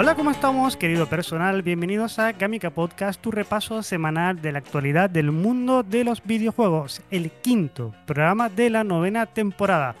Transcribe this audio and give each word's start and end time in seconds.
Hola, 0.00 0.14
¿cómo 0.14 0.30
estamos, 0.30 0.76
querido 0.76 1.06
personal? 1.06 1.62
Bienvenidos 1.62 2.20
a 2.20 2.30
Gamica 2.30 2.70
Podcast, 2.70 3.20
tu 3.20 3.32
repaso 3.32 3.82
semanal 3.82 4.40
de 4.40 4.52
la 4.52 4.60
actualidad 4.60 5.10
del 5.10 5.32
mundo 5.32 5.82
de 5.82 6.04
los 6.04 6.22
videojuegos, 6.22 7.02
el 7.10 7.32
quinto 7.32 7.92
programa 8.06 8.48
de 8.48 8.70
la 8.70 8.84
novena 8.84 9.26
temporada. 9.26 9.96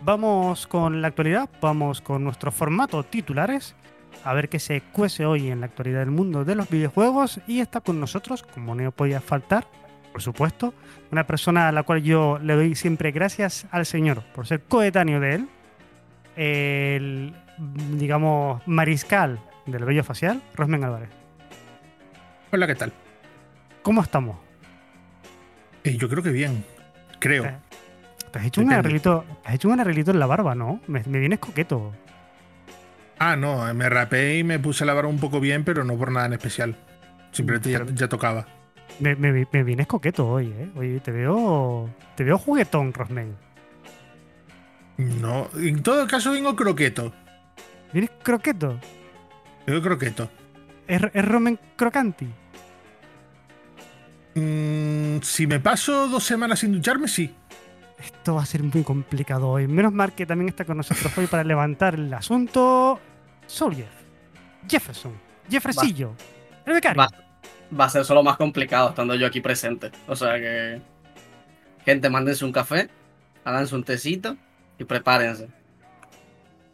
Vamos 0.00 0.66
con 0.66 1.02
la 1.02 1.08
actualidad, 1.08 1.50
vamos 1.60 2.00
con 2.00 2.24
nuestro 2.24 2.50
formato 2.50 3.02
titulares, 3.02 3.74
a 4.24 4.32
ver 4.32 4.48
qué 4.48 4.58
se 4.58 4.80
cuece 4.80 5.26
hoy 5.26 5.50
en 5.50 5.60
la 5.60 5.66
actualidad 5.66 5.98
del 5.98 6.12
mundo 6.12 6.46
de 6.46 6.54
los 6.54 6.70
videojuegos 6.70 7.38
y 7.46 7.60
está 7.60 7.82
con 7.82 8.00
nosotros, 8.00 8.44
como 8.54 8.74
no 8.74 8.90
podía 8.90 9.20
faltar, 9.20 9.66
por 10.12 10.22
supuesto, 10.22 10.72
una 11.10 11.26
persona 11.26 11.68
a 11.68 11.72
la 11.72 11.82
cual 11.82 12.02
yo 12.02 12.38
le 12.42 12.54
doy 12.54 12.74
siempre 12.74 13.10
gracias 13.10 13.66
al 13.70 13.84
Señor 13.84 14.22
por 14.34 14.46
ser 14.46 14.62
coetáneo 14.62 15.20
de 15.20 15.34
él, 15.34 15.48
el 16.36 17.34
digamos, 17.62 18.62
mariscal 18.66 19.38
del 19.66 19.84
vello 19.84 20.02
facial, 20.02 20.42
Rosmen 20.54 20.84
Álvarez. 20.84 21.10
Hola, 22.50 22.66
¿qué 22.66 22.74
tal? 22.74 22.92
¿Cómo 23.82 24.02
estamos? 24.02 24.36
Eh, 25.84 25.96
yo 25.96 26.08
creo 26.08 26.22
que 26.22 26.30
bien, 26.30 26.64
creo. 27.18 27.44
Eh, 27.44 27.56
te 28.30 28.38
has 28.38 28.46
hecho, 28.46 28.60
un 28.60 28.72
arreglito, 28.72 29.24
has 29.44 29.54
hecho 29.54 29.68
un 29.68 29.80
arreglito 29.80 30.10
en 30.10 30.18
la 30.18 30.26
barba, 30.26 30.54
¿no? 30.54 30.80
Me, 30.86 31.00
vienes 31.02 31.38
coqueto. 31.38 31.92
Ah, 33.18 33.36
no, 33.36 33.72
me 33.74 33.88
rapé 33.88 34.38
y 34.38 34.44
me 34.44 34.58
puse 34.58 34.84
la 34.84 34.94
barba 34.94 35.08
un 35.08 35.20
poco 35.20 35.40
bien, 35.40 35.64
pero 35.64 35.84
no 35.84 35.96
por 35.96 36.10
nada 36.10 36.26
en 36.26 36.32
especial. 36.34 36.76
Simplemente 37.30 37.70
ya, 37.94 38.08
tocaba. 38.08 38.46
Me, 39.00 39.14
vienes 39.62 39.86
coqueto 39.86 40.28
hoy, 40.28 40.48
¿eh? 40.48 40.70
Oye, 40.76 41.00
te 41.00 41.10
veo, 41.12 41.88
te 42.16 42.24
veo 42.24 42.38
juguetón, 42.38 42.92
Rosmen. 42.92 43.36
No, 44.98 45.48
en 45.54 45.82
todo 45.82 46.06
caso 46.06 46.32
vengo 46.32 46.54
croqueto. 46.54 47.12
¿Vienes 47.92 48.10
croqueto? 48.22 48.78
Vengo 49.66 49.82
croqueto. 49.82 50.30
¿Es, 50.86 51.00
romen 51.24 51.58
crocanti? 51.76 52.26
Mm, 54.34 55.20
si 55.22 55.46
me 55.46 55.60
paso 55.60 56.08
dos 56.08 56.24
semanas 56.24 56.60
sin 56.60 56.72
ducharme, 56.72 57.06
sí. 57.08 57.34
Esto 57.98 58.34
va 58.34 58.42
a 58.42 58.46
ser 58.46 58.62
muy 58.62 58.82
complicado 58.82 59.48
hoy. 59.48 59.68
Menos 59.68 59.92
mal 59.92 60.12
que 60.12 60.26
también 60.26 60.48
está 60.48 60.64
con 60.64 60.76
nosotros 60.76 61.16
hoy 61.16 61.26
para 61.26 61.44
levantar 61.44 61.94
el 61.94 62.12
asunto. 62.12 62.98
Jeff. 63.46 63.86
Jefferson. 64.68 65.12
Jeffresillo. 65.48 66.14
El 66.66 66.74
becario. 66.74 67.06
Va, 67.78 67.84
a 67.84 67.88
ser 67.88 68.04
solo 68.04 68.22
más 68.22 68.36
complicado 68.36 68.90
estando 68.90 69.14
yo 69.14 69.26
aquí 69.26 69.40
presente. 69.40 69.90
O 70.08 70.16
sea 70.16 70.34
que. 70.38 70.80
Gente, 71.84 72.08
mándense 72.08 72.44
un 72.44 72.52
café, 72.52 72.88
háganse 73.44 73.74
un 73.74 73.84
tecito 73.84 74.36
y 74.78 74.84
prepárense. 74.84 75.48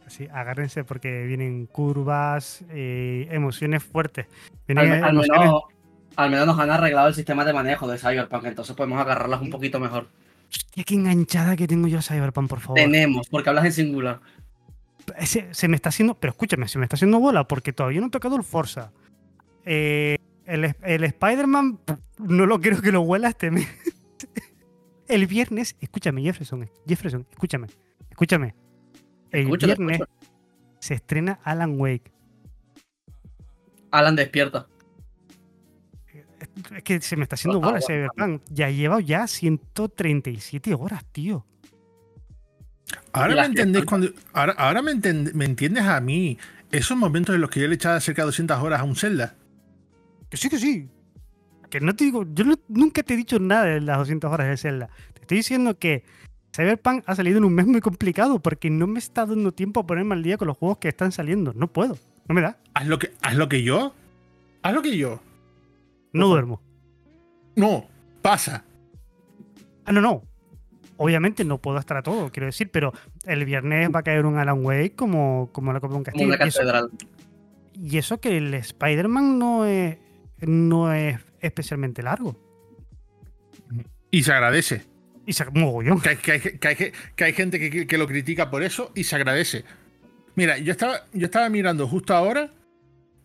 Sí, 0.09 0.27
agárrense 0.31 0.83
porque 0.83 1.23
vienen 1.25 1.65
curvas, 1.65 2.63
emociones 2.69 3.83
fuertes. 3.83 4.27
al, 4.67 6.29
Menos, 6.29 6.47
nos 6.47 6.59
han 6.59 6.69
arreglado 6.69 7.07
el 7.07 7.13
sistema 7.13 7.45
de 7.45 7.53
manejo 7.53 7.87
de 7.87 7.97
Cyberpunk, 7.97 8.45
entonces 8.45 8.75
podemos 8.75 8.99
agarrarlas 8.99 9.41
un 9.41 9.49
poquito 9.49 9.79
mejor. 9.79 10.09
Hostia, 10.49 10.83
qué 10.83 10.95
enganchada 10.95 11.55
que 11.55 11.67
tengo 11.67 11.87
yo 11.87 11.99
a 11.99 12.01
Cyberpunk, 12.01 12.49
por 12.49 12.59
favor. 12.59 12.75
Tenemos, 12.75 13.27
porque 13.29 13.49
hablas 13.49 13.65
en 13.65 13.71
singular. 13.71 14.19
se 15.19 15.67
me 15.67 15.75
está 15.75 15.89
haciendo, 15.89 16.15
pero 16.15 16.31
escúchame, 16.31 16.67
se 16.67 16.79
me 16.79 16.85
está 16.85 16.95
haciendo 16.95 17.19
bola 17.19 17.47
porque 17.47 17.71
todavía 17.71 18.01
no 18.01 18.07
he 18.07 18.11
tocado 18.11 18.35
el 18.35 18.43
Forza. 18.43 18.91
Eh, 19.65 20.17
el, 20.45 20.75
el 20.83 21.03
Spider-Man 21.03 21.79
no 22.17 22.45
lo 22.45 22.59
quiero 22.59 22.81
que 22.81 22.91
lo 22.91 23.01
huela 23.01 23.29
este 23.29 23.51
mes. 23.51 23.67
el 25.07 25.27
viernes, 25.27 25.75
escúchame, 25.79 26.21
Jefferson, 26.23 26.69
Jefferson, 26.87 27.25
escúchame, 27.31 27.67
escúchame. 28.09 28.55
El 29.31 29.57
viernes 29.57 30.01
se 30.79 30.95
estrena 30.95 31.39
Alan 31.43 31.79
Wake. 31.79 32.11
Alan 33.91 34.15
despierta. 34.15 34.67
Es 36.75 36.83
que 36.83 37.01
se 37.01 37.15
me 37.15 37.23
está 37.23 37.35
haciendo 37.35 37.59
bola 37.59 37.79
ese 37.79 37.93
Cyberpunk. 37.93 38.41
Ya 38.49 38.69
lleva 38.69 38.99
ya 39.01 39.27
137 39.27 40.73
horas, 40.73 41.03
tío. 41.11 41.45
Ahora 43.11 43.35
me 43.35 43.45
entendés 43.45 43.85
cuando. 43.85 44.09
Ahora, 44.33 44.81
me, 44.81 44.91
entiendes 44.91 45.83
a 45.83 45.99
mí. 45.99 46.37
Esos 46.71 46.97
momentos 46.97 47.35
en 47.35 47.41
los 47.41 47.49
que 47.49 47.59
yo 47.59 47.67
le 47.67 47.75
echaba 47.75 47.99
cerca 47.99 48.21
de 48.21 48.27
200 48.27 48.57
horas 48.61 48.81
a 48.81 48.83
un 48.83 48.95
Zelda. 48.95 49.35
Que 50.29 50.37
sí, 50.37 50.49
que 50.49 50.59
sí. 50.59 50.87
Que 51.69 51.79
no 51.79 51.95
te 51.95 52.05
digo. 52.05 52.25
Yo 52.33 52.45
nunca 52.67 53.03
te 53.03 53.13
he 53.13 53.17
dicho 53.17 53.39
nada 53.39 53.65
de 53.65 53.81
las 53.81 53.97
200 53.97 54.31
horas 54.31 54.47
de 54.47 54.57
Zelda. 54.57 54.89
Te 55.13 55.21
estoy 55.21 55.37
diciendo 55.37 55.77
que 55.77 56.03
Cyberpunk 56.55 57.03
ha 57.05 57.15
salido 57.15 57.37
en 57.37 57.45
un 57.45 57.53
mes 57.53 57.67
muy 57.67 57.81
complicado 57.81 58.39
porque 58.39 58.69
no 58.69 58.87
me 58.87 58.99
está 58.99 59.25
dando 59.25 59.51
tiempo 59.51 59.81
a 59.81 59.87
ponerme 59.87 60.15
al 60.15 60.23
día 60.23 60.37
con 60.37 60.47
los 60.47 60.57
juegos 60.57 60.79
que 60.79 60.87
están 60.87 61.11
saliendo. 61.11 61.53
No 61.53 61.67
puedo, 61.67 61.97
no 62.27 62.35
me 62.35 62.41
da. 62.41 62.57
Haz 62.73 62.87
lo 62.87 62.99
que, 62.99 63.11
haz 63.21 63.35
lo 63.35 63.47
que 63.49 63.63
yo. 63.63 63.93
Haz 64.61 64.73
lo 64.73 64.81
que 64.81 64.97
yo. 64.97 65.21
No 66.11 66.27
duermo. 66.27 66.61
No, 67.55 67.85
pasa. 68.21 68.65
Ah, 69.85 69.91
no, 69.91 70.01
no. 70.01 70.23
Obviamente 70.97 71.45
no 71.45 71.59
puedo 71.59 71.77
estar 71.77 71.95
a 71.95 72.03
todo, 72.03 72.29
quiero 72.29 72.47
decir, 72.47 72.69
pero 72.71 72.93
el 73.25 73.45
viernes 73.45 73.89
va 73.93 73.99
a 73.99 74.03
caer 74.03 74.25
un 74.25 74.37
Alan 74.37 74.65
Wake 74.65 74.95
como, 74.95 75.49
como 75.53 75.71
la 75.71 75.79
Copa 75.79 75.93
de 75.93 75.97
un 75.97 76.03
Castillo. 76.03 76.35
y, 76.37 76.47
eso, 76.47 76.89
y 77.73 77.97
eso 77.97 78.19
que 78.19 78.37
el 78.37 78.53
Spider-Man 78.53 79.39
no 79.39 79.65
es, 79.65 79.97
no 80.41 80.91
es 80.91 81.17
especialmente 81.39 82.03
largo. 82.03 82.35
Y 84.11 84.23
se 84.23 84.33
agradece. 84.33 84.83
Y 85.29 85.33
se 85.33 85.45
mogollón. 85.45 86.01
Que, 86.01 86.17
que, 86.17 87.23
hay 87.23 87.33
gente 87.33 87.85
que, 87.85 87.97
lo 87.99 88.07
critica 88.07 88.49
por 88.49 88.63
eso 88.63 88.91
y 88.95 89.03
se 89.03 89.15
agradece. 89.15 89.63
Mira, 90.33 90.57
yo 90.57 90.71
estaba, 90.71 91.05
yo 91.13 91.25
estaba 91.25 91.47
mirando 91.49 91.87
justo 91.87 92.15
ahora, 92.15 92.49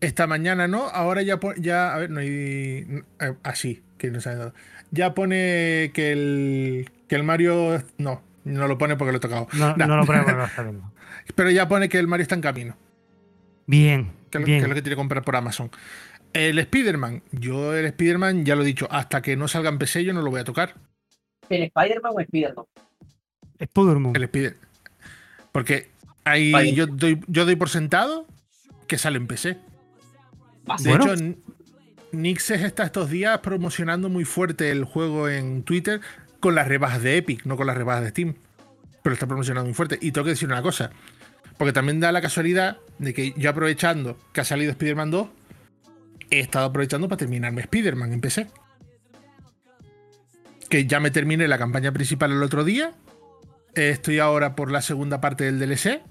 esta 0.01 0.27
mañana 0.27 0.67
no, 0.67 0.83
ahora 0.87 1.23
ya, 1.23 1.39
ya 1.57 1.95
a 1.95 1.97
ver, 1.97 2.11
no 2.11 2.19
hay. 2.19 2.27
Eh, 2.29 3.33
así, 3.41 3.81
que 3.97 4.11
no 4.11 4.21
sabe 4.21 4.35
nada. 4.35 4.53
Ya 4.91 5.15
pone 5.15 5.89
que 5.95 6.11
el, 6.11 6.91
que 7.07 7.15
el 7.15 7.23
Mario. 7.23 7.83
No, 7.97 8.21
no 8.43 8.67
lo 8.67 8.77
pone 8.77 8.97
porque 8.97 9.11
lo 9.11 9.17
he 9.17 9.21
tocado. 9.21 9.47
No, 9.53 9.75
no 9.75 9.97
lo 9.97 10.05
pone 10.05 10.19
porque 10.19 10.37
lo 10.37 10.45
está. 10.45 10.71
Pero 11.33 11.49
ya 11.49 11.67
pone 11.67 11.89
que 11.89 11.97
el 11.97 12.07
Mario 12.07 12.21
está 12.21 12.35
en 12.35 12.41
camino. 12.41 12.77
Bien. 13.65 14.11
Que, 14.29 14.37
bien. 14.37 14.59
que 14.59 14.65
es 14.65 14.69
lo 14.69 14.75
que 14.75 14.83
tiene 14.83 14.93
que 14.93 14.99
comprar 14.99 15.23
por 15.23 15.35
Amazon. 15.35 15.71
El 16.33 16.59
Spider-Man, 16.59 17.23
yo 17.31 17.73
el 17.73 17.85
Spider-Man 17.85 18.45
ya 18.45 18.55
lo 18.55 18.61
he 18.61 18.65
dicho, 18.65 18.87
hasta 18.91 19.23
que 19.23 19.35
no 19.35 19.47
salga 19.47 19.69
en 19.69 19.79
PC 19.79 20.03
yo 20.03 20.13
no 20.13 20.21
lo 20.21 20.29
voy 20.29 20.41
a 20.41 20.43
tocar. 20.43 20.75
¿El 21.49 21.63
Spider-Man 21.63 22.13
o 22.15 22.19
Spider-Man? 22.19 22.65
Spider-Man. 23.59 24.15
El 24.15 24.23
Spider 24.23 24.57
Porque 25.51 25.89
ahí 26.23 26.73
yo 26.73 26.87
doy, 26.87 27.19
yo 27.27 27.45
doy 27.45 27.55
por 27.55 27.69
sentado 27.69 28.27
que 28.87 28.97
sale 28.97 29.17
en 29.17 29.27
PC. 29.27 29.57
De 30.79 30.93
hecho, 30.93 31.13
Nixes 32.11 32.61
está 32.61 32.83
estos 32.83 33.09
días 33.09 33.39
promocionando 33.39 34.09
muy 34.09 34.25
fuerte 34.25 34.71
el 34.71 34.83
juego 34.83 35.29
en 35.29 35.63
Twitter 35.63 36.01
con 36.39 36.55
las 36.55 36.67
rebajas 36.67 37.01
de 37.01 37.17
Epic, 37.17 37.45
no 37.45 37.57
con 37.57 37.67
las 37.67 37.77
rebajas 37.77 38.03
de 38.03 38.09
Steam. 38.09 38.35
Pero 39.03 39.13
está 39.13 39.27
promocionando 39.27 39.65
muy 39.65 39.73
fuerte. 39.73 39.97
Y 40.01 40.11
tengo 40.11 40.25
que 40.25 40.31
decir 40.31 40.47
una 40.47 40.61
cosa. 40.61 40.91
Porque 41.57 41.73
también 41.73 41.99
da 41.99 42.11
la 42.11 42.21
casualidad 42.21 42.77
de 42.97 43.13
que 43.13 43.33
yo 43.37 43.49
aprovechando 43.49 44.17
que 44.33 44.41
ha 44.41 44.43
salido 44.43 44.71
Spider-Man 44.71 45.11
2, 45.11 45.27
he 46.31 46.39
estado 46.39 46.65
aprovechando 46.65 47.07
para 47.07 47.17
terminarme 47.17 47.61
Spider-Man 47.61 48.13
en 48.13 48.21
PC 48.21 48.47
que 50.69 50.85
ya 50.85 50.99
me 50.99 51.11
terminé 51.11 51.47
la 51.47 51.57
campaña 51.57 51.91
principal 51.91 52.31
el 52.31 52.43
otro 52.43 52.63
día. 52.63 52.91
Estoy 53.73 54.19
ahora 54.19 54.55
por 54.55 54.71
la 54.71 54.81
segunda 54.81 55.21
parte 55.21 55.43
del 55.45 55.59
DLC. 55.59 56.01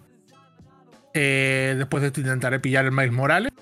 Eh, 1.15 1.75
después 1.79 2.03
de 2.03 2.09
esto 2.09 2.21
intentaré 2.21 2.61
pillar 2.61 2.85
el 2.85 2.93
Miles 2.93 3.13
Morales. 3.13 3.53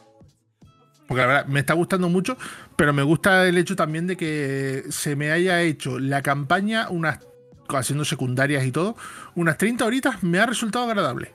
Porque 1.07 1.21
la 1.21 1.27
verdad 1.27 1.47
me 1.47 1.61
está 1.61 1.75
gustando 1.75 2.09
mucho, 2.09 2.39
pero 2.77 2.93
me 2.93 3.03
gusta 3.03 3.47
el 3.47 3.59
hecho 3.59 3.77
también 3.77 4.07
de 4.07 4.17
que 4.17 4.85
se 4.89 5.15
me 5.15 5.31
haya 5.31 5.61
hecho 5.61 5.99
la 5.99 6.23
campaña, 6.23 6.89
unas 6.89 7.21
haciendo 7.69 8.05
secundarias 8.05 8.65
y 8.65 8.73
todo, 8.73 8.97
unas 9.35 9.59
30 9.59 9.85
horitas, 9.85 10.23
me 10.23 10.39
ha 10.39 10.47
resultado 10.47 10.87
agradable. 10.87 11.33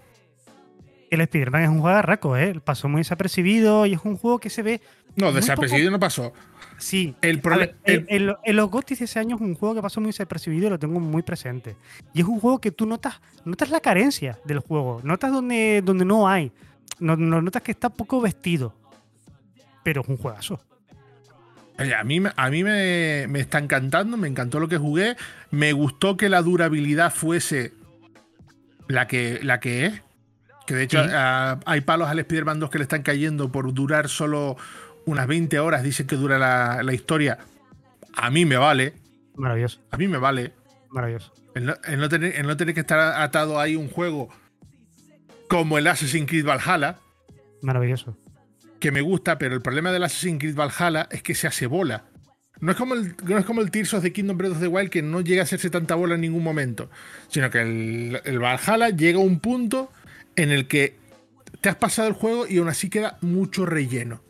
El 1.09 1.21
Spider-Man 1.21 1.63
es 1.63 1.69
un 1.69 1.79
juego 1.79 2.01
raco, 2.01 2.37
¿eh? 2.37 2.59
Pasó 2.63 2.89
muy 2.89 2.99
desapercibido 2.99 3.85
y 3.85 3.93
es 3.93 3.99
un 4.03 4.17
juego 4.17 4.39
que 4.39 4.49
se 4.49 4.61
ve. 4.61 4.81
No, 5.15 5.31
desapercibido 5.31 5.89
no 5.89 5.99
pasó. 5.99 6.33
Sí, 6.77 7.15
el 7.21 7.41
problema. 7.41 7.73
En 7.85 8.55
los 8.55 8.69
GOTIS 8.69 8.99
de 8.99 9.05
ese 9.05 9.19
año 9.19 9.35
es 9.35 9.41
un 9.41 9.55
juego 9.55 9.75
que 9.75 9.81
pasó 9.81 9.99
muy 9.99 10.09
desapercibido 10.09 10.67
y 10.67 10.69
lo 10.69 10.79
tengo 10.79 10.99
muy 10.99 11.23
presente. 11.23 11.75
Y 12.13 12.21
es 12.21 12.27
un 12.27 12.39
juego 12.39 12.59
que 12.59 12.71
tú 12.71 12.85
notas, 12.85 13.19
notas 13.45 13.69
la 13.71 13.79
carencia 13.79 14.37
del 14.45 14.59
juego, 14.59 15.01
notas 15.03 15.31
donde, 15.31 15.81
donde 15.83 16.05
no 16.05 16.27
hay, 16.27 16.51
notas 16.99 17.61
que 17.63 17.71
está 17.71 17.89
poco 17.89 18.21
vestido. 18.21 18.75
Pero 19.83 20.01
es 20.01 20.07
un 20.07 20.17
juegazo. 20.17 20.59
a 21.77 22.03
mí, 22.03 22.21
a 22.35 22.49
mí 22.49 22.63
me, 22.63 23.39
está 23.39 23.57
encantando, 23.57 24.17
me 24.17 24.27
encantó 24.27 24.59
lo 24.59 24.67
que 24.67 24.77
jugué. 24.77 25.15
Me 25.49 25.73
gustó 25.73 26.15
que 26.15 26.29
la 26.29 26.41
durabilidad 26.41 27.11
fuese 27.13 27.73
la 28.87 29.07
que, 29.07 29.39
la 29.41 29.59
que 29.59 29.85
es. 29.85 30.01
Que 30.67 30.75
de 30.75 30.83
hecho 30.83 31.01
hay 31.65 31.81
palos 31.81 32.09
al 32.09 32.19
Spider-Man 32.19 32.59
2 32.59 32.69
que 32.69 32.77
le 32.77 32.83
están 32.83 33.01
cayendo 33.01 33.49
por 33.51 33.73
durar 33.73 34.09
solo 34.09 34.57
unas 35.07 35.25
20 35.25 35.59
horas, 35.59 35.83
dicen 35.83 36.05
que 36.05 36.15
dura 36.15 36.37
la, 36.83 36.93
historia. 36.93 37.39
A 38.13 38.29
mí 38.29 38.45
me 38.45 38.57
vale. 38.57 38.93
Maravilloso. 39.35 39.79
A 39.89 39.97
mí 39.97 40.07
me 40.07 40.17
vale. 40.17 40.53
Maravilloso. 40.89 41.33
El 41.55 41.65
no, 41.99 42.09
tener, 42.09 42.45
no 42.45 42.55
tener 42.55 42.75
que 42.75 42.81
estar 42.81 42.99
atado 42.99 43.59
ahí 43.59 43.75
un 43.75 43.89
juego 43.89 44.29
como 45.49 45.77
el 45.77 45.87
Assassin's 45.87 46.29
Creed 46.29 46.45
Valhalla. 46.45 46.97
Maravilloso. 47.63 48.15
Que 48.79 48.91
me 48.91 49.01
gusta, 49.01 49.39
pero 49.39 49.55
el 49.55 49.61
problema 49.61 49.91
del 49.91 50.03
Assassin's 50.03 50.39
Creed 50.39 50.55
Valhalla 50.55 51.07
es 51.09 51.23
que 51.23 51.33
se 51.33 51.47
hace 51.47 51.65
bola. 51.65 52.03
No 52.59 52.71
es 52.71 52.77
como 52.77 52.93
el, 52.93 53.15
no 53.23 53.37
es 53.37 53.45
como 53.45 53.61
el 53.61 53.71
Tears 53.71 53.93
of 53.93 54.03
the 54.03 54.11
Kingdom 54.11 54.37
Breath 54.37 54.53
of 54.53 54.59
the 54.59 54.67
Wild 54.67 54.89
que 54.89 55.01
no 55.01 55.21
llega 55.21 55.41
a 55.41 55.43
hacerse 55.43 55.69
tanta 55.69 55.95
bola 55.95 56.15
en 56.15 56.21
ningún 56.21 56.43
momento. 56.43 56.89
Sino 57.29 57.49
que 57.49 57.61
el, 57.61 58.21
el 58.25 58.39
Valhalla 58.39 58.89
llega 58.89 59.19
a 59.19 59.23
un 59.23 59.39
punto 59.39 59.91
en 60.35 60.51
el 60.51 60.67
que 60.67 60.97
te 61.61 61.69
has 61.69 61.75
pasado 61.75 62.09
el 62.09 62.13
juego 62.13 62.45
y 62.45 62.57
aún 62.57 62.67
así 62.67 62.89
queda 62.89 63.17
mucho 63.21 63.65
relleno 63.65 64.26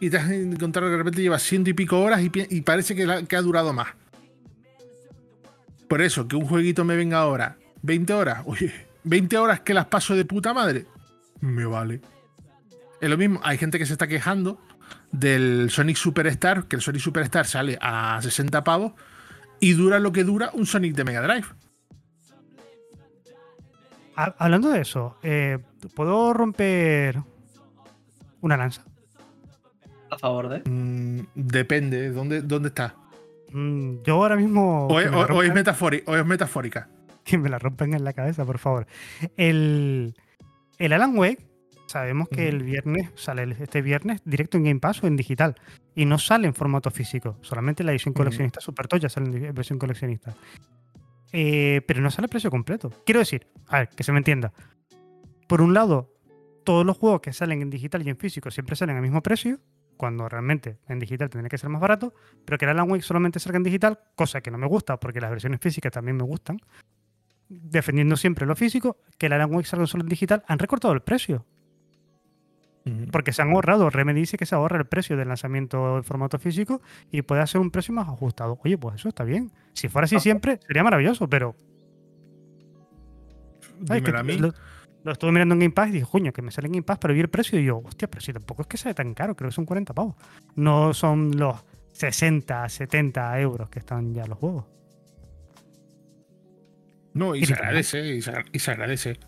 y 0.00 0.10
te 0.10 0.16
has 0.18 0.30
encontrado 0.30 0.88
que 0.88 0.92
de 0.92 0.98
repente 0.98 1.22
llevas 1.22 1.42
ciento 1.42 1.70
y 1.70 1.74
pico 1.74 2.00
horas 2.00 2.20
y, 2.22 2.60
parece 2.60 2.94
que, 2.94 3.36
ha 3.36 3.42
durado 3.42 3.72
más. 3.72 3.88
Por 5.88 6.02
eso, 6.02 6.28
que 6.28 6.36
un 6.36 6.46
jueguito 6.46 6.84
me 6.84 6.96
venga 6.96 7.18
ahora, 7.18 7.56
20 7.82 8.12
horas, 8.12 8.42
oye, 8.46 8.72
20 9.04 9.38
horas 9.38 9.60
que 9.60 9.74
las 9.74 9.86
paso 9.86 10.14
de 10.14 10.24
puta 10.24 10.52
madre, 10.52 10.86
me 11.40 11.64
vale. 11.64 12.00
Es 13.00 13.08
lo 13.08 13.16
mismo, 13.16 13.40
hay 13.44 13.58
gente 13.58 13.78
que 13.78 13.86
se 13.86 13.92
está 13.92 14.06
quejando 14.06 14.60
del 15.12 15.70
Sonic 15.70 15.96
Superstar, 15.96 16.64
que 16.64 16.76
el 16.76 16.82
Sonic 16.82 17.00
Superstar 17.00 17.46
sale 17.46 17.78
a 17.80 18.18
60 18.20 18.64
pavos 18.64 18.92
y 19.60 19.72
dura 19.72 19.98
lo 19.98 20.12
que 20.12 20.24
dura 20.24 20.50
un 20.52 20.66
Sonic 20.66 20.94
de 20.94 21.04
Mega 21.04 21.22
Drive. 21.22 21.46
Hablando 24.14 24.70
de 24.70 24.80
eso, 24.80 25.18
eh, 25.22 25.58
¿puedo 25.94 26.32
romper 26.32 27.22
una 28.40 28.56
lanza? 28.56 28.85
A 30.16 30.18
favor 30.18 30.48
de? 30.48 30.62
Mm, 30.68 31.26
depende, 31.34 32.10
¿dónde, 32.10 32.42
dónde 32.42 32.68
está? 32.68 32.94
Mm, 33.52 34.02
yo 34.04 34.14
ahora 34.14 34.36
mismo. 34.36 34.86
O, 34.88 35.00
es, 35.00 35.54
metafórica. 35.54 36.88
Que 37.24 37.38
me 37.38 37.48
la 37.48 37.58
rompen 37.58 37.94
en 37.94 38.04
la 38.04 38.12
cabeza, 38.12 38.44
por 38.44 38.58
favor. 38.58 38.86
El, 39.36 40.14
el 40.78 40.92
Alan 40.92 41.16
Wake, 41.16 41.46
sabemos 41.86 42.28
que 42.28 42.48
el 42.48 42.62
viernes, 42.62 43.10
sale 43.14 43.56
este 43.60 43.82
viernes 43.82 44.20
directo 44.24 44.56
en 44.58 44.64
Game 44.64 44.80
Pass 44.80 45.02
o 45.02 45.06
en 45.06 45.16
digital. 45.16 45.56
Y 45.94 46.04
no 46.04 46.18
sale 46.18 46.46
en 46.46 46.54
formato 46.54 46.90
físico. 46.90 47.38
Solamente 47.40 47.82
la 47.84 47.92
edición 47.92 48.14
coleccionista 48.14 48.60
Super 48.60 48.88
Toya 48.88 49.08
sale 49.08 49.48
en 49.48 49.54
versión 49.54 49.78
coleccionista. 49.78 50.34
Eh, 51.32 51.82
pero 51.86 52.00
no 52.00 52.10
sale 52.10 52.26
a 52.26 52.28
precio 52.28 52.50
completo. 52.50 52.90
Quiero 53.04 53.20
decir, 53.20 53.46
a 53.68 53.80
ver, 53.80 53.88
que 53.88 54.04
se 54.04 54.12
me 54.12 54.18
entienda. 54.18 54.52
Por 55.48 55.60
un 55.60 55.74
lado, 55.74 56.12
todos 56.64 56.84
los 56.84 56.96
juegos 56.96 57.20
que 57.20 57.32
salen 57.32 57.62
en 57.62 57.70
digital 57.70 58.06
y 58.06 58.10
en 58.10 58.16
físico 58.16 58.50
siempre 58.50 58.76
salen 58.76 58.96
al 58.96 59.02
mismo 59.02 59.22
precio 59.22 59.60
cuando 59.96 60.28
realmente 60.28 60.78
en 60.88 60.98
digital 60.98 61.30
tendría 61.30 61.48
que 61.48 61.58
ser 61.58 61.70
más 61.70 61.80
barato, 61.80 62.14
pero 62.44 62.58
que 62.58 62.64
el 62.64 62.72
Alan 62.72 62.90
Wake 62.90 63.02
solamente 63.02 63.40
salga 63.40 63.56
en 63.56 63.62
digital, 63.62 63.98
cosa 64.14 64.40
que 64.40 64.50
no 64.50 64.58
me 64.58 64.66
gusta 64.66 64.98
porque 64.98 65.20
las 65.20 65.30
versiones 65.30 65.60
físicas 65.60 65.92
también 65.92 66.16
me 66.16 66.24
gustan, 66.24 66.58
defendiendo 67.48 68.16
siempre 68.16 68.46
lo 68.46 68.56
físico, 68.56 68.98
que 69.18 69.26
el 69.26 69.32
Alan 69.32 69.52
Wake 69.52 69.66
salga 69.66 69.86
solo 69.86 70.02
en 70.02 70.08
digital, 70.08 70.44
han 70.46 70.58
recortado 70.58 70.94
el 70.94 71.00
precio. 71.00 71.44
Porque 73.10 73.32
se 73.32 73.42
han 73.42 73.50
ahorrado. 73.50 73.90
Remedy 73.90 74.20
dice 74.20 74.36
que 74.36 74.46
se 74.46 74.54
ahorra 74.54 74.78
el 74.78 74.86
precio 74.86 75.16
del 75.16 75.26
lanzamiento 75.26 75.96
en 75.96 76.04
formato 76.04 76.38
físico 76.38 76.80
y 77.10 77.22
puede 77.22 77.42
hacer 77.42 77.60
un 77.60 77.72
precio 77.72 77.92
más 77.92 78.06
ajustado. 78.06 78.60
Oye, 78.64 78.78
pues 78.78 78.94
eso 78.94 79.08
está 79.08 79.24
bien. 79.24 79.50
Si 79.72 79.88
fuera 79.88 80.04
así 80.04 80.14
ah. 80.14 80.20
siempre, 80.20 80.60
sería 80.64 80.84
maravilloso, 80.84 81.28
pero. 81.28 81.56
a 83.90 84.22
mí 84.22 84.38
lo 84.38 84.54
estuve 85.12 85.32
mirando 85.32 85.54
en 85.54 85.60
Game 85.60 85.72
Pass 85.72 85.88
y 85.88 85.92
dije, 85.92 86.06
coño, 86.10 86.32
que 86.32 86.42
me 86.42 86.50
sale 86.50 86.66
en 86.66 86.72
Game 86.72 86.82
Pass, 86.82 86.98
pero 86.98 87.14
vi 87.14 87.20
el 87.20 87.28
precio 87.28 87.58
y 87.58 87.64
yo, 87.64 87.78
hostia, 87.78 88.08
pero 88.08 88.20
si 88.20 88.32
tampoco 88.32 88.62
es 88.62 88.68
que 88.68 88.76
sea 88.76 88.94
tan 88.94 89.14
caro, 89.14 89.34
creo 89.34 89.50
que 89.50 89.54
son 89.54 89.66
40 89.66 89.94
pavos. 89.94 90.14
No 90.54 90.94
son 90.94 91.36
los 91.36 91.56
60, 91.92 92.68
70 92.68 93.40
euros 93.40 93.68
que 93.70 93.78
están 93.78 94.14
ya 94.14 94.26
los 94.26 94.38
juegos. 94.38 94.64
No, 97.14 97.34
y, 97.34 97.46
se 97.46 97.54
agradece, 97.54 98.14
y 98.14 98.20
se, 98.20 98.70
agradece. 98.70 99.18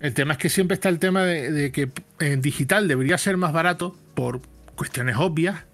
El 0.00 0.12
tema 0.12 0.34
es 0.34 0.38
que 0.38 0.50
siempre 0.50 0.74
está 0.74 0.90
el 0.90 0.98
tema 0.98 1.24
de, 1.24 1.72
que 1.72 1.90
en 2.20 2.42
digital 2.42 2.88
debería 2.88 3.16
ser 3.16 3.38
más 3.38 3.54
barato 3.54 3.96
por 4.14 4.42
cuestiones 4.74 5.16
obvias, 5.16 5.64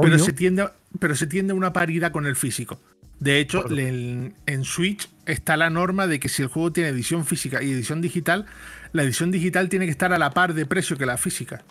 pero 0.00 0.20
se, 0.20 0.32
tiende, 0.32 0.68
pero 1.00 1.16
se 1.16 1.26
tiende 1.26 1.52
a 1.52 1.56
una 1.56 1.72
paridad 1.72 2.12
con 2.12 2.26
el 2.26 2.36
físico. 2.36 2.80
De 3.22 3.38
hecho, 3.38 3.64
en, 3.70 4.64
Switch 4.64 5.08
está 5.26 5.56
la 5.56 5.70
norma 5.70 6.08
de 6.08 6.18
que 6.18 6.28
si 6.28 6.42
el 6.42 6.48
juego 6.48 6.72
tiene 6.72 6.88
edición 6.88 7.24
física 7.24 7.62
y 7.62 7.70
edición 7.70 8.00
digital, 8.00 8.46
la 8.90 9.04
edición 9.04 9.30
digital 9.30 9.68
tiene 9.68 9.84
que 9.84 9.92
estar 9.92 10.12
a 10.12 10.18
la 10.18 10.30
par 10.30 10.54
de 10.54 10.66
precio 10.66 10.98
que 10.98 11.06
la 11.06 11.16
física. 11.16 11.62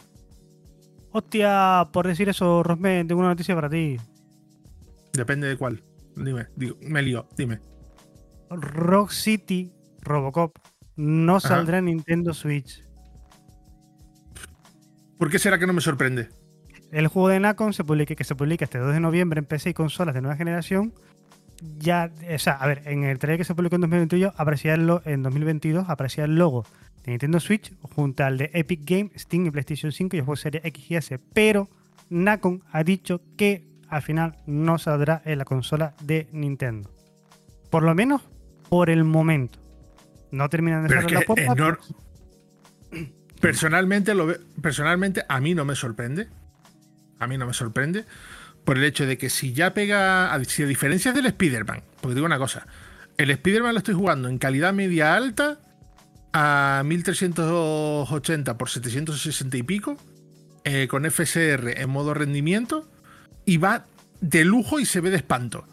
Hostia, 1.12 1.90
por 1.92 2.08
decir 2.08 2.30
eso, 2.30 2.64
Rosme, 2.64 3.04
tengo 3.04 3.20
una 3.20 3.32
noticia 3.32 3.54
para 3.54 3.70
ti. 3.70 3.98
Depende 5.12 5.50
de 5.50 5.58
cuál. 5.58 5.84
Dime, 6.16 6.48
digo, 6.56 6.78
me 6.84 7.02
lío, 7.02 7.28
dime. 7.36 7.60
Rock 8.50 9.12
City 9.12 9.74
Robocop 10.00 10.58
no 10.96 11.42
saldrá 11.42 11.80
en 11.80 11.86
Nintendo 11.86 12.34
Switch. 12.34 12.86
¿Por 15.18 15.30
qué 15.30 15.38
será 15.38 15.60
que 15.60 15.68
no 15.68 15.74
me 15.74 15.82
sorprende? 15.82 16.30
El 16.94 17.08
juego 17.08 17.28
de 17.28 17.42
Nacon 17.42 17.74
se 17.74 17.84
publica, 17.84 18.16
que 18.16 18.24
se 18.24 18.36
publica 18.36 18.64
este 18.64 18.78
2 18.78 18.94
de 18.94 19.02
noviembre 19.02 19.40
en 19.40 19.46
PC 19.46 19.72
y 19.72 19.74
consolas 19.74 20.16
de 20.16 20.22
nueva 20.22 20.38
generación 20.38 20.94
ya, 21.78 22.12
o 22.34 22.40
sea, 22.40 22.54
a 22.54 22.68
ver, 22.68 22.82
en 22.86 23.04
el 23.04 23.20
trailer 23.20 23.38
que 23.38 23.44
se 23.44 23.56
publicó 23.56 23.76
en 23.76 23.82
2022, 23.82 24.34
aparecía 24.36 24.74
el 24.74 24.90
en 25.06 25.24
2022 25.24 25.90
aparecía 25.90 26.26
el 26.26 26.36
logo 26.36 26.66
de 27.04 27.12
Nintendo 27.12 27.40
Switch 27.40 27.74
junto 27.82 28.24
al 28.24 28.38
de 28.38 28.50
Epic 28.54 28.82
Games, 28.84 29.12
Steam 29.16 29.46
y 29.46 29.52
PlayStation 29.52 29.92
5 29.92 30.16
y 30.16 30.20
el 30.20 30.26
juego 30.26 30.36
serie 30.36 30.62
X 30.64 30.92
y 30.92 30.96
S, 30.96 31.20
pero 31.34 31.70
Nacon 32.10 32.64
ha 32.72 32.84
dicho 32.84 33.22
que 33.38 33.68
al 33.88 34.02
final 34.02 34.38
no 34.46 34.78
saldrá 34.78 35.22
en 35.26 35.38
la 35.38 35.46
consola 35.46 35.94
de 36.02 36.28
Nintendo. 36.32 36.90
Por 37.70 37.84
lo 37.84 37.94
menos 37.94 38.22
por 38.70 38.90
el 38.90 39.04
momento. 39.04 39.60
No 40.32 40.50
terminan 40.50 40.84
de 40.84 40.90
cerrar 40.90 41.12
la 41.12 41.22
puerta. 41.22 41.78
Personalmente, 43.42 44.14
lo 44.14 44.34
personalmente 44.62 45.24
a 45.28 45.40
mí 45.42 45.56
no 45.56 45.66
me 45.66 45.76
sorprende. 45.76 46.28
A 47.20 47.28
mí 47.28 47.38
no 47.38 47.48
me 47.48 47.54
sorprende 47.54 48.06
por 48.66 48.78
el 48.78 48.84
hecho 48.84 49.06
de 49.06 49.18
que 49.18 49.30
si 49.30 49.54
ya 49.54 49.74
pega, 49.74 50.40
si 50.46 50.64
a 50.64 50.68
diferencia 50.68 51.14
del 51.14 51.26
Spider-Man, 51.28 51.84
porque 52.00 52.16
digo 52.16 52.26
una 52.26 52.38
cosa, 52.38 52.68
el 53.18 53.30
Spider-Man 53.32 53.74
lo 53.74 53.80
estoy 53.80 53.96
jugando 53.96 54.30
en 54.30 54.38
calidad 54.38 54.74
media 54.74 55.16
alta 55.16 55.60
a 56.34 56.82
1380 56.86 58.58
por 58.58 58.70
760 58.70 59.58
y 59.58 59.64
pico, 59.64 59.98
eh, 60.64 60.88
con 60.88 61.10
FSR 61.10 61.82
en 61.82 61.90
modo 61.90 62.14
rendimiento, 62.14 62.90
y 63.46 63.58
va 63.58 63.86
de 64.22 64.46
lujo 64.46 64.80
y 64.80 64.86
se 64.86 65.02
ve 65.02 65.10
de 65.10 65.18
espanto. 65.18 65.66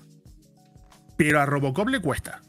Pero 1.16 1.40
a 1.40 1.46
Robocop 1.46 1.88
le 1.88 2.00
cuesta. 2.00 2.42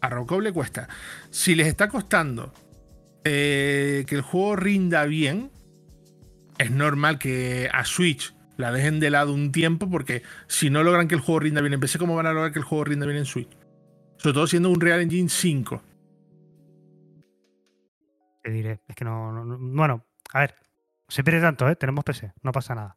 A 0.00 0.08
Robocop 0.08 0.40
le 0.40 0.52
cuesta. 0.52 0.88
Si 1.30 1.54
les 1.54 1.66
está 1.66 1.88
costando 1.88 2.52
eh, 3.24 4.04
que 4.06 4.14
el 4.14 4.22
juego 4.22 4.56
rinda 4.56 5.04
bien, 5.04 5.50
es 6.58 6.70
normal 6.70 7.18
que 7.18 7.68
a 7.72 7.84
Switch 7.84 8.34
la 8.58 8.72
dejen 8.72 9.00
de 9.00 9.10
lado 9.10 9.32
un 9.32 9.52
tiempo 9.52 9.88
porque 9.88 10.22
si 10.48 10.68
no 10.68 10.82
logran 10.82 11.08
que 11.08 11.14
el 11.14 11.20
juego 11.20 11.40
rinda 11.40 11.60
bien 11.60 11.72
en 11.74 11.80
PC, 11.80 11.98
¿cómo 11.98 12.16
van 12.16 12.26
a 12.26 12.32
lograr 12.32 12.52
que 12.52 12.58
el 12.58 12.64
juego 12.64 12.84
rinda 12.84 13.06
bien 13.06 13.18
en 13.18 13.24
Switch? 13.24 13.56
Sobre 14.16 14.34
todo 14.34 14.46
siendo 14.48 14.68
un 14.68 14.80
Real 14.80 15.00
Engine 15.00 15.28
5. 15.28 15.82
Te 18.42 18.50
diré, 18.50 18.80
es 18.88 18.96
que 18.96 19.04
no, 19.04 19.44
Bueno, 19.58 20.04
a 20.32 20.40
ver, 20.40 20.56
se 21.06 21.22
pierde 21.22 21.40
tanto, 21.40 21.68
¿eh? 21.68 21.76
Tenemos 21.76 22.04
PC, 22.04 22.32
no 22.42 22.50
pasa 22.50 22.74
nada. 22.74 22.96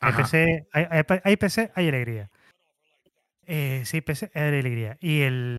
Hay 0.00 0.12
PC, 0.12 0.68
hay, 0.72 1.36
PC, 1.36 1.72
hay 1.74 1.88
alegría. 1.88 2.30
Eh, 3.44 3.82
sí, 3.84 4.00
PC, 4.02 4.30
hay 4.34 4.42
alegría. 4.42 4.98
Y 5.00 5.22
el, 5.22 5.56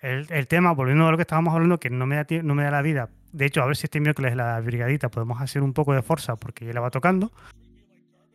el, 0.00 0.46
tema, 0.46 0.72
volviendo 0.72 1.06
a 1.06 1.10
lo 1.10 1.16
que 1.16 1.22
estábamos 1.22 1.54
hablando, 1.54 1.80
que 1.80 1.88
no 1.88 2.06
me, 2.06 2.16
da, 2.16 2.26
no 2.42 2.54
me 2.54 2.64
da 2.64 2.70
la 2.70 2.82
vida. 2.82 3.08
De 3.32 3.46
hecho, 3.46 3.62
a 3.62 3.66
ver 3.66 3.76
si 3.76 3.86
este 3.86 4.00
miércoles 4.00 4.36
la 4.36 4.60
brigadita 4.60 5.08
podemos 5.08 5.40
hacer 5.40 5.62
un 5.62 5.72
poco 5.72 5.94
de 5.94 6.02
fuerza 6.02 6.36
porque 6.36 6.66
ya 6.66 6.72
la 6.74 6.80
va 6.80 6.90
tocando 6.90 7.32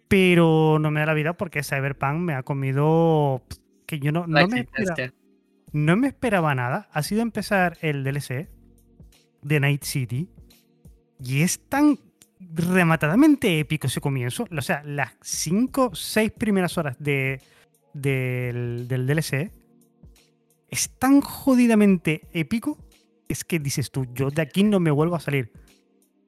pero 0.09 0.79
no 0.79 0.91
me 0.91 0.99
da 0.99 1.05
la 1.05 1.13
vida 1.13 1.33
porque 1.33 1.63
Cyberpunk 1.63 2.15
me 2.15 2.33
ha 2.33 2.43
comido 2.43 3.43
que 3.85 3.99
yo 3.99 4.11
no, 4.11 4.27
no, 4.27 4.47
me, 4.47 4.61
esperaba, 4.61 5.13
no 5.71 5.95
me 5.95 6.07
esperaba 6.07 6.55
nada. 6.55 6.89
Ha 6.91 7.03
sido 7.03 7.21
empezar 7.21 7.77
el 7.81 8.03
DLC 8.03 8.49
de 9.43 9.59
Night 9.59 9.83
City 9.83 10.27
y 11.23 11.43
es 11.43 11.59
tan 11.69 11.99
rematadamente 12.39 13.59
épico 13.59 13.87
ese 13.87 14.01
comienzo. 14.01 14.47
O 14.51 14.61
sea, 14.61 14.81
las 14.83 15.13
5, 15.21 15.91
6 15.93 16.31
primeras 16.31 16.77
horas 16.77 16.97
de, 16.99 17.39
del, 17.93 18.87
del 18.87 19.05
DLC 19.05 19.51
es 20.69 20.89
tan 20.97 21.21
jodidamente 21.21 22.21
épico. 22.33 22.79
Es 23.27 23.43
que 23.43 23.59
dices 23.59 23.91
tú, 23.91 24.07
yo 24.13 24.31
de 24.31 24.41
aquí 24.41 24.63
no 24.63 24.79
me 24.79 24.89
vuelvo 24.89 25.15
a 25.15 25.19
salir. 25.19 25.51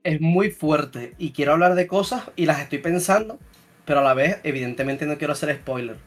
Es 0.04 0.22
muy 0.22 0.52
fuerte 0.52 1.16
y 1.18 1.32
quiero 1.32 1.54
hablar 1.54 1.74
de 1.74 1.88
cosas 1.88 2.30
y 2.36 2.46
las 2.46 2.60
estoy 2.60 2.80
pensando, 2.80 3.40
pero 3.92 4.00
a 4.00 4.04
la 4.06 4.14
vez, 4.14 4.40
evidentemente, 4.46 5.06
no 5.06 5.18
quiero 5.18 5.34
hacer 5.34 5.54
spoiler. 5.54 5.98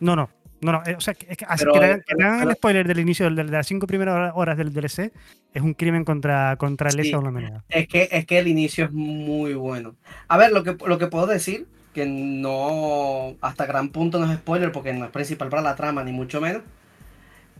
No, 0.00 0.16
no, 0.16 0.28
no, 0.60 0.72
no, 0.72 0.82
eh, 0.84 0.96
o 0.96 1.00
sea, 1.00 1.14
que, 1.14 1.36
que, 1.36 1.46
el 1.48 2.52
spoiler 2.54 2.84
del 2.88 2.98
inicio 2.98 3.30
de, 3.30 3.44
las 3.44 3.64
cinco 3.64 3.86
primeras 3.86 4.32
horas 4.34 4.58
del 4.58 4.72
DLC 4.72 5.12
es 5.54 5.62
un 5.62 5.72
crimen 5.74 6.04
contra, 6.04 6.56
contra 6.56 6.90
el 6.90 7.14
o 7.14 7.22
la 7.22 7.62
Es 7.68 7.86
que, 7.86 8.08
es 8.10 8.26
que 8.26 8.40
el 8.40 8.48
inicio 8.48 8.86
es 8.86 8.90
muy 8.90 9.54
bueno. 9.54 9.94
A 10.26 10.36
ver, 10.36 10.50
lo 10.50 10.64
que, 10.64 10.76
lo 10.84 10.98
que 10.98 11.06
puedo 11.06 11.28
decir, 11.28 11.68
que 11.94 12.06
no, 12.06 13.36
hasta 13.40 13.66
gran 13.66 13.90
punto 13.90 14.18
no 14.18 14.28
es 14.32 14.36
spoiler 14.36 14.72
porque 14.72 14.92
no 14.92 15.04
es 15.04 15.12
principal 15.12 15.48
para 15.48 15.62
la 15.62 15.76
trama, 15.76 16.02
ni 16.02 16.10
mucho 16.10 16.40
menos, 16.40 16.62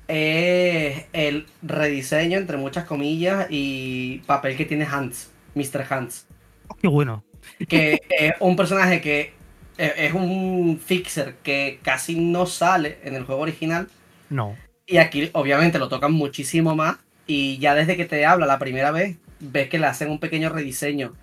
es 0.08 1.04
el 1.12 1.47
rediseño, 1.62 2.37
entre 2.37 2.56
muchas 2.56 2.85
comillas, 2.85 3.47
y 3.49 4.23
papel 4.26 4.56
que 4.56 4.64
tiene 4.64 4.87
Hans, 4.87 5.30
Mr. 5.54 5.87
Hans. 5.88 6.26
Oh, 6.66 6.75
qué 6.75 6.88
bueno. 6.88 7.23
Que 7.68 8.00
es 8.11 8.32
un 8.40 8.56
personaje 8.56 9.00
que 9.00 9.38
es 9.78 10.12
un 10.12 10.80
fixer 10.85 11.37
que 11.42 11.78
casi 11.82 12.16
no 12.16 12.47
sale 12.47 12.99
en 13.04 13.14
el 13.14 13.25
juego 13.25 13.42
original. 13.42 13.88
No. 14.28 14.56
Y 14.87 14.99
aquí 14.99 15.30
obviamente 15.32 15.78
lo 15.78 15.88
tocan 15.88 16.12
muchísimo 16.12 16.75
más. 16.75 16.97
Y 17.26 17.58
ya 17.58 17.75
desde 17.75 17.97
que 17.97 18.06
te 18.06 18.26
habla 18.26 18.47
la 18.47 18.58
primera 18.58 18.90
vez, 18.90 19.16
ves 19.38 19.68
que 19.68 19.78
le 19.78 19.87
hacen 19.87 20.11
un 20.11 20.18
pequeño 20.18 20.49
rediseño 20.49 21.14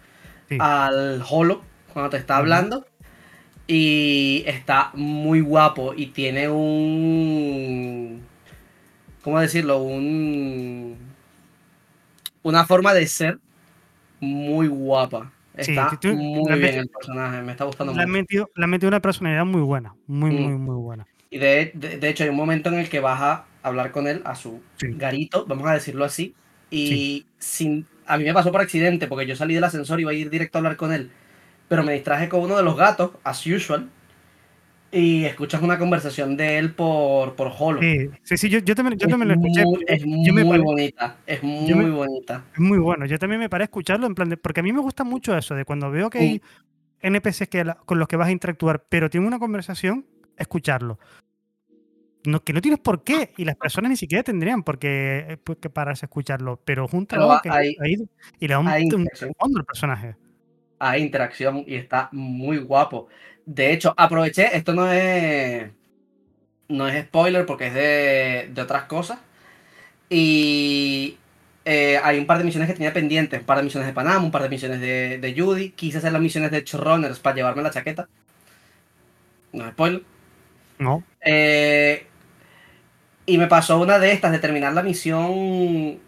al 0.59 1.23
holo 1.29 1.63
cuando 1.93 2.09
te 2.11 2.17
está 2.17 2.37
hablando. 2.37 2.85
Y 3.67 4.43
está 4.45 4.91
muy 4.93 5.41
guapo 5.41 5.93
y 5.95 6.07
tiene 6.07 6.47
un... 6.49 8.23
¿Cómo 9.23 9.39
decirlo? 9.39 9.79
Un... 9.79 10.97
Una 12.43 12.65
forma 12.65 12.93
de 12.93 13.07
ser 13.07 13.39
muy 14.19 14.67
guapa. 14.67 15.31
Está 15.57 15.99
muy 16.13 16.59
bien 16.59 16.75
el 16.79 16.87
personaje, 16.87 17.41
me 17.41 17.51
está 17.51 17.65
gustando 17.65 17.93
mucho. 17.93 17.99
Le 18.55 18.63
han 18.63 18.69
metido 18.69 18.87
una 18.87 19.01
personalidad 19.01 19.45
muy 19.45 19.61
buena, 19.61 19.95
muy, 20.07 20.31
mm. 20.31 20.41
muy, 20.41 20.53
muy 20.57 20.75
buena. 20.75 21.07
Y 21.29 21.37
de, 21.37 21.71
de, 21.73 22.09
hecho 22.09 22.23
hay 22.23 22.29
un 22.29 22.35
momento 22.35 22.69
en 22.69 22.75
el 22.75 22.89
que 22.89 22.99
vas 22.99 23.19
a 23.21 23.45
hablar 23.61 23.91
con 23.91 24.07
él, 24.07 24.21
a 24.25 24.35
su 24.35 24.61
garito, 24.79 25.45
vamos 25.45 25.67
a 25.67 25.73
decirlo 25.73 26.05
así, 26.05 26.33
y 26.69 27.25
sin, 27.39 27.85
a 28.05 28.17
mí 28.17 28.23
me 28.23 28.33
pasó 28.33 28.51
por 28.51 28.61
accidente, 28.61 29.07
porque 29.07 29.25
yo 29.25 29.35
salí 29.35 29.53
del 29.53 29.63
ascensor 29.63 29.99
y 29.99 30.03
iba 30.03 30.11
a 30.11 30.13
ir 30.13 30.29
directo 30.29 30.57
a 30.57 30.59
hablar 30.59 30.77
con 30.77 30.93
él, 30.93 31.11
pero 31.67 31.83
me 31.83 31.93
distraje 31.93 32.29
con 32.29 32.41
uno 32.41 32.57
de 32.57 32.63
los 32.63 32.77
gatos, 32.77 33.11
as 33.23 33.45
usual, 33.45 33.89
y 34.95 35.25
escuchas 35.25 35.61
una 35.61 35.77
conversación 35.77 36.37
de 36.37 36.57
él 36.57 36.73
por, 36.73 37.35
por 37.35 37.51
Holo. 37.59 37.81
Sí, 37.81 38.37
sí, 38.37 38.49
yo, 38.49 38.59
yo, 38.59 38.75
también, 38.75 38.97
yo 38.97 39.09
también 39.09 39.27
lo 39.27 39.35
escuché. 39.35 39.63
es 39.87 40.05
muy 40.05 40.57
bonita, 40.59 41.17
es 41.27 41.43
muy 41.43 41.89
bonita. 41.89 42.45
Es 42.53 42.59
muy 42.59 42.77
bueno. 42.77 43.05
Yo 43.05 43.19
también 43.19 43.41
me 43.41 43.49
paré 43.49 43.63
a 43.63 43.65
escucharlo 43.65 44.07
en 44.07 44.15
plan 44.15 44.29
de, 44.29 44.37
porque 44.37 44.61
a 44.61 44.63
mí 44.63 44.71
me 44.71 44.79
gusta 44.79 45.03
mucho 45.03 45.37
eso, 45.37 45.53
de 45.53 45.65
cuando 45.65 45.91
veo 45.91 46.09
que 46.09 46.19
hay 46.19 46.41
NPCs 47.01 47.49
que, 47.49 47.73
con 47.85 47.99
los 47.99 48.07
que 48.07 48.15
vas 48.15 48.29
a 48.29 48.31
interactuar, 48.31 48.85
pero 48.87 49.09
tiene 49.09 49.27
una 49.27 49.37
conversación, 49.37 50.05
escucharlo. 50.37 50.97
No, 52.25 52.41
que 52.41 52.53
no 52.53 52.61
tienes 52.61 52.79
por 52.79 53.03
qué, 53.03 53.33
y 53.35 53.43
las 53.43 53.57
personas 53.57 53.91
ni 53.91 53.97
siquiera 53.97 54.23
tendrían 54.23 54.63
por 54.63 54.79
qué, 54.79 55.25
eh, 55.27 55.37
pues, 55.37 55.57
que 55.59 55.69
pararse 55.69 56.05
a 56.05 56.07
escucharlo, 56.07 56.61
pero 56.63 56.87
junto 56.87 57.17
que 57.43 57.49
hay, 57.49 57.75
y 58.39 58.47
le 58.47 58.53
da 58.53 58.59
un, 58.59 58.67
un, 58.67 59.57
al 59.57 59.65
personaje. 59.65 60.15
Hay 60.79 61.03
interacción 61.03 61.63
y 61.67 61.75
está 61.75 62.09
muy 62.11 62.59
guapo. 62.59 63.09
De 63.45 63.71
hecho, 63.73 63.93
aproveché, 63.95 64.55
esto 64.55 64.73
no 64.73 64.91
es. 64.91 65.69
No 66.67 66.87
es 66.87 67.05
spoiler 67.05 67.45
porque 67.45 67.67
es 67.67 67.73
de, 67.73 68.49
de 68.53 68.61
otras 68.61 68.85
cosas. 68.85 69.19
Y 70.09 71.17
eh, 71.65 71.99
hay 72.03 72.19
un 72.19 72.25
par 72.25 72.37
de 72.37 72.43
misiones 72.43 72.67
que 72.67 72.73
tenía 72.73 72.93
pendientes. 72.93 73.39
Un 73.39 73.45
par 73.45 73.57
de 73.57 73.63
misiones 73.63 73.87
de 73.87 73.93
Panam, 73.93 74.25
un 74.25 74.31
par 74.31 74.43
de 74.43 74.49
misiones 74.49 74.79
de, 74.81 75.19
de 75.19 75.35
Judy. 75.39 75.71
Quise 75.71 75.99
hacer 75.99 76.11
las 76.11 76.21
misiones 76.21 76.51
de 76.51 76.63
Chorrunners 76.63 77.19
para 77.19 77.35
llevarme 77.35 77.63
la 77.63 77.71
chaqueta. 77.71 78.07
No 79.51 79.65
es 79.65 79.71
spoiler. 79.71 80.03
No. 80.79 81.03
Eh, 81.21 82.07
y 83.25 83.37
me 83.37 83.47
pasó 83.47 83.79
una 83.79 83.99
de 83.99 84.11
estas 84.11 84.31
de 84.31 84.39
terminar 84.39 84.73
la 84.73 84.83
misión. 84.83 85.99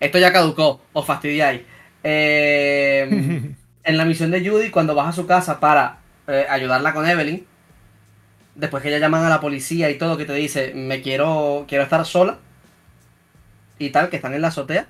Esto 0.00 0.18
ya 0.18 0.32
caducó, 0.32 0.80
os 0.92 1.06
fastidiáis. 1.06 1.62
Eh, 2.02 3.08
en 3.84 3.96
la 3.96 4.04
misión 4.04 4.30
de 4.30 4.48
Judy, 4.48 4.70
cuando 4.70 4.94
vas 4.94 5.08
a 5.08 5.12
su 5.12 5.26
casa 5.26 5.58
para 5.60 6.00
eh, 6.28 6.46
ayudarla 6.48 6.92
con 6.92 7.06
Evelyn. 7.06 7.46
Después 8.54 8.82
que 8.82 8.88
ella 8.88 8.98
llaman 8.98 9.24
a 9.24 9.28
la 9.28 9.40
policía 9.40 9.90
y 9.90 9.98
todo, 9.98 10.16
que 10.16 10.24
te 10.24 10.32
dice, 10.32 10.72
me 10.74 11.02
quiero, 11.02 11.66
quiero 11.68 11.84
estar 11.84 12.04
sola. 12.06 12.38
Y 13.78 13.90
tal, 13.90 14.08
que 14.08 14.16
están 14.16 14.34
en 14.34 14.42
la 14.42 14.48
azotea. 14.48 14.86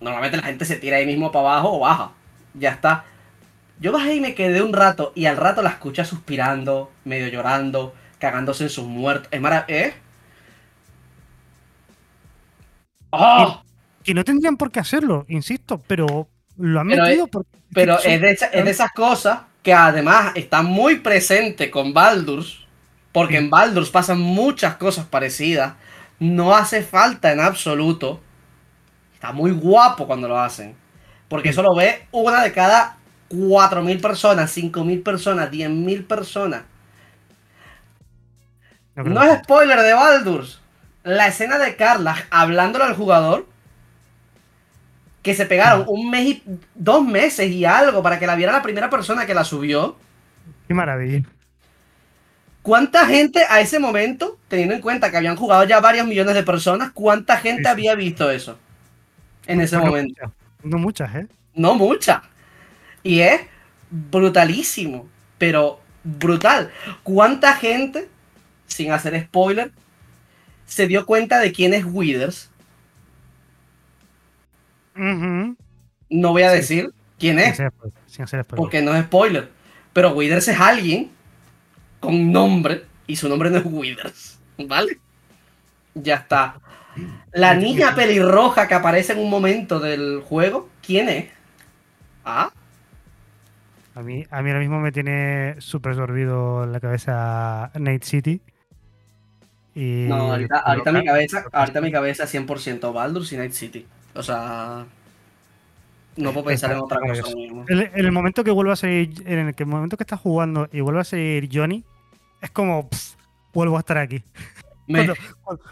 Normalmente 0.00 0.36
la 0.36 0.42
gente 0.42 0.64
se 0.64 0.76
tira 0.76 0.98
ahí 0.98 1.06
mismo 1.06 1.32
para 1.32 1.48
abajo 1.48 1.76
o 1.76 1.80
baja. 1.80 2.12
Ya 2.54 2.70
está. 2.70 3.04
Yo 3.80 3.92
bajé 3.92 4.16
y 4.16 4.20
me 4.20 4.34
quedé 4.34 4.60
un 4.60 4.72
rato 4.72 5.12
y 5.14 5.26
al 5.26 5.36
rato 5.36 5.62
la 5.62 5.70
escuché 5.70 6.04
suspirando, 6.04 6.90
medio 7.04 7.28
llorando, 7.28 7.94
cagándose 8.18 8.64
en 8.64 8.70
sus 8.70 8.84
muertos. 8.84 9.28
Es 9.30 9.40
maravilloso. 9.40 9.86
¿Eh? 9.86 9.94
¡Oh! 13.10 13.62
Que 14.02 14.12
no 14.12 14.24
tendrían 14.24 14.56
por 14.56 14.70
qué 14.70 14.80
hacerlo, 14.80 15.24
insisto, 15.28 15.82
pero 15.86 16.28
lo 16.56 16.80
han 16.80 16.86
metido 16.88 17.26
porque. 17.28 17.58
Pero 17.72 17.98
es 18.00 18.20
de, 18.20 18.30
es 18.30 18.64
de 18.64 18.70
esas 18.70 18.92
cosas 18.92 19.40
que 19.62 19.74
además 19.74 20.32
está 20.34 20.62
muy 20.62 20.96
presente 20.96 21.70
con 21.70 21.92
Baldur's, 21.92 22.66
porque 23.12 23.36
en 23.36 23.50
Baldur's 23.50 23.90
pasan 23.90 24.20
muchas 24.20 24.76
cosas 24.76 25.06
parecidas. 25.06 25.74
No 26.18 26.54
hace 26.54 26.82
falta 26.82 27.32
en 27.32 27.40
absoluto. 27.40 28.20
Está 29.14 29.32
muy 29.32 29.50
guapo 29.50 30.06
cuando 30.06 30.28
lo 30.28 30.38
hacen. 30.38 30.76
Porque 31.28 31.48
eso 31.50 31.62
lo 31.62 31.74
ve 31.74 32.06
una 32.12 32.42
de 32.42 32.52
cada 32.52 32.96
4.000 33.30 34.00
personas, 34.00 34.56
5.000 34.56 35.02
personas, 35.02 35.50
10.000 35.50 36.06
personas. 36.06 36.62
No, 38.94 39.22
es 39.22 39.40
spoiler 39.40 39.80
de 39.80 39.92
Baldur's. 39.92 40.60
La 41.02 41.26
escena 41.26 41.58
de 41.58 41.76
Carla 41.76 42.16
hablándole 42.30 42.84
al 42.84 42.94
jugador 42.94 43.47
que 45.22 45.34
se 45.34 45.46
pegaron 45.46 45.84
un 45.88 46.10
mes 46.10 46.26
y 46.26 46.42
dos 46.74 47.04
meses 47.04 47.50
y 47.50 47.64
algo 47.64 48.02
para 48.02 48.18
que 48.18 48.26
la 48.26 48.36
viera 48.36 48.52
la 48.52 48.62
primera 48.62 48.88
persona 48.88 49.26
que 49.26 49.34
la 49.34 49.44
subió. 49.44 49.96
Qué 50.66 50.74
maravilla. 50.74 51.24
¿Cuánta 52.62 53.06
gente 53.06 53.44
a 53.48 53.60
ese 53.60 53.78
momento, 53.78 54.38
teniendo 54.48 54.74
en 54.74 54.80
cuenta 54.80 55.10
que 55.10 55.16
habían 55.16 55.36
jugado 55.36 55.64
ya 55.64 55.80
varios 55.80 56.06
millones 56.06 56.34
de 56.34 56.42
personas, 56.42 56.90
cuánta 56.92 57.38
gente 57.38 57.68
había 57.68 57.94
visto 57.94 58.30
eso 58.30 58.58
en 59.46 59.60
ese 59.60 59.78
momento? 59.78 60.32
No 60.62 60.78
muchas, 60.78 61.14
¿eh? 61.14 61.26
No 61.54 61.74
muchas. 61.74 62.20
Y 63.02 63.20
es 63.20 63.40
brutalísimo, 63.90 65.08
pero 65.38 65.80
brutal. 66.04 66.70
¿Cuánta 67.02 67.54
gente, 67.54 68.08
sin 68.66 68.92
hacer 68.92 69.18
spoiler, 69.24 69.72
se 70.66 70.86
dio 70.86 71.06
cuenta 71.06 71.40
de 71.40 71.52
quién 71.52 71.72
es 71.72 71.84
Withers 71.86 72.50
no 74.98 76.30
voy 76.32 76.42
a 76.42 76.50
decir 76.50 76.92
quién 77.18 77.38
es. 77.38 77.60
porque 78.48 78.82
no 78.82 78.94
es 78.94 79.04
spoiler. 79.04 79.50
Pero 79.92 80.12
Withers 80.12 80.48
es 80.48 80.60
alguien 80.60 81.10
con 82.00 82.30
nombre 82.30 82.84
y 83.06 83.16
su 83.16 83.28
nombre 83.28 83.50
no 83.50 83.58
es 83.58 83.64
Withers. 83.64 84.38
¿Vale? 84.58 84.98
Ya 85.94 86.16
está. 86.16 86.60
La 87.32 87.54
niña 87.54 87.94
pelirroja 87.94 88.66
que 88.66 88.74
aparece 88.74 89.12
en 89.12 89.20
un 89.20 89.30
momento 89.30 89.78
del 89.80 90.20
juego, 90.20 90.68
¿quién 90.82 91.08
es? 91.08 91.26
¿Ah? 92.24 92.50
A 93.94 94.02
mí, 94.02 94.24
a 94.30 94.42
mí 94.42 94.50
ahora 94.50 94.60
mismo 94.60 94.80
me 94.80 94.92
tiene 94.92 95.56
súper 95.58 95.94
sorbido 95.94 96.66
la 96.66 96.78
cabeza 96.78 97.70
Night 97.74 98.04
City. 98.04 98.40
no, 99.74 100.32
ahorita, 100.32 100.92
mi 100.92 101.04
cabeza, 101.04 101.44
ahorita 101.52 101.80
mi 101.80 101.90
cabeza 101.90 102.24
es 102.24 102.34
100% 102.34 102.92
Baldur's 102.92 103.32
y 103.32 103.36
Night 103.36 103.52
City. 103.52 103.86
O 104.18 104.22
sea, 104.22 104.84
no 106.16 106.32
puedo 106.32 106.46
pensar 106.46 106.72
en 106.72 106.78
otra 106.78 106.98
cosa. 106.98 107.22
En, 107.68 107.90
el 107.94 108.10
momento 108.10 108.42
que 108.42 108.50
vuelva 108.50 108.72
a 108.72 108.76
seguir, 108.76 109.22
en 109.24 109.54
el, 109.56 109.66
momento 109.66 109.96
que 109.96 110.02
estás 110.02 110.18
jugando 110.18 110.68
y 110.72 110.80
vuelva 110.80 111.02
a 111.02 111.04
seguir 111.04 111.48
Johnny, 111.52 111.84
es 112.40 112.50
como, 112.50 112.88
vuelvo 113.54 113.76
a 113.76 113.80
estar 113.80 113.96
aquí. 113.96 114.24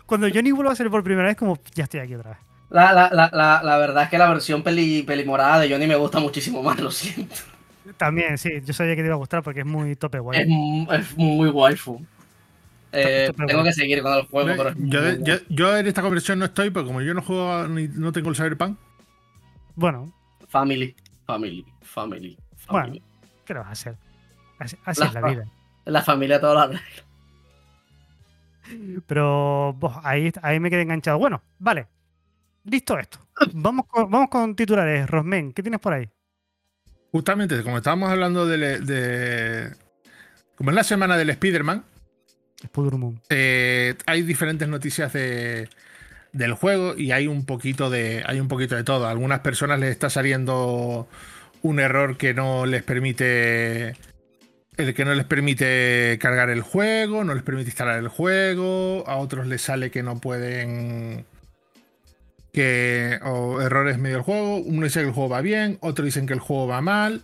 Cuando, 0.06 0.28
Johnny 0.32 0.52
vuelva 0.52 0.72
a 0.72 0.76
salir 0.76 0.92
por 0.92 1.02
primera 1.02 1.26
vez, 1.26 1.36
como, 1.36 1.58
ya 1.74 1.84
estoy 1.84 1.98
aquí 1.98 2.14
otra 2.14 2.30
vez. 2.30 2.38
La, 2.70 2.92
la, 2.92 3.10
la, 3.10 3.60
la, 3.64 3.78
verdad 3.78 4.04
es 4.04 4.10
que 4.10 4.18
la 4.18 4.28
versión 4.28 4.62
peli, 4.62 5.02
peli 5.02 5.24
morada 5.24 5.58
de 5.58 5.68
Johnny 5.68 5.88
me 5.88 5.96
gusta 5.96 6.20
muchísimo 6.20 6.62
más, 6.62 6.78
lo 6.80 6.92
siento. 6.92 7.34
También, 7.96 8.38
sí, 8.38 8.50
yo 8.64 8.72
sabía 8.72 8.94
que 8.94 9.02
te 9.02 9.06
iba 9.06 9.14
a 9.14 9.18
gustar 9.18 9.42
porque 9.42 9.60
es 9.60 9.66
muy 9.66 9.96
tope 9.96 10.20
guay. 10.20 10.46
Es, 10.90 11.16
muy 11.16 11.48
waifu. 11.48 12.00
Eh, 12.98 13.32
tengo 13.46 13.62
que 13.62 13.72
seguir 13.72 14.02
con 14.02 14.14
el 14.14 14.26
juego. 14.26 14.50
Pero 14.56 14.74
yo, 14.78 15.34
yo, 15.48 15.76
en 15.76 15.86
esta 15.86 16.02
conversión 16.02 16.38
no 16.38 16.46
estoy, 16.46 16.70
porque 16.70 16.86
como 16.86 17.02
yo 17.02 17.12
no 17.12 17.22
juego 17.22 17.68
ni 17.68 17.88
no 17.88 18.12
tengo 18.12 18.30
el 18.30 18.36
Cyberpunk. 18.36 18.78
Bueno. 19.74 20.12
Family. 20.48 20.96
Family, 21.26 21.66
family, 21.82 22.38
family. 22.56 23.00
Bueno, 23.02 23.06
¿qué 23.44 23.54
lo 23.54 23.60
vas 23.60 23.68
a 23.68 23.72
hacer? 23.72 23.96
Así, 24.58 24.76
es 24.86 25.14
la 25.14 25.28
vida. 25.28 25.44
La 25.84 26.02
familia 26.02 26.40
toda 26.40 26.68
la 26.68 26.80
Pero 29.06 29.76
ahí, 30.02 30.32
ahí 30.42 30.60
me 30.60 30.70
quedé 30.70 30.82
enganchado. 30.82 31.18
Bueno, 31.18 31.42
vale. 31.58 31.88
Listo 32.64 32.98
esto. 32.98 33.18
Vamos 33.52 33.86
con, 33.86 34.10
vamos 34.10 34.28
con 34.28 34.56
titulares. 34.56 35.08
Rosmen, 35.08 35.52
¿qué 35.52 35.62
tienes 35.62 35.78
por 35.78 35.92
ahí? 35.92 36.08
Justamente, 37.12 37.62
como 37.62 37.76
estábamos 37.76 38.10
hablando 38.10 38.46
de. 38.46 39.72
como 40.56 40.70
es 40.70 40.76
la 40.76 40.84
semana 40.84 41.16
del 41.16 41.30
Spider-Man. 41.30 41.84
Eh, 43.30 43.94
hay 44.06 44.22
diferentes 44.22 44.68
noticias 44.68 45.12
de, 45.12 45.68
del 46.32 46.54
juego 46.54 46.96
y 46.96 47.12
hay 47.12 47.26
un 47.26 47.44
poquito 47.44 47.90
de. 47.90 48.22
Hay 48.26 48.40
un 48.40 48.48
poquito 48.48 48.76
de 48.76 48.84
todo. 48.84 49.06
A 49.06 49.10
algunas 49.10 49.40
personas 49.40 49.80
les 49.80 49.90
está 49.90 50.10
saliendo 50.10 51.08
un 51.62 51.80
error 51.80 52.16
que 52.16 52.34
no 52.34 52.66
les 52.66 52.82
permite 52.82 53.94
el 54.76 54.94
que 54.94 55.04
no 55.04 55.14
les 55.14 55.24
permite 55.24 56.18
cargar 56.20 56.50
el 56.50 56.60
juego, 56.60 57.24
no 57.24 57.34
les 57.34 57.42
permite 57.42 57.70
instalar 57.70 57.98
el 57.98 58.08
juego, 58.08 59.04
a 59.06 59.16
otros 59.16 59.46
les 59.46 59.62
sale 59.62 59.90
que 59.90 60.02
no 60.02 60.20
pueden 60.20 61.24
que 62.52 63.18
o 63.22 63.60
errores 63.60 63.98
medio 63.98 64.16
del 64.16 64.24
juego, 64.24 64.56
uno 64.58 64.84
dice 64.84 65.00
que 65.00 65.06
el 65.06 65.12
juego 65.12 65.28
va 65.30 65.40
bien, 65.40 65.78
otros 65.80 66.04
dicen 66.04 66.26
que 66.26 66.34
el 66.34 66.40
juego 66.40 66.66
va 66.66 66.80
mal, 66.80 67.22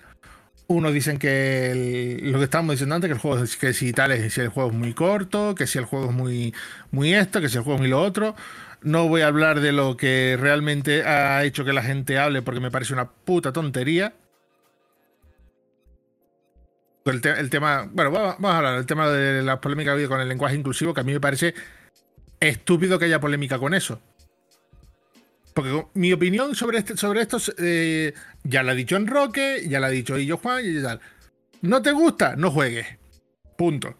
uno 0.67 0.93
dicen 0.93 1.19
que 1.19 2.19
lo 2.23 2.39
que 2.39 2.45
estábamos 2.45 2.75
diciendo 2.75 2.95
antes, 2.95 3.09
que 3.09 3.15
el 3.15 3.21
juego 3.21 3.45
que 3.61 3.73
si 3.73 3.93
tal 3.93 4.13
es 4.13 4.33
si 4.33 4.41
el 4.41 4.49
juego 4.49 4.71
es 4.71 4.77
muy 4.77 4.95
corto, 4.95 5.55
que 5.55 5.67
si 5.67 5.79
el 5.79 5.85
juego 5.85 6.07
es 6.11 6.13
muy, 6.13 6.55
muy 6.91 7.15
esto, 7.15 7.41
que 7.41 7.49
si 7.49 7.59
el 7.59 7.65
juego 7.65 7.77
es 7.77 7.81
muy 7.81 7.91
lo 7.91 8.01
otro. 8.01 8.35
No 8.83 9.09
voy 9.09 9.23
a 9.23 9.29
hablar 9.29 9.61
de 9.61 9.73
lo 9.73 9.97
que 9.97 10.37
realmente 10.41 11.05
ha 11.05 11.45
hecho 11.45 11.65
que 11.65 11.73
la 11.73 11.83
gente 11.83 12.19
hable 12.19 12.43
porque 12.43 12.61
me 12.61 12.71
parece 12.71 12.93
una 12.93 13.09
puta 13.11 13.53
tontería. 13.53 14.15
El, 17.05 17.51
tema, 17.51 17.89
bueno, 17.93 18.13
vamos, 18.13 18.45
a 18.45 18.59
hablar 18.59 18.77
del 18.77 18.87
tema 18.87 19.09
de 19.09 19.43
la 19.43 19.61
polémica 19.61 19.97
con 20.07 20.21
el 20.21 20.29
lenguaje 20.29 20.55
inclusivo, 20.55 20.95
que 20.95 21.01
a 21.01 21.05
mí 21.05 21.13
me 21.13 21.21
parece 21.21 21.53
estúpido 22.39 22.99
que 22.99 23.07
haya 23.07 23.21
polémica 23.21 23.59
con 23.59 23.75
eso. 23.75 24.01
Porque 25.55 25.87
mi 25.95 26.13
opinión 26.13 26.55
sobre, 26.55 26.79
este, 26.79 26.97
sobre 26.97 27.21
esto 27.21 27.39
eh, 27.59 28.15
ya 28.43 28.63
la 28.63 28.73
ha 28.73 28.75
dicho 28.75 28.97
Enroque, 28.97 29.67
ya 29.69 29.81
la 29.81 29.89
ha 29.89 29.91
dicho 29.91 30.17
yo 30.19 30.39
Juan 30.39 30.65
y 30.65 30.83
tal. 30.83 31.01
¿No 31.61 31.83
te 31.83 31.93
gusta? 31.93 32.37
No 32.37 32.51
juegues. 32.51 32.87
Punto. 33.57 33.95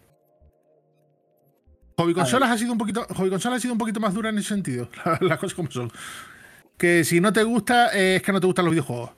Hobby 1.97 2.13
Consolas 2.13 2.49
ha 2.49 2.57
sido 2.57 2.71
un 2.71 2.77
poquito. 2.77 3.05
Hobby 3.15 3.29
Consolas 3.29 3.57
ha 3.57 3.61
sido 3.61 3.73
un 3.73 3.77
poquito 3.77 3.99
más 3.99 4.13
dura 4.13 4.29
en 4.29 4.37
ese 4.37 4.49
sentido. 4.49 4.89
Las 5.21 5.37
cosas 5.37 5.53
como 5.53 5.69
son. 5.69 5.91
Que 6.77 7.03
si 7.03 7.21
no 7.21 7.31
te 7.31 7.43
gusta, 7.43 7.89
es 7.89 8.21
que 8.21 8.31
no 8.31 8.39
te 8.39 8.47
gustan 8.47 8.65
los 8.65 8.73
videojuegos. 8.73 9.11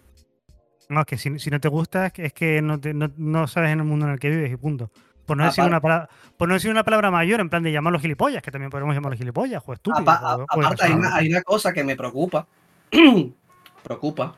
No, 0.89 0.99
es 0.99 1.05
que 1.07 1.17
si, 1.17 1.49
no 1.49 1.59
te 1.59 1.67
gusta, 1.67 2.11
es 2.15 2.33
que 2.33 2.61
no, 2.61 2.79
no, 3.17 3.47
sabes 3.47 3.71
en 3.71 3.79
el 3.79 3.85
mundo 3.85 4.05
en 4.05 4.11
el 4.11 4.19
que 4.19 4.29
vives 4.29 4.51
y 4.51 4.57
punto. 4.57 4.91
Por 5.25 5.37
no, 5.37 5.45
decir 5.45 5.63
una 5.63 5.81
palabra, 5.81 6.09
por 6.37 6.47
no 6.47 6.53
decir 6.53 6.69
una 6.69 6.83
palabra 6.83 7.09
mayor, 7.09 7.39
en 7.39 7.49
plan 7.49 7.63
de 7.63 7.71
llamarlos 7.71 8.01
gilipollas, 8.01 8.43
que 8.43 8.51
también 8.51 8.69
podemos 8.69 8.93
llamarlos 8.93 9.17
gilipollas, 9.17 9.63
o 9.65 9.73
estúpidos. 9.73 10.07
aparte, 10.07 10.83
hay 10.83 11.27
una, 11.29 11.41
cosa 11.41 11.73
que 11.73 11.83
me 11.83 11.95
preocupa. 11.95 12.47
preocupa. 13.83 14.35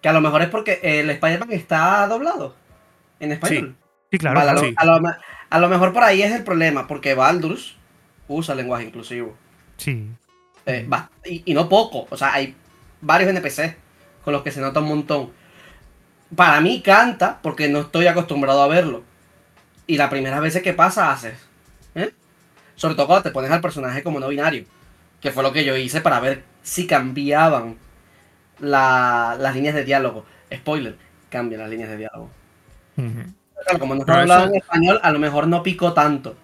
Que 0.00 0.08
a 0.08 0.12
lo 0.12 0.20
mejor 0.20 0.42
es 0.42 0.48
porque 0.48 0.80
el 0.82 1.08
Spider-Man 1.08 1.52
está 1.52 2.06
doblado 2.06 2.54
en 3.20 3.32
español. 3.32 3.76
Sí, 4.10 4.18
claro. 4.18 4.40
a, 4.40 5.58
lo, 5.58 5.68
mejor 5.68 5.92
por 5.92 6.04
ahí 6.04 6.22
es 6.22 6.32
el 6.32 6.44
problema, 6.44 6.86
porque 6.86 7.14
Baldur's 7.14 7.76
usa 8.28 8.54
lenguaje 8.54 8.84
inclusivo. 8.84 9.34
Sí. 9.78 10.08
Eh, 10.66 10.88
y, 11.24 11.42
y 11.46 11.54
no 11.54 11.68
poco. 11.68 12.06
O 12.10 12.16
sea, 12.16 12.34
hay 12.34 12.54
varios 13.00 13.30
NPC 13.30 13.76
con 14.22 14.32
los 14.32 14.42
que 14.42 14.50
se 14.50 14.60
nota 14.60 14.80
un 14.80 14.88
montón 14.88 15.30
para 16.34 16.60
mí 16.60 16.80
canta 16.80 17.38
porque 17.42 17.68
no 17.68 17.80
estoy 17.80 18.06
acostumbrado 18.06 18.62
a 18.62 18.68
verlo. 18.68 19.02
Y 19.86 19.96
la 19.96 20.08
primera 20.10 20.40
vez 20.40 20.60
que 20.62 20.72
pasa, 20.72 21.12
haces. 21.12 21.34
¿eh? 21.94 22.12
Sobre 22.74 22.94
todo 22.94 23.06
cuando 23.06 23.24
te 23.24 23.30
pones 23.30 23.50
al 23.50 23.60
personaje 23.60 24.02
como 24.02 24.20
no 24.20 24.28
binario. 24.28 24.64
Que 25.20 25.30
fue 25.30 25.42
lo 25.42 25.52
que 25.52 25.64
yo 25.64 25.76
hice 25.76 26.00
para 26.00 26.20
ver 26.20 26.44
si 26.62 26.86
cambiaban 26.86 27.76
las 28.60 29.54
líneas 29.54 29.74
de 29.74 29.84
diálogo. 29.84 30.24
Spoiler, 30.52 30.96
cambian 31.28 31.60
las 31.62 31.70
líneas 31.70 31.90
de 31.90 31.96
diálogo. 31.96 32.30
como 33.78 33.94
no 33.94 34.00
está 34.00 34.20
hablado 34.20 34.48
en 34.48 34.56
español, 34.56 35.00
a 35.02 35.10
lo 35.10 35.18
mejor 35.18 35.48
no 35.48 35.62
picó 35.62 35.92
tanto. 35.92 36.36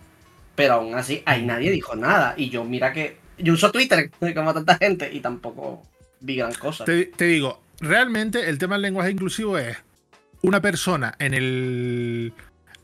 Pero 0.55 0.75
aún 0.75 0.95
así, 0.95 1.23
ahí 1.27 1.45
nadie 1.45 1.71
dijo 1.71 1.97
nada. 1.97 2.35
Y 2.37 2.51
yo, 2.51 2.65
mira 2.65 2.93
que. 2.93 3.19
Yo 3.39 3.55
uso 3.55 3.73
Twitter 3.73 4.11
como 4.35 4.53
tanta 4.53 4.77
gente 4.77 5.11
y 5.13 5.21
tampoco 5.21 5.83
vi 6.21 6.37
gran 6.37 6.53
cosa. 6.53 6.85
te 6.85 7.25
digo, 7.25 7.61
realmente 7.81 8.49
el 8.49 8.59
tema 8.59 8.75
del 8.75 8.83
lenguaje 8.83 9.11
inclusivo 9.11 9.57
es 9.57 9.79
una 10.43 10.61
persona 10.61 11.15
en 11.19 11.35
el, 11.35 12.33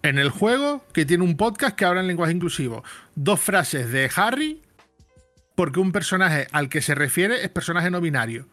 en 0.02 0.18
el 0.18 0.30
juego 0.30 0.84
que 0.92 1.04
tiene 1.04 1.24
un 1.24 1.36
podcast 1.36 1.76
que 1.76 1.84
habla 1.84 2.00
en 2.00 2.06
lenguaje 2.06 2.32
inclusivo. 2.32 2.82
Dos 3.14 3.40
frases 3.40 3.90
de 3.90 4.10
Harry, 4.14 4.62
porque 5.54 5.80
un 5.80 5.92
personaje 5.92 6.46
al 6.52 6.68
que 6.68 6.82
se 6.82 6.94
refiere 6.94 7.42
es 7.42 7.48
personaje 7.48 7.90
no 7.90 8.00
binario. 8.00 8.46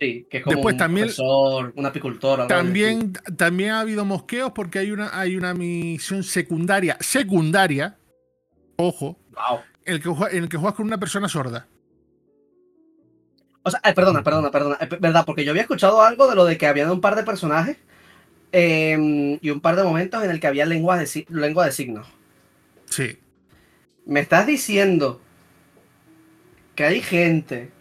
Sí, 0.00 0.26
que 0.28 0.38
es 0.38 0.44
como 0.44 0.60
un 0.60 0.76
también, 0.76 1.06
profesor, 1.06 1.72
un 1.76 1.86
apicultor. 1.86 2.46
También, 2.46 3.12
también 3.36 3.70
ha 3.70 3.80
habido 3.80 4.04
mosqueos 4.04 4.52
porque 4.52 4.80
hay 4.80 4.90
una, 4.90 5.18
hay 5.18 5.36
una 5.36 5.54
misión 5.54 6.24
secundaria, 6.24 6.96
secundaria, 7.00 7.96
ojo, 8.76 9.18
en, 9.84 9.94
el 9.94 10.02
que, 10.02 10.08
en 10.08 10.42
el 10.44 10.48
que 10.48 10.56
juegas 10.56 10.74
con 10.74 10.86
una 10.86 10.98
persona 10.98 11.28
sorda. 11.28 11.68
O 13.62 13.70
sea, 13.70 13.80
perdona, 13.94 14.22
perdona, 14.22 14.50
perdona. 14.50 14.78
verdad, 15.00 15.24
porque 15.24 15.44
yo 15.44 15.52
había 15.52 15.62
escuchado 15.62 16.02
algo 16.02 16.28
de 16.28 16.34
lo 16.34 16.44
de 16.44 16.58
que 16.58 16.66
había 16.66 16.90
un 16.92 17.00
par 17.00 17.14
de 17.14 17.22
personajes 17.22 17.78
em, 18.56 19.36
y 19.42 19.50
un 19.50 19.60
par 19.60 19.74
de 19.74 19.82
momentos 19.82 20.22
en 20.22 20.30
el 20.30 20.38
que 20.38 20.46
había 20.46 20.64
lengua 20.64 20.96
de, 20.96 21.26
lengua 21.28 21.66
de 21.66 21.72
signos. 21.72 22.06
Sí. 22.84 23.18
Me 24.06 24.20
estás 24.20 24.46
diciendo 24.46 25.20
que 26.76 26.84
hay 26.84 27.00
gente 27.00 27.72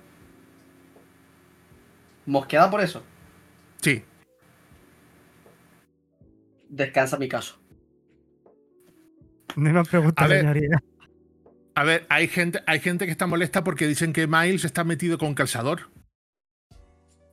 mosqueada 2.25 2.71
por 2.71 2.81
eso. 2.81 3.03
Sí. 3.81 4.03
Descansa 6.69 7.19
mi 7.19 7.29
caso. 7.29 7.59
A 11.75 11.83
ver, 11.83 12.05
hay 12.09 12.27
gente, 12.27 12.63
hay 12.65 12.79
gente 12.79 13.05
que 13.05 13.12
está 13.12 13.27
molesta 13.27 13.63
porque 13.63 13.86
dicen 13.86 14.12
que 14.12 14.25
Miles 14.25 14.65
está 14.65 14.83
metido 14.83 15.19
con 15.19 15.36
calzador. 15.36 15.91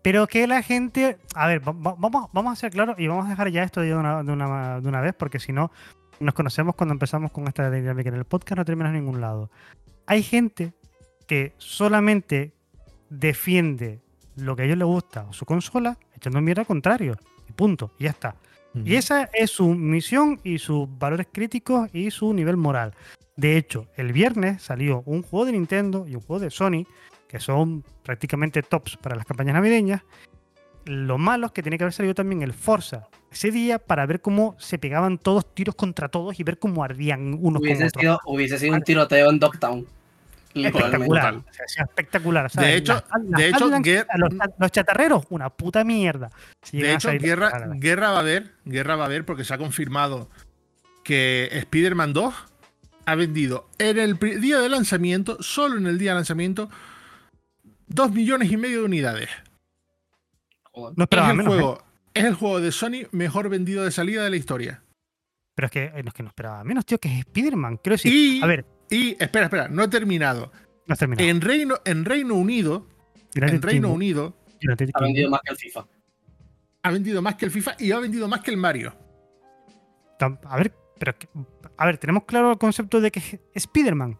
Pero 0.02 0.26
que 0.26 0.46
la 0.46 0.62
gente. 0.62 1.18
A 1.34 1.46
ver, 1.46 1.60
vamos, 1.60 2.30
vamos 2.32 2.52
a 2.52 2.56
ser 2.56 2.72
claros 2.72 2.98
y 2.98 3.06
vamos 3.06 3.26
a 3.26 3.30
dejar 3.30 3.50
ya 3.50 3.62
esto 3.62 3.80
de 3.80 3.94
una, 3.94 4.22
de 4.22 4.32
una, 4.32 4.80
de 4.80 4.88
una 4.88 5.00
vez, 5.00 5.14
porque 5.14 5.38
si 5.38 5.52
no, 5.52 5.70
nos 6.20 6.34
conocemos 6.34 6.74
cuando 6.74 6.92
empezamos 6.92 7.30
con 7.32 7.46
esta 7.48 7.70
dinámica 7.70 8.08
en 8.08 8.16
el 8.16 8.24
podcast, 8.24 8.58
no 8.58 8.64
terminas 8.64 8.94
en 8.94 9.04
ningún 9.04 9.20
lado. 9.20 9.50
Hay 10.06 10.22
gente 10.22 10.72
que 11.26 11.52
solamente 11.58 12.52
defiende 13.10 14.00
lo 14.36 14.56
que 14.56 14.62
a 14.62 14.64
ellos 14.64 14.78
les 14.78 14.86
gusta 14.86 15.26
o 15.28 15.32
su 15.32 15.44
consola, 15.44 15.98
echando 16.14 16.40
mierda 16.40 16.62
al 16.62 16.66
contrario. 16.66 17.16
Y 17.48 17.52
punto, 17.52 17.92
y 17.98 18.04
ya 18.04 18.10
está. 18.10 18.36
Y 18.72 18.94
esa 18.94 19.28
es 19.32 19.50
su 19.50 19.68
misión 19.74 20.40
y 20.44 20.58
sus 20.58 20.86
valores 20.98 21.26
críticos 21.32 21.90
y 21.92 22.10
su 22.10 22.32
nivel 22.32 22.56
moral. 22.56 22.94
De 23.36 23.56
hecho, 23.56 23.86
el 23.96 24.12
viernes 24.12 24.62
salió 24.62 25.02
un 25.06 25.22
juego 25.22 25.46
de 25.46 25.52
Nintendo 25.52 26.06
y 26.06 26.14
un 26.14 26.20
juego 26.20 26.40
de 26.40 26.50
Sony, 26.50 26.86
que 27.30 27.38
son 27.38 27.84
prácticamente 28.02 28.60
tops 28.60 28.96
para 28.96 29.14
las 29.14 29.24
campañas 29.24 29.54
navideñas. 29.54 30.02
Lo 30.84 31.16
malo 31.16 31.46
es 31.46 31.52
que 31.52 31.62
tiene 31.62 31.78
que 31.78 31.84
haber 31.84 31.92
salido 31.92 32.12
también 32.12 32.42
el 32.42 32.52
Forza 32.52 33.06
ese 33.30 33.52
día 33.52 33.78
para 33.78 34.04
ver 34.04 34.20
cómo 34.20 34.56
se 34.58 34.80
pegaban 34.80 35.16
todos 35.16 35.54
tiros 35.54 35.76
contra 35.76 36.08
todos 36.08 36.40
y 36.40 36.42
ver 36.42 36.58
cómo 36.58 36.82
ardían 36.82 37.38
unos 37.40 37.62
hubiese 37.62 37.88
con 37.88 38.00
sido, 38.00 38.20
Hubiese 38.24 38.58
sido 38.58 38.74
un 38.74 38.82
tiroteo 38.82 39.30
en 39.30 39.38
Dogtown. 39.38 39.86
Espectacular. 40.52 41.44
espectacular. 41.78 42.50
De 42.50 42.74
hecho, 42.74 43.00
de 43.20 43.48
hecho 43.48 43.70
los, 44.58 44.72
chatarreros, 44.72 45.24
una 45.30 45.50
puta 45.50 45.84
mierda. 45.84 46.30
de 46.72 46.94
hecho, 46.94 47.12
guerra, 47.12 47.68
guerra 47.76 48.10
va 48.10 48.16
a 48.16 48.20
haber, 48.20 48.54
guerra 48.64 48.96
va 48.96 49.04
a 49.04 49.06
haber 49.06 49.24
porque 49.24 49.44
se 49.44 49.54
ha 49.54 49.58
confirmado 49.58 50.28
que 51.04 51.48
Spider-Man 51.52 52.12
2 52.12 52.34
ha 53.06 53.14
vendido 53.14 53.68
en 53.78 53.98
el 53.98 54.18
día 54.18 54.58
de 54.58 54.68
lanzamiento, 54.68 55.40
solo 55.40 55.78
en 55.78 55.86
el 55.86 55.96
día 55.98 56.10
de 56.10 56.16
lanzamiento, 56.16 56.68
2 57.90 58.12
millones 58.12 58.50
y 58.50 58.56
medio 58.56 58.80
de 58.80 58.84
unidades. 58.86 59.28
No 60.74 61.04
es, 61.04 61.08
el 61.10 61.46
juego, 61.46 61.78
¿eh? 61.78 62.10
es 62.14 62.24
el 62.24 62.34
juego 62.34 62.60
de 62.60 62.72
Sony 62.72 63.06
mejor 63.10 63.48
vendido 63.48 63.84
de 63.84 63.90
salida 63.90 64.24
de 64.24 64.30
la 64.30 64.36
historia. 64.36 64.82
Pero 65.54 65.66
es 65.66 65.72
que, 65.72 65.84
eh, 65.84 66.02
no 66.02 66.08
es 66.08 66.14
que 66.14 66.22
no 66.22 66.28
esperaba 66.28 66.64
menos, 66.64 66.86
tío, 66.86 66.98
que 66.98 67.08
es 67.08 67.18
Spider-Man. 67.18 67.80
Decir, 67.82 68.12
y, 68.12 68.42
a 68.42 68.46
ver. 68.46 68.64
Y, 68.88 69.10
espera, 69.22 69.46
espera, 69.46 69.68
no 69.68 69.82
he 69.82 69.88
terminado. 69.88 70.52
No 70.86 70.96
terminado. 70.96 71.28
En 71.28 71.40
Reino, 71.40 71.76
en 71.84 72.04
Reino 72.04 72.34
Unido, 72.34 72.88
en 73.34 73.60
Reino 73.60 73.90
Unido, 73.90 74.36
ha 74.94 75.00
vendido 75.02 75.30
más 75.30 75.40
que 75.42 75.50
el 75.50 75.56
FIFA. 75.56 75.86
Ha 76.82 76.90
vendido 76.90 77.22
más 77.22 77.34
que 77.34 77.44
el 77.44 77.50
FIFA 77.50 77.76
y 77.78 77.92
ha 77.92 77.98
vendido 77.98 78.28
más 78.28 78.40
que 78.40 78.50
el 78.52 78.56
Mario. 78.56 78.94
A 80.20 80.56
ver, 80.56 80.74
pero, 80.98 81.14
a 81.76 81.86
ver, 81.86 81.98
tenemos 81.98 82.24
claro 82.24 82.52
el 82.52 82.58
concepto 82.58 83.00
de 83.00 83.10
que 83.10 83.18
es 83.18 83.40
Spider-Man. 83.54 84.18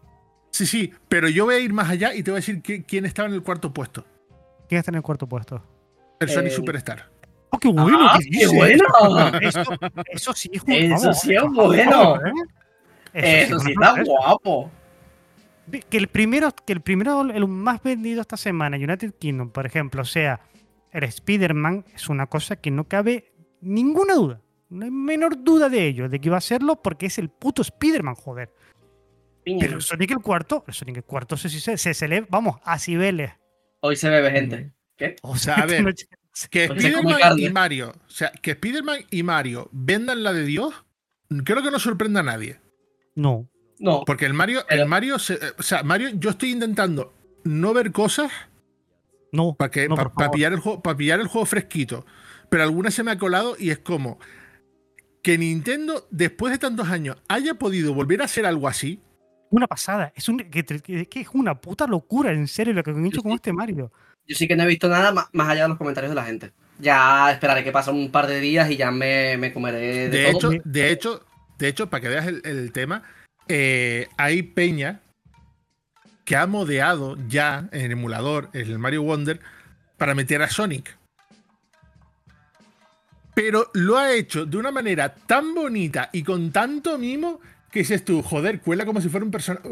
Sí, 0.51 0.65
sí, 0.65 0.93
pero 1.07 1.29
yo 1.29 1.45
voy 1.45 1.55
a 1.55 1.59
ir 1.59 1.73
más 1.73 1.89
allá 1.89 2.13
y 2.13 2.23
te 2.23 2.31
voy 2.31 2.37
a 2.37 2.41
decir 2.41 2.61
quién 2.61 3.05
estaba 3.05 3.27
en 3.27 3.35
el 3.35 3.41
cuarto 3.41 3.73
puesto. 3.73 4.05
¿Quién 4.67 4.79
está 4.79 4.91
en 4.91 4.95
el 4.95 5.01
cuarto 5.01 5.27
puesto? 5.27 5.63
El 6.19 6.29
Sony 6.29 6.49
Superstar. 6.49 7.09
¡Oh, 7.49 7.57
qué 7.57 7.69
bueno! 7.69 7.99
Ah, 8.01 8.19
¿qué 8.19 8.47
bueno. 8.47 8.85
Eso, 9.41 9.63
eso 10.05 10.33
sí 10.33 10.49
es 10.53 10.63
Eso 10.67 11.13
sí 11.13 11.35
es 11.35 11.43
bueno. 11.53 11.91
favor, 11.91 12.27
¿eh? 12.27 12.33
Eso 13.13 13.57
es 13.57 13.63
sí 13.63 13.71
está 13.71 14.03
guapo. 14.03 14.71
Que 15.89 15.97
el 15.97 16.07
primero, 16.07 16.53
que 16.65 16.73
el 16.73 16.81
primero, 16.81 17.21
el 17.21 17.47
más 17.47 17.81
vendido 17.81 18.21
esta 18.21 18.37
semana, 18.37 18.77
United 18.77 19.13
Kingdom, 19.19 19.49
por 19.49 19.65
ejemplo, 19.65 20.05
sea 20.05 20.41
el 20.91 21.03
Spider-Man, 21.03 21.85
es 21.95 22.09
una 22.09 22.27
cosa 22.27 22.55
que 22.57 22.71
no 22.71 22.85
cabe 22.85 23.31
ninguna 23.61 24.15
duda. 24.15 24.41
No 24.69 24.85
hay 24.85 24.91
menor 24.91 25.43
duda 25.43 25.69
de 25.69 25.85
ello, 25.85 26.07
de 26.07 26.19
que 26.19 26.29
iba 26.29 26.37
a 26.37 26.41
serlo 26.41 26.81
porque 26.81 27.07
es 27.07 27.17
el 27.17 27.29
puto 27.29 27.61
Spider-Man, 27.61 28.15
joder. 28.15 28.53
Piña. 29.43 29.59
Pero 29.61 29.81
Sonic 29.81 30.11
el 30.11 30.19
cuarto, 30.19 30.63
el 30.67 30.73
Sonic 30.73 30.97
el 30.97 31.03
cuarto 31.03 31.35
se, 31.37 31.49
se, 31.49 31.77
se, 31.77 31.93
se 31.93 32.07
lee, 32.07 32.25
vamos, 32.29 32.57
a 32.63 32.77
Cibeles. 32.79 33.31
Hoy 33.81 33.95
se 33.95 34.09
bebe 34.09 34.31
gente. 34.31 34.71
¿Qué? 34.97 35.15
O 35.23 35.35
sea, 35.37 35.55
a 35.55 35.65
ver, 35.65 35.95
Que 36.49 36.65
Spider-Man 36.65 37.39
y 37.39 37.49
Mario, 37.49 37.93
o 38.07 38.09
sea, 38.09 38.31
que 38.31 38.51
Spider-Man 38.51 38.99
y 39.09 39.23
Mario 39.23 39.69
vendan 39.71 40.23
la 40.23 40.31
de 40.33 40.43
Dios, 40.45 40.73
creo 41.43 41.63
que 41.63 41.71
no 41.71 41.79
sorprenda 41.79 42.19
a 42.19 42.23
nadie. 42.23 42.59
No. 43.15 43.49
No. 43.79 44.03
Porque 44.05 44.25
el 44.27 44.33
Mario, 44.33 44.63
Pero- 44.69 44.83
el 44.83 44.87
Mario, 44.87 45.17
se- 45.19 45.33
eh, 45.33 45.51
o 45.57 45.63
sea, 45.63 45.81
Mario, 45.83 46.09
yo 46.13 46.29
estoy 46.29 46.51
intentando 46.51 47.13
no 47.43 47.73
ver 47.73 47.91
cosas 47.91 48.31
No. 49.31 49.55
para 49.55 49.71
que 49.71 49.89
no, 49.89 49.95
pa- 49.95 50.03
por 50.03 50.13
pa 50.13 50.23
favor. 50.25 50.35
pillar 50.35 50.53
el 50.53 50.59
juego, 50.59 50.81
para 50.83 50.95
pillar 50.97 51.19
el 51.19 51.27
juego 51.27 51.45
fresquito. 51.47 52.05
Pero 52.49 52.61
alguna 52.63 52.91
se 52.91 53.01
me 53.03 53.09
ha 53.11 53.17
colado 53.17 53.55
y 53.57 53.71
es 53.71 53.79
como 53.79 54.19
que 55.23 55.37
Nintendo, 55.37 56.07
después 56.11 56.51
de 56.51 56.59
tantos 56.59 56.89
años, 56.89 57.17
haya 57.27 57.55
podido 57.55 57.93
volver 57.93 58.21
a 58.21 58.25
hacer 58.25 58.45
algo 58.45 58.67
así. 58.67 58.99
Una 59.51 59.67
pasada. 59.67 60.11
Es, 60.15 60.27
un, 60.27 60.37
que, 60.39 60.63
que- 60.65 61.07
que 61.07 61.19
es 61.21 61.27
una 61.33 61.55
puta 61.55 61.85
locura, 61.85 62.31
en 62.31 62.47
serio, 62.47 62.73
lo 62.73 62.81
que 62.83 62.89
han 62.91 63.05
hecho 63.05 63.21
con 63.21 63.33
este 63.33 63.53
Mario. 63.53 63.91
Yo 64.27 64.35
sí 64.35 64.47
que 64.47 64.55
no 64.55 64.63
he 64.63 64.67
visto 64.67 64.87
nada 64.87 65.11
ma- 65.11 65.29
más 65.33 65.49
allá 65.49 65.63
de 65.63 65.69
los 65.69 65.77
comentarios 65.77 66.09
de 66.11 66.15
la 66.15 66.23
gente. 66.25 66.51
Ya 66.79 67.31
esperaré 67.31 67.63
que 67.63 67.71
pasen 67.71 67.95
un 67.95 68.11
par 68.11 68.27
de 68.27 68.39
días 68.39 68.69
y 68.71 68.77
ya 68.77 68.89
me, 68.91 69.37
me 69.37 69.53
comeré 69.53 70.09
de, 70.09 70.09
De 70.09 70.31
todo. 70.31 70.51
hecho, 70.53 70.61
de 70.65 70.91
hecho, 70.91 71.25
de 71.59 71.67
hecho, 71.67 71.89
para 71.89 72.01
que 72.01 72.07
veas 72.07 72.25
el, 72.27 72.41
el 72.43 72.71
tema, 72.71 73.03
eh, 73.47 74.07
hay 74.17 74.41
Peña 74.41 75.01
que 76.25 76.35
ha 76.37 76.47
modeado 76.47 77.17
ya 77.27 77.67
en 77.71 77.81
el 77.81 77.91
emulador, 77.91 78.49
en 78.53 78.67
el 78.69 78.79
Mario 78.79 79.03
Wonder, 79.03 79.41
para 79.97 80.15
meter 80.15 80.41
a 80.41 80.49
Sonic. 80.49 80.97
Pero 83.33 83.69
lo 83.73 83.97
ha 83.97 84.11
hecho 84.13 84.45
de 84.45 84.57
una 84.57 84.71
manera 84.71 85.13
tan 85.13 85.53
bonita 85.53 86.09
y 86.13 86.23
con 86.23 86.51
tanto 86.51 86.97
mimo 86.97 87.39
que 87.71 87.79
dices 87.79 88.03
tú, 88.03 88.21
joder, 88.21 88.59
cuela 88.61 88.85
como 88.85 89.01
si 89.01 89.09
fuera 89.09 89.25
un 89.25 89.31
personaje. 89.31 89.67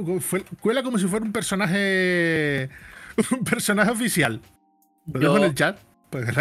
Cuela 0.62 0.84
como 0.84 0.98
si 0.98 1.08
fuera 1.08 1.26
un 1.26 1.32
personaje. 1.32 2.70
Un 3.32 3.44
personaje 3.44 3.92
oficial. 3.92 4.40
Lo 5.06 5.20
dejo 5.20 5.38
en 5.38 5.44
el 5.44 5.54
chat. 5.54 5.78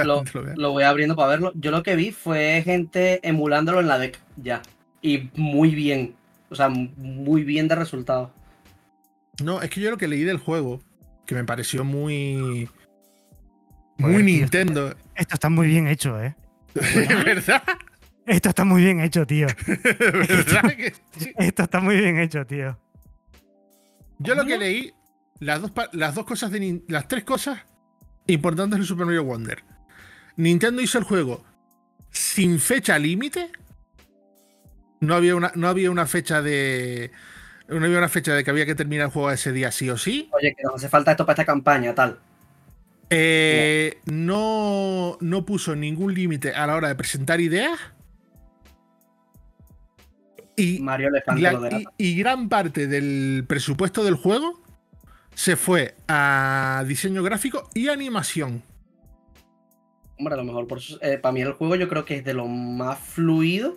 Lo, 0.04 0.22
lo 0.32 0.54
lo 0.54 0.70
voy 0.70 0.84
abriendo 0.84 1.16
para 1.16 1.30
verlo. 1.30 1.52
Yo 1.56 1.72
lo 1.72 1.82
que 1.82 1.96
vi 1.96 2.12
fue 2.12 2.62
gente 2.64 3.18
emulándolo 3.26 3.80
en 3.80 3.88
la 3.88 3.98
deck 3.98 4.20
ya. 4.36 4.62
Y 5.02 5.28
muy 5.34 5.74
bien. 5.74 6.14
O 6.50 6.54
sea, 6.54 6.68
muy 6.68 7.42
bien 7.42 7.66
de 7.66 7.74
resultado. 7.74 8.32
No, 9.42 9.60
es 9.60 9.70
que 9.70 9.80
yo 9.80 9.90
lo 9.90 9.98
que 9.98 10.06
leí 10.06 10.22
del 10.22 10.38
juego, 10.38 10.80
que 11.26 11.34
me 11.34 11.44
pareció 11.44 11.84
muy. 11.84 12.68
Joder, 13.98 14.14
Muy 14.14 14.24
tío. 14.24 14.40
Nintendo. 14.40 14.94
Esto 15.16 15.34
está 15.34 15.48
muy 15.48 15.66
bien 15.66 15.88
hecho, 15.88 16.22
¿eh? 16.22 16.36
¿Verdad? 16.74 17.62
Esto 18.28 18.48
está 18.50 18.64
muy 18.64 18.82
bien 18.82 19.00
hecho, 19.00 19.26
tío. 19.26 19.46
¿Verdad? 19.66 20.76
que 20.76 20.92
sí? 21.18 21.32
Esto 21.38 21.62
está 21.62 21.80
muy 21.80 21.96
bien 21.96 22.18
hecho, 22.18 22.44
tío. 22.46 22.78
Yo 24.18 24.34
lo 24.34 24.44
que 24.44 24.58
leí, 24.58 24.92
las 25.40 25.60
dos, 25.62 25.72
las 25.92 26.14
dos 26.14 26.24
cosas 26.26 26.50
de 26.50 26.60
Nin- 26.60 26.84
las 26.88 27.08
tres 27.08 27.24
cosas 27.24 27.60
importantes 28.26 28.78
del 28.78 28.86
Super 28.86 29.06
Mario 29.06 29.24
Wonder. 29.24 29.62
Nintendo 30.36 30.82
hizo 30.82 30.98
el 30.98 31.04
juego 31.04 31.44
sin 32.10 32.58
fecha 32.60 32.98
límite. 32.98 33.50
No 35.00 35.14
había 35.14 35.36
una, 35.36 35.52
no 35.54 35.68
había 35.68 35.90
una 35.90 36.06
fecha 36.06 36.42
de. 36.42 37.10
No 37.68 37.84
había 37.84 37.98
una 37.98 38.08
fecha 38.08 38.34
de 38.34 38.42
que 38.44 38.50
había 38.50 38.66
que 38.66 38.74
terminar 38.74 39.06
el 39.06 39.12
juego 39.12 39.30
ese 39.30 39.52
día 39.52 39.70
sí 39.70 39.88
o 39.90 39.96
sí. 39.96 40.28
Oye, 40.32 40.54
que 40.56 40.62
nos 40.64 40.74
hace 40.76 40.88
falta 40.88 41.10
esto 41.12 41.24
para 41.24 41.34
esta 41.34 41.44
campaña, 41.44 41.94
tal. 41.94 42.18
Eh, 43.10 43.98
no, 44.06 45.16
no 45.20 45.44
puso 45.46 45.76
ningún 45.76 46.12
límite 46.14 46.52
a 46.54 46.66
la 46.66 46.74
hora 46.76 46.88
de 46.88 46.94
presentar 46.94 47.40
ideas. 47.40 47.78
Y, 50.58 50.80
Mario 50.80 51.08
Elefante 51.08 51.40
la- 51.42 51.52
lo 51.52 51.60
de 51.60 51.86
y- 51.98 52.08
y 52.10 52.18
gran 52.18 52.48
parte 52.48 52.86
del 52.86 53.44
presupuesto 53.46 54.04
del 54.04 54.14
juego 54.14 54.60
se 55.34 55.56
fue 55.56 55.94
a 56.08 56.84
diseño 56.86 57.22
gráfico 57.22 57.68
y 57.74 57.88
animación. 57.88 58.62
Hombre, 60.18 60.34
a 60.34 60.36
lo 60.38 60.44
mejor 60.44 60.66
por 60.66 60.78
eso- 60.78 60.98
eh, 61.00 61.16
para 61.18 61.32
mí 61.32 61.42
el 61.42 61.52
juego 61.52 61.76
yo 61.76 61.88
creo 61.88 62.04
que 62.04 62.16
es 62.16 62.24
de 62.24 62.34
lo 62.34 62.46
más 62.48 62.98
fluido 62.98 63.76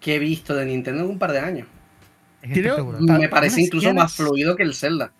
que 0.00 0.14
he 0.14 0.18
visto 0.20 0.54
de 0.54 0.64
Nintendo 0.66 1.02
en 1.04 1.10
un 1.10 1.18
par 1.18 1.32
de 1.32 1.40
años. 1.40 1.66
Creo-. 2.40 2.92
Me 3.00 3.28
parece 3.28 3.62
incluso 3.62 3.92
más 3.92 4.14
fluido 4.14 4.54
que 4.54 4.62
el 4.62 4.74
Zelda. 4.74 5.12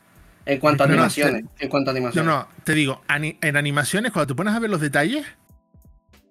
En 0.45 0.61
cuanto 0.61 0.85
a 0.85 0.87
No, 0.87 0.93
no, 0.93 0.99
animaciones. 1.01 1.45
En 1.59 1.69
cuanto 1.69 1.91
a 1.91 1.93
No, 1.93 1.97
animaciones. 1.97 2.33
no, 2.33 2.47
te 2.63 2.73
digo, 2.75 3.03
ani- 3.09 3.37
en 3.41 3.57
animaciones, 3.57 4.13
cuando 4.13 4.29
te 4.29 4.37
pones 4.37 4.55
a 4.55 4.61
ver 4.61 4.71
los 4.71 4.81
detalles, 4.81 5.27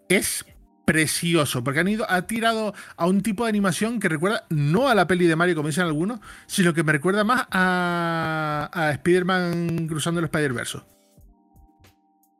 es 0.08 0.46
precioso, 0.86 1.64
porque 1.64 1.80
han 1.80 1.88
ido, 1.88 2.06
ha 2.10 2.22
tirado 2.24 2.74
a 2.96 3.08
un 3.08 3.22
tipo 3.22 3.44
de 3.44 3.50
animación 3.50 4.00
que 4.00 4.08
recuerda 4.10 4.46
no 4.50 4.88
a 4.88 4.96
la 4.96 5.08
peli 5.08 5.26
de 5.26 5.36
Mario, 5.36 5.56
como 5.56 5.68
dicen 5.70 5.84
algunos, 5.86 6.20
sino 6.48 6.74
que 6.74 6.84
me 6.84 6.92
recuerda 6.92 7.24
más 7.24 7.48
a, 7.52 8.70
a 8.72 8.92
Spider-Man 8.92 9.88
cruzando 9.88 10.20
el 10.20 10.26
Spider-Verse. 10.26 10.80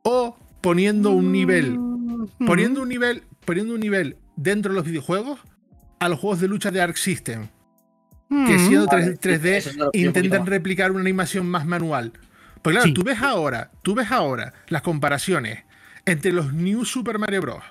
O 0.04 0.38
poniendo 0.62 1.12
un 1.12 1.32
nivel, 1.32 1.78
Mm, 1.78 2.46
poniendo 2.46 2.82
un 2.82 2.90
nivel, 2.90 3.24
poniendo 3.46 3.74
un 3.74 3.80
nivel 3.80 4.18
dentro 4.36 4.72
de 4.72 4.78
los 4.78 4.86
videojuegos 4.86 5.40
a 6.00 6.10
los 6.10 6.20
juegos 6.20 6.40
de 6.42 6.48
lucha 6.48 6.72
de 6.72 6.82
Arc 6.82 6.96
System, 6.98 7.48
que 8.30 8.36
mm, 8.36 8.68
siendo 8.68 8.86
Vale, 8.88 9.18
3, 9.18 9.42
3D 9.42 9.46
eso 9.58 9.70
es 9.70 9.76
lo 9.78 9.92
que 9.92 10.00
yo 10.00 10.10
un 10.10 10.16
intentan 10.16 10.46
replicar 10.46 10.92
una 10.92 11.02
animación 11.02 11.46
más 11.48 11.66
manual. 11.66 12.14
Pues 12.62 12.74
claro, 12.76 12.88
Sí. 12.88 12.94
tú 12.94 13.04
ves 13.04 13.22
ahora, 13.22 13.72
tú 13.84 13.94
ves 13.96 14.12
ahora 14.12 14.54
las 14.70 14.82
comparaciones 14.82 15.64
entre 16.06 16.32
los 16.32 16.54
New 16.54 16.86
Super 16.86 17.20
Mario 17.20 17.42
Bros. 17.42 17.64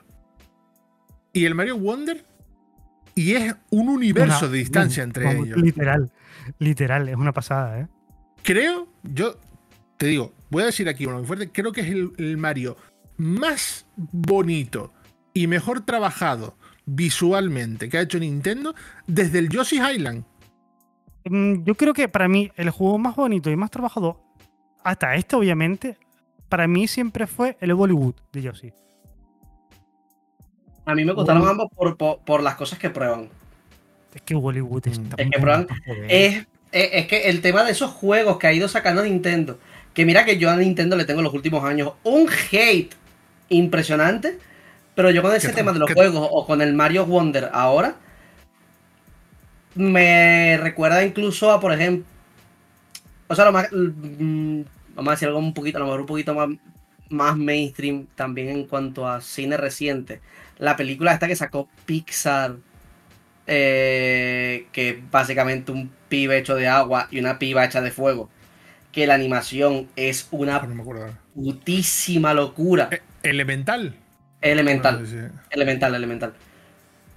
Y 1.35 1.45
el 1.45 1.55
Mario 1.55 1.77
Wonder 1.79 2.25
y 3.15 3.35
es 3.35 3.55
un 3.71 3.89
universo 3.91 4.39
una- 4.47 4.49
de 4.53 4.59
distancia 4.59 5.03
entre 5.03 5.27
vamos, 5.27 5.47
ellos. 5.47 5.59
Literal, 5.61 6.11
literal, 6.59 7.09
es 7.11 7.17
una 7.17 7.33
pasada, 7.33 7.81
¿eh? 7.81 7.89
Creo, 8.43 8.89
yo 9.03 9.37
te 9.99 10.07
digo, 10.07 10.33
voy 10.51 10.63
a 10.63 10.67
decir 10.67 10.89
aquí 10.89 11.05
uno 11.07 11.19
muy 11.19 11.27
fuerte, 11.27 11.51
creo 11.51 11.73
que 11.73 11.83
es 11.83 11.89
el, 11.89 12.13
el 12.19 12.37
Mario 12.39 12.77
más 13.17 13.87
bonito 13.97 14.93
y 15.35 15.47
mejor 15.47 15.83
trabajado 15.83 16.57
visualmente 16.87 17.89
que 17.89 17.99
ha 17.99 18.03
hecho 18.03 18.19
Nintendo 18.19 18.75
desde 19.07 19.39
el 19.39 19.49
Yoshi's 19.49 19.81
Island. 19.95 20.25
Mm, 21.25 21.63
Yo 21.65 21.75
creo 21.77 21.95
que 21.95 22.09
para 22.09 22.29
mí 22.29 22.51
el 22.57 22.71
juego 22.71 22.99
más 22.99 23.17
bonito 23.17 23.51
y 23.51 23.57
más 23.57 23.71
trabajado, 23.71 24.21
hasta 24.83 25.15
este 25.15 25.37
obviamente, 25.37 25.97
para 26.49 26.67
mí 26.69 26.87
siempre 26.89 27.27
fue 27.27 27.57
el 27.61 27.73
Bollywood 27.75 28.15
de 28.33 28.43
Yoshi. 28.43 28.73
A 30.87 30.95
mí 30.95 31.05
me 31.05 31.13
gustaron 31.13 31.47
ambos 31.47 31.69
por, 31.75 31.97
por, 31.97 32.19
por 32.19 32.43
las 32.43 32.57
cosas 32.57 32.79
que 32.79 32.91
prueban. 32.91 33.29
Es 34.15 34.23
que 34.23 34.35
Bollywood 34.35 34.87
está 34.89 35.17
Mm. 35.17 35.21
Es 35.21 35.31
que 35.31 35.39
prueban-. 35.41 35.67
Es, 36.09 36.35
es, 36.73 36.89
es 36.93 37.07
que 37.07 37.29
el 37.29 37.41
tema 37.41 37.65
de 37.65 37.73
esos 37.73 37.91
juegos 37.91 38.39
que 38.39 38.47
ha 38.47 38.53
ido 38.53 38.69
sacando 38.69 39.03
Nintendo, 39.03 39.59
que 39.95 40.05
mira 40.05 40.25
que 40.25 40.39
yo 40.39 40.51
a 40.51 40.57
Nintendo 40.57 40.97
le 40.97 41.05
tengo 41.05 41.21
en 41.21 41.25
los 41.25 41.35
últimos 41.35 41.65
años 41.65 41.93
un 42.05 42.29
hate 42.51 42.95
impresionante, 43.49 44.39
pero 44.95 45.11
yo 45.11 45.23
con 45.23 45.35
ese 45.35 45.49
¿Qué 45.49 45.55
tema 45.55 45.73
de 45.73 45.79
los 45.81 45.89
¿Qué- 45.89 45.95
juegos 45.95 46.29
o 46.31 46.47
con 46.47 46.61
el 46.63 46.73
Mario 46.75 47.07
Wonder 47.07 47.51
ahora, 47.53 47.97
me 49.75 50.57
recuerda 50.59 51.05
incluso 51.05 51.51
a, 51.51 51.61
por 51.61 51.73
ejemplo, 51.73 52.05
o 53.29 53.35
sea, 53.35 53.45
lo 53.47 53.53
más, 53.53 53.69
mm, 53.73 54.61
vamos 54.95 55.09
a 55.09 55.15
decir 55.15 55.29
algo 55.29 55.41
un 55.41 55.55
poquito, 55.55 55.79
a 55.79 55.81
lo 55.81 55.87
mejor 55.87 56.01
un 56.03 56.07
poquito 56.07 56.35
más, 56.35 56.49
más 57.09 57.37
mainstream 57.37 58.07
también 58.15 58.49
en 58.51 58.67
cuanto 58.67 59.09
a 59.09 59.21
cine 59.21 59.57
reciente. 59.57 60.21
La 60.59 60.77
película 60.77 61.13
esta 61.13 61.27
que 61.29 61.37
sacó 61.37 61.69
Pixar, 61.87 62.57
eh, 63.47 64.67
que 64.73 65.03
básicamente 65.11 65.73
un 65.73 65.91
pibe 66.09 66.39
hecho 66.39 66.55
de 66.55 66.69
agua 66.69 67.09
y 67.11 67.19
una 67.19 67.39
piba 67.39 67.65
hecha 67.65 67.81
de 67.81 67.91
fuego. 67.91 68.31
Que 68.93 69.07
la 69.07 69.15
animación 69.15 69.89
es 69.97 70.25
Ah, 70.25 70.29
una 70.37 70.63
no 70.63 70.83
ahora. 70.83 71.19
putísima 71.35 72.33
locura. 72.35 72.89
Eh, 72.93 73.01
Elemental. 73.23 73.97
Elemental. 74.41 75.05
Ah. 75.07 75.43
Elemental, 75.51 75.95
elemental. 75.95 76.35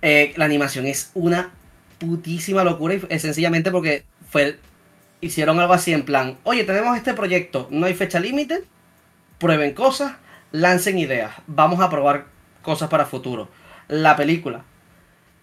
Eh, 0.02 0.34
la 0.38 0.46
animación 0.46 0.86
es 0.86 1.12
una 1.14 1.52
putísima 2.00 2.64
locura 2.64 2.96
y 2.96 3.02
es 3.10 3.22
sencillamente 3.22 3.72
porque 3.72 4.06
fue, 4.30 4.60
hicieron 5.22 5.60
algo 5.60 5.74
así 5.74 5.94
en 5.94 6.04
plan, 6.04 6.38
oye, 6.44 6.64
tenemos 6.64 6.96
este 6.96 7.14
proyecto, 7.14 7.68
no 7.72 7.88
hay 7.88 7.96
fecha 7.96 8.20
límite, 8.20 8.64
prueben 9.40 9.74
cosas, 9.74 10.14
lancen 10.52 11.00
ideas, 11.00 11.34
vamos 11.48 11.80
a 11.82 11.90
probar 11.90 12.28
cosas 12.62 12.90
para 12.90 13.06
futuro. 13.06 13.50
La 13.88 14.16
película, 14.16 14.64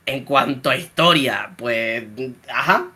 en 0.07 0.25
cuanto 0.25 0.71
a 0.71 0.77
historia, 0.77 1.53
pues, 1.57 2.05
ajá, 2.49 2.89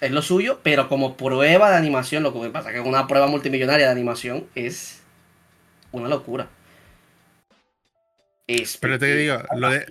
es 0.00 0.10
lo 0.10 0.22
suyo, 0.22 0.60
pero 0.62 0.88
como 0.88 1.16
prueba 1.16 1.70
de 1.70 1.76
animación, 1.76 2.22
lo 2.22 2.32
que 2.32 2.50
pasa 2.50 2.70
es 2.70 2.74
que 2.74 2.88
una 2.88 3.06
prueba 3.06 3.26
multimillonaria 3.26 3.86
de 3.86 3.92
animación 3.92 4.46
es 4.54 5.02
una 5.92 6.08
locura. 6.08 6.48
Pero 8.80 8.98
te 8.98 9.16
digo, 9.16 9.38
lo, 9.56 9.70
de, 9.70 9.86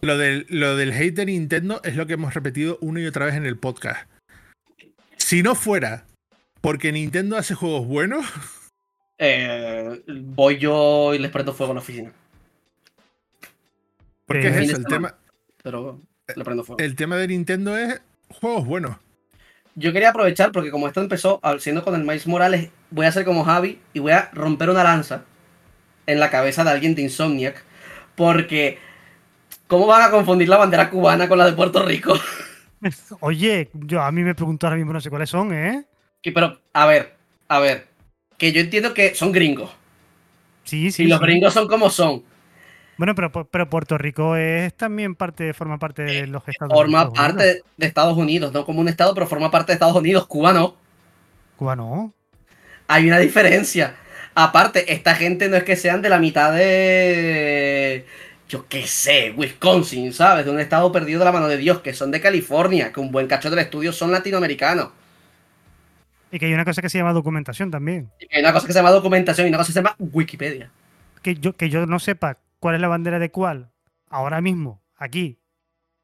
lo, 0.00 0.16
del, 0.16 0.46
lo 0.48 0.76
del 0.76 0.92
hate 0.92 1.14
de 1.14 1.26
Nintendo 1.26 1.80
es 1.84 1.94
lo 1.94 2.06
que 2.06 2.14
hemos 2.14 2.32
repetido 2.32 2.78
una 2.80 3.00
y 3.00 3.06
otra 3.06 3.26
vez 3.26 3.34
en 3.34 3.44
el 3.44 3.58
podcast. 3.58 4.08
Si 5.18 5.42
no 5.42 5.54
fuera 5.54 6.06
porque 6.62 6.92
Nintendo 6.92 7.36
hace 7.36 7.54
juegos 7.54 7.86
buenos. 7.86 8.24
Eh, 9.18 10.02
voy 10.06 10.58
yo 10.58 11.12
y 11.12 11.18
les 11.18 11.30
prendo 11.30 11.52
fuego 11.52 11.72
en 11.72 11.76
la 11.76 11.82
oficina. 11.82 12.12
Porque 14.32 14.48
es 14.48 14.70
eso, 14.70 14.76
el 14.78 14.86
tema. 14.86 15.14
Pero 15.62 16.00
le 16.34 16.44
prendo 16.44 16.64
fuego. 16.64 16.82
El 16.82 16.96
tema 16.96 17.16
de 17.16 17.28
Nintendo 17.28 17.76
es 17.76 18.00
juegos 18.28 18.66
buenos. 18.66 18.96
Yo 19.74 19.92
quería 19.92 20.10
aprovechar 20.10 20.52
porque 20.52 20.70
como 20.70 20.86
esto 20.86 21.00
empezó 21.00 21.40
siendo 21.58 21.82
con 21.82 21.94
el 21.94 22.02
Miles 22.02 22.26
Morales, 22.26 22.70
voy 22.90 23.06
a 23.06 23.08
hacer 23.08 23.24
como 23.24 23.44
Javi 23.44 23.78
y 23.94 24.00
voy 24.00 24.12
a 24.12 24.30
romper 24.32 24.68
una 24.68 24.84
lanza 24.84 25.24
en 26.06 26.20
la 26.20 26.30
cabeza 26.30 26.62
de 26.64 26.70
alguien 26.70 26.94
de 26.94 27.02
Insomniac. 27.02 27.64
Porque, 28.14 28.78
¿cómo 29.66 29.86
van 29.86 30.02
a 30.02 30.10
confundir 30.10 30.48
la 30.48 30.58
bandera 30.58 30.90
cubana 30.90 31.28
con 31.28 31.38
la 31.38 31.46
de 31.46 31.52
Puerto 31.52 31.82
Rico? 31.82 32.14
Oye, 33.20 33.70
yo 33.72 34.02
a 34.02 34.12
mí 34.12 34.22
me 34.22 34.34
pregunto 34.34 34.66
ahora 34.66 34.76
mismo 34.76 34.92
no 34.92 35.00
sé 35.00 35.08
cuáles 35.08 35.30
son, 35.30 35.54
¿eh? 35.54 35.86
pero, 36.34 36.60
a 36.72 36.86
ver, 36.86 37.16
a 37.48 37.58
ver. 37.58 37.88
Que 38.36 38.52
yo 38.52 38.60
entiendo 38.60 38.92
que 38.92 39.14
son 39.14 39.32
gringos. 39.32 39.70
Sí, 40.64 40.90
sí. 40.90 41.04
Y 41.04 41.06
los 41.06 41.20
gringos 41.20 41.54
son 41.54 41.66
como 41.66 41.88
son. 41.88 42.24
Bueno, 43.02 43.16
pero, 43.16 43.32
pero 43.32 43.68
Puerto 43.68 43.98
Rico 43.98 44.36
es 44.36 44.74
también 44.74 45.16
parte, 45.16 45.52
forma 45.54 45.76
parte 45.76 46.02
de 46.02 46.28
los 46.28 46.46
Estados 46.46 46.72
Unidos. 46.72 47.02
Forma 47.02 47.12
parte 47.12 47.62
de 47.76 47.86
Estados 47.88 48.16
Unidos, 48.16 48.52
no 48.52 48.64
como 48.64 48.80
un 48.80 48.86
estado, 48.86 49.12
pero 49.12 49.26
forma 49.26 49.50
parte 49.50 49.72
de 49.72 49.74
Estados 49.74 49.96
Unidos. 49.96 50.28
Cuba 50.28 50.52
no. 50.52 50.76
Cuba 51.56 51.74
no. 51.74 52.14
Hay 52.86 53.08
una 53.08 53.18
diferencia. 53.18 53.96
Aparte, 54.36 54.92
esta 54.92 55.16
gente 55.16 55.48
no 55.48 55.56
es 55.56 55.64
que 55.64 55.74
sean 55.74 56.00
de 56.00 56.10
la 56.10 56.20
mitad 56.20 56.52
de. 56.52 58.06
Yo 58.48 58.68
qué 58.68 58.86
sé, 58.86 59.34
Wisconsin, 59.36 60.12
¿sabes? 60.12 60.44
De 60.44 60.52
un 60.52 60.60
estado 60.60 60.92
perdido 60.92 61.18
de 61.18 61.24
la 61.24 61.32
mano 61.32 61.48
de 61.48 61.56
Dios, 61.56 61.80
que 61.80 61.94
son 61.94 62.12
de 62.12 62.20
California, 62.20 62.92
que 62.92 63.00
un 63.00 63.10
buen 63.10 63.26
cacho 63.26 63.50
del 63.50 63.58
estudio 63.58 63.92
son 63.92 64.12
latinoamericanos. 64.12 64.90
Y 66.30 66.38
que 66.38 66.46
hay 66.46 66.54
una 66.54 66.64
cosa 66.64 66.80
que 66.80 66.88
se 66.88 66.98
llama 66.98 67.12
documentación 67.12 67.68
también. 67.68 68.12
Y 68.20 68.28
que 68.28 68.36
hay 68.36 68.44
una 68.44 68.52
cosa 68.52 68.64
que 68.64 68.72
se 68.72 68.78
llama 68.78 68.92
documentación 68.92 69.48
y 69.48 69.50
una 69.50 69.58
cosa 69.58 69.70
que 69.70 69.72
se 69.72 69.80
llama 69.80 69.96
Wikipedia. 69.98 70.70
Que 71.20 71.34
yo, 71.34 71.56
que 71.56 71.68
yo 71.68 71.84
no 71.86 71.98
sepa 71.98 72.38
cuál 72.62 72.76
es 72.76 72.80
la 72.80 72.86
bandera 72.86 73.18
de 73.18 73.32
cuál 73.32 73.72
ahora 74.08 74.40
mismo, 74.40 74.84
aquí, 74.96 75.40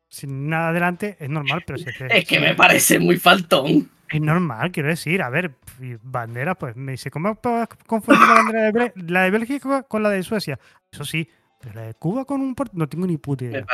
sin 0.09 0.49
nada 0.49 0.71
adelante, 0.71 1.17
es 1.21 1.31
normal, 1.31 1.63
pero 1.65 1.79
si 1.79 1.89
es 1.89 1.97
que, 1.97 2.07
es 2.11 2.27
que 2.27 2.41
me 2.41 2.57
parece 2.57 2.99
muy 2.99 3.17
faltón. 3.17 3.89
Es 4.11 4.21
normal, 4.21 4.73
quiero 4.73 4.89
decir, 4.89 5.23
a 5.23 5.31
ver, 5.31 5.55
bandera, 6.03 6.57
pues 6.57 6.75
me 6.75 6.93
dice, 6.93 7.13
¿cómo 7.13 7.37
puedes 7.37 7.69
confundir 7.87 8.27
la 8.27 8.35
bandera 8.35 8.73
de, 8.73 8.93
la 9.07 9.23
de 9.23 9.31
Bélgica 9.31 9.85
con 9.85 10.03
la 10.03 10.11
de 10.11 10.25
Suecia? 10.25 10.59
Eso 10.91 11.05
sí, 11.05 11.29
pero 11.61 11.77
la 11.77 11.83
de 11.83 11.95
Cuba 11.95 12.25
con 12.25 12.41
un 12.41 12.57
no 12.73 12.89
tengo 12.89 13.07
ni 13.07 13.19
puta 13.19 13.45
idea. 13.45 13.65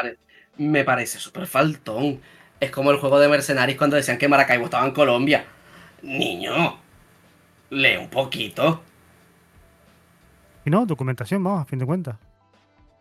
Me, 0.59 0.85
parece 0.85 1.18
súper 1.18 1.47
faltón. 1.47 2.20
Es 2.61 2.70
como 2.70 2.90
el 2.90 2.99
juego 2.99 3.18
de 3.18 3.29
Mercenarios 3.29 3.79
cuando 3.79 3.97
decían 3.97 4.18
que 4.18 4.29
Maracaibo 4.29 4.66
estaba 4.66 4.85
en 4.85 4.92
Colombia. 4.92 5.47
Niño, 6.03 6.77
lee 7.70 7.97
un 7.97 8.11
poquito. 8.11 8.83
Y 10.66 10.70
no, 10.70 10.85
documentación, 10.85 11.42
vamos, 11.42 11.62
a 11.62 11.64
fin 11.64 11.79
de 11.79 11.87
cuentas. 11.87 12.16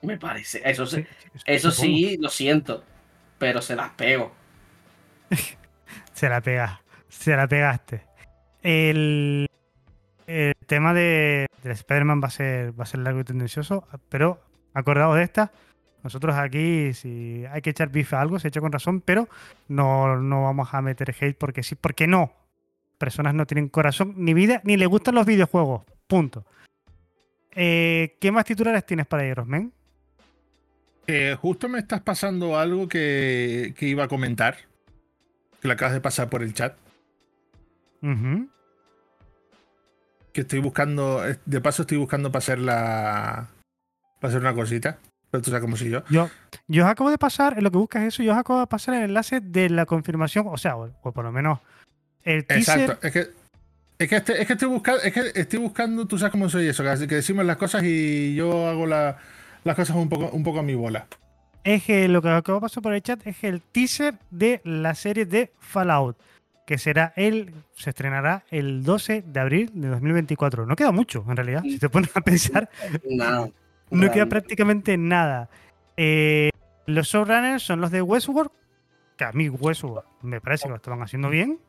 Me 0.03 0.17
parece, 0.17 0.61
eso 0.65 0.85
sí, 0.85 1.05
eso 1.45 1.71
sí, 1.71 2.17
lo 2.19 2.29
siento, 2.29 2.83
pero 3.37 3.61
se 3.61 3.75
las 3.75 3.91
pego. 3.91 4.33
se 6.13 6.29
la 6.29 6.41
pega, 6.41 6.81
se 7.09 7.35
la 7.35 7.47
pegaste. 7.47 8.03
El, 8.61 9.49
el 10.27 10.53
tema 10.67 10.93
de, 10.93 11.47
de 11.63 11.71
Spider-Man 11.71 12.21
va 12.21 12.27
a 12.27 12.31
ser 12.31 12.77
va 12.79 12.83
a 12.83 12.87
ser 12.87 12.99
largo 12.99 13.21
y 13.21 13.23
tendencioso, 13.23 13.87
pero 14.09 14.41
acordaos 14.73 15.15
de 15.15 15.23
esta. 15.23 15.51
Nosotros 16.03 16.35
aquí, 16.35 16.93
si 16.93 17.45
hay 17.49 17.61
que 17.61 17.69
echar 17.69 17.89
bife 17.89 18.15
a 18.15 18.21
algo, 18.21 18.37
se 18.37 18.49
echa 18.49 18.59
con 18.59 18.73
razón, 18.73 18.99
pero 18.99 19.29
no, 19.69 20.17
no 20.17 20.43
vamos 20.43 20.73
a 20.73 20.81
meter 20.81 21.15
hate 21.17 21.37
porque 21.37 21.63
sí, 21.63 21.75
porque 21.75 22.07
no 22.07 22.33
personas 23.03 23.33
no 23.33 23.45
tienen 23.45 23.67
corazón 23.67 24.13
ni 24.15 24.33
vida, 24.33 24.61
ni 24.63 24.77
le 24.77 24.85
gustan 24.85 25.15
los 25.15 25.25
videojuegos. 25.25 25.83
Punto. 26.07 26.45
Eh, 27.51 28.15
¿Qué 28.21 28.31
más 28.31 28.45
titulares 28.45 28.85
tienes 28.85 29.07
para 29.07 29.25
ir, 29.25 29.35
Rosmen? 29.35 29.73
Eh, 31.07 31.35
justo 31.39 31.69
me 31.69 31.79
estás 31.79 32.01
pasando 32.01 32.57
algo 32.57 32.87
que, 32.87 33.73
iba 33.79 34.05
a 34.05 34.07
comentar. 34.07 34.57
Que 35.61 35.67
lo 35.67 35.73
acabas 35.73 35.93
de 35.93 36.01
pasar 36.01 36.29
por 36.29 36.43
el 36.43 36.53
chat. 36.53 36.75
Que 40.31 40.41
estoy 40.41 40.59
buscando. 40.59 41.21
De 41.45 41.61
paso, 41.61 41.83
estoy 41.83 41.97
buscando 41.97 42.31
para 42.31 42.39
hacer 42.39 42.59
la. 42.59 43.47
Para 44.19 44.29
hacer 44.29 44.41
una 44.41 44.53
cosita. 44.53 44.97
Pero 45.31 45.41
tú 45.41 45.49
sabes 45.49 45.61
cómo 45.61 45.77
soy 45.77 45.89
yo. 45.89 46.03
Yo, 46.09 46.29
yo 46.67 46.83
os 46.85 46.89
acabo 46.89 47.09
de 47.09 47.17
pasar, 47.17 47.57
en 47.57 47.63
lo 47.63 47.71
que 47.71 47.77
buscas 47.77 48.03
eso, 48.03 48.21
yo 48.21 48.33
os 48.33 48.37
acabo 48.37 48.59
de 48.59 48.67
pasar 48.67 48.95
el 48.95 49.03
enlace 49.05 49.39
de 49.41 49.69
la 49.69 49.87
confirmación, 49.87 50.45
o 50.47 50.57
sea, 50.57 50.75
o 50.77 51.11
por 51.11 51.25
lo 51.25 51.31
menos 51.31 51.59
Exacto, 52.25 52.97
es 53.05 53.11
que, 53.11 53.27
es 53.99 54.09
que, 54.09 54.15
este, 54.15 54.41
es 54.41 54.47
que, 54.47 54.53
estoy 54.53 54.69
buscando, 54.69 55.01
es 55.01 55.13
que 55.13 55.31
estoy 55.35 55.59
buscando, 55.59 56.07
tú 56.07 56.17
sabes 56.17 56.31
cómo 56.31 56.49
soy 56.49 56.67
eso, 56.67 56.83
que 56.83 57.15
decimos 57.15 57.45
las 57.45 57.57
cosas 57.57 57.83
y 57.83 58.35
yo 58.35 58.67
hago 58.67 58.87
las 59.63 59.75
cosas 59.75 59.95
un 59.95 60.09
poco, 60.09 60.29
un 60.31 60.43
poco 60.43 60.59
a 60.59 60.63
mi 60.63 60.75
bola. 60.75 61.07
Es 61.63 61.83
que 61.83 62.07
lo 62.07 62.21
que 62.21 62.29
acabo 62.29 62.59
de 62.59 62.61
pasar 62.61 62.83
por 62.83 62.93
el 62.93 63.01
chat 63.01 63.25
es 63.25 63.43
el 63.43 63.61
teaser 63.61 64.15
de 64.29 64.61
la 64.65 64.95
serie 64.95 65.25
de 65.25 65.51
Fallout, 65.59 66.17
que 66.67 66.77
será 66.77 67.13
el, 67.15 67.53
se 67.73 67.91
estrenará 67.91 68.43
el 68.51 68.83
12 68.83 69.23
de 69.25 69.39
abril 69.39 69.71
de 69.73 69.87
2024. 69.87 70.65
No 70.65 70.75
queda 70.75 70.91
mucho, 70.91 71.23
en 71.27 71.37
realidad, 71.37 71.63
si 71.63 71.79
te 71.79 71.89
pones 71.89 72.15
a 72.15 72.21
pensar. 72.21 72.69
no 73.89 74.11
queda 74.11 74.25
prácticamente 74.25 74.97
nada. 74.97 75.49
Eh, 75.95 76.49
los 76.85 77.07
showrunners 77.07 77.63
son 77.63 77.79
los 77.79 77.91
de 77.91 78.01
Westworld, 78.01 78.51
que 79.17 79.23
a 79.23 79.31
mí 79.31 79.47
Westworld 79.47 80.03
me 80.21 80.41
parece 80.41 80.63
que 80.63 80.69
lo 80.69 80.75
estaban 80.75 81.01
haciendo 81.01 81.29
bien. 81.29 81.59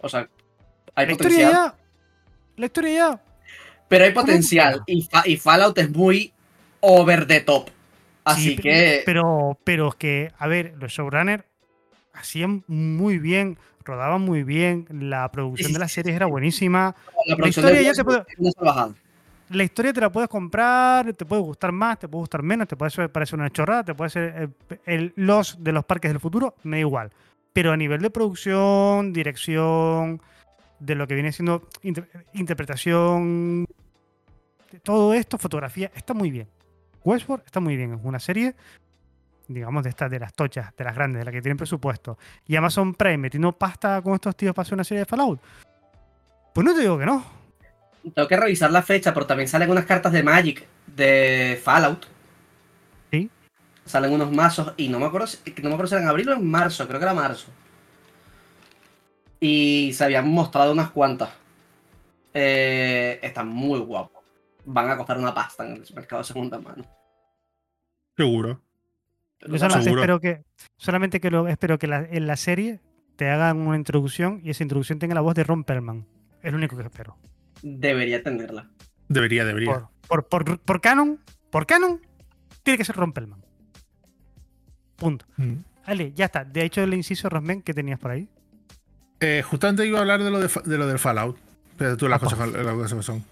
O 0.00 0.08
sea, 0.08 0.28
hay 0.94 1.06
la 1.06 1.12
Historia 1.12 1.50
ya. 1.50 1.74
La 2.56 2.66
historia 2.66 2.92
ya. 2.92 3.22
Pero 3.88 4.04
hay 4.04 4.12
potencial. 4.12 4.82
Y, 4.86 5.36
Fallout 5.36 5.76
es 5.78 5.90
muy 5.90 6.32
over 6.86 7.26
the 7.26 7.40
top. 7.40 7.68
Así 8.24 8.56
que. 8.56 9.02
Pero, 9.04 9.58
pero 9.64 9.88
es 9.88 9.94
que, 9.96 10.32
a 10.38 10.46
ver, 10.46 10.74
los 10.78 10.92
showrunners 10.92 11.44
hacían 12.12 12.64
muy 12.66 13.18
bien, 13.18 13.58
rodaban 13.84 14.22
muy 14.22 14.42
bien. 14.42 14.86
La 14.90 15.30
producción 15.30 15.72
de 15.72 15.78
las 15.78 15.92
series 15.92 16.16
era 16.16 16.26
buenísima. 16.26 16.94
La, 17.26 17.48
historia 17.48 17.82
ya 17.82 17.92
te 17.92 18.04
puede. 18.04 18.24
La 19.48 19.62
historia 19.62 19.92
te 19.92 20.00
la 20.00 20.10
puedes 20.10 20.28
comprar, 20.28 21.12
te 21.12 21.24
puede 21.24 21.42
gustar 21.42 21.70
más, 21.70 21.98
te 22.00 22.08
puede 22.08 22.22
gustar 22.22 22.42
menos, 22.42 22.66
te 22.66 22.76
puede 22.76 23.08
parecer 23.08 23.38
una 23.38 23.50
chorrada, 23.50 23.84
te 23.84 23.94
puede 23.94 24.10
ser 24.10 24.50
el 24.86 25.12
los 25.14 25.62
de 25.62 25.72
los 25.72 25.84
parques 25.84 26.10
del 26.10 26.18
futuro, 26.18 26.56
me 26.64 26.78
da 26.78 26.80
igual. 26.80 27.12
Pero 27.52 27.72
a 27.72 27.76
nivel 27.76 28.00
de 28.00 28.10
producción, 28.10 29.12
dirección, 29.12 30.20
de 30.80 30.94
lo 30.94 31.06
que 31.06 31.14
viene 31.14 31.32
siendo 31.32 31.68
interpretación, 32.32 33.66
todo 34.82 35.14
esto, 35.14 35.38
fotografía, 35.38 35.90
está 35.94 36.12
muy 36.12 36.30
bien. 36.30 36.48
Westworld 37.06 37.44
está 37.46 37.60
muy 37.60 37.76
bien, 37.76 37.94
es 37.94 38.00
una 38.02 38.20
serie, 38.20 38.54
digamos, 39.48 39.82
de 39.84 39.90
estas, 39.90 40.10
de 40.10 40.18
las 40.18 40.34
tochas, 40.34 40.76
de 40.76 40.84
las 40.84 40.94
grandes, 40.94 41.20
de 41.20 41.24
las 41.24 41.32
que 41.32 41.40
tienen 41.40 41.56
presupuesto. 41.56 42.18
Y 42.46 42.56
Amazon 42.56 42.94
Prime 42.94 43.18
metiendo 43.18 43.52
pasta 43.52 44.02
con 44.02 44.14
estos 44.14 44.36
tíos 44.36 44.54
para 44.54 44.64
hacer 44.64 44.74
una 44.74 44.84
serie 44.84 45.00
de 45.00 45.06
Fallout. 45.06 45.40
Pues 46.52 46.64
no 46.64 46.74
te 46.74 46.80
digo 46.80 46.98
que 46.98 47.06
no. 47.06 47.24
Tengo 48.14 48.28
que 48.28 48.36
revisar 48.36 48.70
la 48.70 48.82
fecha, 48.82 49.14
pero 49.14 49.26
también 49.26 49.48
salen 49.48 49.70
unas 49.70 49.86
cartas 49.86 50.12
de 50.12 50.22
Magic 50.22 50.66
de 50.86 51.58
Fallout 51.62 52.06
salen 53.86 54.12
unos 54.12 54.30
mazos 54.32 54.74
y 54.76 54.88
no 54.88 54.98
me 54.98 55.06
acuerdo 55.06 55.28
si, 55.28 55.38
no 55.62 55.68
me 55.68 55.74
acuerdo 55.74 55.86
si 55.86 55.94
era 55.94 56.02
en 56.02 56.10
abril 56.10 56.28
o 56.28 56.32
en 56.34 56.50
marzo, 56.50 56.86
creo 56.86 56.98
que 56.98 57.04
era 57.04 57.14
marzo. 57.14 57.46
Y 59.40 59.92
se 59.94 60.04
habían 60.04 60.28
mostrado 60.28 60.72
unas 60.72 60.90
cuantas. 60.90 61.30
Eh, 62.34 63.18
están 63.22 63.48
muy 63.48 63.78
guapos. 63.78 64.22
Van 64.64 64.90
a 64.90 64.96
costar 64.96 65.18
una 65.18 65.32
pasta 65.32 65.64
en 65.64 65.74
el 65.74 65.94
mercado 65.94 66.22
de 66.22 66.26
segunda 66.26 66.58
mano. 66.58 66.84
Seguro. 68.16 68.62
Yo 69.46 69.58
solamente 69.58 69.90
espero 69.90 70.20
que, 70.20 70.44
solamente 70.76 71.20
que 71.20 71.30
lo, 71.30 71.48
espero 71.48 71.78
que 71.78 71.86
en 71.86 72.26
la 72.26 72.36
serie 72.36 72.80
te 73.16 73.28
hagan 73.28 73.58
una 73.58 73.76
introducción 73.76 74.40
y 74.42 74.50
esa 74.50 74.62
introducción 74.62 74.98
tenga 74.98 75.14
la 75.14 75.20
voz 75.20 75.34
de 75.34 75.44
Ron 75.44 75.64
Perlman. 75.64 76.06
Es 76.42 76.52
lo 76.52 76.58
único 76.58 76.76
que 76.76 76.82
espero. 76.82 77.16
Debería 77.62 78.22
tenerla. 78.22 78.70
Debería, 79.08 79.44
debería. 79.44 79.88
Por, 80.08 80.28
por, 80.28 80.58
por, 80.60 80.80
canon, 80.80 81.20
por 81.50 81.66
canon, 81.66 82.00
tiene 82.62 82.78
que 82.78 82.84
ser 82.84 82.96
Ron 82.96 83.12
Perlman. 83.12 83.44
Punto. 84.96 85.26
Mm. 85.36 85.56
Vale, 85.86 86.12
ya 86.14 86.24
está. 86.24 86.44
De 86.44 86.64
hecho, 86.64 86.82
el 86.82 86.94
inciso 86.94 87.28
Rosmen 87.28 87.62
que 87.62 87.72
tenías 87.72 88.00
por 88.00 88.10
ahí. 88.10 88.28
Eh, 89.20 89.42
justamente 89.42 89.86
iba 89.86 89.98
a 89.98 90.00
hablar 90.02 90.22
de 90.22 90.30
lo, 90.30 90.40
de, 90.40 90.78
lo 90.78 90.86
del 90.86 90.98
Fallout. 90.98 91.38
Pero 91.76 91.96
tú 91.96 92.08
las, 92.08 92.20
ah, 92.22 92.24
cosas, 92.24 92.52
las 92.52 92.74
cosas 92.74 93.04
son. 93.04 93.24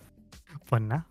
Pues 0.68 0.82
nada. 0.82 1.06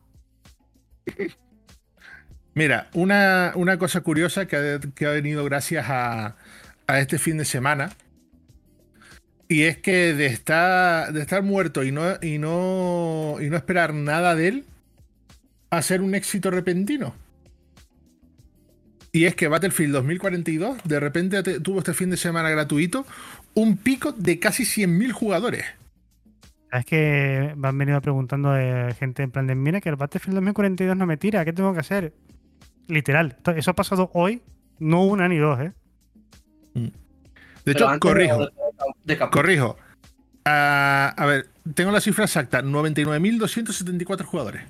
Mira, 2.55 2.89
una, 2.93 3.51
una, 3.55 3.77
cosa 3.77 4.01
curiosa 4.01 4.45
que 4.47 4.55
ha, 4.55 4.79
que 4.79 5.05
ha 5.05 5.11
venido 5.11 5.43
gracias 5.43 5.89
a, 5.89 6.35
a, 6.87 6.99
este 6.99 7.17
fin 7.17 7.37
de 7.37 7.45
semana. 7.45 7.91
Y 9.47 9.63
es 9.63 9.77
que 9.77 10.13
de 10.13 10.27
estar, 10.27 11.11
de 11.13 11.21
estar 11.21 11.43
muerto 11.43 11.83
y 11.83 11.91
no, 11.91 12.03
y, 12.21 12.37
no, 12.37 13.37
y 13.39 13.49
no 13.49 13.55
esperar 13.57 13.93
nada 13.93 14.35
de 14.35 14.47
él, 14.47 14.65
a 15.69 15.81
ser 15.81 16.01
un 16.01 16.15
éxito 16.15 16.51
repentino. 16.51 17.15
Y 19.11 19.25
es 19.25 19.35
que 19.35 19.47
Battlefield 19.47 19.93
2042 19.93 20.83
de 20.83 20.99
repente 20.99 21.43
tuvo 21.59 21.79
este 21.79 21.93
fin 21.93 22.09
de 22.09 22.17
semana 22.17 22.49
gratuito 22.49 23.05
un 23.53 23.77
pico 23.77 24.11
de 24.11 24.39
casi 24.39 24.63
100.000 24.63 25.11
jugadores. 25.11 25.65
Es 26.71 26.85
que 26.85 27.53
me 27.55 27.67
han 27.67 27.77
venido 27.77 28.01
preguntando 28.01 28.51
de 28.53 28.95
gente 28.95 29.21
en 29.21 29.29
plan 29.29 29.45
de, 29.45 29.53
mira 29.53 29.81
que 29.81 29.89
el 29.89 29.95
Battlefield 29.95 30.35
2042 30.37 30.97
no 30.97 31.05
me 31.05 31.17
tira, 31.17 31.45
¿qué 31.45 31.53
tengo 31.53 31.73
que 31.73 31.79
hacer? 31.79 32.13
Literal, 32.87 33.37
eso 33.55 33.71
ha 33.71 33.75
pasado 33.75 34.11
hoy, 34.13 34.41
no 34.79 35.03
una 35.03 35.27
ni 35.27 35.37
dos, 35.37 35.59
¿eh? 35.59 35.73
Mm. 36.73 36.87
De 37.65 37.71
hecho, 37.71 37.87
corrijo. 37.99 38.49
corrijo. 39.31 39.77
Ah, 40.45 41.13
a 41.15 41.25
ver, 41.25 41.49
tengo 41.73 41.91
la 41.91 42.01
cifra 42.01 42.25
exacta: 42.25 42.61
99.274 42.61 44.23
jugadores. 44.25 44.63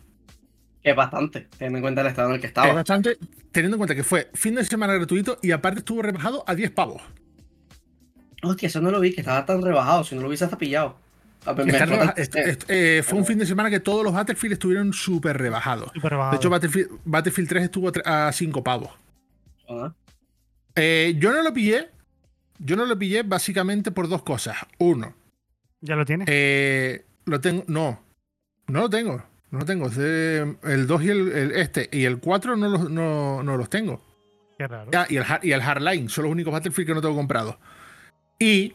Es 0.84 0.96
bastante, 0.96 1.48
teniendo 1.58 1.78
en 1.78 1.82
cuenta 1.82 2.02
el 2.02 2.08
estado 2.08 2.30
en 2.30 2.36
el 2.36 2.42
que 2.42 2.48
estaba. 2.48 2.68
Es 2.68 2.76
bastante, 2.76 3.18
teniendo 3.52 3.76
en 3.76 3.80
cuenta 3.80 3.96
que 3.96 4.04
fue 4.04 4.30
fin 4.34 4.56
de 4.56 4.66
semana 4.66 4.94
gratuito 4.94 5.40
y 5.42 5.52
aparte 5.52 5.80
estuvo 5.80 6.02
rebajado 6.02 6.44
a 6.46 6.56
10 6.56 6.72
pavos. 6.72 7.02
Hostia, 8.44 8.68
eso 8.68 8.82
no 8.82 8.92
lo 8.92 9.00
vi, 9.00 9.14
que 9.14 9.22
estaba 9.22 9.46
tan 9.46 9.62
rebajado. 9.62 10.04
Si 10.04 10.14
no 10.14 10.22
lo 10.22 10.28
hubiese 10.28 10.44
hasta 10.44 10.58
pillado. 10.58 10.98
Ah, 11.46 11.56
pues 11.56 11.68
eh, 12.68 13.04
fue 13.06 13.20
un 13.20 13.26
fin 13.26 13.38
de 13.38 13.46
semana 13.46 13.70
que 13.70 13.80
todos 13.80 14.04
los 14.04 14.14
Battlefield 14.14 14.54
estuvieron 14.54 14.94
súper 14.94 15.38
rebajados. 15.38 15.92
de 15.94 16.36
hecho, 16.36 16.50
Battlefield, 16.50 17.50
3 17.50 17.64
estuvo 17.64 17.92
a 18.06 18.32
5 18.32 18.64
pavos. 18.64 18.92
Ah. 19.70 19.94
Eh, 20.76 21.16
yo 21.18 21.32
no 21.34 21.42
lo 21.42 21.54
pillé. 21.54 21.90
Yo 22.60 22.76
no 22.76 22.86
lo 22.86 22.98
pillé 22.98 23.24
básicamente 23.24 23.92
por 23.92 24.08
dos 24.08 24.24
cosas. 24.24 24.58
Uno. 24.78 25.16
¿Ya 25.82 25.96
lo 25.96 26.06
tienes? 26.06 26.28
Eh, 26.32 27.06
lo 27.26 27.42
tengo. 27.42 27.64
No. 27.68 28.02
No 28.68 28.82
lo 28.82 28.90
tengo. 28.90 29.24
No 29.52 29.60
lo 29.60 29.66
tengo. 29.66 29.88
El 29.88 30.88
2 30.88 31.04
y 31.04 31.10
el, 31.10 31.52
este. 31.56 31.90
Y 31.92 32.06
el 32.06 32.20
4 32.20 32.56
no 32.56 32.70
los, 32.70 32.90
no, 32.90 33.44
los 33.44 33.70
tengo. 33.70 34.02
Qué 34.58 34.68
raro. 34.68 34.90
y, 35.10 35.18
el, 35.18 35.26
y 35.42 35.52
el 35.52 35.62
Hardline. 35.62 36.10
Son 36.10 36.24
los 36.24 36.32
únicos 36.32 36.54
Battlefield 36.54 36.88
que 36.88 36.94
no 36.94 37.02
tengo 37.02 37.16
comprado. 37.16 37.60
Y 38.40 38.74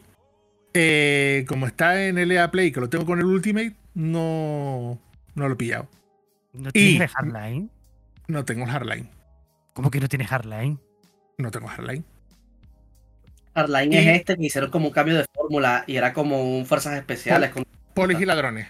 eh, 0.80 1.44
como 1.48 1.66
está 1.66 2.06
en 2.06 2.18
el 2.18 2.30
EA 2.30 2.52
Play, 2.52 2.70
que 2.70 2.78
lo 2.78 2.88
tengo 2.88 3.04
con 3.04 3.18
el 3.18 3.24
Ultimate, 3.24 3.74
no, 3.94 4.96
no 5.34 5.48
lo 5.48 5.54
he 5.54 5.56
pillado. 5.56 5.88
¿No 6.52 6.70
tienes 6.70 7.10
Hardline? 7.10 7.68
No 8.28 8.44
tengo 8.44 8.64
el 8.64 8.70
Hardline. 8.70 9.10
¿Cómo 9.72 9.90
que 9.90 9.98
no 9.98 10.08
tienes 10.08 10.28
Hardline? 10.28 10.78
No 11.38 11.50
tengo 11.50 11.66
Hardline. 11.66 12.04
Hardline 13.56 13.92
es 13.92 14.06
este 14.20 14.36
que 14.36 14.46
hicieron 14.46 14.70
como 14.70 14.86
un 14.86 14.92
cambio 14.92 15.16
de 15.16 15.26
fórmula 15.34 15.82
y 15.88 15.96
era 15.96 16.12
como 16.12 16.58
un 16.58 16.64
fuerzas 16.64 16.96
especiales. 16.96 17.50
con... 17.50 17.64
Polis 17.94 18.20
y 18.20 18.24
ladrones. 18.24 18.68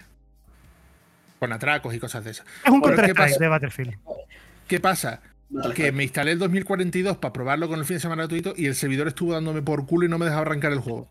Con 1.37 1.53
atracos 1.53 1.93
y 1.93 1.99
cosas 1.99 2.23
de 2.23 2.31
esas. 2.31 2.47
Es 2.65 2.71
un 2.71 2.81
contra 2.81 3.05
de 3.05 3.47
Battlefield. 3.47 3.93
¿Qué 4.67 4.79
pasa? 4.79 5.21
Que 5.75 5.91
me 5.91 6.01
instalé 6.01 6.31
el 6.31 6.39
2042 6.39 7.17
para 7.17 7.33
probarlo 7.33 7.69
con 7.69 7.77
el 7.77 7.85
fin 7.85 7.97
de 7.97 8.01
semana 8.01 8.23
gratuito 8.23 8.55
y 8.57 8.65
el 8.65 8.73
servidor 8.73 9.07
estuvo 9.07 9.33
dándome 9.33 9.61
por 9.61 9.85
culo 9.85 10.07
y 10.07 10.09
no 10.09 10.17
me 10.17 10.25
dejaba 10.25 10.41
arrancar 10.41 10.71
el 10.71 10.79
juego. 10.79 11.07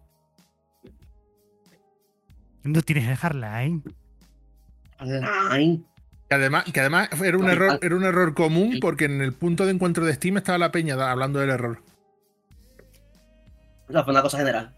No 2.65 2.83
tienes 2.83 3.09
el 3.09 3.17
Hardline. 3.17 3.83
Hardline. 4.99 5.85
Que 6.29 6.35
además, 6.35 6.65
que 6.65 6.81
además 6.81 7.09
era 7.23 7.39
un 7.39 7.49
error, 7.49 7.79
era 7.81 7.97
un 7.97 8.05
error 8.05 8.35
común 8.35 8.79
porque 8.81 9.07
en 9.07 9.23
el 9.23 9.33
punto 9.33 9.65
de 9.65 9.73
encuentro 9.73 10.05
de 10.05 10.15
Steam 10.15 10.37
estaba 10.37 10.59
la 10.59 10.71
peña 10.71 10.95
hablando 11.11 11.39
del 11.39 11.51
error. 11.51 11.83
No, 13.89 14.05
fue 14.05 14.13
una 14.13 14.23
cosa 14.23 14.39
general. 14.39 14.75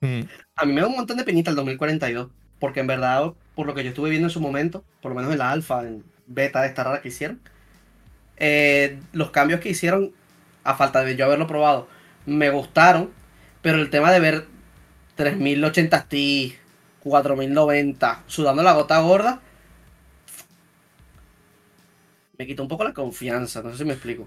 Mm. 0.00 0.22
A 0.56 0.64
mí 0.64 0.72
me 0.72 0.80
da 0.80 0.88
un 0.88 0.96
montón 0.96 1.16
de 1.16 1.24
penita 1.24 1.50
el 1.50 1.56
2042. 1.56 2.30
Porque 2.58 2.80
en 2.80 2.86
verdad, 2.86 3.32
por 3.54 3.66
lo 3.66 3.74
que 3.74 3.82
yo 3.84 3.90
estuve 3.90 4.10
viendo 4.10 4.28
en 4.28 4.32
su 4.32 4.40
momento, 4.40 4.84
por 5.02 5.12
lo 5.12 5.16
menos 5.16 5.32
en 5.32 5.38
la 5.38 5.50
alfa, 5.50 5.86
en 5.86 6.04
beta 6.26 6.62
de 6.62 6.68
esta 6.68 6.84
rara 6.84 7.02
que 7.02 7.08
hicieron, 7.08 7.40
eh, 8.38 8.98
los 9.12 9.30
cambios 9.30 9.60
que 9.60 9.68
hicieron, 9.68 10.12
a 10.64 10.74
falta 10.74 11.04
de 11.04 11.16
yo 11.16 11.26
haberlo 11.26 11.46
probado, 11.46 11.88
me 12.24 12.50
gustaron. 12.50 13.10
Pero 13.62 13.78
el 13.78 13.90
tema 13.90 14.10
de 14.12 14.20
ver 14.20 14.46
3080 15.16 16.08
Ti, 16.08 16.56
4090, 17.10 18.24
sudando 18.26 18.62
la 18.62 18.72
gota 18.72 18.98
gorda, 19.00 19.40
me 22.38 22.46
quita 22.46 22.62
un 22.62 22.68
poco 22.68 22.84
la 22.84 22.92
confianza. 22.92 23.62
No 23.62 23.70
sé 23.70 23.78
si 23.78 23.84
me 23.84 23.92
explico. 23.92 24.26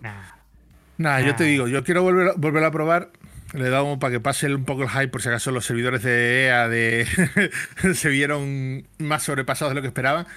Nada, 0.97 1.21
yo 1.21 1.35
te 1.35 1.43
digo, 1.43 1.67
yo 1.67 1.83
quiero 1.83 2.03
volver, 2.03 2.33
volver 2.37 2.63
a 2.63 2.71
probar. 2.71 3.11
Le 3.53 3.67
he 3.67 3.69
dado 3.69 3.97
para 3.97 4.11
que 4.11 4.19
pase 4.19 4.53
un 4.53 4.63
poco 4.63 4.83
el 4.83 4.89
hype, 4.89 5.07
por 5.07 5.21
si 5.21 5.29
acaso 5.29 5.51
los 5.51 5.65
servidores 5.65 6.03
de 6.03 6.45
EA 6.45 6.69
de 6.69 7.07
se 7.95 8.09
vieron 8.09 8.87
más 8.99 9.23
sobrepasados 9.23 9.71
de 9.71 9.75
lo 9.75 9.81
que 9.81 9.87
esperaban. 9.87 10.27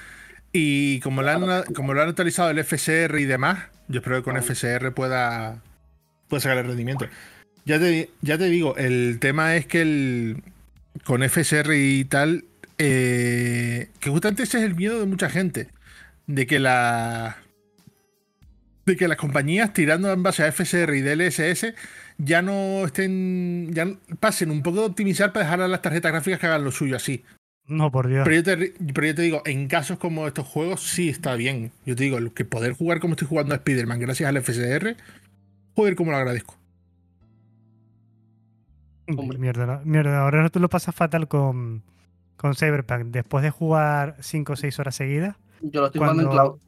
Y 0.52 1.00
como 1.00 1.22
lo, 1.22 1.30
han, 1.30 1.64
como 1.74 1.94
lo 1.94 2.02
han 2.02 2.08
actualizado 2.08 2.50
el 2.50 2.62
FSR 2.62 3.18
y 3.18 3.24
demás, 3.24 3.58
yo 3.88 4.00
espero 4.00 4.16
que 4.16 4.22
con 4.22 4.42
FSR 4.42 4.92
pueda, 4.92 5.62
pueda 6.28 6.40
sacar 6.40 6.58
el 6.58 6.66
rendimiento. 6.66 7.06
Ya 7.64 7.78
te, 7.78 8.10
ya 8.22 8.36
te 8.38 8.46
digo, 8.46 8.76
el 8.76 9.18
tema 9.20 9.56
es 9.56 9.66
que 9.66 9.82
el, 9.82 10.42
con 11.04 11.22
FSR 11.22 11.74
y 11.74 12.04
tal, 12.04 12.44
eh, 12.78 13.88
que 14.00 14.10
justamente 14.10 14.44
ese 14.44 14.58
es 14.58 14.64
el 14.64 14.74
miedo 14.74 14.98
de 15.00 15.06
mucha 15.06 15.28
gente, 15.30 15.68
de 16.26 16.46
que 16.46 16.58
la 16.58 17.38
de 18.84 18.96
que 18.96 19.06
las 19.06 19.16
compañías 19.16 19.72
tirando 19.72 20.12
en 20.12 20.22
base 20.22 20.42
a 20.42 20.50
FSR 20.50 20.96
y 20.96 21.02
DLSS 21.02 21.74
ya 22.18 22.42
no 22.42 22.84
estén, 22.84 23.72
ya 23.72 23.86
pasen 24.18 24.50
un 24.50 24.62
poco 24.62 24.80
de 24.80 24.86
optimizar 24.86 25.32
para 25.32 25.44
dejar 25.44 25.60
a 25.60 25.68
las 25.68 25.82
tarjetas 25.82 26.12
gráficas 26.12 26.40
que 26.40 26.46
hagan 26.46 26.64
lo 26.64 26.72
suyo 26.72 26.96
así. 26.96 27.24
No, 27.66 27.90
por 27.92 28.08
Dios. 28.08 28.24
Pero 28.24 28.36
yo, 28.36 28.42
te, 28.42 28.74
pero 28.92 29.06
yo 29.06 29.14
te 29.14 29.22
digo, 29.22 29.42
en 29.46 29.68
casos 29.68 29.98
como 29.98 30.26
estos 30.26 30.46
juegos 30.46 30.82
sí 30.82 31.08
está 31.08 31.36
bien. 31.36 31.70
Yo 31.86 31.94
te 31.94 32.04
digo, 32.04 32.18
que 32.34 32.44
poder 32.44 32.72
jugar 32.72 33.00
como 33.00 33.14
estoy 33.14 33.28
jugando 33.28 33.54
a 33.54 33.58
Spider-Man 33.58 34.00
gracias 34.00 34.28
al 34.28 34.42
FSR, 34.42 34.96
joder, 35.74 35.94
como 35.94 36.10
lo 36.10 36.16
agradezco. 36.16 36.56
Mierda, 39.06 39.80
mierda, 39.84 40.22
ahora 40.22 40.48
tú 40.48 40.60
lo 40.60 40.68
pasas 40.68 40.94
fatal 40.94 41.28
con, 41.28 41.82
con 42.36 42.54
Cyberpunk. 42.54 43.06
Después 43.06 43.42
de 43.42 43.50
jugar 43.50 44.16
5 44.20 44.52
o 44.52 44.56
6 44.56 44.78
horas 44.78 44.94
seguidas. 44.94 45.36
Yo 45.60 45.80
lo 45.80 45.86
estoy 45.86 46.00
jugando 46.00 46.22
en 46.22 46.28
cloud. 46.28 46.58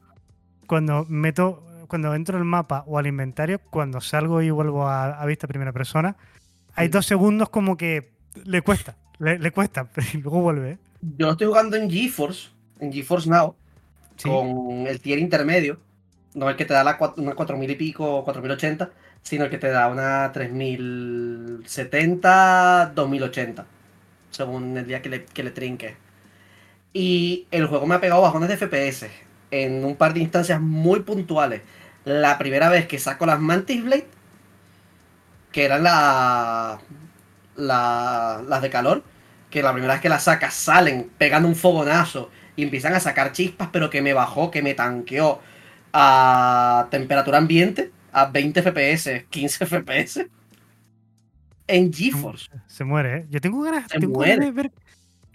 Cuando 0.67 1.05
meto, 1.07 1.63
cuando 1.87 2.13
entro 2.15 2.37
al 2.37 2.45
mapa 2.45 2.83
o 2.87 2.97
al 2.97 3.07
inventario, 3.07 3.59
cuando 3.69 4.01
salgo 4.01 4.41
y 4.41 4.49
vuelvo 4.49 4.87
a, 4.87 5.23
vista 5.25 5.47
primera 5.47 5.71
persona, 5.71 6.15
hay 6.75 6.87
dos 6.87 7.05
segundos 7.05 7.49
como 7.49 7.77
que 7.77 8.11
le 8.43 8.61
cuesta, 8.61 8.97
le, 9.19 9.51
cuesta, 9.51 9.85
pero 9.93 10.07
luego 10.13 10.41
vuelve. 10.41 10.77
Yo 11.01 11.27
lo 11.27 11.31
estoy 11.33 11.47
jugando 11.47 11.77
en 11.77 11.89
GeForce, 11.89 12.49
en 12.79 12.91
GeForce 12.91 13.29
Now, 13.29 13.55
con 14.23 14.87
el 14.87 14.99
tier 14.99 15.19
intermedio. 15.19 15.79
No 16.33 16.49
el 16.49 16.57
que 16.57 16.65
te 16.65 16.73
da 16.73 16.83
la, 16.83 16.97
una 17.15 17.33
4000 17.33 17.71
y 17.71 17.75
pico, 17.75 18.23
4080, 18.25 18.89
sino 19.25 19.49
que 19.49 19.57
te 19.57 19.67
da 19.69 19.87
una 19.89 20.31
3070, 20.31 22.93
2080, 22.95 23.65
según 24.31 24.77
el 24.77 24.87
día 24.87 25.01
que 25.01 25.09
le, 25.09 25.25
que 25.25 25.43
trinque. 25.51 25.97
Y 26.93 27.47
el 27.51 27.67
juego 27.67 27.85
me 27.87 27.95
ha 27.95 28.01
pegado 28.01 28.21
bajones 28.21 28.49
de 28.49 28.57
FPS 28.57 29.07
en 29.51 29.85
un 29.85 29.95
par 29.97 30.13
de 30.13 30.21
instancias 30.21 30.61
muy 30.61 31.01
puntuales. 31.01 31.61
La 32.05 32.37
primera 32.37 32.69
vez 32.69 32.87
que 32.87 32.99
saco 32.99 33.25
las 33.25 33.39
Mantis 33.39 33.83
Blade, 33.83 34.07
que 35.51 35.65
eran 35.65 35.83
la, 35.83 36.79
las 37.57 38.61
de 38.61 38.69
calor, 38.69 39.03
que 39.49 39.63
la 39.63 39.73
primera 39.73 39.93
vez 39.93 40.01
que 40.03 40.09
las 40.09 40.23
sacas 40.25 40.53
salen 40.53 41.09
pegando 41.17 41.47
un 41.49 41.55
fogonazo 41.55 42.29
y 42.55 42.61
empiezan 42.63 42.93
a 42.93 42.99
sacar 42.99 43.31
chispas, 43.31 43.69
pero 43.71 43.89
que 43.89 44.01
me 44.03 44.13
bajó, 44.13 44.51
que 44.51 44.61
me 44.61 44.75
tanqueó 44.75 45.39
a 45.93 46.87
temperatura 46.91 47.39
ambiente 47.39 47.94
a 48.15 48.25
20 48.27 48.61
FPS, 48.61 49.25
15 49.29 49.65
FPS. 49.65 50.27
En 51.67 51.91
GeForce. 51.91 52.49
Se 52.65 52.85
muere, 52.85 53.17
¿eh? 53.17 53.25
Yo 53.29 53.41
tengo 53.41 53.61
ganas, 53.61 53.87
tengo 53.89 54.23
de 54.23 54.51
ver. 54.51 54.71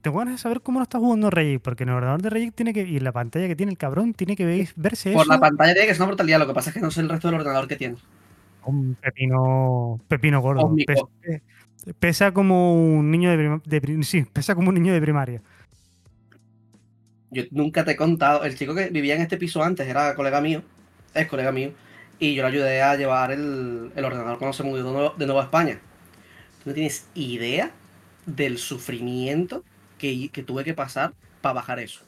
Tengo 0.01 0.19
ganas 0.19 0.37
de 0.37 0.39
saber 0.39 0.63
cómo 0.63 0.79
lo 0.79 0.85
está 0.85 0.99
jugando 0.99 1.29
Reyes, 1.29 1.61
porque 1.61 1.83
en 1.83 1.91
el 1.91 1.97
ordenador 1.97 2.23
de 2.23 2.31
Reyes 2.31 2.55
tiene 2.55 2.73
que. 2.73 2.81
Y 2.81 2.99
la 3.01 3.13
pantalla 3.13 3.49
que 3.49 3.57
tiene 3.57 3.73
el 3.73 3.77
cabrón 3.77 4.15
tiene 4.15 4.35
que 4.35 4.67
verse 4.77 5.13
Por 5.13 5.27
la 5.27 5.39
pantalla 5.39 5.75
tiene 5.75 5.89
que 5.89 5.95
ser 5.95 6.03
una 6.03 6.13
brutalidad, 6.13 6.39
lo 6.39 6.47
que 6.47 6.55
pasa 6.55 6.71
es 6.71 6.75
que 6.75 6.81
no 6.81 6.91
sé 6.91 7.03
el 7.03 7.11
resto 7.11 7.29
del 7.29 7.41
ordenador 7.41 7.69
que 7.69 7.77
tiene. 7.77 7.97
Un 8.65 8.95
pepino. 8.95 10.01
Pepino 10.09 10.41
gordo. 10.41 10.75
Pesa, 11.99 12.33
como 12.33 12.75
un 12.75 13.11
niño 13.11 13.31
de, 13.31 14.05
Sí, 14.05 14.25
pesa 14.33 14.55
como 14.55 14.71
un 14.71 14.75
niño 14.75 14.95
de 14.95 15.03
primaria. 15.03 15.43
Yo 17.31 17.43
nunca 17.51 17.85
te 17.85 17.93
he 17.93 17.97
contado. 17.97 18.43
El 18.45 18.57
chico 18.57 18.75
que 18.75 18.89
vivía 18.89 19.17
en 19.17 19.21
este 19.21 19.37
piso 19.37 19.63
antes 19.63 19.87
era 19.87 20.15
colega 20.15 20.41
mío. 20.41 20.63
Es 21.13 21.27
colega 21.27 21.53
mío 21.53 21.73
y 22.21 22.35
yo 22.35 22.43
le 22.43 22.49
ayudé 22.49 22.83
a 22.83 22.95
llevar 22.97 23.33
el, 23.33 23.91
ordenador 23.97 24.39
cuando 24.39 24.53
se 24.53 24.63
mudó 24.63 25.15
de 25.17 25.27
nuevo, 25.27 25.41
a 25.41 25.45
España. 25.45 25.81
Tú 26.63 26.69
no 26.69 26.75
tienes 26.75 27.09
idea 27.15 27.71
del 28.27 28.59
sufrimiento 28.59 29.65
que, 29.99 30.31
tuve 30.47 30.63
que 30.63 30.75
pasar 30.75 31.15
para 31.41 31.55
bajar 31.55 31.81
eso. 31.81 32.03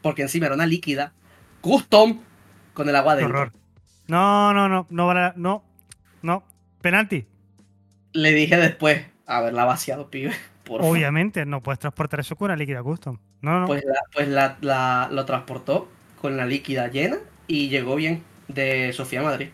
Porque 0.00 0.22
encima 0.22 0.46
era 0.46 0.54
una 0.54 0.66
líquida 0.66 1.12
custom 1.60 2.20
con 2.72 2.88
el 2.88 2.94
agua 2.94 3.16
dentro. 3.16 3.50
No, 4.06 4.54
no, 4.54 4.68
no, 4.68 4.86
no, 4.88 5.32
no, 5.34 5.64
no, 6.22 6.44
penalti. 6.80 7.26
Le 8.12 8.32
dije 8.32 8.56
después, 8.56 9.04
haberla 9.26 9.64
vaciado, 9.64 10.08
pibe. 10.08 10.32
Obviamente, 10.68 11.44
no 11.46 11.62
puedes 11.64 11.80
transportar 11.80 12.20
eso 12.20 12.36
con 12.36 12.46
una 12.46 12.56
líquida 12.56 12.80
custom. 12.82 13.18
No, 13.40 13.58
no. 13.58 13.66
Pues, 13.66 13.82
pues 14.12 14.28
lo 14.28 15.24
transportó 15.24 15.88
con 16.20 16.36
la 16.36 16.46
líquida 16.46 16.86
llena 16.88 17.16
y 17.48 17.70
llegó 17.70 17.96
bien 17.96 18.22
de 18.48 18.92
Sofía 18.92 19.22
Madrid. 19.22 19.48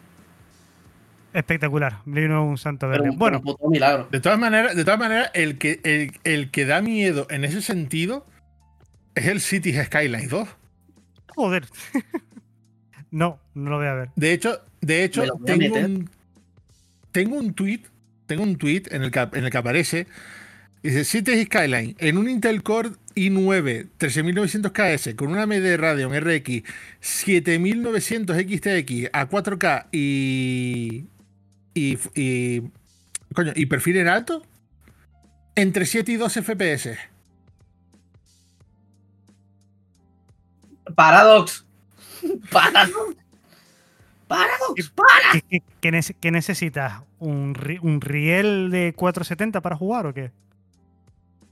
Espectacular, 1.33 1.99
vino 2.05 2.47
un 2.47 2.57
santo 2.59 2.87
verde. 2.89 3.03
Pero 3.03 3.13
un- 3.13 3.19
bueno, 3.19 3.43
un 3.59 3.71
milagro. 3.73 4.09
De 4.11 4.21
todas 4.21 4.39
maneras, 4.39 4.77
de 4.77 4.85
todas 4.85 5.01
maneras 5.01 5.31
el, 5.35 5.59
que, 5.59 5.81
el, 5.83 6.13
el 6.23 6.51
que 6.53 6.65
da 6.65 6.81
miedo 6.81 7.27
en 7.29 7.45
ese 7.45 7.61
sentido 7.61 8.25
es 9.17 9.27
el 9.27 9.41
Cities 9.41 9.85
Skylines 9.87 10.31
2. 10.31 10.49
joder. 11.35 11.67
no, 13.11 13.41
no 13.55 13.71
lo 13.71 13.79
voy 13.79 13.87
a 13.89 13.95
ver. 13.95 14.09
De 14.15 14.33
hecho, 14.33 14.61
de 14.81 15.03
hecho 15.05 15.25
tengo, 15.45 15.75
un, 15.77 16.11
tengo 17.11 17.37
un 17.37 17.53
tweet, 17.55 17.81
tengo 18.27 18.45
un 18.45 18.57
tweet 18.57 18.85
en 18.91 19.03
el 19.03 19.11
que, 19.11 19.21
en 19.21 19.45
el 19.45 19.51
que 19.51 19.59
aparece 19.59 20.07
dice 20.85 21.05
Cities 21.05 21.47
Skyline 21.47 21.97
en 21.99 22.17
un 22.19 22.29
Intel 22.29 22.63
Core 22.63 22.91
i9 23.15 23.89
13900KS 23.99 25.15
con 25.17 25.29
una 25.31 25.43
AMD 25.43 25.77
Radeon 25.77 26.13
RX 26.21 26.63
7900 27.01 28.37
XTX 28.37 29.11
a 29.13 29.29
4K 29.29 29.87
y 29.93 31.07
y, 31.75 31.99
y 32.15 32.63
coño, 33.35 33.53
y 33.55 33.67
perfil 33.67 33.97
en 33.99 34.09
alto 34.09 34.43
entre 35.57 35.87
7 35.87 36.13
y 36.13 36.17
12 36.17 36.43
FPS. 36.43 36.91
Paradox. 40.95 41.65
Paradox. 42.51 43.17
Paradox. 44.29 44.91
Para. 44.95 45.33
¿Qué, 45.33 45.43
qué- 45.43 45.63
qué 45.81 45.91
nece- 45.93 46.17
qué 46.21 46.31
necesitas? 46.31 47.03
¿Un, 47.19 47.55
ri- 47.55 47.79
¿Un 47.83 48.01
riel 48.01 48.71
de 48.71 48.93
470 48.95 49.61
para 49.61 49.77
jugar 49.77 50.07
o 50.07 50.15
qué? 50.15 50.31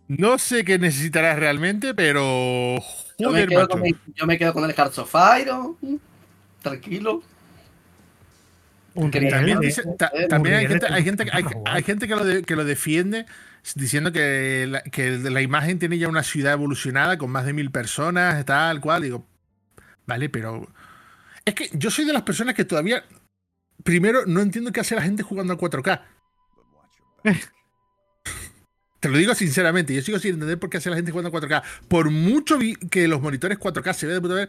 No 0.09 0.39
sé 0.39 0.65
qué 0.65 0.79
necesitarás 0.79 1.39
realmente, 1.39 1.95
pero 1.95 2.77
Yo 3.19 3.31
me, 3.31 3.47
quedo 3.47 3.61
macho. 3.61 3.69
con 3.71 3.83
mi- 3.83 3.95
yo 4.15 4.27
me 4.27 4.37
quedo 4.39 4.53
con 4.53 4.65
el 4.65 4.73
Hearts 4.75 4.99
of 4.99 5.15
Iron. 5.41 5.77
Tranquilo. 6.61 7.23
Un 8.95 9.11
Que 9.11 9.21
riel. 9.21 9.33
También, 9.33 9.61
dice- 9.61 9.83
ta- 9.99 10.11
bien. 10.15 10.29
también 10.29 10.57
hay 10.57 10.67
gente, 10.67 10.87
bien, 10.87 10.95
hay 10.95 11.05
gente, 11.05 11.23
hay, 11.33 11.43
para 11.45 11.55
jugar. 11.57 11.77
hay 11.77 11.83
gente 11.83 12.07
que, 12.09 12.15
lo 12.17 12.25
de- 12.25 12.43
que 12.43 12.57
lo 12.57 12.65
defiende 12.65 13.25
diciendo 13.77 14.13
que 14.13 14.67
la, 14.69 14.83
que 14.83 15.13
la 15.19 15.41
imagen 15.41 15.79
tiene 15.79 15.97
ya 15.97 16.09
una 16.09 16.25
ciudad 16.25 16.53
evolucionada 16.53 17.17
con 17.17 17.31
más 17.31 17.47
de 17.47 17.53
mil 17.55 17.71
personas, 17.71 18.45
tal 18.45 18.81
cual. 18.81 19.03
Digo, 19.03 19.27
vale, 20.05 20.29
pero 20.29 20.69
es 21.45 21.55
que 21.55 21.71
yo 21.73 21.91
soy 21.91 22.05
de 22.05 22.13
las 22.13 22.23
personas 22.23 22.55
que 22.55 22.65
todavía, 22.67 23.03
primero, 23.83 24.27
no 24.27 24.41
entiendo 24.43 24.73
qué 24.73 24.81
hace 24.81 24.95
la 24.97 25.03
gente 25.03 25.23
jugando 25.23 25.55
a 25.55 25.59
4K. 25.59 26.03
Te 29.03 29.09
lo 29.09 29.19
digo 29.19 29.35
sinceramente, 29.35 29.93
yo 29.93 30.01
sigo 30.01 30.21
sin 30.21 30.35
entender 30.35 30.61
por 30.61 30.71
qué 30.71 30.77
hace 30.77 30.89
la 30.89 30.95
gente 30.95 31.11
jugando 31.11 31.37
a 31.37 31.41
4K. 31.41 31.63
Por 31.89 32.11
mucho 32.11 32.57
que 32.89 33.09
los 33.09 33.21
monitores 33.21 33.59
4K 33.59 33.93
se 33.95 34.07
vean 34.07 34.19
de 34.19 34.21
puta 34.23 34.35
madre, 34.35 34.49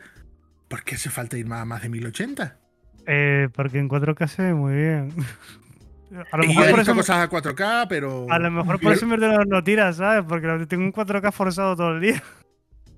¿por 0.68 0.84
qué 0.84 0.94
hace 0.94 1.10
falta 1.10 1.40
ir 1.40 1.48
más 1.48 1.62
a 1.62 1.66
más 1.66 1.82
de 1.82 1.90
1080? 1.90 2.60
Eh, 3.08 3.50
porque 3.56 3.80
en 3.80 3.90
4K 3.90 4.28
se 4.28 4.44
ve 4.44 4.54
muy 4.54 4.76
bien. 4.76 5.12
A 6.32 6.38
lo 6.38 6.44
Y 6.44 6.50
yo 6.54 6.54
mejor 6.60 6.66
he 6.66 6.70
por 6.70 6.80
eso, 6.82 6.94
cosas 6.94 7.18
a 7.18 7.30
4K, 7.30 7.88
pero. 7.90 8.28
a 8.30 8.38
lo 8.38 8.52
mejor 8.52 8.80
por 8.80 8.94
eso 8.94 9.08
me 9.08 9.18
no, 9.18 9.44
no 9.46 9.64
tiras, 9.64 9.98
¿sabes? 9.98 10.24
Porque 10.30 10.68
tengo 10.68 10.84
un 10.84 10.94
4K 10.94 11.32
forzado 11.32 11.76
todo 11.76 11.96
el 11.96 12.02
día. 12.02 12.22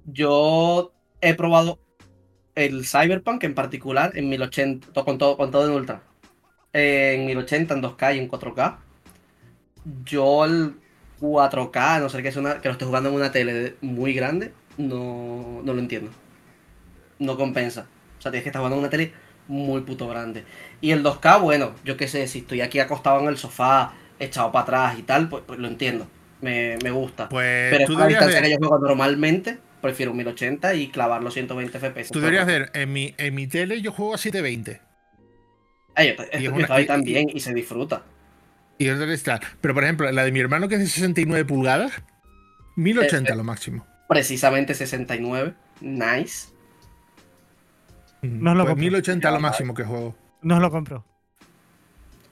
Yo 0.06 0.92
he 1.22 1.34
probado 1.34 1.80
el 2.56 2.86
Cyberpunk 2.86 3.46
en 3.46 3.56
particular 3.56 4.12
en 4.16 4.28
1080, 4.30 4.92
to- 4.92 5.06
con 5.06 5.18
todo, 5.18 5.38
con 5.38 5.50
todo 5.50 5.66
en 5.70 5.74
ultra. 5.76 6.02
Eh, 6.74 7.16
en 7.18 7.26
1080, 7.26 7.76
en 7.76 7.82
2K 7.82 8.16
y 8.16 8.20
en 8.20 8.28
4K. 8.28 8.78
Yo 10.04 10.44
el 10.44 10.76
4K, 11.20 11.96
a 11.96 12.00
no 12.00 12.10
ser 12.10 12.22
que, 12.22 12.30
es 12.30 12.36
una, 12.38 12.62
que 12.62 12.68
lo 12.68 12.74
esté 12.74 12.86
jugando 12.86 13.10
en 13.10 13.16
una 13.16 13.32
tele 13.32 13.76
muy 13.82 14.14
grande, 14.14 14.52
no, 14.78 15.62
no 15.64 15.74
lo 15.74 15.80
entiendo. 15.80 16.12
No 17.20 17.38
compensa. 17.38 17.88
O 18.20 18.22
sea, 18.22 18.32
tienes 18.32 18.44
que 18.44 18.50
estar 18.50 18.60
jugando 18.60 18.76
en 18.78 18.80
una 18.82 18.90
tele 18.90 19.14
muy 19.48 19.82
puto 19.82 20.08
grande. 20.08 20.44
Y 20.82 20.92
el 20.92 21.04
2K, 21.04 21.40
bueno, 21.42 21.72
yo 21.84 21.98
qué 21.98 22.08
sé, 22.08 22.28
si 22.28 22.40
estoy 22.40 22.62
aquí 22.62 22.80
acostado 22.80 23.22
en 23.22 23.28
el 23.28 23.38
sofá, 23.38 23.94
echado 24.20 24.52
para 24.52 24.64
atrás 24.64 25.00
y 25.00 25.04
tal, 25.04 25.30
pues, 25.30 25.44
pues 25.46 25.60
lo 25.60 25.68
entiendo. 25.68 26.08
Me, 26.42 26.78
me 26.84 26.92
gusta. 26.92 27.30
Pues 27.30 27.72
Pero 27.72 27.86
tú 27.88 27.98
a 27.98 28.02
la 28.02 28.08
distancia 28.08 28.42
ver- 28.42 28.50
que 28.50 28.52
yo 28.62 28.68
juego 28.68 28.80
normalmente, 28.80 29.58
prefiero 29.82 30.12
un 30.12 30.18
1080 30.18 30.74
y 30.76 30.90
clavar 30.90 31.24
los 31.24 31.34
120 31.34 31.80
FPS. 31.80 32.12
Tú 32.12 32.20
deberías 32.20 32.46
ver, 32.46 32.70
en 32.74 32.92
mi, 32.92 33.14
en 33.18 33.34
mi 33.36 33.48
tele 33.48 33.82
yo 33.82 33.92
juego 33.92 34.16
a 34.16 34.18
720. 34.18 34.82
Ay, 35.96 36.16
Y 36.34 36.36
es 36.36 36.42
yo 36.44 36.54
una- 36.54 36.82
y- 36.82 36.86
también 36.86 37.28
y 37.34 37.40
se 37.40 37.54
disfruta. 37.54 38.04
Y 38.78 38.90
otra 38.90 39.12
está. 39.14 39.40
Pero 39.62 39.74
por 39.74 39.84
ejemplo, 39.84 40.12
la 40.12 40.24
de 40.24 40.32
mi 40.32 40.40
hermano 40.40 40.68
que 40.68 40.76
es 40.76 40.82
de 40.82 40.88
69 40.88 41.46
pulgadas, 41.46 41.92
1080 42.76 43.34
Eh, 43.34 43.36
lo 43.36 43.44
máximo. 43.44 43.86
Precisamente 44.10 44.74
69. 44.74 45.54
Nice. 45.82 46.50
No 48.22 48.54
lo 48.56 48.64
Pues 48.64 48.72
compro. 48.74 48.82
1080 48.92 49.32
lo 49.32 49.40
máximo 49.40 49.74
que 49.74 49.84
juego. 49.84 50.16
No 50.42 50.56
os 50.56 50.62
lo 50.62 50.72
compro. 50.72 51.06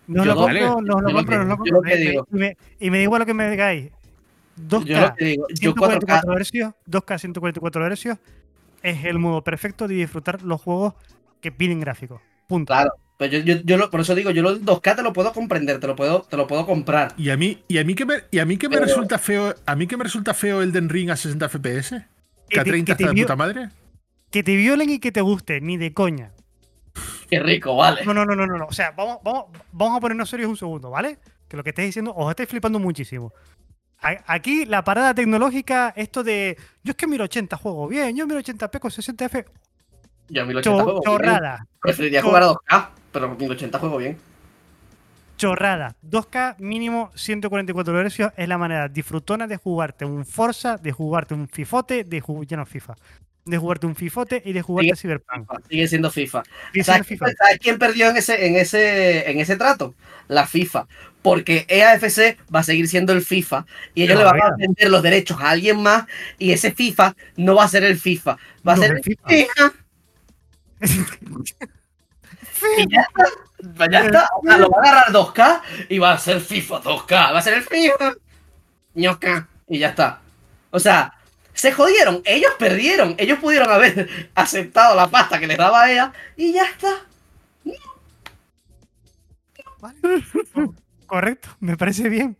No 0.08 0.22
os 0.24 0.28
Yo 0.28 0.34
lo 0.36 0.42
compro, 0.42 0.82
no 0.82 0.96
os 0.98 1.04
lo 1.04 1.12
compro, 1.14 1.26
que- 1.26 1.36
no 1.38 1.42
os 1.44 1.48
lo 1.48 1.58
compro. 1.58 1.82
que 1.82 1.94
Y 1.94 1.98
me- 2.04 2.10
digo- 2.12 2.28
Y 2.32 2.36
me, 2.36 2.58
y 2.80 2.90
me 2.92 2.98
da 2.98 3.04
igual 3.04 3.20
lo 3.22 3.26
que 3.26 3.34
me 3.34 3.50
digáis. 3.50 3.92
2K, 4.56 4.86
Yo 4.86 5.02
lo 5.02 5.16
que 5.16 5.26
digo, 5.26 5.46
yo 5.50 5.74
4K, 5.76 6.22
144 6.22 6.34
hercios, 6.38 6.74
2K 6.86 7.18
144 7.18 7.88
hercios 7.88 8.18
es 8.84 9.06
el 9.06 9.18
modo 9.18 9.44
perfecto 9.44 9.88
de 9.88 9.96
disfrutar 9.96 10.42
los 10.44 10.62
juegos 10.62 10.94
que 11.42 11.52
piden 11.52 11.80
gráficos. 11.80 12.22
Punto. 12.48 12.74
claro. 12.74 12.92
Pero 13.18 13.32
yo, 13.38 13.40
yo, 13.40 13.62
yo 13.64 13.78
lo- 13.78 13.90
por 13.90 14.02
eso 14.02 14.16
digo, 14.16 14.32
yo 14.32 14.42
los 14.42 14.62
2K 14.64 14.96
te 14.96 15.04
lo 15.04 15.14
puedo 15.14 15.32
comprender, 15.34 15.80
te 15.80 15.88
lo 15.88 15.96
puedo, 15.96 16.24
te 16.24 16.36
lo 16.38 16.48
puedo 16.48 16.66
comprar. 16.66 17.14
Y 17.18 17.30
a 17.30 17.38
mí, 17.38 17.64
y 17.68 17.78
a 17.78 17.84
mí 17.84 17.94
que 17.96 18.06
me, 18.06 18.16
y 18.32 18.40
a 18.40 18.46
mí 18.46 18.58
que 18.58 18.68
me 18.70 18.76
Pero- 18.76 18.88
resulta 18.88 19.18
feo, 19.20 19.54
a 19.66 19.76
mí 19.76 19.88
que 19.88 19.98
me 19.98 20.04
resulta 20.04 20.34
feo 20.34 20.62
Elden 20.62 20.90
Ring 20.90 21.10
a 21.12 21.16
60 21.16 21.48
FPS. 21.50 22.06
Que 22.50 22.60
a 22.60 22.64
te- 22.64 22.70
30 22.72 22.94
que 22.94 22.98
te 22.98 23.04
está 23.04 23.14
de 23.16 23.22
puta 23.22 23.36
madre. 23.36 23.70
Que 24.32 24.44
te 24.44 24.56
violen 24.56 24.90
y 24.90 25.00
que 25.00 25.12
te 25.12 25.22
guste, 25.22 25.62
ni 25.62 25.78
de 25.78 25.94
coña. 25.94 26.32
Qué 27.30 27.40
rico, 27.40 27.76
vale. 27.76 28.04
No, 28.06 28.14
no, 28.14 28.26
no, 28.26 28.36
no, 28.36 28.46
no. 28.46 28.58
no. 28.58 28.66
O 28.66 28.72
sea, 28.74 28.92
vamos, 28.92 29.18
vamos, 29.24 29.46
vamos 29.72 29.98
a 29.98 30.02
ponernos 30.02 30.30
serios 30.30 30.50
un 30.50 30.58
segundo, 30.58 30.90
¿vale? 30.90 31.18
Que 31.48 31.56
lo 31.58 31.64
que 31.64 31.70
estáis 31.70 31.88
diciendo 31.90 32.14
os 32.16 32.30
estáis 32.30 32.50
flipando 32.50 32.80
muchísimo. 32.80 33.34
Aquí 34.28 34.66
la 34.66 34.84
parada 34.84 35.14
tecnológica, 35.14 35.94
esto 35.96 36.24
de 36.24 36.58
yo 36.84 36.92
es 36.92 36.96
que 36.98 37.08
1080 37.08 37.56
juego 37.56 37.88
bien, 37.88 38.16
yo 38.18 38.28
1080p 38.28 38.80
con 38.80 38.92
60 38.92 39.26
F, 39.26 39.46
Yo 40.28 40.42
a 40.42 40.46
1080 40.46 40.62
cho- 40.78 40.84
juego 40.84 41.02
chorrada, 41.06 41.66
Preferiría 41.82 42.22
jugar 42.22 42.44
a 42.44 42.48
2K, 42.48 42.90
pero 43.14 43.28
a 43.28 43.36
1080 43.36 43.80
juego 43.80 43.98
bien. 43.98 44.20
chorrada. 45.38 45.96
2K 46.02 46.56
mínimo 46.60 47.12
144 47.16 48.10
Hz 48.10 48.34
es 48.38 48.48
la 48.48 48.58
manera 48.58 48.88
disfrutona 48.88 49.48
de 49.48 49.58
jugarte 49.58 50.06
un 50.06 50.26
Forza, 50.26 50.78
de 50.78 50.92
jugarte 50.92 51.34
un 51.34 51.48
Fifote, 51.50 52.04
de 52.04 52.22
jugar, 52.22 52.48
ya 52.48 52.58
no 52.58 52.66
FIFA, 52.66 52.96
de 53.46 53.58
jugarte 53.58 53.88
un 53.88 53.96
Fifote 53.96 54.42
y 54.46 54.54
de 54.54 54.62
jugarte 54.62 54.96
Cyberpunk. 54.96 55.50
Sigue 55.70 55.88
siendo 55.88 56.12
FIFA. 56.12 56.44
¿Sabes, 56.84 57.08
FIFA. 57.08 57.26
quién 57.60 57.78
perdió 57.80 58.10
en 58.10 58.18
ese, 58.18 58.46
en, 58.48 58.56
ese, 58.56 59.30
en 59.30 59.40
ese 59.40 59.58
trato? 59.58 59.96
La 60.28 60.48
FIFA. 60.48 60.88
Porque 61.22 61.66
EAFC 61.68 62.38
va 62.54 62.60
a 62.60 62.64
seguir 62.64 62.88
siendo 62.88 63.14
el 63.14 63.22
FIFA 63.22 63.66
y 63.94 64.04
ellos 64.04 64.16
No, 64.16 64.20
le 64.20 64.26
van 64.26 64.42
a 64.42 64.56
vender 64.58 64.90
los 64.90 65.02
derechos 65.04 65.40
a 65.42 65.50
alguien 65.52 65.82
más 65.82 66.06
y 66.38 66.52
ese 66.52 66.72
FIFA 66.72 67.16
no 67.38 67.56
va 67.56 67.64
a 67.66 67.70
ser 67.70 67.84
el 67.84 67.98
FIFA. 67.98 68.38
Va 68.68 68.74
a 68.74 68.76
No, 68.76 68.82
ser 68.84 68.92
el 68.92 68.98
el 68.98 69.04
FIFA. 69.04 69.74
Y 72.78 72.90
ya 72.90 73.02
está. 73.10 73.24
Pues 73.78 73.90
ya 73.92 74.00
está. 74.06 74.30
O 74.38 74.46
sea, 74.46 74.58
lo 74.58 74.70
va 74.70 74.78
a 74.78 74.82
agarrar 74.82 75.14
2K 75.14 75.62
y 75.90 76.00
va 76.00 76.14
a 76.14 76.18
ser 76.18 76.40
FIFA 76.42 76.82
2K. 76.82 77.12
Va 77.12 77.38
a 77.38 77.42
ser 77.42 77.54
el 77.54 77.64
FIFA. 77.64 78.14
ñoca, 78.96 79.48
Y 79.68 79.80
ya 79.80 79.90
está. 79.90 80.22
O 80.72 80.80
sea, 80.80 81.14
se 81.54 81.72
jodieron. 81.72 82.22
Ellos 82.26 82.52
perdieron. 82.60 83.16
Ellos 83.18 83.40
pudieron 83.40 83.70
haber 83.70 84.10
aceptado 84.36 84.96
la 84.96 85.08
pasta 85.08 85.40
que 85.40 85.48
les 85.48 85.58
daba 85.58 85.90
ella 85.92 86.12
y 86.36 86.54
ya 86.54 86.64
está. 86.66 86.90
Correcto, 91.08 91.50
me 91.60 91.78
parece 91.78 92.10
bien. 92.10 92.38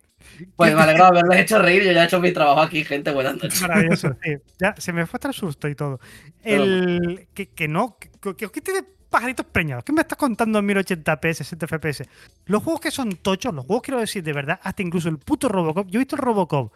Pues 0.56 0.74
me 0.74 0.82
alegrado 0.82 1.12
haberles 1.12 1.40
hecho 1.40 1.60
reír. 1.60 1.84
Yo 1.84 1.92
ya 1.92 2.02
he 2.02 2.06
hecho 2.06 2.20
mi 2.20 2.32
trabajo 2.32 2.60
aquí, 2.60 2.84
gente. 2.84 3.12
Buenas 3.12 3.36
noches. 3.36 3.60
Maravilloso, 3.62 4.16
sí. 4.22 4.36
Ya 4.58 4.74
se 4.78 4.92
me 4.92 5.06
fue 5.06 5.18
hasta 5.18 5.28
el 5.28 5.34
susto 5.34 5.68
y 5.68 5.74
todo. 5.74 6.00
El 6.42 7.28
que, 7.34 7.50
que 7.50 7.68
no, 7.68 7.98
que, 7.98 8.34
que, 8.34 8.50
que 8.50 8.60
tiene 8.60 8.84
pajaritos 9.14 9.46
preñados. 9.46 9.84
¿Qué 9.84 9.92
me 9.92 10.00
estás 10.00 10.18
contando 10.18 10.58
en 10.58 10.66
1080p, 10.66 11.32
60 11.34 11.66
FPS? 11.68 12.02
Los 12.46 12.62
juegos 12.64 12.80
que 12.80 12.90
son 12.90 13.10
tochos, 13.16 13.54
los 13.54 13.64
juegos 13.64 13.82
quiero 13.84 14.00
decir 14.00 14.22
de 14.24 14.32
verdad, 14.32 14.58
hasta 14.62 14.82
incluso 14.82 15.08
el 15.08 15.18
puto 15.18 15.48
Robocop. 15.48 15.86
Yo 15.88 15.98
he 15.98 16.02
visto 16.04 16.16
el 16.16 16.22
Robocop, 16.22 16.72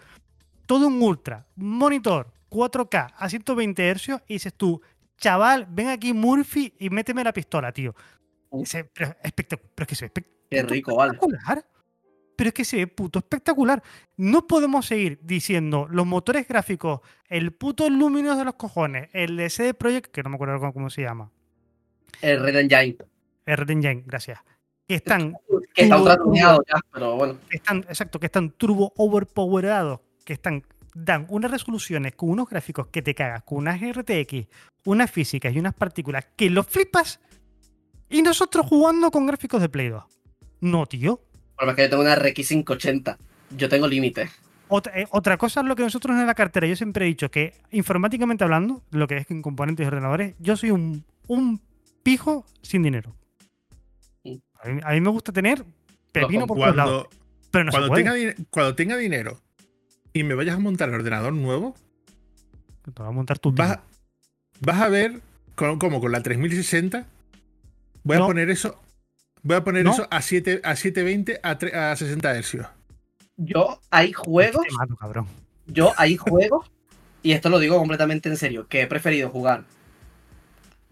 todo 0.66 0.86
un 0.86 1.02
ultra, 1.02 1.46
monitor, 1.56 2.30
4K 2.50 3.14
a 3.16 3.28
120 3.28 3.90
Hz 3.94 4.22
y 4.28 4.34
dices 4.34 4.54
tú, 4.54 4.80
chaval, 5.16 5.66
ven 5.68 5.88
aquí 5.88 6.12
Murphy 6.12 6.72
y 6.78 6.90
méteme 6.90 7.24
la 7.24 7.32
pistola, 7.32 7.72
tío. 7.72 7.94
Ese- 8.62 8.84
pero, 8.84 9.10
espectac- 9.22 9.60
pero 9.74 9.82
es 9.84 9.88
que 9.88 9.94
se 9.94 10.04
ve 10.14 10.24
Qué 10.50 10.62
rico, 10.62 10.94
vale. 10.94 11.12
espectacular. 11.14 11.64
Pero 12.36 12.48
es 12.48 12.54
que 12.54 12.64
se 12.64 12.76
ve 12.76 12.86
puto 12.86 13.18
espectacular. 13.18 13.82
No 14.16 14.46
podemos 14.46 14.86
seguir 14.86 15.18
diciendo 15.24 15.88
los 15.90 16.06
motores 16.06 16.46
gráficos, 16.46 17.00
el 17.26 17.52
puto 17.52 17.90
Luminous 17.90 18.38
de 18.38 18.44
los 18.44 18.54
cojones, 18.54 19.08
el 19.12 19.36
de 19.36 19.50
CD 19.50 19.74
Projekt, 19.74 20.12
que 20.12 20.22
no 20.22 20.30
me 20.30 20.36
acuerdo 20.36 20.72
cómo 20.72 20.88
se 20.88 21.02
llama. 21.02 21.32
El 22.22 22.40
Red 22.40 22.56
Engine. 22.56 22.96
El 23.46 23.56
Red 23.56 23.70
Engine, 23.70 24.02
gracias. 24.06 24.40
Que 24.86 24.94
están, 24.96 25.34
Que 25.74 25.82
está 25.82 25.96
Turbo- 25.96 26.00
ultra 26.02 26.16
tuneado 26.16 26.62
ya, 26.66 26.80
pero 26.92 27.16
bueno. 27.16 27.36
están, 27.50 27.78
exacto, 27.88 28.18
que 28.18 28.26
están 28.26 28.50
turbo 28.52 28.92
overpowerados, 28.96 30.00
que 30.24 30.32
están, 30.32 30.62
dan 30.94 31.26
unas 31.28 31.50
resoluciones 31.50 32.14
con 32.14 32.30
unos 32.30 32.48
gráficos 32.48 32.86
que 32.88 33.02
te 33.02 33.14
cagas, 33.14 33.42
con 33.42 33.58
unas 33.58 33.80
RTX, 33.80 34.46
unas 34.86 35.10
físicas 35.10 35.54
y 35.54 35.58
unas 35.58 35.74
partículas 35.74 36.26
que 36.36 36.48
lo 36.50 36.64
flipas. 36.64 37.20
Y 38.08 38.22
nosotros 38.22 38.64
jugando 38.66 39.10
con 39.10 39.26
gráficos 39.26 39.60
de 39.60 39.68
Play 39.68 39.88
2. 39.90 40.02
No, 40.62 40.86
tío. 40.86 41.20
Pero 41.58 41.70
es 41.70 41.76
que 41.76 41.82
yo 41.82 41.90
tengo 41.90 42.02
una 42.02 42.14
RX 42.14 42.48
580. 42.48 43.18
Yo 43.56 43.68
tengo 43.68 43.86
límite. 43.86 44.30
Otra, 44.68 44.98
eh, 44.98 45.06
otra, 45.10 45.36
cosa 45.36 45.60
es 45.60 45.66
lo 45.66 45.76
que 45.76 45.82
nosotros 45.82 46.16
en 46.18 46.26
la 46.26 46.34
cartera. 46.34 46.66
Yo 46.66 46.76
siempre 46.76 47.04
he 47.04 47.08
dicho 47.08 47.30
que 47.30 47.54
informáticamente 47.70 48.44
hablando, 48.44 48.82
lo 48.90 49.06
que 49.06 49.18
es 49.18 49.30
en 49.30 49.42
componentes 49.42 49.84
y 49.84 49.86
ordenadores, 49.86 50.34
yo 50.38 50.56
soy 50.56 50.70
un, 50.70 51.04
un 51.26 51.60
pijo 52.02 52.44
sin 52.62 52.82
dinero. 52.82 53.14
A 54.60 54.92
mí, 54.92 55.00
me 55.00 55.10
gusta 55.10 55.32
tener 55.32 55.64
pepino 56.12 56.46
por 56.46 56.58
todos 56.58 56.76
lados. 56.76 57.06
Pero 57.50 57.64
no 57.64 57.70
cuando, 57.70 57.94
tenga, 57.94 58.12
cuando 58.50 58.74
tenga 58.74 58.96
dinero 58.96 59.40
y 60.12 60.22
me 60.22 60.34
vayas 60.34 60.56
a 60.56 60.58
montar 60.58 60.88
el 60.88 60.96
ordenador 60.96 61.32
nuevo, 61.32 61.74
te 62.82 63.02
vas 63.02 63.08
a 63.08 63.12
montar 63.12 63.38
tu 63.38 63.52
vas, 63.52 63.78
vas 64.60 64.80
a 64.80 64.88
ver 64.88 65.20
como 65.54 66.00
con 66.00 66.12
la 66.12 66.22
3060 66.22 67.06
voy 68.04 68.16
a 68.16 68.20
poner 68.20 68.50
eso 68.50 68.80
voy 69.42 69.56
a 69.56 69.64
poner 69.64 69.86
eso 69.86 70.06
a 70.10 70.22
7 70.22 70.60
a 70.62 70.76
720 70.76 71.40
a, 71.42 71.92
a 71.92 71.96
60 71.96 72.42
Hz. 72.42 72.56
Yo 73.36 73.80
hay 73.90 74.12
juegos 74.12 74.66
Yo 75.66 75.92
hay 75.96 76.16
juegos 76.16 76.70
y 77.22 77.32
esto 77.32 77.48
lo 77.48 77.58
digo 77.58 77.78
completamente 77.78 78.28
en 78.28 78.36
serio, 78.36 78.68
que 78.68 78.82
he 78.82 78.86
preferido 78.86 79.28
jugar 79.30 79.64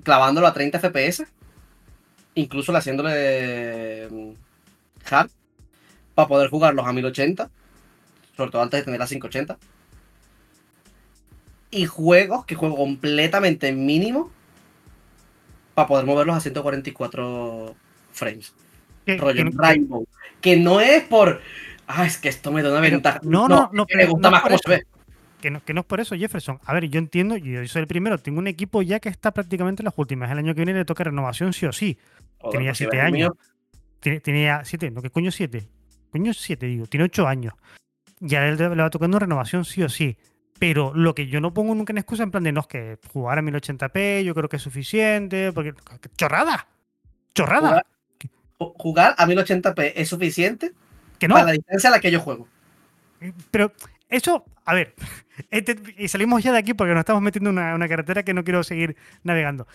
clavándolo 0.02 0.46
a 0.46 0.52
30 0.52 0.78
FPS, 0.78 1.26
incluso 2.34 2.76
haciéndole 2.76 4.08
mm, 4.10 4.32
hard 5.10 5.30
para 6.14 6.28
poder 6.28 6.50
jugarlos 6.50 6.86
a 6.86 6.92
1080, 6.92 7.50
sobre 8.36 8.50
todo 8.50 8.62
antes 8.62 8.80
de 8.80 8.84
tener 8.84 9.00
la 9.00 9.06
580. 9.06 9.58
Y 11.70 11.86
juegos 11.86 12.46
que 12.46 12.54
juego 12.54 12.76
completamente 12.76 13.72
mínimo 13.72 14.30
para 15.74 15.88
poder 15.88 16.06
moverlos 16.06 16.36
a 16.36 16.40
144 16.40 17.74
frames. 18.12 18.54
Rollo 19.06 19.44
Rainbow. 19.52 20.06
Que 20.40 20.56
no 20.56 20.80
es 20.80 21.02
por. 21.04 21.40
Ah, 21.86 22.06
es 22.06 22.18
que 22.18 22.28
esto 22.28 22.50
me 22.50 22.62
da 22.62 22.70
una 22.70 22.80
ventaja. 22.80 23.20
No, 23.22 23.46
no, 23.46 23.70
no. 23.72 23.86
me 23.94 24.06
gusta 24.06 24.30
más 24.30 24.42
cómo 24.42 24.58
se 24.58 24.70
ve. 24.70 24.86
Que 25.46 25.50
no, 25.52 25.64
que 25.64 25.74
no 25.74 25.82
es 25.82 25.86
por 25.86 26.00
eso, 26.00 26.16
Jefferson. 26.16 26.58
A 26.64 26.74
ver, 26.74 26.88
yo 26.88 26.98
entiendo, 26.98 27.36
yo 27.36 27.64
soy 27.68 27.82
el 27.82 27.86
primero, 27.86 28.18
tengo 28.18 28.40
un 28.40 28.48
equipo 28.48 28.82
ya 28.82 28.98
que 28.98 29.08
está 29.08 29.30
prácticamente 29.30 29.80
en 29.80 29.84
las 29.84 29.94
últimas. 29.96 30.28
El 30.28 30.38
año 30.38 30.52
que 30.56 30.64
viene 30.64 30.76
le 30.76 30.84
toca 30.84 31.04
renovación 31.04 31.52
sí 31.52 31.66
o 31.66 31.72
sí. 31.72 31.96
tenía 32.50 32.74
7 32.74 32.90
pues 32.90 33.04
años. 33.04 33.30
Tenía 34.00 34.64
7, 34.64 34.90
no, 34.90 35.02
¿qué 35.02 35.10
coño 35.10 35.30
7? 35.30 35.62
Coño 36.10 36.34
7, 36.34 36.66
digo, 36.66 36.86
tiene 36.88 37.04
8 37.04 37.28
años. 37.28 37.54
Ya 38.18 38.40
le, 38.40 38.56
le 38.56 38.82
va 38.82 38.90
tocando 38.90 39.20
renovación 39.20 39.64
sí 39.64 39.84
o 39.84 39.88
sí. 39.88 40.18
Pero 40.58 40.92
lo 40.92 41.14
que 41.14 41.28
yo 41.28 41.40
no 41.40 41.54
pongo 41.54 41.76
nunca 41.76 41.92
en 41.92 41.98
excusa 41.98 42.24
en 42.24 42.32
plan 42.32 42.42
de 42.42 42.50
no 42.50 42.62
es 42.62 42.66
que 42.66 42.98
jugar 43.12 43.38
a 43.38 43.42
1080p 43.42 44.24
yo 44.24 44.34
creo 44.34 44.48
que 44.48 44.56
es 44.56 44.62
suficiente, 44.62 45.52
porque 45.52 45.74
chorrada. 46.16 46.66
Chorrada. 47.36 47.86
Jugar, 48.58 49.14
a 49.16 49.24
1080p 49.28 49.92
es 49.94 50.08
suficiente 50.08 50.72
que 51.20 51.28
no. 51.28 51.36
para 51.36 51.46
la 51.46 51.52
distancia 51.52 51.88
a 51.88 51.92
la 51.92 52.00
que 52.00 52.10
yo 52.10 52.18
juego. 52.18 52.48
Pero 53.52 53.70
eso, 54.08 54.44
a 54.64 54.74
ver, 54.74 54.94
este, 55.50 55.76
y 55.98 56.08
salimos 56.08 56.42
ya 56.42 56.52
de 56.52 56.58
aquí 56.58 56.74
porque 56.74 56.92
nos 56.92 57.00
estamos 57.00 57.22
metiendo 57.22 57.50
en 57.50 57.58
una, 57.58 57.74
una 57.74 57.88
carretera 57.88 58.22
que 58.22 58.34
no 58.34 58.44
quiero 58.44 58.62
seguir 58.62 58.96
navegando. 59.22 59.66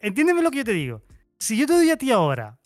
Entiéndeme 0.00 0.42
lo 0.42 0.50
que 0.50 0.58
yo 0.58 0.64
te 0.64 0.72
digo. 0.72 1.02
Si 1.38 1.56
yo 1.56 1.66
te 1.66 1.74
doy 1.74 1.90
a 1.90 1.96
ti 1.96 2.10
ahora 2.10 2.58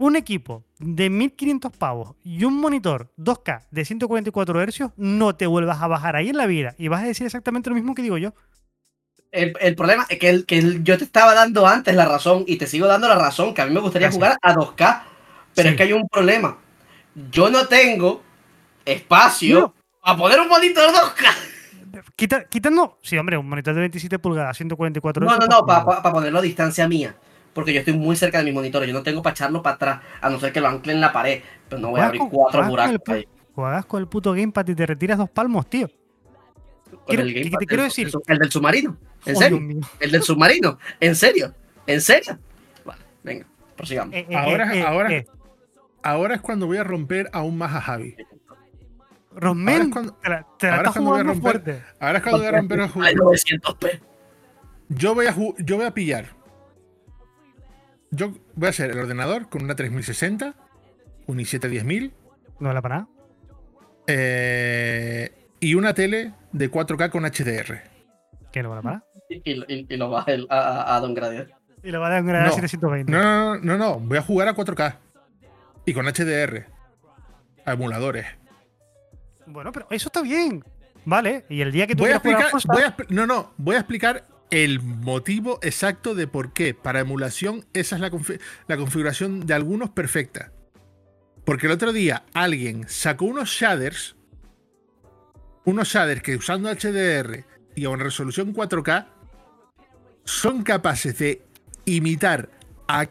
un 0.00 0.16
equipo 0.16 0.64
de 0.78 1.10
1500 1.10 1.76
pavos 1.76 2.16
y 2.24 2.44
un 2.44 2.58
monitor 2.58 3.12
2K 3.18 3.66
de 3.70 3.84
144 3.84 4.66
Hz, 4.66 4.92
no 4.96 5.36
te 5.36 5.46
vuelvas 5.46 5.82
a 5.82 5.88
bajar 5.88 6.16
ahí 6.16 6.30
en 6.30 6.38
la 6.38 6.46
vida 6.46 6.74
y 6.78 6.88
vas 6.88 7.02
a 7.02 7.06
decir 7.06 7.26
exactamente 7.26 7.68
lo 7.68 7.76
mismo 7.76 7.94
que 7.94 8.00
digo 8.00 8.16
yo. 8.16 8.32
El, 9.30 9.76
problema 9.76 10.06
es 10.08 10.18
que, 10.18 10.28
el, 10.28 10.46
que 10.46 10.80
yo 10.82 10.98
te 10.98 11.04
estaba 11.04 11.34
dando 11.34 11.66
antes 11.66 11.94
la 11.94 12.06
razón 12.06 12.44
y 12.46 12.56
te 12.56 12.66
sigo 12.66 12.86
dando 12.86 13.08
la 13.08 13.16
razón, 13.16 13.54
que 13.54 13.60
a 13.62 13.66
mí 13.66 13.74
me 13.74 13.80
gustaría 13.80 14.10
jugar 14.10 14.36
a 14.42 14.54
2K, 14.54 15.02
pero 15.54 15.68
es 15.68 15.76
que 15.76 15.82
hay 15.84 15.92
un 15.92 16.08
problema. 16.08 16.58
Yo 17.30 17.50
no 17.50 17.66
tengo 17.66 18.22
espacio 18.84 19.74
a 20.02 20.16
poner 20.16 20.40
un 20.40 20.48
monitor 20.48 20.90
2K. 20.90 21.49
Quitando, 22.16 22.98
sí, 23.02 23.18
hombre, 23.18 23.36
un 23.36 23.48
monitor 23.48 23.74
de 23.74 23.80
27 23.80 24.18
pulgadas, 24.18 24.56
144 24.56 25.26
Hz. 25.26 25.30
No, 25.30 25.38
no, 25.38 25.46
no, 25.46 25.66
para 25.66 26.02
ponerlo 26.02 26.38
a 26.38 26.42
distancia 26.42 26.86
mía 26.88 27.14
porque 27.52 27.72
yo 27.72 27.80
estoy 27.80 27.94
muy 27.94 28.16
cerca 28.16 28.38
de 28.38 28.44
mi 28.44 28.52
monitor. 28.52 28.84
Yo 28.84 28.92
no 28.92 29.02
tengo 29.02 29.22
para 29.22 29.32
echarlo 29.34 29.62
para 29.62 29.76
atrás, 29.76 30.00
a 30.20 30.30
no 30.30 30.38
ser 30.38 30.52
que 30.52 30.60
lo 30.60 30.68
ancle 30.68 30.92
en 30.92 31.00
la 31.00 31.12
pared. 31.12 31.42
Pero 31.68 31.80
no 31.80 31.90
voy 31.90 32.00
a 32.00 32.06
abrir 32.06 32.22
cuatro 32.30 32.66
buracos 32.66 33.00
ahí. 33.08 33.28
Juegas 33.54 33.86
con 33.86 34.00
el 34.00 34.08
puto 34.08 34.32
gamepad 34.32 34.66
y 34.68 34.74
te 34.74 34.86
retiras 34.86 35.18
dos 35.18 35.30
palmos, 35.30 35.68
tío. 35.68 35.88
¿Qué 37.06 37.16
te 37.16 37.66
quiero 37.66 37.82
decir? 37.82 38.10
El, 38.26 38.38
del 38.38 38.50
submarino. 38.50 38.96
¿En 39.26 39.36
serio? 39.36 39.60
El 39.98 40.10
del 40.10 40.22
submarino. 40.22 40.78
¿En 40.98 41.14
serio? 41.14 41.54
¿En 41.86 42.00
serio? 42.00 42.38
Vale, 42.84 43.02
venga, 43.22 43.46
prosigamos. 43.76 44.14
Eh, 44.14 44.26
eh, 44.28 44.36
ahora, 44.36 44.74
eh, 44.74 44.82
ahora, 44.82 45.24
ahora 46.02 46.34
es 46.36 46.40
cuando 46.40 46.66
voy 46.66 46.78
a 46.78 46.84
romper 46.84 47.28
aún 47.32 47.58
más 47.58 47.74
a 47.74 47.80
Javi. 47.80 48.16
Romper. 49.32 49.90
te 50.58 50.68
la, 50.68 50.76
estás 50.76 50.96
jugando 50.96 51.34
fuerte. 51.34 51.82
Ahora 51.98 52.18
es 52.18 52.22
cuando 52.22 52.38
voy 52.38 52.48
a 52.48 52.52
romper 52.52 52.80
a 52.80 52.88
jugar. 52.88 53.14
900p. 53.14 54.00
Yo 54.88 55.14
voy 55.14 55.26
a, 55.26 55.36
yo 55.58 55.76
voy 55.76 55.86
a 55.86 55.94
pillar 55.94 56.40
yo 58.10 58.32
voy 58.54 58.66
a 58.66 58.70
hacer 58.70 58.90
el 58.90 58.98
ordenador 58.98 59.48
con 59.48 59.62
una 59.62 59.74
3060, 59.74 60.54
un 61.26 61.38
i7 61.38 61.68
10000. 61.68 62.12
¿No 62.58 62.68
vale 62.68 62.82
para 62.82 62.94
nada? 62.96 63.08
Eh, 64.06 65.32
y 65.60 65.74
una 65.74 65.94
tele 65.94 66.34
de 66.52 66.70
4K 66.70 67.10
con 67.10 67.22
HDR. 67.24 67.82
¿Qué 68.52 68.62
no 68.62 68.70
vale 68.70 68.82
para 68.82 68.96
nada? 68.96 69.06
Y, 69.28 69.96
lo 69.96 70.10
va 70.10 70.24
a, 70.50 70.96
a, 70.96 71.00
Don 71.00 71.14
Gradier. 71.14 71.52
Y 71.84 71.90
lo 71.90 72.00
va 72.00 72.08
a 72.08 72.16
Don 72.16 72.26
Gradier 72.26 72.48
a 72.48 72.52
720. 72.52 73.12
No, 73.12 73.22
no, 73.22 73.58
no, 73.58 73.78
no, 73.78 74.00
voy 74.00 74.18
a 74.18 74.22
jugar 74.22 74.48
a 74.48 74.56
4K. 74.56 74.96
Y 75.86 75.94
con 75.94 76.06
HDR. 76.06 76.66
A 77.64 77.72
emuladores. 77.72 78.26
Bueno, 79.52 79.72
pero 79.72 79.86
eso 79.90 80.08
está 80.08 80.22
bien. 80.22 80.64
Vale, 81.04 81.46
y 81.48 81.60
el 81.60 81.72
día 81.72 81.86
que 81.86 81.94
tú 81.94 82.02
voy 82.02 82.12
a 82.12 82.16
explicar, 82.16 82.50
voy 82.66 82.82
a, 82.82 82.96
No, 83.08 83.26
no, 83.26 83.54
voy 83.56 83.76
a 83.76 83.80
explicar 83.80 84.26
el 84.50 84.80
motivo 84.80 85.58
exacto 85.62 86.14
de 86.14 86.26
por 86.26 86.52
qué. 86.52 86.74
Para 86.74 87.00
emulación, 87.00 87.64
esa 87.72 87.96
es 87.96 88.02
la, 88.02 88.76
configuración 88.76 89.46
de 89.46 89.54
algunos 89.54 89.90
perfecta. 89.90 90.52
Porque 91.44 91.66
el 91.66 91.72
otro 91.72 91.92
día 91.92 92.24
alguien 92.34 92.86
sacó 92.88 93.24
unos 93.24 93.48
shaders, 93.48 94.16
unos 95.64 95.88
shaders 95.88 96.22
que 96.22 96.36
usando 96.36 96.70
HDR 96.70 97.44
y 97.74 97.86
en 97.86 97.98
resolución 97.98 98.54
4K 98.54 99.06
son 100.24 100.62
capaces 100.62 101.18
de 101.18 101.42
imitar 101.86 102.50
a 102.86 103.08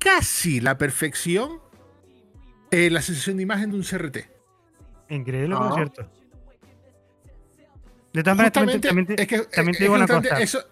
casi 0.00 0.60
la 0.60 0.78
perfección 0.78 1.60
eh, 2.70 2.90
la 2.90 3.02
sensación 3.02 3.36
de 3.36 3.42
imagen 3.42 3.70
de 3.70 3.76
un 3.76 3.82
CRT. 3.82 4.37
Increíble, 5.08 5.54
ah. 5.58 5.72
cierto. 5.74 6.10
De 8.12 8.22
todas 8.22 8.36
maneras, 8.36 8.52
también, 8.52 9.06
te 9.06 9.84
digo 9.84 9.94
una 9.94 10.06
cosa. 10.06 10.38
Eso, 10.40 10.64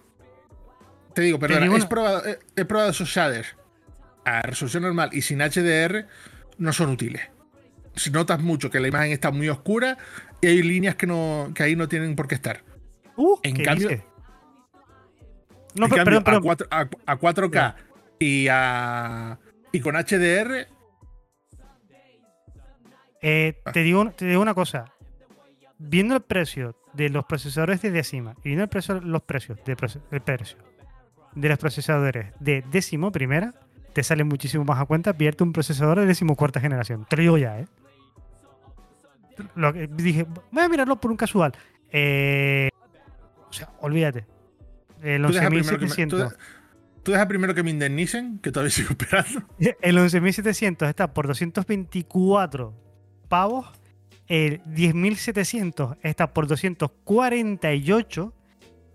te 1.14 1.22
digo, 1.22 1.38
perdona, 1.38 1.66
he, 1.66 1.86
probado, 1.86 2.22
he, 2.56 2.64
probado, 2.64 2.90
esos 2.90 3.08
shaders 3.08 3.56
a 4.24 4.42
resolución 4.42 4.82
normal 4.82 5.10
y 5.12 5.22
sin 5.22 5.38
HDR, 5.38 6.06
no 6.58 6.72
son 6.72 6.90
útiles. 6.90 7.22
Si 7.94 8.10
notas 8.10 8.40
mucho 8.40 8.70
que 8.70 8.80
la 8.80 8.88
imagen 8.88 9.12
está 9.12 9.30
muy 9.30 9.48
oscura 9.48 9.96
y 10.40 10.48
hay 10.48 10.62
líneas 10.62 10.96
que, 10.96 11.06
no, 11.06 11.52
que 11.54 11.62
ahí 11.62 11.76
no 11.76 11.88
tienen 11.88 12.16
por 12.16 12.26
qué 12.26 12.34
estar. 12.34 12.62
Uh, 13.16 13.38
en 13.42 13.62
cambio, 13.62 13.90
no, 15.76 15.88
pero, 15.88 16.18
A, 17.06 17.16
4, 17.16 17.50
k 17.50 17.76
y, 18.18 18.48
a, 18.50 19.38
y 19.72 19.80
con 19.80 19.94
HDR. 19.94 20.68
Eh, 23.28 23.58
te, 23.72 23.82
digo, 23.82 24.08
te 24.12 24.24
digo 24.24 24.40
una 24.40 24.54
cosa. 24.54 24.84
Viendo 25.78 26.14
el 26.14 26.22
precio 26.22 26.76
de 26.92 27.08
los 27.08 27.24
procesadores 27.24 27.82
de 27.82 27.90
décima 27.90 28.36
y 28.44 28.54
viendo 28.54 28.62
el 28.62 29.10
los 29.10 29.22
precios 29.22 29.58
de, 29.64 29.74
precio 29.74 30.00
de 31.34 31.48
los 31.48 31.58
procesadores 31.58 32.32
de 32.38 32.62
décimo 32.70 33.10
primera, 33.10 33.52
te 33.94 34.04
sale 34.04 34.22
muchísimo 34.22 34.64
más 34.64 34.80
a 34.80 34.84
cuenta 34.84 35.12
pierde 35.12 35.42
un 35.42 35.52
procesador 35.52 35.98
de 35.98 36.06
décimo 36.06 36.36
cuarta 36.36 36.60
generación. 36.60 37.04
Te 37.10 37.16
lo 37.16 37.22
digo 37.22 37.38
ya, 37.38 37.58
¿eh? 37.58 37.66
Lo 39.56 39.72
que, 39.72 39.88
dije, 39.88 40.24
voy 40.52 40.62
a 40.62 40.68
mirarlo 40.68 41.00
por 41.00 41.10
un 41.10 41.16
casual. 41.16 41.52
Eh, 41.90 42.68
o 43.50 43.52
sea, 43.52 43.70
olvídate. 43.80 44.24
El 45.02 45.24
11.700. 45.24 46.36
Tú 47.02 47.10
deja 47.10 47.26
primero 47.26 47.54
que 47.56 47.64
me 47.64 47.70
indemnicen, 47.70 48.38
que 48.38 48.52
todavía 48.52 48.70
sigo 48.70 48.90
esperando. 48.90 49.48
El 49.82 49.98
11.700 49.98 50.88
está 50.88 51.12
por 51.12 51.26
224 51.26 52.85
pavos 53.28 53.66
el 54.28 54.62
10.700 54.64 55.98
está 56.02 56.32
por 56.32 56.46
248 56.46 58.32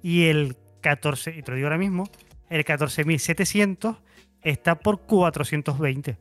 y 0.02 0.26
el 0.26 0.58
14, 0.82 1.38
y 1.38 1.44
te 1.44 1.52
lo 1.52 1.56
digo 1.56 1.68
ahora 1.68 1.78
mismo, 1.78 2.10
el 2.50 2.66
14.700 2.66 3.98
está 4.42 4.80
por 4.80 5.02
420. 5.02 6.18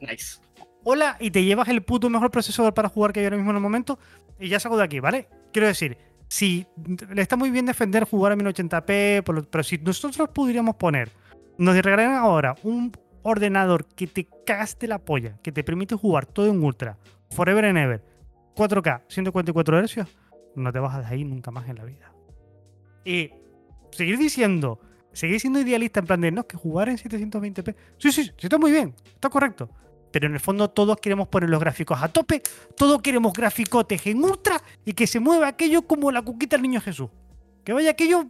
Nice. 0.00 0.40
Hola, 0.82 1.18
y 1.20 1.30
te 1.30 1.44
llevas 1.44 1.68
el 1.68 1.82
puto 1.82 2.08
mejor 2.08 2.30
procesador 2.30 2.72
para 2.72 2.88
jugar 2.88 3.12
que 3.12 3.20
hay 3.20 3.26
ahora 3.26 3.36
mismo 3.36 3.50
en 3.50 3.56
el 3.56 3.62
momento 3.62 3.98
y 4.38 4.48
ya 4.48 4.58
salgo 4.58 4.78
de 4.78 4.84
aquí, 4.84 4.98
¿vale? 5.00 5.28
Quiero 5.52 5.68
decir, 5.68 5.98
si 6.26 6.66
le 7.12 7.20
está 7.20 7.36
muy 7.36 7.50
bien 7.50 7.66
defender 7.66 8.04
jugar 8.04 8.32
a 8.32 8.36
1080p, 8.36 9.46
pero 9.50 9.62
si 9.62 9.76
nosotros 9.78 10.30
pudiéramos 10.30 10.76
poner, 10.76 11.10
nos 11.58 11.76
regalaran 11.76 12.14
ahora 12.14 12.54
un 12.62 12.92
ordenador 13.22 13.86
que 13.86 14.06
te 14.06 14.28
cagaste 14.46 14.88
la 14.88 14.98
polla, 14.98 15.38
que 15.42 15.52
te 15.52 15.64
permite 15.64 15.94
jugar 15.94 16.26
todo 16.26 16.46
en 16.46 16.62
ultra, 16.62 16.98
forever 17.30 17.64
and 17.64 17.78
ever, 17.78 18.02
4K, 18.56 19.02
144 19.08 19.86
Hz, 19.86 20.06
no 20.56 20.72
te 20.72 20.78
bajas 20.78 21.08
de 21.08 21.14
ahí 21.14 21.24
nunca 21.24 21.50
más 21.50 21.68
en 21.68 21.76
la 21.76 21.84
vida. 21.84 22.12
Y 23.04 23.30
seguir 23.92 24.18
diciendo, 24.18 24.80
seguir 25.12 25.40
siendo 25.40 25.60
idealista 25.60 26.00
en 26.00 26.06
plan 26.06 26.20
de 26.20 26.30
no, 26.30 26.46
que 26.46 26.56
jugar 26.56 26.88
en 26.88 26.96
720p. 26.96 27.74
Sí, 27.98 28.12
sí, 28.12 28.24
sí, 28.24 28.32
está 28.38 28.58
muy 28.58 28.72
bien, 28.72 28.94
está 29.14 29.28
correcto. 29.28 29.70
Pero 30.10 30.26
en 30.26 30.34
el 30.34 30.40
fondo 30.40 30.68
todos 30.68 30.96
queremos 30.96 31.28
poner 31.28 31.48
los 31.50 31.60
gráficos 31.60 32.02
a 32.02 32.08
tope, 32.08 32.42
todos 32.76 33.00
queremos 33.00 33.32
graficotes 33.32 34.06
en 34.06 34.22
ultra 34.24 34.60
y 34.84 34.92
que 34.92 35.06
se 35.06 35.20
mueva 35.20 35.48
aquello 35.48 35.82
como 35.82 36.10
la 36.10 36.22
cuquita 36.22 36.56
del 36.56 36.62
niño 36.62 36.80
Jesús. 36.80 37.10
Que 37.64 37.72
vaya 37.72 37.90
aquello 37.90 38.24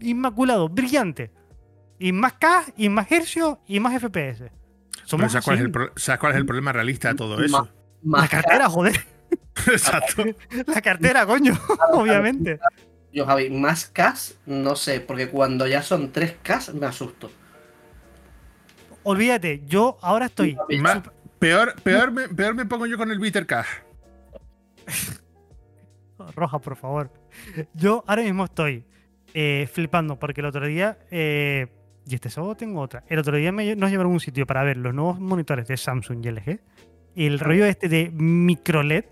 inmaculado, 0.00 0.68
brillante. 0.68 1.30
Y 2.02 2.10
más 2.10 2.32
K, 2.32 2.64
y 2.76 2.88
más 2.88 3.12
hercios, 3.12 3.58
y 3.68 3.78
más 3.78 3.94
FPS. 4.02 4.50
¿Sabes 5.04 5.44
cuál, 5.44 5.58
es 5.58 6.36
el 6.36 6.46
problema 6.46 6.72
realista 6.72 7.10
de 7.10 7.14
todo 7.14 7.40
eso? 7.40 7.68
la 8.02 8.26
cartera, 8.26 8.68
joder. 8.68 9.06
Exacto. 9.68 10.24
La 10.66 10.82
cartera, 10.82 11.24
coño, 11.24 11.56
obviamente. 11.92 12.58
Yo, 13.12 13.24
Javi, 13.24 13.50
más 13.50 13.86
K, 13.86 14.16
no 14.46 14.74
sé, 14.74 15.00
porque 15.00 15.28
cuando 15.28 15.64
ya 15.68 15.80
son 15.80 16.12
3K 16.12 16.74
me 16.74 16.86
asusto. 16.86 17.30
Olvídate, 19.04 19.62
yo 19.66 19.96
ahora 20.02 20.26
estoy. 20.26 20.58
peor, 21.38 21.80
peor, 21.84 22.10
me, 22.10 22.28
peor 22.30 22.56
me 22.56 22.66
pongo 22.66 22.86
yo 22.86 22.98
con 22.98 23.12
el 23.12 23.20
Bitter 23.20 23.46
K. 23.46 23.64
Roja, 26.34 26.58
por 26.58 26.74
favor. 26.74 27.12
Yo 27.74 28.02
ahora 28.08 28.22
mismo 28.22 28.46
estoy 28.46 28.84
eh, 29.34 29.68
flipando 29.72 30.18
porque 30.18 30.40
el 30.40 30.48
otro 30.48 30.66
día. 30.66 30.98
Eh, 31.12 31.68
y 32.08 32.14
este 32.14 32.30
sábado 32.30 32.54
tengo 32.54 32.80
otra. 32.80 33.04
El 33.08 33.18
otro 33.18 33.36
día 33.36 33.52
me, 33.52 33.76
nos 33.76 33.90
llevaron 33.90 34.12
a 34.12 34.14
un 34.14 34.20
sitio 34.20 34.46
para 34.46 34.62
ver 34.62 34.76
los 34.76 34.94
nuevos 34.94 35.20
monitores 35.20 35.68
de 35.68 35.76
Samsung 35.76 36.24
y 36.24 36.30
LG. 36.30 36.60
Y 37.14 37.26
el 37.26 37.38
rollo 37.38 37.66
este 37.66 37.88
de 37.88 38.10
micro 38.10 38.82
LED. 38.82 39.04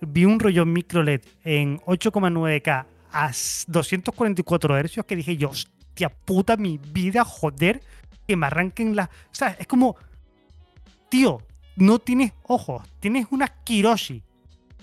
Vi 0.00 0.24
un 0.24 0.40
rollo 0.40 0.64
micro 0.64 1.02
LED 1.02 1.20
en 1.44 1.78
8,9K 1.80 2.86
a 3.12 3.30
244 3.66 4.82
Hz 4.82 5.04
que 5.06 5.16
dije 5.16 5.36
yo, 5.36 5.50
hostia 5.50 6.08
puta 6.08 6.56
mi 6.56 6.78
vida, 6.78 7.24
joder, 7.24 7.82
que 8.26 8.36
me 8.36 8.46
arranquen 8.46 8.96
las. 8.96 9.08
O 9.08 9.34
sea, 9.34 9.56
es 9.58 9.66
como. 9.66 9.96
Tío, 11.10 11.42
no 11.76 11.98
tienes 11.98 12.32
ojos, 12.44 12.82
tienes 13.00 13.26
una 13.30 13.48
Kiroshi. 13.48 14.22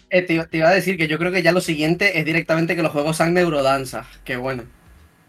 Eh, 0.10 0.22
te, 0.22 0.34
iba 0.34 0.70
a 0.70 0.74
decir 0.74 0.98
que 0.98 1.08
yo 1.08 1.18
creo 1.18 1.32
que 1.32 1.42
ya 1.42 1.52
lo 1.52 1.62
siguiente 1.62 2.20
es 2.20 2.26
directamente 2.26 2.76
que 2.76 2.84
los 2.84 2.92
juegos 2.92 3.18
sean 3.18 3.34
neurodanza. 3.34 4.06
Qué 4.24 4.38
bueno. 4.38 4.64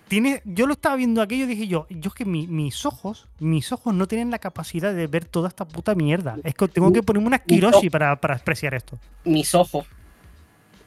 Tiene, 0.09 0.43
yo 0.45 0.67
lo 0.67 0.73
estaba 0.73 0.97
viendo 0.97 1.21
aquello 1.21 1.45
y 1.45 1.49
dije 1.49 1.69
yo, 1.69 1.87
yo 1.91 2.09
es 2.09 2.15
que 2.15 2.25
mis 2.25 2.87
ojos, 2.87 3.29
mis 3.39 3.71
ojos 3.73 3.95
no 3.95 4.09
tienen 4.09 4.31
la 4.31 4.39
capacidad 4.39 4.95
de 4.95 5.07
ver 5.07 5.27
toda 5.27 5.49
esta 5.49 5.67
puta 5.67 5.95
mierda. 5.95 6.39
Es 6.45 6.55
que 6.55 6.67
tengo 6.69 6.93
que 6.93 7.03
ponerme 7.03 7.27
una 7.27 7.39
Kiroshi 7.39 7.91
para, 7.91 8.17
para 8.21 8.37
apreciar 8.37 8.75
esto. 8.75 8.99
Mis 9.25 9.55
ojos. 9.55 9.87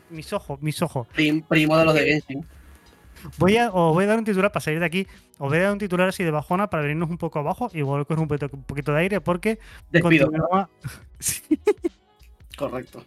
Mis 0.10 0.34
ojos, 0.34 0.62
mis 0.62 0.82
ojos. 0.82 1.08
primo 1.48 1.78
de 1.78 1.86
los 1.86 1.94
de 1.94 2.06
Genshin. 2.06 2.46
Voy 3.38 3.58
a, 3.58 3.70
os 3.70 3.94
voy 3.94 4.06
a 4.06 4.08
dar 4.08 4.18
un 4.18 4.26
titular 4.26 4.52
para 4.52 4.64
salir 4.64 4.80
de 4.80 4.86
aquí. 4.86 5.08
Os 5.38 5.50
voy 5.50 5.60
a 5.60 5.64
dar 5.64 5.74
un 5.74 5.80
titular 5.80 6.10
así 6.10 6.24
de 6.24 6.32
bajona 6.32 6.70
para 6.70 6.82
venirnos 6.82 7.10
un 7.10 7.20
poco 7.20 7.38
abajo 7.38 7.70
y 7.72 7.84
volver 7.84 8.08
con 8.08 8.20
un 8.20 8.28
poquito, 8.28 8.92
de 8.92 9.00
aire 9.00 9.22
porque. 9.22 9.60
Despido. 9.92 10.32
Correcto 12.58 13.04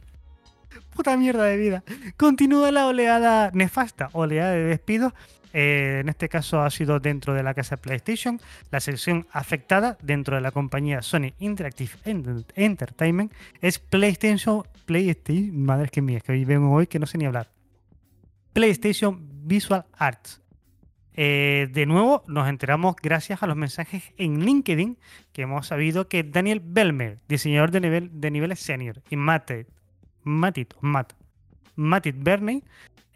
puta 0.94 1.16
mierda 1.16 1.44
de 1.44 1.56
vida. 1.56 1.84
Continúa 2.16 2.70
la 2.70 2.86
oleada 2.86 3.50
nefasta, 3.52 4.10
oleada 4.12 4.52
de 4.52 4.62
despidos. 4.64 5.12
Eh, 5.54 6.00
en 6.00 6.08
este 6.08 6.28
caso 6.28 6.60
ha 6.60 6.70
sido 6.70 6.98
dentro 6.98 7.32
de 7.32 7.42
la 7.42 7.54
casa 7.54 7.76
PlayStation. 7.76 8.40
La 8.70 8.80
sección 8.80 9.26
afectada 9.30 9.96
dentro 10.02 10.34
de 10.34 10.42
la 10.42 10.50
compañía 10.50 11.00
Sony 11.00 11.32
Interactive 11.38 11.92
Entertainment 12.04 13.32
es 13.62 13.78
PlayStation. 13.78 14.64
PlayStation, 14.84 15.64
madre 15.64 15.88
que 15.88 16.02
mía, 16.02 16.20
que 16.20 16.32
hoy 16.32 16.44
vengo 16.44 16.72
hoy 16.72 16.86
que 16.88 16.98
no 16.98 17.06
sé 17.06 17.16
ni 17.16 17.24
hablar. 17.24 17.48
PlayStation 18.52 19.26
Visual 19.46 19.86
Arts. 19.96 20.42
Eh, 21.16 21.68
de 21.72 21.86
nuevo, 21.86 22.24
nos 22.26 22.48
enteramos 22.48 22.96
gracias 23.00 23.42
a 23.42 23.46
los 23.46 23.56
mensajes 23.56 24.12
en 24.16 24.44
LinkedIn 24.44 24.98
que 25.32 25.42
hemos 25.42 25.68
sabido 25.68 26.08
que 26.08 26.24
Daniel 26.24 26.60
Belmer, 26.64 27.20
diseñador 27.28 27.70
de, 27.70 27.80
nivel, 27.80 28.10
de 28.20 28.30
niveles 28.32 28.58
senior, 28.58 29.00
y 29.08 29.16
Matt 29.16 29.52
Matit, 30.24 30.74
Matt, 30.80 31.12
Matit 31.76 32.16
Berney, 32.18 32.64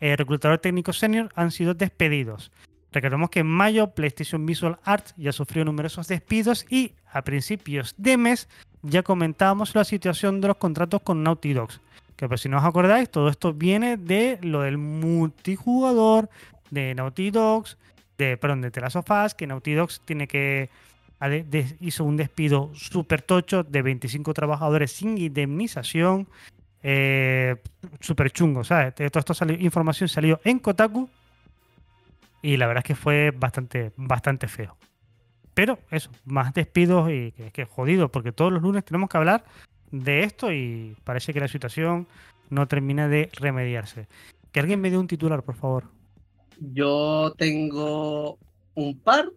eh, 0.00 0.16
reclutador 0.16 0.58
técnico 0.58 0.92
senior, 0.92 1.30
han 1.34 1.50
sido 1.50 1.74
despedidos. 1.74 2.50
Recordemos 2.92 3.30
que 3.30 3.40
en 3.40 3.46
mayo 3.46 3.90
PlayStation 3.90 4.46
Visual 4.46 4.78
Arts 4.84 5.14
ya 5.16 5.32
sufrió 5.32 5.64
numerosos 5.64 6.08
despidos 6.08 6.64
y 6.70 6.92
a 7.12 7.22
principios 7.22 7.94
de 7.98 8.16
mes 8.16 8.48
ya 8.82 9.02
comentábamos 9.02 9.74
la 9.74 9.84
situación 9.84 10.40
de 10.40 10.48
los 10.48 10.56
contratos 10.56 11.02
con 11.02 11.22
Naughty 11.22 11.52
Dogs. 11.52 11.80
Que 12.16 12.28
pues 12.28 12.40
si 12.40 12.48
no 12.48 12.58
os 12.58 12.64
acordáis, 12.64 13.10
todo 13.10 13.28
esto 13.28 13.52
viene 13.52 13.96
de 13.96 14.38
lo 14.42 14.62
del 14.62 14.78
multijugador 14.78 16.30
de 16.70 16.94
Naughty 16.94 17.30
Dogs, 17.30 17.76
de, 18.16 18.36
perdón, 18.36 18.62
de 18.62 18.70
The 18.70 18.80
Last 18.80 18.96
of 18.96 19.10
Us, 19.10 19.34
que 19.34 19.46
Naughty 19.46 19.74
Dogs 19.74 20.00
tiene 20.04 20.26
que 20.26 20.70
hizo 21.80 22.04
un 22.04 22.16
despido 22.16 22.70
súper 22.74 23.22
tocho 23.22 23.64
de 23.64 23.82
25 23.82 24.34
trabajadores 24.34 24.92
sin 24.92 25.18
indemnización 25.18 26.28
eh, 26.82 27.56
súper 28.00 28.30
chungo, 28.30 28.64
¿sabes? 28.64 28.94
Todo 28.94 29.18
esto 29.18 29.34
salió, 29.34 29.56
información 29.58 30.08
salió 30.08 30.40
en 30.44 30.58
Kotaku 30.58 31.08
y 32.42 32.56
la 32.56 32.66
verdad 32.66 32.84
es 32.84 32.88
que 32.88 32.94
fue 32.94 33.32
bastante, 33.32 33.92
bastante 33.96 34.48
feo. 34.48 34.76
Pero 35.54 35.78
eso, 35.90 36.10
más 36.24 36.54
despidos 36.54 37.10
y 37.10 37.32
que, 37.32 37.50
que 37.50 37.64
jodido, 37.64 38.10
porque 38.10 38.32
todos 38.32 38.52
los 38.52 38.62
lunes 38.62 38.84
tenemos 38.84 39.08
que 39.08 39.16
hablar 39.16 39.44
de 39.90 40.22
esto 40.22 40.52
y 40.52 40.96
parece 41.04 41.32
que 41.32 41.40
la 41.40 41.48
situación 41.48 42.06
no 42.50 42.68
termina 42.68 43.08
de 43.08 43.30
remediarse. 43.34 44.06
Que 44.52 44.60
alguien 44.60 44.80
me 44.80 44.90
dé 44.90 44.98
un 44.98 45.08
titular, 45.08 45.42
por 45.42 45.56
favor. 45.56 45.84
Yo 46.60 47.34
tengo 47.36 48.38
un 48.74 48.98
par. 49.00 49.30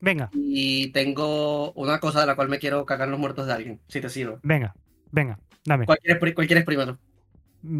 Venga. 0.00 0.30
Y 0.32 0.90
tengo 0.92 1.72
una 1.72 2.00
cosa 2.00 2.20
de 2.20 2.26
la 2.26 2.34
cual 2.34 2.48
me 2.48 2.58
quiero 2.58 2.84
cagar 2.84 3.08
los 3.08 3.20
muertos 3.20 3.46
de 3.46 3.52
alguien, 3.52 3.80
si 3.88 4.00
te 4.00 4.08
sirve. 4.08 4.38
Venga, 4.42 4.74
venga. 5.10 5.38
Dame. 5.64 5.86
¿Cuál 5.86 5.98
quieres, 5.98 6.64
primero? 6.64 6.98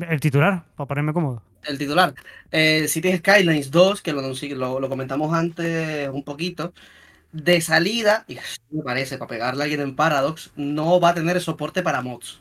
El 0.08 0.20
titular, 0.20 0.64
para 0.76 0.86
ponerme 0.86 1.12
cómodo. 1.12 1.42
El 1.64 1.78
titular. 1.78 2.14
Eh, 2.50 2.86
City 2.88 3.16
Skylines 3.16 3.70
2, 3.70 4.02
que 4.02 4.12
lo, 4.12 4.80
lo, 4.80 4.88
comentamos 4.88 5.34
antes 5.34 6.08
un 6.08 6.22
poquito. 6.22 6.72
De 7.32 7.60
salida, 7.60 8.24
y 8.28 8.38
me 8.70 8.82
parece, 8.82 9.16
para 9.18 9.28
pegarle 9.28 9.62
a 9.62 9.64
alguien 9.64 9.80
en 9.80 9.96
Paradox, 9.96 10.52
no 10.54 11.00
va 11.00 11.10
a 11.10 11.14
tener 11.14 11.40
soporte 11.40 11.82
para 11.82 12.02
mods. 12.02 12.40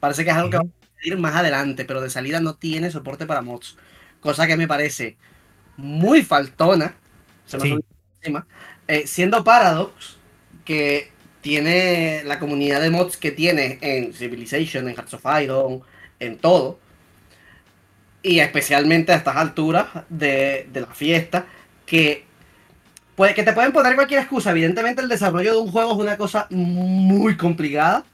Parece 0.00 0.24
que 0.24 0.30
es 0.30 0.36
algo 0.36 0.50
que 0.50 0.58
va 0.58 0.64
a 0.64 1.06
ir 1.06 1.16
más 1.18 1.36
adelante, 1.36 1.84
pero 1.84 2.00
de 2.00 2.10
salida 2.10 2.40
no 2.40 2.56
tiene 2.56 2.90
soporte 2.90 3.26
para 3.26 3.42
mods. 3.42 3.76
Cosa 4.20 4.46
que 4.46 4.56
me 4.56 4.66
parece 4.66 5.16
muy 5.76 6.22
faltona. 6.22 6.96
Se 7.46 7.60
sí. 7.60 7.78
encima. 8.20 8.46
Eh, 8.88 9.06
siendo 9.06 9.44
Paradox, 9.44 10.18
que 10.64 11.13
tiene 11.44 12.22
la 12.24 12.38
comunidad 12.38 12.80
de 12.80 12.88
mods 12.88 13.18
que 13.18 13.30
tiene 13.30 13.78
en 13.82 14.14
Civilization, 14.14 14.88
en 14.88 14.94
Hearts 14.96 15.12
of 15.12 15.26
Iron, 15.42 15.82
en 16.18 16.38
todo. 16.38 16.78
Y 18.22 18.38
especialmente 18.38 19.12
a 19.12 19.16
estas 19.16 19.36
alturas 19.36 19.88
de, 20.08 20.66
la 20.72 20.86
fiesta, 20.86 21.44
que, 21.84 22.24
puede, 23.14 23.34
que 23.34 23.42
te 23.42 23.52
pueden 23.52 23.72
poner 23.72 23.94
cualquier 23.94 24.20
excusa. 24.20 24.52
Evidentemente 24.52 25.02
el 25.02 25.08
desarrollo 25.10 25.52
de 25.52 25.58
un 25.58 25.70
juego 25.70 25.92
es 25.92 25.98
una 25.98 26.16
cosa 26.16 26.46
muy 26.48 27.36
complicada. 27.36 28.06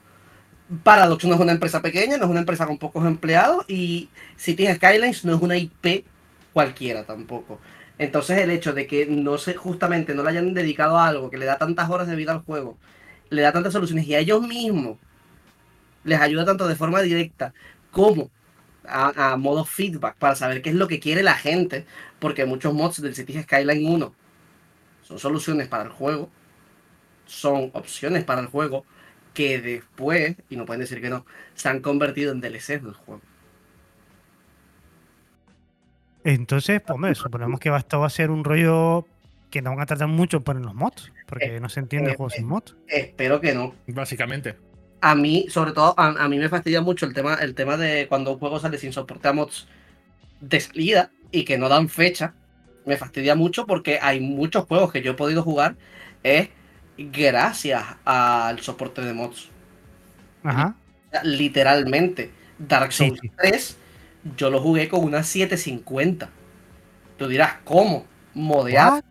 Paradox 0.83 1.25
no 1.25 1.37
es 1.37 1.41
una 1.41 1.53
empresa 1.53 1.81
pequeña, 1.81 2.17
no 2.17 2.25
es 2.25 2.31
una 2.31 2.41
empresa 2.41 2.67
con 2.67 2.79
pocos 2.79 3.07
empleados 3.07 3.65
y 3.69 4.09
City 4.37 4.67
Skylines 4.75 5.25
no 5.25 5.37
es 5.37 5.41
una 5.41 5.57
IP 5.57 6.05
cualquiera 6.53 7.05
tampoco. 7.05 7.61
Entonces 7.97 8.39
el 8.39 8.51
hecho 8.51 8.73
de 8.73 8.89
que 8.89 9.07
no 9.07 9.39
se, 9.39 9.55
justamente 9.55 10.17
no 10.17 10.25
le 10.25 10.31
hayan 10.31 10.53
dedicado 10.53 10.99
a 10.99 11.07
algo 11.07 11.31
que 11.31 11.39
le 11.39 11.47
da 11.47 11.59
tantas 11.59 11.89
horas 11.91 12.09
de 12.09 12.17
vida 12.17 12.33
al 12.33 12.41
juego 12.41 12.77
le 13.31 13.43
da 13.43 13.53
tantas 13.53 13.73
soluciones 13.73 14.07
y 14.07 14.15
a 14.15 14.19
ellos 14.19 14.43
mismos 14.43 14.99
les 16.05 16.21
ayuda 16.21 16.45
tanto 16.45 16.67
de 16.67 16.77
forma 16.77 17.01
directa 17.01 17.53
como 17.91 18.31
a, 18.85 19.37
modo 19.37 19.65
feedback 19.65 20.17
para 20.17 20.35
saber 20.35 20.63
qué 20.63 20.71
es 20.71 20.77
lo 20.77 20.89
que 20.89 21.01
quiere 21.01 21.23
la 21.23 21.35
gente, 21.35 21.87
porque 22.19 22.45
muchos 22.45 22.75
mods 22.75 23.01
del 23.01 23.15
City 23.15 23.41
Skyline 23.43 23.87
1 23.87 24.15
son 25.03 25.19
soluciones 25.19 25.69
para 25.69 25.85
el 25.85 25.91
juego, 25.91 26.31
son 27.27 27.71
opciones 27.75 28.25
para 28.25 28.41
el 28.41 28.49
juego 28.49 28.85
que 29.35 29.61
después, 29.61 30.37
y 30.49 30.57
no 30.57 30.67
pueden 30.67 30.81
decir 30.81 31.01
que 31.01 31.11
no, 31.11 31.25
se 31.55 31.69
han 31.69 31.81
convertido 31.81 32.33
en 32.33 32.41
DLC 32.41 32.81
del 32.81 32.95
juego. 32.95 33.23
Entonces, 36.25 36.83
pues, 36.83 37.19
suponemos 37.19 37.61
que 37.61 37.75
esto 37.75 38.01
va 38.01 38.07
a 38.07 38.11
ser 38.11 38.31
un 38.31 38.45
rollo 38.45 39.07
que 39.51 39.63
no 39.63 39.71
van 39.71 39.81
a 39.81 39.87
tratar 39.87 40.09
mucho 40.09 40.43
poner 40.43 40.65
los 40.65 40.75
mods, 40.75 41.13
porque 41.27 41.57
eh, 41.57 41.61
no 41.61 41.69
se 41.69 41.81
entiende 41.81 42.11
el 42.11 42.17
juego 42.17 42.31
sin 42.31 42.47
mods. 42.47 42.77
Espero 42.87 43.41
que 43.41 43.53
no. 43.53 43.75
Básicamente. 43.89 44.57
A 45.01 45.15
mí, 45.15 45.47
sobre 45.49 45.73
todo, 45.73 45.95
a, 45.97 46.29
mí 46.29 46.39
me 46.39 46.49
fastidia 46.49 46.81
mucho 46.81 47.07
el 47.07 47.15
tema, 47.15 47.35
el 47.35 47.55
tema 47.55 47.77
de 47.77 48.07
cuando 48.09 48.33
un 48.33 48.39
juego 48.39 48.61
sale 48.61 48.79
sin 48.79 48.93
soporte 48.93 49.29
a 49.29 49.33
mods 49.33 49.67
de 50.41 50.61
salida 50.61 51.11
y 51.31 51.45
que 51.45 51.59
no 51.59 51.69
dan 51.69 51.89
fecha. 51.89 52.35
Me 52.87 52.97
fastidia 52.97 53.35
mucho 53.35 53.67
porque 53.67 53.99
hay 54.01 54.21
muchos 54.21 54.65
juegos 54.67 54.93
que 54.93 55.03
yo 55.03 55.13
he 55.13 55.15
podido 55.15 55.43
jugar. 55.43 55.77
Eh, 56.23 56.51
gracias 56.97 57.83
al 58.05 58.61
soporte 58.61 59.03
de 59.03 59.13
mods. 59.15 59.49
Ajá. 60.43 60.75
Literalmente, 61.25 62.31
Dark 62.59 62.93
Souls 62.93 63.21
3, 63.39 63.77
yo 64.37 64.51
lo 64.51 64.61
jugué 64.61 64.89
con 64.89 65.03
una 65.03 65.23
750. 65.23 66.29
Tú 67.17 67.29
dirás, 67.29 67.57
¿cómo? 67.65 68.07
Modeado. 68.35 69.03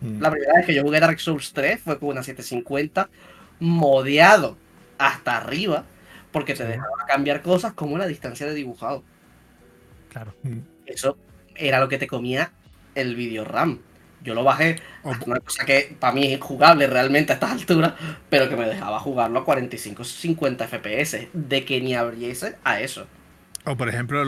Mm. 0.00 0.20
La 0.20 0.30
primera 0.30 0.54
vez 0.54 0.66
que 0.66 0.74
yo 0.74 0.82
jugué 0.82 1.00
Dark 1.00 1.20
Souls 1.20 1.52
3 1.52 1.80
fue 1.80 1.98
con 1.98 2.10
una 2.10 2.22
750 2.22 3.08
modeado 3.60 4.56
hasta 4.98 5.36
arriba 5.36 5.84
porque 6.30 6.54
te 6.54 6.64
dejaba 6.64 7.06
cambiar 7.06 7.42
cosas 7.42 7.72
como 7.72 7.98
la 7.98 8.06
distancia 8.06 8.46
de 8.46 8.54
dibujado. 8.54 9.02
Claro. 10.10 10.34
Mm. 10.42 10.58
Eso 10.86 11.16
era 11.54 11.80
lo 11.80 11.88
que 11.88 11.98
te 11.98 12.06
comía 12.06 12.52
el 12.94 13.14
video 13.14 13.44
RAM. 13.44 13.80
Yo 14.22 14.34
lo 14.34 14.42
bajé 14.42 14.80
una 15.04 15.38
cosa 15.38 15.64
que 15.64 15.96
para 15.98 16.12
mí 16.12 16.32
es 16.32 16.40
jugable 16.40 16.86
realmente 16.88 17.32
a 17.32 17.34
estas 17.34 17.52
alturas, 17.52 17.94
pero 18.28 18.48
que 18.48 18.56
me 18.56 18.66
dejaba 18.66 18.98
jugarlo 18.98 19.38
a 19.38 19.46
45-50 19.46 20.66
FPS, 20.66 21.28
de 21.32 21.64
que 21.64 21.80
ni 21.80 21.94
abriese 21.94 22.56
a 22.64 22.80
eso. 22.80 23.06
O 23.64 23.76
por 23.76 23.88
ejemplo, 23.88 24.22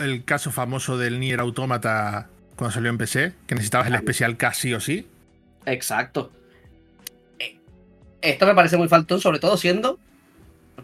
el 0.00 0.24
caso 0.24 0.52
famoso 0.52 0.96
del 0.96 1.18
Nier 1.18 1.40
Automata 1.40 2.28
cuando 2.56 2.72
salió 2.72 2.90
en 2.90 2.98
PC, 2.98 3.32
que 3.46 3.54
necesitabas 3.54 3.88
el 3.88 3.94
especial 3.94 4.36
casi 4.36 4.74
o 4.74 4.80
sí. 4.80 5.06
Exacto. 5.66 6.30
Eh, 7.38 7.56
esto 8.22 8.46
me 8.46 8.54
parece 8.54 8.76
muy 8.76 8.88
faltón, 8.88 9.20
sobre 9.20 9.38
todo 9.38 9.56
siendo 9.56 9.98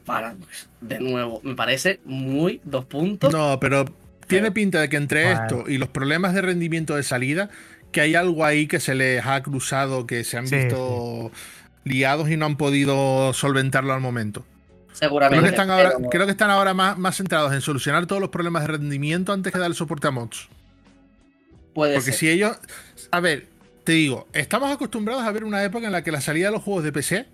Paradox. 0.05 0.69
De 0.81 0.99
nuevo, 0.99 1.41
me 1.43 1.55
parece 1.55 2.01
muy 2.05 2.61
dos 2.65 2.85
puntos. 2.85 3.33
No, 3.33 3.59
pero 3.61 3.85
tiene 4.27 4.51
pinta 4.53 4.81
de 4.81 4.89
que 4.89 4.97
entre 4.97 5.33
esto 5.33 5.65
y 5.67 5.79
los 5.79 5.89
problemas 5.89 6.35
de 6.35 6.43
rendimiento 6.43 6.97
de 6.97 7.03
salida, 7.03 7.51
que 7.93 8.01
hay 8.01 8.15
algo 8.15 8.45
ahí 8.45 8.67
que 8.67 8.81
se 8.81 8.95
les 8.95 9.25
ha 9.27 9.43
cruzado, 9.43 10.07
que 10.07 10.25
se 10.25 10.39
han 10.39 10.49
visto 10.49 11.31
liados 11.85 12.31
y 12.31 12.37
no 12.37 12.47
han 12.47 12.57
podido 12.57 13.33
solventarlo 13.33 13.93
al 13.93 14.01
momento. 14.01 14.45
Seguramente. 14.93 15.41
Creo 15.41 15.43
que 15.43 15.57
están 15.57 15.71
ahora, 15.71 15.93
creo 16.11 16.27
que 16.27 16.33
están 16.33 16.51
ahora 16.51 16.75
más, 16.75 16.99
más, 16.99 17.17
centrados 17.17 17.53
en 17.53 17.61
solucionar 17.61 18.07
todos 18.07 18.21
los 18.21 18.31
problemas 18.31 18.63
de 18.63 18.69
rendimiento 18.69 19.33
antes 19.33 19.53
que 19.53 19.59
dar 19.59 19.69
el 19.69 19.75
soporte 19.75 20.09
a 20.09 20.11
mods. 20.11 20.49
Puede 21.81 21.95
Porque 21.95 22.13
si 22.13 22.29
ellos. 22.29 22.59
A 23.11 23.21
ver, 23.21 23.47
te 23.85 23.93
digo, 23.93 24.29
estamos 24.35 24.71
acostumbrados 24.71 25.25
a 25.25 25.33
ver 25.33 25.45
una 25.45 25.65
época 25.65 25.87
en 25.87 25.93
la 25.93 26.03
que 26.03 26.13
la 26.13 26.21
salida 26.21 26.49
de 26.49 26.53
los 26.53 26.63
juegos 26.63 26.85
de 26.85 26.93
PC 26.93 27.27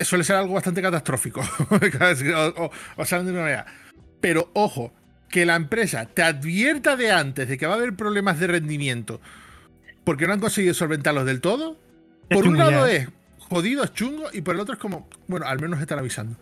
suele 0.00 0.22
ser 0.22 0.36
algo 0.36 0.54
bastante 0.54 0.80
catastrófico. 0.80 1.40
o, 1.70 2.70
o, 2.96 3.04
de 3.04 3.32
una 3.32 3.40
manera. 3.40 3.66
Pero 4.20 4.50
ojo, 4.54 4.92
que 5.28 5.44
la 5.44 5.56
empresa 5.56 6.06
te 6.06 6.22
advierta 6.22 6.94
de 6.94 7.10
antes 7.10 7.48
de 7.48 7.58
que 7.58 7.66
va 7.66 7.74
a 7.74 7.76
haber 7.78 7.96
problemas 7.96 8.38
de 8.38 8.46
rendimiento 8.46 9.20
porque 10.04 10.28
no 10.28 10.34
han 10.34 10.40
conseguido 10.40 10.72
solventarlos 10.72 11.26
del 11.26 11.40
todo, 11.40 11.76
por 12.30 12.46
un 12.46 12.56
lado 12.56 12.86
es 12.86 13.08
jodido, 13.38 13.82
es 13.82 13.92
chungo, 13.92 14.28
y 14.32 14.40
por 14.40 14.54
el 14.54 14.60
otro 14.60 14.74
es 14.74 14.80
como, 14.80 15.08
bueno, 15.26 15.46
al 15.46 15.58
menos 15.58 15.80
están 15.80 15.98
avisando. 15.98 16.38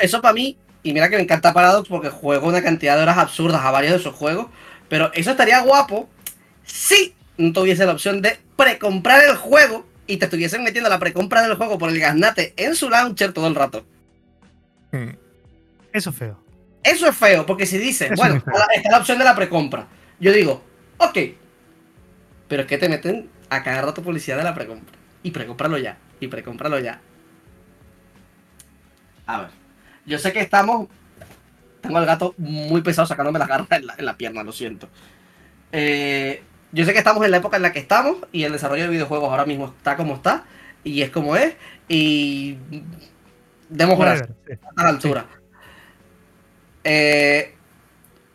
Eso, 0.00 0.20
para 0.20 0.34
mí, 0.34 0.58
y 0.82 0.92
mira 0.92 1.08
que 1.08 1.14
me 1.14 1.22
encanta 1.22 1.54
Paradox 1.54 1.88
porque 1.88 2.10
juego 2.10 2.48
una 2.48 2.60
cantidad 2.60 2.96
de 2.96 3.04
horas 3.04 3.18
absurdas 3.18 3.64
a 3.64 3.70
varios 3.70 3.92
de 3.92 3.98
esos 3.98 4.16
juegos, 4.16 4.48
pero 4.88 5.12
eso 5.14 5.30
estaría 5.30 5.60
guapo 5.60 6.08
si 6.64 7.14
no 7.36 7.52
tuviese 7.52 7.84
la 7.86 7.92
opción 7.92 8.22
de 8.22 8.38
precomprar 8.56 9.22
el 9.24 9.36
juego 9.36 9.86
y 10.06 10.18
te 10.18 10.26
estuviesen 10.26 10.62
metiendo 10.62 10.90
la 10.90 10.98
precompra 10.98 11.42
del 11.42 11.56
juego 11.56 11.78
por 11.78 11.90
el 11.90 11.98
gasnate 11.98 12.54
en 12.56 12.76
su 12.76 12.90
launcher 12.90 13.32
todo 13.32 13.46
el 13.46 13.54
rato. 13.54 13.86
Hmm. 14.92 15.10
Eso 15.92 16.10
es 16.10 16.16
feo. 16.16 16.44
Eso 16.82 17.08
es 17.08 17.16
feo, 17.16 17.46
porque 17.46 17.64
si 17.64 17.78
dices, 17.78 18.10
bueno, 18.16 18.36
está 18.74 18.90
la 18.90 18.98
opción 18.98 19.18
de 19.18 19.24
la 19.24 19.34
precompra. 19.34 19.86
Yo 20.20 20.32
digo, 20.32 20.62
ok, 20.98 21.18
pero 22.46 22.62
es 22.62 22.68
que 22.68 22.78
te 22.78 22.88
meten 22.88 23.30
a 23.48 23.62
cada 23.62 23.80
rato 23.80 24.02
publicidad 24.02 24.36
de 24.36 24.44
la 24.44 24.54
precompra. 24.54 24.96
Y 25.22 25.30
precómpralo 25.30 25.78
ya, 25.78 25.96
y 26.20 26.28
precómpralo 26.28 26.78
ya. 26.78 27.00
A 29.26 29.40
ver, 29.40 29.50
yo 30.04 30.18
sé 30.18 30.32
que 30.32 30.40
estamos. 30.40 30.88
Tengo 31.84 31.98
al 31.98 32.06
gato 32.06 32.34
muy 32.38 32.80
pesado 32.80 33.06
sacándome 33.06 33.38
la 33.38 33.46
garra 33.46 33.66
en 33.76 34.06
la, 34.06 34.16
pierna, 34.16 34.42
lo 34.42 34.52
siento. 34.52 34.88
Eh, 35.70 36.42
yo 36.72 36.86
sé 36.86 36.94
que 36.94 36.98
estamos 36.98 37.22
en 37.26 37.30
la 37.30 37.36
época 37.36 37.58
en 37.58 37.62
la 37.62 37.72
que 37.72 37.78
estamos 37.78 38.16
y 38.32 38.44
el 38.44 38.52
desarrollo 38.52 38.84
de 38.84 38.88
videojuegos 38.88 39.28
ahora 39.28 39.44
mismo 39.44 39.66
está 39.66 39.94
como 39.94 40.14
está 40.14 40.44
y 40.82 41.02
es 41.02 41.10
como 41.10 41.36
es 41.36 41.56
y 41.86 42.56
demos 43.68 43.98
gracias 43.98 44.30
a 44.76 44.82
la 44.82 44.88
altura. 44.88 45.26
Eh, 46.84 47.54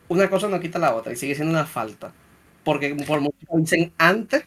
una 0.10 0.30
cosa 0.30 0.48
no 0.48 0.60
quita 0.60 0.78
la 0.78 0.94
otra 0.94 1.12
y 1.12 1.16
sigue 1.16 1.34
siendo 1.34 1.52
una 1.52 1.66
falta. 1.66 2.14
Porque 2.64 2.94
por 3.08 3.20
mucho 3.20 3.36
que 3.40 3.58
dicen 3.58 3.94
antes, 3.98 4.46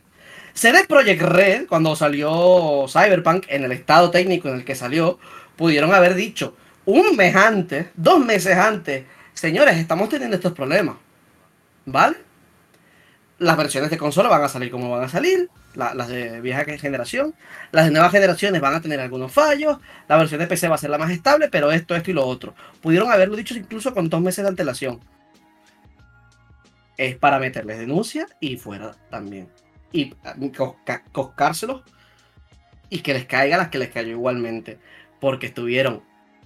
CD 0.54 0.84
Project 0.86 1.22
Red, 1.22 1.66
cuando 1.66 1.96
salió 1.96 2.86
Cyberpunk 2.86 3.46
en 3.48 3.64
el 3.64 3.72
estado 3.72 4.12
técnico 4.12 4.48
en 4.48 4.54
el 4.54 4.64
que 4.64 4.76
salió, 4.76 5.18
pudieron 5.56 5.92
haber 5.92 6.14
dicho 6.14 6.54
un 6.84 7.16
mes 7.16 7.34
antes, 7.34 7.88
dos 7.94 8.24
meses 8.24 8.56
antes, 8.56 9.04
señores, 9.34 9.76
estamos 9.76 10.08
teniendo 10.08 10.36
estos 10.36 10.52
problemas. 10.52 10.96
¿Vale? 11.84 12.16
Las 13.38 13.56
versiones 13.56 13.90
de 13.90 13.98
consola 13.98 14.28
van 14.28 14.42
a 14.42 14.48
salir 14.48 14.70
como 14.70 14.90
van 14.90 15.04
a 15.04 15.08
salir, 15.08 15.50
las 15.74 16.08
de 16.08 16.40
vieja 16.40 16.64
generación. 16.64 17.34
Las 17.70 17.86
de 17.86 17.90
nuevas 17.90 18.12
generaciones 18.12 18.60
van 18.60 18.74
a 18.74 18.80
tener 18.80 19.00
algunos 19.00 19.32
fallos. 19.32 19.78
La 20.08 20.16
versión 20.16 20.40
de 20.40 20.46
PC 20.46 20.68
va 20.68 20.76
a 20.76 20.78
ser 20.78 20.90
la 20.90 20.98
más 20.98 21.10
estable, 21.10 21.48
pero 21.48 21.72
esto, 21.72 21.96
esto 21.96 22.10
y 22.10 22.14
lo 22.14 22.26
otro. 22.26 22.54
Pudieron 22.80 23.10
haberlo 23.10 23.36
dicho 23.36 23.54
incluso 23.54 23.92
con 23.94 24.08
dos 24.08 24.20
meses 24.20 24.44
de 24.44 24.50
antelación. 24.50 25.00
Es 26.96 27.16
para 27.16 27.38
meterles 27.38 27.78
denuncia 27.78 28.26
y 28.38 28.56
fuera 28.56 28.94
también. 29.10 29.48
Y 29.92 30.14
coscárselos 31.12 31.82
y 32.88 33.00
que 33.00 33.14
les 33.14 33.24
caiga 33.24 33.56
las 33.56 33.68
que 33.68 33.78
les 33.78 33.90
cayó 33.90 34.10
igualmente. 34.10 34.78
Porque 35.20 35.46
estuvieron 35.46 36.02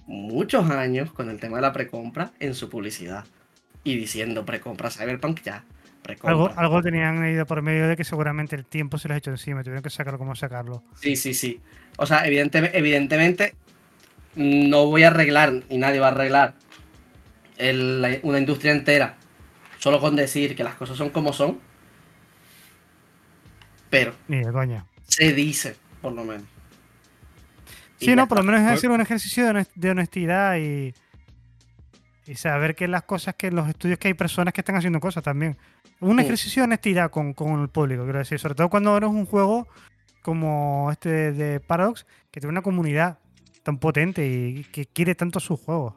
muchos 0.07 0.69
años 0.69 1.11
con 1.11 1.29
el 1.29 1.39
tema 1.39 1.57
de 1.57 1.61
la 1.61 1.73
precompra 1.73 2.31
en 2.39 2.55
su 2.55 2.69
publicidad. 2.69 3.25
Y 3.83 3.95
diciendo 3.95 4.45
precompra 4.45 4.89
Cyberpunk 4.89 5.41
ya, 5.43 5.63
algo, 6.23 6.51
algo, 6.55 6.81
tenían 6.81 7.25
ido 7.29 7.45
por 7.45 7.61
medio 7.61 7.87
de 7.87 7.97
que 7.97 8.03
seguramente 8.03 8.55
el 8.55 8.65
tiempo 8.65 8.97
se 8.97 9.07
les 9.07 9.15
ha 9.15 9.17
hecho 9.17 9.31
encima, 9.31 9.63
tuvieron 9.63 9.83
que 9.83 9.89
sacarlo 9.89 10.17
como 10.17 10.35
sacarlo. 10.35 10.83
Sí, 10.95 11.15
sí, 11.15 11.33
sí. 11.33 11.59
O 11.97 12.05
sea, 12.05 12.25
evidentemente, 12.25 12.77
evidentemente 12.77 13.55
no 14.35 14.85
voy 14.85 15.03
a 15.03 15.07
arreglar, 15.07 15.63
y 15.69 15.77
nadie 15.77 15.99
va 15.99 16.07
a 16.07 16.11
arreglar 16.11 16.53
una 18.23 18.37
industria 18.37 18.71
entera 18.71 19.15
solo 19.79 19.99
con 19.99 20.15
decir 20.15 20.55
que 20.55 20.63
las 20.63 20.75
cosas 20.75 20.97
son 20.97 21.09
como 21.09 21.33
son. 21.33 21.59
Pero 23.89 24.13
Ni 24.27 24.43
de 24.43 24.51
coña. 24.51 24.85
se 25.07 25.33
dice, 25.33 25.75
por 26.01 26.13
lo 26.13 26.23
menos. 26.23 26.47
Sí, 27.97 28.15
no, 28.15 28.27
por 28.27 28.39
lo 28.39 28.43
menos 28.43 28.61
es 28.61 28.67
decir 28.67 28.89
un 28.89 29.01
ejercicio 29.01 29.51
de 29.75 29.89
honestidad 29.89 30.57
y, 30.57 30.93
y 32.27 32.35
saber 32.35 32.75
que 32.75 32.87
las 32.87 33.03
cosas 33.03 33.35
que 33.35 33.51
los 33.51 33.67
estudios 33.67 33.97
que 33.97 34.09
hay 34.09 34.13
personas 34.13 34.53
que 34.53 34.61
están 34.61 34.75
haciendo 34.75 34.99
cosas 34.99 35.23
también. 35.23 35.57
Un 35.99 36.19
ejercicio 36.19 36.61
de 36.61 36.65
honestidad 36.65 37.09
con, 37.09 37.33
el 37.61 37.69
público, 37.69 38.03
quiero 38.03 38.19
decir. 38.19 38.37
Sobre 38.37 38.53
todo 38.53 38.69
cuando 38.69 38.95
eres 38.95 39.09
un 39.09 39.25
juego 39.25 39.67
como 40.21 40.89
este 40.91 41.31
de 41.31 41.59
Paradox, 41.59 42.05
que 42.29 42.39
tiene 42.39 42.51
una 42.51 42.61
comunidad 42.61 43.17
tan 43.63 43.79
potente 43.79 44.27
y 44.27 44.63
que 44.65 44.85
quiere 44.85 45.15
tanto 45.15 45.39
sus 45.39 45.59
juegos. 45.59 45.95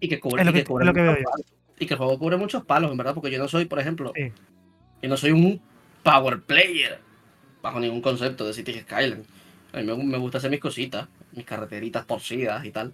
Y 0.00 0.08
que 0.08 0.18
cubre, 0.18 0.42
y 0.42 0.52
que, 0.52 1.24
Y 1.78 1.86
que 1.86 1.94
el 1.94 1.98
juego 1.98 2.18
cubre 2.18 2.36
muchos 2.36 2.64
palos, 2.64 2.90
en 2.90 2.96
verdad, 2.96 3.14
porque 3.14 3.30
yo 3.30 3.38
no 3.38 3.46
soy, 3.46 3.66
por 3.66 3.78
ejemplo, 3.78 4.12
yo 4.16 5.08
no 5.08 5.16
soy 5.16 5.30
un 5.30 5.60
power 6.02 6.40
player 6.42 6.98
bajo 7.62 7.78
ningún 7.78 8.00
concepto 8.00 8.44
de 8.44 8.54
City 8.54 8.80
Skyline. 8.80 9.24
A 9.72 9.80
mí 9.80 10.04
me, 10.04 10.18
gusta 10.18 10.38
hacer 10.38 10.50
mis 10.50 10.60
cositas, 10.60 11.08
mis 11.32 11.44
carreteritas 11.44 12.06
torcidas 12.06 12.64
y 12.64 12.70
tal. 12.70 12.92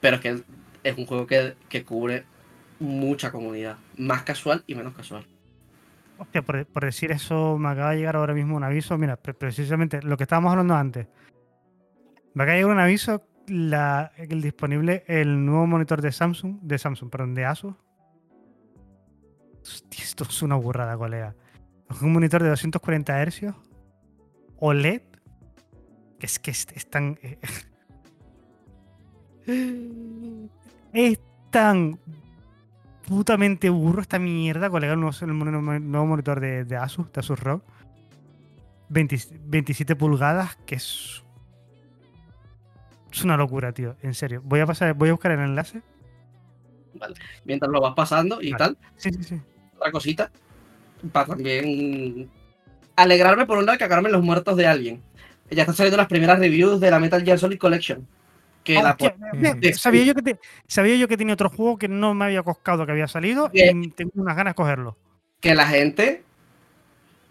Pero 0.00 0.16
es 0.16 0.22
que 0.22 0.42
es 0.84 0.98
un 0.98 1.06
juego 1.06 1.26
que, 1.26 1.54
que 1.68 1.84
cubre 1.84 2.24
mucha 2.78 3.30
comunidad, 3.30 3.76
más 3.96 4.22
casual 4.22 4.64
y 4.66 4.74
menos 4.74 4.94
casual. 4.94 5.26
Hostia, 6.18 6.42
por, 6.42 6.84
decir 6.84 7.12
eso, 7.12 7.56
me 7.58 7.70
acaba 7.70 7.92
de 7.92 7.98
llegar 7.98 8.16
ahora 8.16 8.34
mismo 8.34 8.56
un 8.56 8.62
aviso. 8.62 8.98
Mira, 8.98 9.16
precisamente 9.16 10.02
lo 10.02 10.16
que 10.16 10.24
estábamos 10.24 10.50
hablando 10.50 10.74
antes. 10.74 11.06
Me 12.34 12.42
acaba 12.42 12.56
de 12.56 12.58
llegar 12.58 12.76
un 12.76 12.80
aviso 12.80 13.26
el 13.48 14.42
disponible 14.42 15.02
el 15.08 15.44
nuevo 15.44 15.66
monitor 15.66 16.00
de 16.02 16.12
Samsung, 16.12 16.60
de 16.60 16.78
Samsung, 16.78 17.10
perdón, 17.10 17.34
de 17.34 17.44
Asus. 17.46 17.74
Esto 19.90 20.24
es 20.24 20.42
una 20.42 20.56
burrada, 20.56 20.96
colega. 20.96 21.34
Es 21.90 22.00
un 22.02 22.12
monitor 22.12 22.42
de 22.42 22.50
240 22.50 23.26
Hz 23.26 23.54
OLED. 24.58 25.02
Que 26.20 26.26
es 26.26 26.38
que 26.38 26.50
es, 26.50 26.66
tan. 26.90 27.18
es 30.92 31.18
tan 31.50 31.98
putamente 33.08 33.70
burro 33.70 34.02
esta 34.02 34.18
mierda, 34.18 34.70
colega, 34.70 34.92
el 34.92 35.00
nuevo, 35.00 35.16
el 35.72 35.90
nuevo 35.90 36.06
monitor 36.06 36.38
de, 36.38 36.64
de, 36.64 36.76
Asus, 36.76 37.10
de 37.10 37.20
Asus 37.20 37.40
ROG. 37.40 37.62
27 38.90 39.96
pulgadas, 39.96 40.56
que 40.66 40.74
es. 40.74 41.24
Es 43.10 43.24
una 43.24 43.36
locura, 43.36 43.72
tío. 43.72 43.96
En 44.02 44.14
serio. 44.14 44.42
Voy 44.44 44.60
a 44.60 44.66
pasar, 44.66 44.94
voy 44.94 45.08
a 45.08 45.12
buscar 45.12 45.32
el 45.32 45.40
enlace. 45.40 45.82
Vale. 46.94 47.14
Mientras 47.44 47.70
lo 47.72 47.80
vas 47.80 47.94
pasando 47.94 48.42
y 48.42 48.52
tal. 48.52 48.76
Sí, 48.96 49.10
sí, 49.10 49.22
sí. 49.22 49.40
Otra 49.76 49.90
cosita. 49.90 50.30
para 51.12 51.26
también 51.26 52.30
alegrarme 52.96 53.46
por 53.46 53.58
un 53.58 53.66
lado 53.66 53.76
y 53.76 53.78
cagarme 53.78 54.10
los 54.10 54.22
muertos 54.22 54.56
de 54.56 54.66
alguien. 54.66 55.02
Ya 55.50 55.62
están 55.62 55.74
saliendo 55.74 55.96
las 55.96 56.06
primeras 56.06 56.38
reviews 56.38 56.80
de 56.80 56.90
la 56.90 56.98
Metal 56.98 57.22
Gear 57.24 57.38
Solid 57.38 57.58
Collection. 57.58 58.06
Que 58.62 58.76
ah, 58.76 58.96
sabía, 59.74 60.04
yo 60.04 60.14
que 60.14 60.38
sabía 60.66 60.96
yo 60.96 61.08
que 61.08 61.16
tenía 61.16 61.32
otro 61.32 61.48
juego 61.48 61.78
que 61.78 61.88
no 61.88 62.14
me 62.14 62.26
había 62.26 62.42
coscado 62.42 62.84
que 62.84 62.92
había 62.92 63.08
salido 63.08 63.50
y 63.52 63.88
tengo 63.90 64.12
unas 64.16 64.36
ganas 64.36 64.52
de 64.52 64.56
cogerlo. 64.56 64.96
Que 65.40 65.54
la 65.54 65.66
gente 65.66 66.22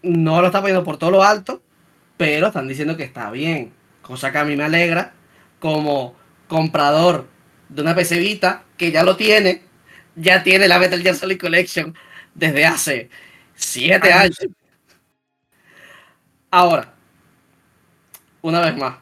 no 0.02 0.42
lo 0.42 0.48
está 0.48 0.60
poniendo 0.60 0.84
por 0.84 0.98
todo 0.98 1.12
lo 1.12 1.24
alto, 1.24 1.62
pero 2.18 2.48
están 2.48 2.68
diciendo 2.68 2.98
que 2.98 3.04
está 3.04 3.30
bien. 3.30 3.74
Cosa 4.02 4.32
que 4.32 4.40
a 4.40 4.44
mí 4.44 4.56
me 4.56 4.64
alegra 4.64 5.14
como 5.60 6.16
comprador 6.48 7.28
de 7.70 7.82
una 7.82 7.96
PC 7.96 8.18
Vita 8.18 8.64
que 8.76 8.92
ya 8.92 9.04
lo 9.04 9.16
tiene, 9.16 9.62
ya 10.16 10.42
tiene 10.42 10.68
la 10.68 10.80
Metal 10.80 11.02
Gear 11.02 11.16
Solid 11.16 11.40
Collection 11.40 11.96
desde 12.34 12.66
hace 12.66 13.10
7 13.56 14.12
años. 14.12 14.40
Ahora, 16.50 16.96
una 18.42 18.62
vez 18.62 18.76
más, 18.78 18.98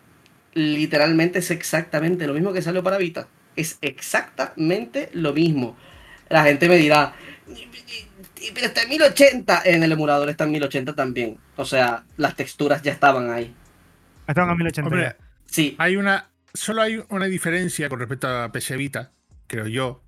literalmente 0.53 1.39
es 1.39 1.51
exactamente 1.51 2.27
lo 2.27 2.33
mismo 2.33 2.53
que 2.53 2.61
salió 2.61 2.83
para 2.83 2.97
Vita. 2.97 3.27
Es 3.55 3.77
exactamente 3.81 5.09
lo 5.13 5.33
mismo. 5.33 5.75
La 6.29 6.43
gente 6.43 6.67
me 6.67 6.77
dirá, 6.77 7.13
pero 8.53 8.67
está 8.67 8.83
en 8.83 8.89
1080. 8.89 9.61
En 9.65 9.83
el 9.83 9.91
emulador 9.91 10.29
está 10.29 10.43
en 10.43 10.51
1080 10.51 10.93
también. 10.95 11.37
O 11.55 11.65
sea, 11.65 12.03
las 12.17 12.35
texturas 12.35 12.81
ya 12.81 12.91
estaban 12.91 13.29
ahí. 13.29 13.53
Estaban 14.27 14.49
a 14.49 14.55
1080. 14.55 15.15
sí. 15.45 15.75
Hay 15.77 15.95
una. 15.95 16.29
Solo 16.53 16.81
hay 16.81 17.03
una 17.09 17.25
diferencia 17.25 17.87
con 17.87 17.99
respecto 17.99 18.27
a 18.27 18.51
PC 18.51 18.77
Vita, 18.77 19.11
creo 19.45 19.67
yo. 19.67 20.01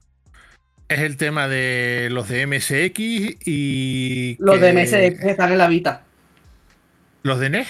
Es 0.88 1.00
el 1.00 1.18
tema 1.18 1.48
de 1.48 2.08
los 2.12 2.28
de 2.28 2.48
MSX 2.48 3.48
y. 3.48 4.36
Los 4.40 4.60
de 4.60 4.74
MSX 4.74 5.24
están 5.26 5.52
en 5.52 5.58
la 5.60 5.68
Vita. 5.68 6.04
¿Los 7.22 7.40
de 7.40 7.50
NES? 7.50 7.68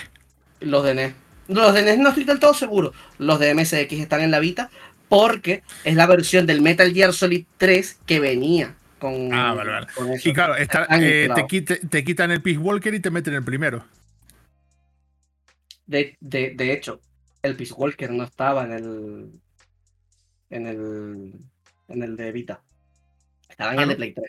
Los 0.61 0.83
de 0.85 0.93
NES. 0.93 1.13
Los 1.49 1.73
de 1.73 1.81
NES 1.81 1.97
no 1.97 2.09
estoy 2.09 2.25
del 2.25 2.39
todo 2.39 2.53
seguro. 2.53 2.93
Los 3.17 3.39
de 3.39 3.53
MSX 3.55 3.93
están 3.93 4.21
en 4.21 4.29
la 4.29 4.39
Vita 4.39 4.69
porque 5.09 5.63
es 5.83 5.95
la 5.95 6.05
versión 6.05 6.45
del 6.45 6.61
Metal 6.61 6.93
Gear 6.93 7.11
Solid 7.11 7.45
3 7.57 8.01
que 8.05 8.19
venía 8.19 8.75
con. 8.99 9.33
Ah, 9.33 9.55
vale, 9.55 9.71
vale. 9.71 9.87
y 10.23 10.31
claro, 10.31 10.55
eh, 10.55 10.67
te, 11.89 12.03
quitan 12.03 12.29
el 12.29 12.43
Peace 12.43 12.59
Walker 12.59 12.93
y 12.93 12.99
te 12.99 13.09
meten 13.09 13.33
el 13.33 13.43
primero. 13.43 13.83
De, 15.87 16.15
hecho, 16.59 17.01
el 17.41 17.55
Peace 17.55 17.73
Walker 17.73 18.11
no 18.11 18.25
estaba 18.25 18.65
en 18.65 18.73
el. 18.73 19.31
En 20.51 20.67
el. 20.67 21.33
En 21.87 22.03
el 22.03 22.15
de 22.15 22.31
Vita. 22.31 22.61
Estaba 23.49 23.73
en 23.73 23.79
ah, 23.79 23.83
el 23.83 23.89
de 23.89 23.95
Play 23.95 24.13
3. 24.13 24.25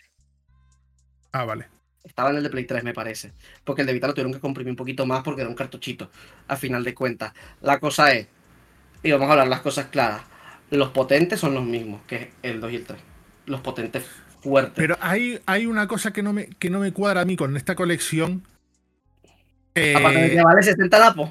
Ah, 1.32 1.44
vale. 1.44 1.66
Estaba 2.04 2.30
en 2.30 2.36
el 2.36 2.42
de 2.42 2.50
Play 2.50 2.64
3, 2.64 2.82
me 2.82 2.94
parece. 2.94 3.32
Porque 3.64 3.82
el 3.82 3.86
de 3.86 3.92
Vita 3.92 4.06
lo 4.06 4.14
tuvieron 4.14 4.32
que 4.32 4.40
comprimir 4.40 4.70
un 4.70 4.76
poquito 4.76 5.06
más 5.06 5.22
porque 5.22 5.42
era 5.42 5.50
un 5.50 5.56
cartuchito. 5.56 6.10
A 6.48 6.56
final 6.56 6.82
de 6.82 6.94
cuentas. 6.94 7.32
La 7.60 7.78
cosa 7.78 8.12
es. 8.12 8.26
Y 9.02 9.10
vamos 9.12 9.28
a 9.28 9.32
hablar 9.32 9.48
las 9.48 9.60
cosas 9.60 9.86
claras. 9.86 10.22
Los 10.70 10.90
potentes 10.90 11.40
son 11.40 11.54
los 11.54 11.64
mismos 11.64 12.00
que 12.06 12.32
el 12.42 12.60
2 12.60 12.72
y 12.72 12.76
el 12.76 12.84
3. 12.84 13.00
Los 13.46 13.60
potentes 13.60 14.04
fuertes. 14.40 14.74
Pero 14.76 14.96
hay, 15.00 15.40
hay 15.46 15.66
una 15.66 15.86
cosa 15.86 16.12
que 16.12 16.22
no, 16.22 16.32
me, 16.32 16.46
que 16.46 16.70
no 16.70 16.80
me 16.80 16.92
cuadra 16.92 17.22
a 17.22 17.24
mí 17.24 17.36
con 17.36 17.56
esta 17.56 17.74
colección. 17.74 18.46
aparte 19.74 20.20
de 20.20 20.30
que 20.30 20.36
eh, 20.38 20.42
vale 20.42 20.62
70 20.62 20.98
napos. 20.98 21.30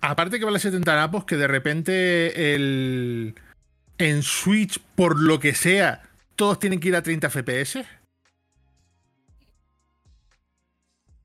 Aparte 0.00 0.38
que 0.38 0.44
vale 0.44 0.58
70 0.58 0.96
napos, 0.96 1.24
que 1.24 1.36
de 1.36 1.46
repente 1.46 2.54
el. 2.54 3.34
En 3.98 4.22
Switch, 4.22 4.80
por 4.96 5.20
lo 5.20 5.38
que 5.38 5.54
sea, 5.54 6.02
todos 6.34 6.58
tienen 6.58 6.80
que 6.80 6.88
ir 6.88 6.96
a 6.96 7.02
30 7.02 7.30
FPS. 7.30 7.84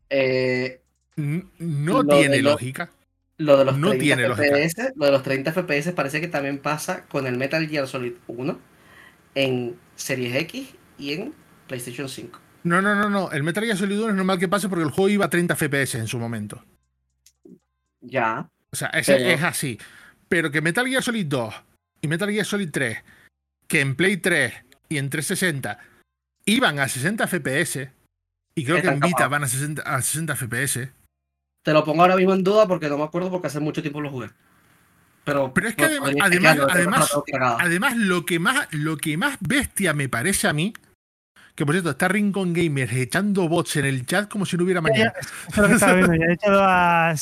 Eh, 0.10 0.82
no 1.16 2.06
tiene 2.06 2.42
lógica. 2.42 2.90
Lo 3.38 3.58
de 3.58 3.66
los 3.66 3.78
no 3.78 3.90
30 3.90 4.04
tiene 4.04 4.34
FPS, 4.34 4.94
Lo 4.96 5.06
de 5.06 5.12
los 5.12 5.24
30 5.24 5.54
FPS 5.54 5.92
parece 5.94 6.20
que 6.22 6.28
también 6.28 6.58
pasa 6.58 7.06
con 7.06 7.28
el 7.28 7.38
Metal 7.38 7.68
Gear 7.68 7.88
Solid 7.88 8.14
1 8.26 8.60
en 9.36 9.76
Series 9.96 10.36
X 10.36 10.70
y 10.98 11.14
en 11.14 11.34
PlayStation 11.68 12.10
5. 12.10 12.40
No, 12.64 12.82
no, 12.82 12.96
no, 12.96 13.10
no. 13.10 13.32
El 13.32 13.44
Metal 13.44 13.64
Gear 13.64 13.78
Solid 13.78 14.00
1 14.00 14.10
es 14.10 14.16
normal 14.16 14.40
que 14.40 14.48
pase 14.48 14.68
porque 14.70 14.84
el 14.84 14.92
juego 14.92 15.10
iba 15.10 15.26
a 15.26 15.30
30 15.30 15.56
FPS 15.56 15.96
en 15.96 16.08
su 16.08 16.18
momento. 16.18 16.64
Ya. 18.02 18.50
O 18.72 18.76
sea, 18.76 18.88
es, 18.90 19.08
es 19.08 19.44
así. 19.44 19.80
Pero 20.28 20.52
que 20.52 20.62
Metal 20.62 20.88
Gear 20.88 21.04
Solid 21.04 21.28
2 21.28 21.54
y 22.02 22.08
Metal 22.08 22.30
Gear 22.32 22.46
Solid 22.46 22.70
3, 22.72 22.98
que 23.68 23.82
en 23.82 23.96
Play 23.96 24.18
3 24.18 24.54
y 24.90 24.98
en 24.98 25.10
360 25.10 25.80
iban 26.46 26.80
a 26.80 26.88
60 26.88 27.28
FPS, 27.28 27.90
y 28.58 28.66
creo 28.66 28.82
que 28.82 28.88
en 28.88 29.00
Vita 29.00 29.28
van 29.28 29.44
a 29.44 29.48
60, 29.48 29.84
a 29.84 30.02
60 30.02 30.36
FPS. 30.36 30.90
Te 31.64 31.74
lo 31.74 31.84
pongo 31.84 32.02
ahora 32.02 32.16
mismo 32.16 32.34
en 32.34 32.44
duda 32.44 32.68
porque 32.68 32.90
no 32.90 32.98
me 32.98 33.04
acuerdo 33.04 33.30
porque 33.30 33.48
hace 33.48 33.60
mucho 33.60 33.84
tiempo 33.84 34.02
lo 34.02 34.10
jugué. 34.10 34.30
Pero, 35.24 35.54
Pero 35.54 35.68
es 35.68 35.76
que 35.76 35.86
además, 35.86 36.58
además, 36.72 37.12
además, 37.60 37.98
lo, 37.98 38.26
que 38.26 38.40
más, 38.40 38.68
lo 38.72 38.98
que 38.98 39.16
más 39.16 39.38
bestia 39.42 39.94
me 39.94 40.10
parece 40.10 40.48
a 40.48 40.54
mí, 40.54 40.74
que 41.54 41.68
por 41.68 41.76
cierto, 41.76 41.92
está 41.92 42.08
Rincon 42.08 42.54
Gamers 42.54 42.94
echando 42.94 43.48
bots 43.48 43.76
en 43.76 43.86
el 43.86 44.08
chat 44.08 44.28
como 44.28 44.48
si 44.48 44.58
no 44.58 44.64
hubiera 44.64 44.82
mañana. 44.82 45.14
Ya, 45.56 45.66
está 45.66 45.94
viendo, 45.94 46.16
ya 46.16 46.26
he 46.26 46.34
echado 46.34 46.64
a 46.64 47.14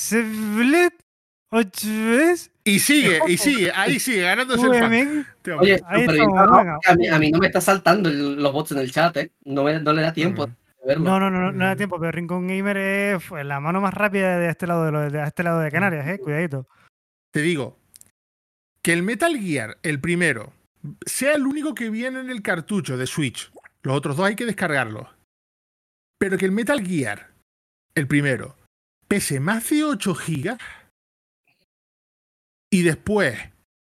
ocho 1.49 1.87
veces. 1.87 2.51
Y 2.63 2.79
sigue, 2.79 3.19
y 3.27 3.37
sigue, 3.37 3.71
ahí 3.75 3.99
sigue, 3.99 4.21
ganándose 4.21 4.65
el 4.67 5.25
Oye, 5.59 5.81
a, 5.85 6.95
mí, 6.95 7.07
a, 7.07 7.19
mí, 7.19 7.31
no 7.31 7.39
me 7.39 7.47
está 7.47 7.59
saltando 7.59 8.09
los 8.09 8.53
bots 8.53 8.71
en 8.71 8.77
el 8.77 8.91
chat, 8.91 9.17
¿eh? 9.17 9.31
No, 9.43 9.63
me, 9.63 9.81
no 9.81 9.91
le 9.91 10.01
da 10.01 10.13
tiempo. 10.13 10.49
No, 10.85 11.19
no, 11.19 11.31
no, 11.31 11.51
no 11.51 11.65
da 11.65 11.75
tiempo, 11.75 11.99
pero 11.99 12.11
Rincon 12.11 12.47
Gamer 12.47 12.77
es 12.77 13.31
la 13.31 13.59
mano 13.59 13.81
más 13.81 13.93
rápida 13.93 14.37
de 14.37 14.49
este 14.49 14.67
lado 14.67 14.91
de, 14.91 15.09
de 15.09 15.23
este 15.23 15.43
lado 15.43 15.59
de 15.59 15.71
Canarias, 15.71 16.07
eh, 16.07 16.19
cuidadito. 16.19 16.67
Te 17.31 17.41
digo, 17.41 17.79
que 18.83 18.93
el 18.93 19.01
Metal 19.01 19.35
Gear, 19.35 19.79
el 19.81 19.99
primero, 19.99 20.53
sea 21.05 21.33
el 21.33 21.47
único 21.47 21.73
que 21.73 21.89
viene 21.89 22.19
en 22.19 22.29
el 22.29 22.43
cartucho 22.43 22.97
de 22.97 23.07
Switch. 23.07 23.51
Los 23.81 23.97
otros 23.97 24.15
dos 24.15 24.27
hay 24.27 24.35
que 24.35 24.45
descargarlos. 24.45 25.07
Pero 26.19 26.37
que 26.37 26.45
el 26.45 26.51
Metal 26.51 26.85
Gear, 26.85 27.31
el 27.95 28.07
primero, 28.07 28.55
pese 29.07 29.39
más 29.39 29.67
de 29.71 29.83
8 29.83 30.13
gigas. 30.13 30.59
Y 32.71 32.83
después 32.83 33.37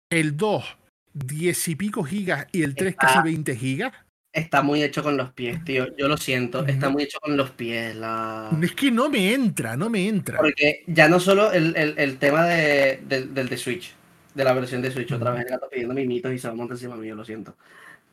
el 0.08 0.36
2, 0.36 0.78
10 1.14 1.68
y 1.68 1.76
pico 1.76 2.04
gigas 2.04 2.46
y 2.52 2.62
el 2.62 2.74
3 2.74 2.94
casi 2.96 3.22
20 3.22 3.56
gigas. 3.56 3.92
Está 4.32 4.62
muy 4.62 4.82
hecho 4.82 5.02
con 5.02 5.18
los 5.18 5.30
pies, 5.32 5.62
tío. 5.62 5.94
Yo 5.96 6.08
lo 6.08 6.16
siento. 6.16 6.64
Está 6.66 6.88
muy 6.88 7.02
hecho 7.02 7.20
con 7.20 7.36
los 7.36 7.50
pies. 7.50 7.94
La... 7.94 8.50
Es 8.62 8.72
que 8.72 8.90
no 8.90 9.10
me 9.10 9.34
entra, 9.34 9.76
no 9.76 9.90
me 9.90 10.08
entra. 10.08 10.38
Porque 10.38 10.84
ya 10.86 11.06
no 11.06 11.20
solo 11.20 11.52
el, 11.52 12.16
tema 12.18 12.46
de, 12.46 13.00
del 13.06 13.48
de 13.48 13.56
Switch, 13.58 13.94
de 14.34 14.44
la 14.44 14.54
versión 14.54 14.80
de 14.80 14.90
Switch, 14.90 15.12
otra 15.12 15.32
vez 15.32 15.44
el 15.44 15.50
gato 15.50 15.68
pidiendo 15.68 15.92
mimitos 15.92 16.32
y 16.32 16.38
se 16.38 16.48
va 16.48 16.54
a 16.54 16.56
montar 16.56 16.76
encima 16.76 16.96
mío, 16.96 17.14
lo 17.14 17.26
siento. 17.26 17.54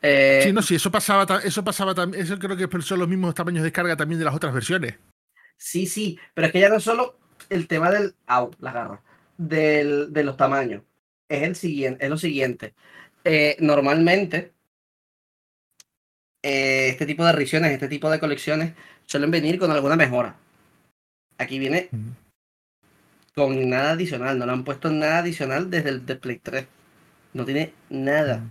Eh, 0.02 0.42
sí, 0.44 0.52
no, 0.52 0.60
sí, 0.60 0.74
eso 0.74 0.90
pasaba, 0.90 1.40
eso 1.42 1.64
pasaba 1.64 1.94
también. 1.94 2.22
Eso 2.22 2.38
creo 2.38 2.56
que 2.56 2.82
son 2.82 2.98
los 2.98 3.08
mismos 3.08 3.34
tamaños 3.34 3.62
de 3.62 3.68
descarga 3.68 3.96
también 3.96 4.18
de 4.18 4.26
las 4.26 4.34
otras 4.34 4.52
versiones. 4.52 4.96
Sí, 5.56 5.86
sí, 5.86 6.18
pero 6.34 6.48
es 6.48 6.52
que 6.52 6.60
ya 6.60 6.68
no 6.68 6.80
solo 6.80 7.18
el 7.48 7.66
tema 7.66 7.90
del. 7.90 8.14
Au, 8.26 8.50
la 8.60 8.72
garra. 8.72 9.02
Del, 9.38 10.12
de 10.12 10.24
los 10.24 10.36
tamaños. 10.36 10.82
Es 11.30 11.44
el 11.44 11.56
siguiente, 11.56 12.04
es 12.04 12.10
lo 12.10 12.18
siguiente. 12.18 12.74
Eh, 13.24 13.56
normalmente 13.60 14.52
eh, 16.42 16.88
este 16.88 17.06
tipo 17.06 17.24
de 17.24 17.32
revisiones, 17.32 17.72
este 17.72 17.88
tipo 17.88 18.10
de 18.10 18.18
colecciones 18.18 18.72
suelen 19.04 19.30
venir 19.30 19.58
con 19.58 19.70
alguna 19.70 19.96
mejora. 19.96 20.36
Aquí 21.38 21.58
viene 21.58 21.88
con 23.34 23.68
nada 23.68 23.92
adicional, 23.92 24.38
no 24.38 24.46
le 24.46 24.52
han 24.52 24.64
puesto 24.64 24.90
nada 24.90 25.18
adicional 25.18 25.70
desde 25.70 25.90
el 25.90 26.00
Play 26.02 26.38
3. 26.42 26.66
No 27.32 27.44
tiene 27.44 27.72
nada. 27.88 28.42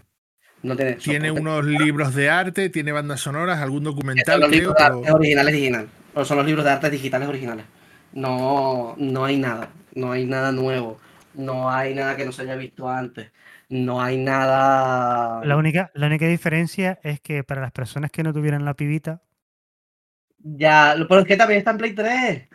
No 0.61 0.75
tiene, 0.75 0.93
tiene 0.93 1.31
unos 1.31 1.63
libros 1.65 2.13
de 2.13 2.29
arte, 2.29 2.69
tiene 2.69 2.91
bandas 2.91 3.21
sonoras, 3.21 3.59
algún 3.59 3.83
documental. 3.83 4.25
Son 4.25 4.41
los 4.41 4.51
libros 4.51 4.75
de 4.75 4.83
arte 4.83 5.11
originales. 5.11 5.85
O 6.13 6.25
son 6.25 6.37
los 6.37 6.45
libros 6.45 6.65
de 6.65 6.71
arte 6.71 6.89
digitales 6.89 7.29
originales. 7.29 7.65
No, 8.11 8.95
no 8.97 9.25
hay 9.25 9.37
nada. 9.37 9.69
No 9.95 10.11
hay 10.11 10.25
nada 10.25 10.51
nuevo. 10.51 10.99
No 11.33 11.71
hay 11.71 11.93
nada 11.95 12.17
que 12.17 12.25
no 12.25 12.31
se 12.31 12.41
haya 12.41 12.55
visto 12.55 12.89
antes 12.89 13.31
no 13.70 14.01
hay 14.01 14.17
nada. 14.17 15.41
La 15.45 15.55
única, 15.55 15.91
la 15.93 16.07
única 16.07 16.28
diferencia 16.28 16.99
es 17.03 17.22
que 17.22 17.43
para 17.43 17.61
las 17.61 17.72
personas 17.72 18.11
que 18.11 18.24
no 18.24 18.34
tuvieran 18.34 18.65
la 18.65 18.74
pibita. 18.74 19.22
Ya, 20.39 20.95
pero 21.07 21.22
es 21.22 21.28
que 21.28 21.38
también 21.38 21.59
está 21.59 21.72
en 21.72 21.78
Play 21.78 21.93
3. 21.93 22.49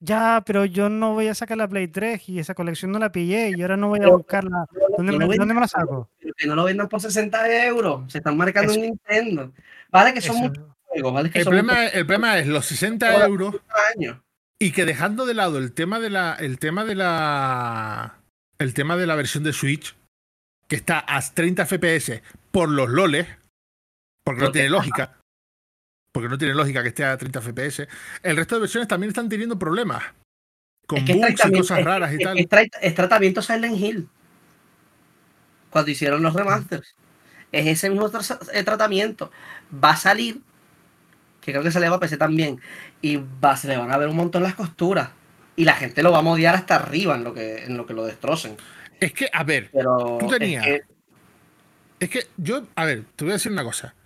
Ya, 0.00 0.42
pero 0.44 0.64
yo 0.64 0.88
no 0.88 1.12
voy 1.12 1.28
a 1.28 1.34
sacar 1.34 1.58
la 1.58 1.68
Play 1.68 1.86
3 1.86 2.28
y 2.28 2.38
esa 2.38 2.54
colección 2.54 2.90
no 2.90 2.98
la 2.98 3.12
pillé 3.12 3.52
y 3.56 3.62
ahora 3.62 3.76
no 3.76 3.88
voy 3.88 4.00
a 4.02 4.08
buscarla. 4.08 4.66
¿Dónde, 4.96 5.12
me, 5.12 5.36
¿dónde 5.36 5.54
me, 5.54 5.60
la 5.60 5.68
saco? 5.68 6.10
que 6.36 6.46
no 6.46 6.56
lo 6.56 6.64
vendan 6.64 6.88
por 6.88 7.00
60 7.00 7.66
euros. 7.66 8.10
Se 8.10 8.18
están 8.18 8.36
marcando 8.36 8.72
en 8.72 8.82
Nintendo. 8.82 9.52
Vale, 9.90 10.14
que 10.14 10.20
son 10.20 10.36
muchos 10.38 10.64
juegos. 10.86 11.12
Vale, 11.12 11.30
que 11.30 11.38
el, 11.38 11.44
son 11.44 11.52
problema, 11.52 11.86
el 11.86 12.06
problema 12.06 12.38
es 12.38 12.46
los 12.46 12.66
60 12.66 13.26
euros. 13.26 13.56
Y 14.58 14.72
que 14.72 14.84
dejando 14.84 15.26
de 15.26 15.34
lado 15.34 15.58
el 15.58 15.72
tema 15.72 16.00
de 16.00 16.10
la. 16.10 16.34
El 16.34 16.58
tema 16.58 16.84
de 16.84 16.94
la. 16.94 18.18
El 18.58 18.74
tema 18.74 18.96
de 18.96 19.06
la 19.06 19.14
versión 19.14 19.44
de 19.44 19.52
Switch 19.52 19.94
que 20.72 20.76
está 20.76 21.04
a 21.06 21.20
30 21.20 21.66
FPS 21.66 22.22
por 22.50 22.70
los 22.70 22.88
loles, 22.88 23.28
porque 24.24 24.40
no 24.40 24.52
tiene 24.52 24.70
lógica. 24.70 25.18
porque 26.14 26.30
no 26.30 26.38
tiene 26.38 26.54
lógica 26.54 26.80
que 26.80 26.88
esté 26.88 27.04
a 27.04 27.18
30 27.18 27.42
FPS. 27.42 27.88
El 28.22 28.38
resto 28.38 28.54
de 28.54 28.62
versiones 28.62 28.88
también 28.88 29.08
están 29.08 29.28
teniendo 29.28 29.58
problemas. 29.58 30.02
Con 30.86 31.04
bugs 31.04 31.44
y 31.44 31.52
cosas 31.52 31.84
raras 31.84 32.14
y 32.14 32.18
tal. 32.24 32.38
Es, 32.80 32.94
tratamiento 32.94 33.42
Silent 33.42 33.78
Hill. 33.78 34.08
Cuando 35.68 35.90
hicieron 35.90 36.22
los 36.22 36.32
remasters. 36.32 36.94
Es 37.52 37.66
ese 37.66 37.90
mismo 37.90 38.10
eh, 38.54 38.64
tratamiento. 38.64 39.30
Va 39.72 39.90
a 39.90 39.96
salir, 39.96 40.40
que 41.42 41.52
creo 41.52 41.62
que 41.62 41.70
se 41.70 41.80
le 41.80 41.90
va 41.90 41.96
a 41.96 42.00
PC 42.00 42.16
también, 42.16 42.62
y 43.02 43.16
va, 43.44 43.58
se 43.58 43.68
le 43.68 43.76
van 43.76 43.92
a 43.92 43.98
ver 43.98 44.08
un 44.08 44.16
montón 44.16 44.42
las 44.42 44.54
costuras. 44.54 45.10
Y 45.54 45.66
la 45.66 45.74
gente 45.74 46.02
lo 46.02 46.12
va 46.12 46.20
a 46.20 46.22
modiar 46.22 46.54
hasta 46.54 46.76
arriba 46.76 47.14
en 47.14 47.24
lo 47.24 47.34
que, 47.34 47.64
en 47.64 47.76
lo, 47.76 47.84
que 47.84 47.92
lo 47.92 48.06
destrocen. 48.06 48.56
Es 49.02 49.12
que, 49.12 49.28
a 49.32 49.42
ver, 49.42 49.68
tú 49.72 50.28
tenías. 50.28 50.64
Es 51.98 52.08
que... 52.08 52.28
yo, 52.36 52.68
a 52.76 52.84
ver, 52.84 53.04
te 53.16 53.24
voy 53.24 53.32
a 53.32 53.34
decir 53.34 53.50
una 53.50 53.64
cosa. 53.64 53.96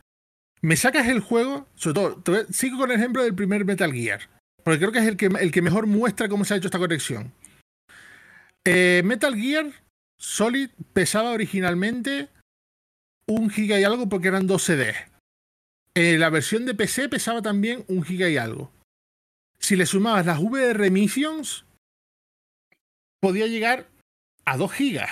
Me 0.62 0.74
sacas 0.74 1.06
el 1.08 1.20
juego, 1.20 1.68
sobre 1.74 1.94
todo, 1.94 2.46
sigo 2.50 2.78
con 2.78 2.90
el 2.90 2.96
ejemplo 2.96 3.22
del 3.22 3.34
primer 3.34 3.66
Metal 3.66 3.92
Gear, 3.92 4.22
porque 4.64 4.78
creo 4.78 4.92
que 4.92 5.00
es 5.00 5.06
el 5.06 5.18
que, 5.18 5.26
el 5.26 5.52
que 5.52 5.60
mejor 5.60 5.86
muestra 5.86 6.30
cómo 6.30 6.46
se 6.46 6.54
ha 6.54 6.56
hecho 6.56 6.68
esta 6.68 6.78
conexión. 6.78 7.30
Eh, 8.64 9.02
Metal 9.04 9.36
Gear 9.36 9.66
Solid 10.18 10.70
pesaba 10.94 11.32
originalmente 11.32 12.30
un 13.28 13.50
giga 13.50 13.78
y 13.78 13.84
algo 13.84 14.08
porque 14.08 14.28
eran 14.28 14.46
dos 14.46 14.62
CDs. 14.62 14.96
Eh, 15.94 16.16
la 16.16 16.30
versión 16.30 16.64
de 16.64 16.74
PC 16.74 17.10
pesaba 17.10 17.42
también 17.42 17.84
un 17.88 18.02
giga 18.02 18.30
y 18.30 18.38
algo. 18.38 18.72
Si 19.58 19.76
le 19.76 19.84
sumabas 19.84 20.24
las 20.24 20.38
VR 20.38 20.90
Missions, 20.90 21.66
podía 23.20 23.46
llegar 23.46 23.88
a 24.46 24.56
2 24.56 24.72
gigas. 24.72 25.10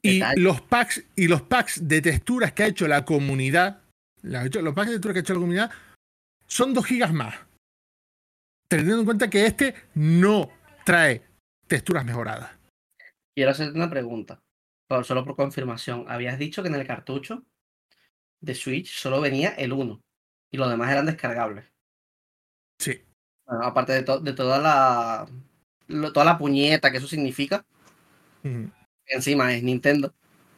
Y 0.00 0.20
los 0.36 0.60
packs 0.60 1.04
y 1.16 1.26
los 1.26 1.42
packs 1.42 1.88
de 1.88 2.00
texturas 2.00 2.52
que 2.52 2.62
ha 2.62 2.66
hecho 2.66 2.86
la 2.86 3.04
comunidad, 3.04 3.80
los 4.22 4.74
packs 4.74 4.88
de 4.88 4.94
texturas 4.94 5.14
que 5.14 5.18
ha 5.18 5.22
hecho 5.22 5.34
la 5.34 5.40
comunidad 5.40 5.70
son 6.46 6.72
2 6.72 6.86
gigas 6.86 7.12
más. 7.12 7.34
Teniendo 8.68 9.00
en 9.00 9.04
cuenta 9.04 9.28
que 9.28 9.46
este 9.46 9.74
no 9.94 10.50
trae 10.84 11.22
texturas 11.66 12.04
mejoradas. 12.04 12.50
Quiero 13.34 13.50
hacerte 13.50 13.76
una 13.76 13.90
pregunta, 13.90 14.40
solo 15.02 15.24
por 15.24 15.36
confirmación. 15.36 16.04
Habías 16.08 16.38
dicho 16.38 16.62
que 16.62 16.68
en 16.68 16.74
el 16.74 16.86
cartucho 16.86 17.44
de 18.40 18.54
Switch 18.54 18.92
solo 18.92 19.20
venía 19.20 19.50
el 19.50 19.72
1 19.72 20.00
y 20.52 20.56
los 20.56 20.68
demás 20.68 20.90
eran 20.90 21.06
descargables. 21.06 21.64
Sí. 22.78 23.02
aparte 23.46 23.92
de, 23.92 24.20
de 24.20 24.32
toda 24.32 24.58
la 24.58 25.28
toda 26.12 26.24
la 26.24 26.38
puñeta 26.38 26.90
que 26.90 26.98
eso 26.98 27.06
significa, 27.06 27.64
encima 29.06 29.54
es 29.54 29.62
Nintendo 29.62 30.14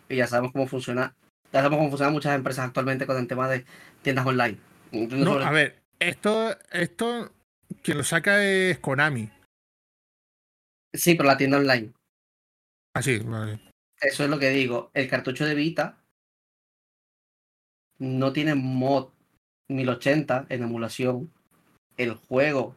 y 0.09 0.17
ya 0.17 0.27
sabemos 0.27 0.53
cómo 0.53 0.67
funciona. 0.67 1.15
Ya 1.53 1.61
sabemos 1.61 1.79
cómo 1.79 1.91
funcionan 1.91 2.15
muchas 2.15 2.35
empresas 2.35 2.67
actualmente 2.67 3.07
con 3.07 3.17
el 3.17 3.27
tema 3.27 3.49
de 3.49 3.65
tiendas 4.03 4.27
online. 4.27 4.59
no, 4.93 5.35
a 5.35 5.51
ver, 5.51 5.83
esto, 5.99 6.57
esto 6.73 7.33
quien 7.83 7.99
lo 7.99 8.05
saca 8.05 8.45
es 8.45 8.79
Konami. 8.79 9.31
Sí, 10.93 11.15
pero 11.15 11.29
la 11.29 11.37
tienda 11.37 11.59
online. 11.59 11.93
Ah, 12.95 13.03
sí, 13.03 13.19
vale. 13.19 13.61
Eso 14.01 14.25
es 14.25 14.31
lo 14.31 14.39
que 14.39 14.51
digo. 14.51 14.91
El 14.95 15.09
cartucho 15.09 15.45
de 15.45 15.55
Vita 15.55 15.99
no 17.99 18.33
tiene 18.33 18.55
mod 18.55 19.11
1080 19.69 20.47
en 20.49 20.63
emulación. 20.63 21.33
El 21.97 22.15
juego 22.15 22.77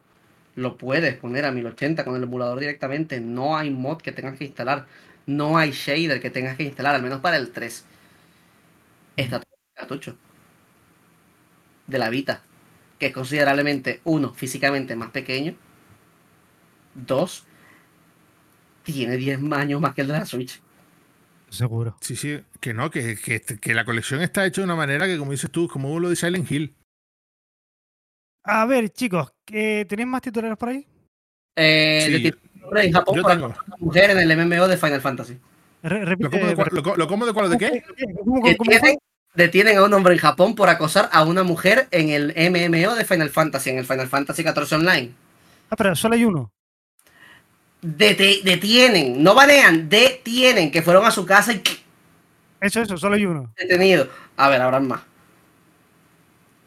lo 0.58 0.76
puedes 0.76 1.14
poner 1.14 1.44
a 1.44 1.52
1080 1.52 2.04
con 2.04 2.16
el 2.16 2.24
emulador 2.24 2.58
directamente. 2.58 3.20
No 3.20 3.56
hay 3.56 3.70
mod 3.70 3.98
que 4.02 4.10
tengas 4.10 4.36
que 4.36 4.44
instalar. 4.44 4.86
No 5.24 5.56
hay 5.56 5.70
shader 5.70 6.20
que 6.20 6.30
tengas 6.30 6.56
que 6.56 6.64
instalar, 6.64 6.96
al 6.96 7.02
menos 7.02 7.20
para 7.20 7.36
el 7.36 7.52
3. 7.52 7.84
Está 9.16 9.38
todo 9.38 9.52
el 9.52 9.74
cartucho 9.74 10.16
de 11.86 11.98
la 11.98 12.10
Vita, 12.10 12.42
que 12.98 13.06
es 13.06 13.12
considerablemente, 13.12 14.00
uno, 14.02 14.34
físicamente 14.34 14.96
más 14.96 15.10
pequeño. 15.10 15.54
Dos, 16.94 17.44
tiene 18.82 19.16
10 19.16 19.40
años 19.52 19.80
más 19.80 19.94
que 19.94 20.00
el 20.00 20.08
de 20.08 20.12
la 20.14 20.26
Switch. 20.26 20.60
Seguro. 21.50 21.96
Sí, 22.00 22.16
sí, 22.16 22.40
que 22.60 22.74
no, 22.74 22.90
que, 22.90 23.16
que, 23.16 23.74
la 23.74 23.84
colección 23.84 24.20
está 24.22 24.44
hecha 24.44 24.60
de 24.60 24.64
una 24.64 24.76
manera 24.76 25.06
que, 25.06 25.18
como 25.18 25.30
dices 25.30 25.50
tú, 25.52 25.68
como 25.68 26.00
lo 26.00 26.10
de 26.10 26.16
Silent 26.16 26.50
Hill. 26.50 26.74
A 28.50 28.64
ver, 28.64 28.88
chicos, 28.88 29.30
¿tenéis 29.44 30.06
más 30.06 30.22
titulares 30.22 30.56
por 30.56 30.70
ahí? 30.70 30.86
Eh, 31.54 32.22
sí. 32.22 32.32
en 32.76 32.92
Japón 32.92 33.16
Yo 33.16 33.22
tengo. 33.22 33.46
una 33.46 33.76
mujer 33.78 34.10
en 34.10 34.18
el 34.20 34.36
MMO 34.38 34.66
de 34.66 34.78
Final 34.78 35.02
Fantasy. 35.02 35.38
¿Lo, 35.82 36.28
como 36.30 36.46
de, 36.46 37.34
cuál, 37.34 37.50
de 37.50 37.58
qué? 37.58 37.84
Detienen, 39.34 39.76
a 39.76 39.84
un 39.84 39.92
hombre 39.92 40.14
en 40.14 40.18
Japón 40.18 40.54
por 40.54 40.70
acosar 40.70 41.10
a 41.12 41.24
una 41.24 41.42
mujer 41.42 41.88
en 41.90 42.08
el 42.08 42.28
MMO 42.50 42.94
de 42.94 43.04
Final 43.04 43.28
Fantasy, 43.28 43.68
en 43.68 43.78
el 43.78 43.84
Final 43.84 44.08
Fantasy 44.08 44.42
XIV 44.42 44.72
Online. 44.78 45.12
Ah, 45.68 45.76
pero 45.76 45.94
solo 45.94 46.14
hay 46.14 46.24
uno. 46.24 46.50
detienen, 47.82 49.22
no 49.22 49.34
banean, 49.34 49.90
detienen, 49.90 50.70
que 50.70 50.80
fueron 50.80 51.04
a 51.04 51.10
su 51.10 51.26
casa 51.26 51.52
y. 51.52 51.62
Eso, 52.62 52.80
eso, 52.80 52.96
solo 52.96 53.16
hay 53.16 53.26
uno. 53.26 53.52
Detenido. 53.58 54.08
A 54.38 54.48
ver, 54.48 54.62
habrán 54.62 54.88
más. 54.88 55.02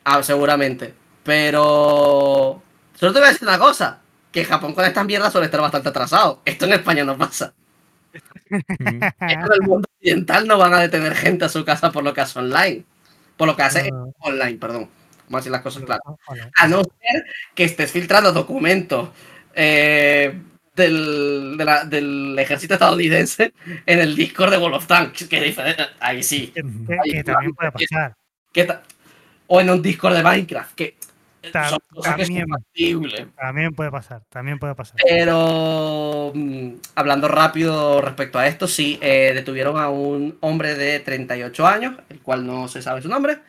Ah, 0.03 0.21
seguramente. 0.21 1.00
Pero. 1.23 2.61
Solo 2.95 3.13
te 3.13 3.19
voy 3.19 3.27
a 3.27 3.31
decir 3.31 3.47
una 3.47 3.59
cosa. 3.59 3.99
Que 4.31 4.45
Japón 4.45 4.73
con 4.73 4.85
estas 4.85 5.05
mierdas 5.05 5.31
suele 5.31 5.45
estar 5.45 5.61
bastante 5.61 5.89
atrasado. 5.89 6.41
Esto 6.45 6.65
en 6.65 6.73
España 6.73 7.03
no 7.03 7.17
pasa. 7.17 7.53
en 8.49 9.41
el 9.41 9.61
mundo 9.61 9.87
occidental 9.97 10.47
no 10.47 10.57
van 10.57 10.73
a 10.73 10.79
detener 10.79 11.15
gente 11.15 11.45
a 11.45 11.49
su 11.49 11.63
casa 11.65 11.91
por 11.91 12.03
lo 12.03 12.13
que 12.13 12.21
hace 12.21 12.39
online. 12.39 12.83
Por 13.37 13.47
lo 13.47 13.55
que 13.55 13.63
hace 13.63 13.89
ah. 13.91 14.05
online, 14.19 14.57
perdón. 14.57 14.89
Vamos 15.25 15.33
a 15.33 15.37
decir 15.37 15.51
las 15.51 15.61
cosas 15.61 15.83
claras. 15.83 16.03
A 16.55 16.67
no 16.67 16.83
ser 16.83 17.25
que 17.55 17.63
estés 17.63 17.91
filtrando 17.91 18.33
documentos 18.33 19.09
eh, 19.53 20.37
del, 20.75 21.57
del, 21.87 22.37
ejército 22.37 22.73
estadounidense 22.73 23.53
en 23.85 23.99
el 23.99 24.15
Discord 24.15 24.51
de 24.51 24.57
World 24.57 24.75
of 24.75 24.87
Tanks. 24.87 25.27
Que 25.27 25.55
ahí 25.99 26.23
sí. 26.23 26.53
Que, 26.53 27.23
también 27.23 27.53
puede 27.53 27.71
pasar. 27.71 28.15
o 29.47 29.61
en 29.61 29.69
un 29.69 29.81
Discord 29.81 30.15
de 30.15 30.23
Minecraft. 30.23 30.75
Que 30.75 30.97
también, 33.35 33.73
puede 33.73 33.91
pasar, 33.91 34.21
también 34.29 34.59
puede 34.59 34.75
pasar. 34.75 34.97
Pero 35.03 36.31
mm, 36.35 36.73
hablando 36.95 37.27
rápido 37.27 38.01
respecto 38.01 38.37
a 38.37 38.47
esto, 38.47 38.67
sí, 38.67 38.99
eh, 39.01 39.31
detuvieron 39.33 39.79
a 39.79 39.89
un 39.89 40.37
hombre 40.41 40.75
de 40.75 40.99
38 40.99 41.65
años, 41.65 41.95
el 42.09 42.19
cual 42.19 42.45
no 42.45 42.67
se 42.67 42.81
sabe 42.81 43.01
su 43.01 43.09
nombre, 43.09 43.39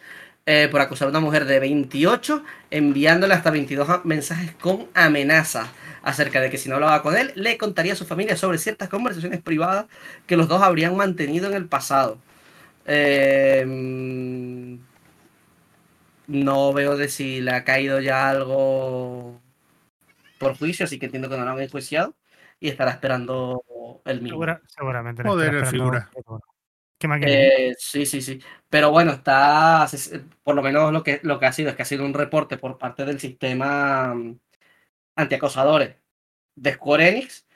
eh, 0.47 0.69
por 0.71 0.81
acusar 0.81 1.07
a 1.07 1.11
una 1.11 1.21
mujer 1.21 1.45
de 1.45 1.61
28, 1.61 2.43
enviándole 2.71 3.35
hasta 3.35 3.51
22 3.51 4.05
mensajes 4.05 4.53
con 4.53 4.89
amenazas 4.95 5.69
acerca 6.03 6.41
de 6.41 6.51
que 6.51 6.59
si 6.59 6.69
no 6.69 6.77
hablaba 6.77 7.03
con 7.03 7.17
él, 7.17 7.33
le 7.37 7.59
contaría 7.59 7.93
a 7.93 7.97
su 7.97 8.07
familia 8.07 8.37
sobre 8.37 8.59
ciertas 8.59 8.89
conversaciones 8.89 9.41
privadas 9.41 9.87
que 10.27 10.37
los 10.37 10.49
dos 10.49 10.63
habrían 10.63 10.97
mantenido 10.97 11.49
en 11.49 11.55
el 11.55 11.67
pasado. 11.67 12.19
Eh, 12.87 13.65
mm, 13.67 14.92
no 16.27 16.73
veo 16.73 16.97
de 16.97 17.09
si 17.09 17.41
le 17.41 17.53
ha 17.53 17.65
caído 17.65 18.01
ya 18.01 18.31
algo 18.31 19.41
por 20.39 20.57
juicio, 20.57 20.85
así 20.85 20.99
que 20.99 21.07
entiendo 21.07 21.29
que 21.29 21.37
no 21.37 21.45
lo 21.45 21.51
han 21.51 21.61
enjuiciado 21.61 22.15
y 22.61 22.69
estará 22.69 22.93
esperando 22.93 23.63
el 24.05 24.23
mismo. 24.23 24.45
seguramente. 24.67 25.23
Joder, 25.23 25.67
figura. 25.67 26.11
Eh, 27.21 27.75
sí, 27.79 28.07
sí, 28.07 28.23
sí. 28.23 28.41
Pero 28.69 28.91
bueno, 28.91 29.13
está, 29.13 29.89
por 30.43 30.55
lo 30.55 30.63
menos 30.63 30.93
lo 30.93 31.03
que, 31.03 31.21
lo 31.25 31.39
que 31.39 31.47
ha 31.47 31.53
sido 31.53 31.71
es 31.71 31.77
que 31.77 31.83
ha 31.83 31.87
sido 31.87 32.05
un 32.05 32.15
reporte 32.15 32.59
por 32.59 32.79
parte 32.79 33.05
del 33.05 33.19
sistema 33.19 34.15
mm, 34.15 34.39
antiacosadores 35.17 35.97
de 36.55 36.75
Square 36.75 37.09
Enix 37.09 37.47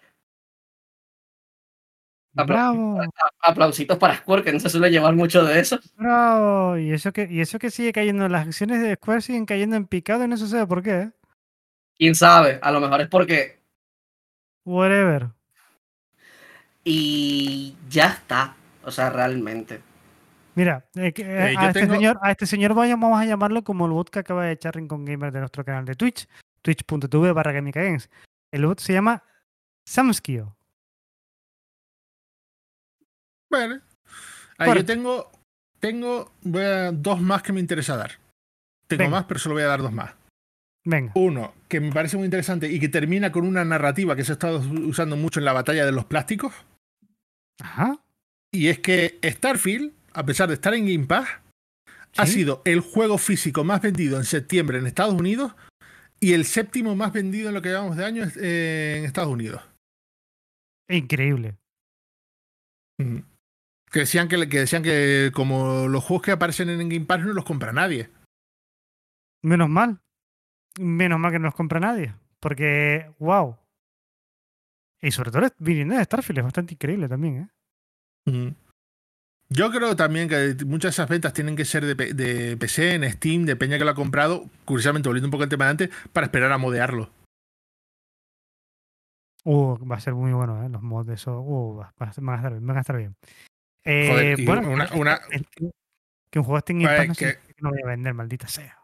Bravo. 2.44 3.00
Aplausitos 3.40 3.98
para 3.98 4.16
Square, 4.16 4.42
que 4.42 4.52
no 4.52 4.60
se 4.60 4.68
suele 4.68 4.90
llevar 4.90 5.14
mucho 5.14 5.44
de 5.44 5.60
eso. 5.60 5.78
Bravo. 5.96 6.76
Y 6.76 6.92
eso 6.92 7.12
que, 7.12 7.26
y 7.30 7.40
eso 7.40 7.58
que 7.58 7.70
sigue 7.70 7.92
cayendo, 7.92 8.28
las 8.28 8.46
acciones 8.46 8.82
de 8.82 8.94
Square 8.94 9.22
siguen 9.22 9.46
cayendo 9.46 9.76
en 9.76 9.86
picado 9.86 10.24
y 10.24 10.28
no 10.28 10.36
se 10.36 10.48
sabe 10.48 10.66
por 10.66 10.82
qué. 10.82 11.00
¿eh? 11.00 11.10
Quién 11.98 12.14
sabe, 12.14 12.58
a 12.62 12.70
lo 12.70 12.80
mejor 12.80 13.00
es 13.00 13.08
porque. 13.08 13.60
Whatever. 14.64 15.28
Y 16.84 17.76
ya 17.88 18.08
está. 18.08 18.54
O 18.84 18.90
sea, 18.90 19.10
realmente. 19.10 19.80
Mira, 20.54 20.86
eh, 20.94 21.12
eh, 21.16 21.54
a, 21.58 21.68
este 21.68 21.86
señor, 21.86 22.18
a 22.22 22.30
este 22.30 22.46
señor 22.46 22.72
vamos 22.72 23.20
a 23.20 23.26
llamarlo 23.26 23.62
como 23.62 23.84
el 23.84 23.92
bot 23.92 24.08
que 24.08 24.20
acaba 24.20 24.46
de 24.46 24.52
echar 24.52 24.74
Rincon 24.74 25.04
Gamer 25.04 25.30
de 25.30 25.40
nuestro 25.40 25.64
canal 25.64 25.84
de 25.84 25.94
Twitch, 25.94 26.26
twitch.tv 26.62 27.32
barra 27.32 27.52
Games. 27.52 28.08
El 28.50 28.64
bot 28.64 28.80
se 28.80 28.94
llama 28.94 29.22
Samskio. 29.84 30.55
Bueno. 33.56 33.80
Ahí 34.58 34.74
yo 34.74 34.84
tengo, 34.84 35.30
tengo 35.80 36.32
dos 36.42 37.20
más 37.20 37.42
que 37.42 37.52
me 37.52 37.60
interesa 37.60 37.96
dar. 37.96 38.12
Tengo 38.86 39.10
más, 39.10 39.24
pero 39.24 39.40
solo 39.40 39.54
voy 39.54 39.64
a 39.64 39.68
dar 39.68 39.82
dos 39.82 39.92
más. 39.92 40.14
Venga. 40.84 41.12
Uno, 41.16 41.52
que 41.68 41.80
me 41.80 41.92
parece 41.92 42.16
muy 42.16 42.26
interesante 42.26 42.70
y 42.70 42.78
que 42.78 42.88
termina 42.88 43.32
con 43.32 43.44
una 43.44 43.64
narrativa 43.64 44.14
que 44.14 44.24
se 44.24 44.32
ha 44.32 44.34
estado 44.34 44.60
usando 44.60 45.16
mucho 45.16 45.40
en 45.40 45.44
la 45.44 45.52
batalla 45.52 45.84
de 45.84 45.92
los 45.92 46.04
plásticos. 46.04 46.54
Ajá. 47.60 47.98
Y 48.52 48.68
es 48.68 48.78
que 48.78 49.18
Starfield, 49.22 49.92
a 50.12 50.24
pesar 50.24 50.48
de 50.48 50.54
estar 50.54 50.74
en 50.74 50.86
Game 50.86 51.06
Pass, 51.06 51.28
ha 52.16 52.26
sido 52.26 52.62
el 52.64 52.80
juego 52.80 53.18
físico 53.18 53.64
más 53.64 53.82
vendido 53.82 54.16
en 54.16 54.24
septiembre 54.24 54.78
en 54.78 54.86
Estados 54.86 55.14
Unidos 55.14 55.54
y 56.20 56.32
el 56.32 56.44
séptimo 56.44 56.96
más 56.96 57.12
vendido 57.12 57.48
en 57.48 57.54
lo 57.54 57.62
que 57.62 57.68
llevamos 57.68 57.96
de 57.96 58.04
año 58.04 58.24
eh, 58.36 58.96
en 58.98 59.04
Estados 59.04 59.30
Unidos. 59.30 59.62
Increíble. 60.88 61.56
Que 63.96 64.00
decían 64.00 64.28
que, 64.28 64.46
que, 64.50 64.58
decían 64.58 64.82
que 64.82 65.30
como 65.32 65.88
los 65.88 66.04
juegos 66.04 66.26
que 66.26 66.30
aparecen 66.30 66.68
en 66.68 66.86
Game 66.86 67.06
Pass 67.06 67.24
no 67.24 67.32
los 67.32 67.46
compra 67.46 67.72
nadie. 67.72 68.10
Menos 69.40 69.70
mal. 69.70 70.02
Menos 70.78 71.18
mal 71.18 71.32
que 71.32 71.38
no 71.38 71.46
los 71.46 71.54
compra 71.54 71.80
nadie. 71.80 72.14
Porque, 72.38 73.10
wow. 73.18 73.56
Y 75.00 75.12
sobre 75.12 75.30
todo 75.30 75.48
viniendo 75.60 75.96
de 75.96 76.04
Starfield 76.04 76.40
es 76.40 76.44
bastante 76.44 76.74
increíble 76.74 77.08
también, 77.08 77.48
¿eh? 78.26 78.54
Yo 79.48 79.70
creo 79.70 79.96
también 79.96 80.28
que 80.28 80.54
muchas 80.66 80.90
de 80.90 80.96
esas 80.96 81.08
ventas 81.08 81.32
tienen 81.32 81.56
que 81.56 81.64
ser 81.64 81.86
de, 81.86 82.56
PC, 82.58 82.96
en 82.96 83.10
Steam, 83.10 83.46
de 83.46 83.56
Peña 83.56 83.78
que 83.78 83.84
lo 83.86 83.92
ha 83.92 83.94
comprado, 83.94 84.44
curiosamente, 84.66 85.08
volviendo 85.08 85.28
un 85.28 85.32
poco 85.32 85.44
al 85.44 85.48
tema 85.48 85.64
de 85.64 85.70
antes, 85.70 85.90
para 86.12 86.26
esperar 86.26 86.52
a 86.52 86.58
modearlo. 86.58 87.08
Uh, 89.44 89.78
va 89.90 89.96
a 89.96 90.00
ser 90.00 90.12
muy 90.12 90.34
bueno, 90.34 90.62
¿eh? 90.62 90.68
Los 90.68 90.82
mods 90.82 91.06
de 91.06 91.14
eso. 91.14 91.40
Uh, 91.40 91.76
van 91.96 92.08
a 92.10 92.10
estar 92.10 92.52
bien. 92.52 92.66
Van 92.66 92.76
a 92.76 92.80
estar 92.80 92.98
bien. 92.98 93.16
Eh, 93.86 94.36
bueno, 94.44 94.70
una, 94.70 95.20
Que, 96.30 96.38
un 96.38 96.44
juego 96.44 96.58
esté 96.58 96.72
en 96.72 96.82
pues 96.82 97.16
que... 97.16 97.38
no 97.60 97.70
voy 97.70 97.80
a 97.82 97.86
vender, 97.86 98.12
maldita 98.14 98.48
sea. 98.48 98.78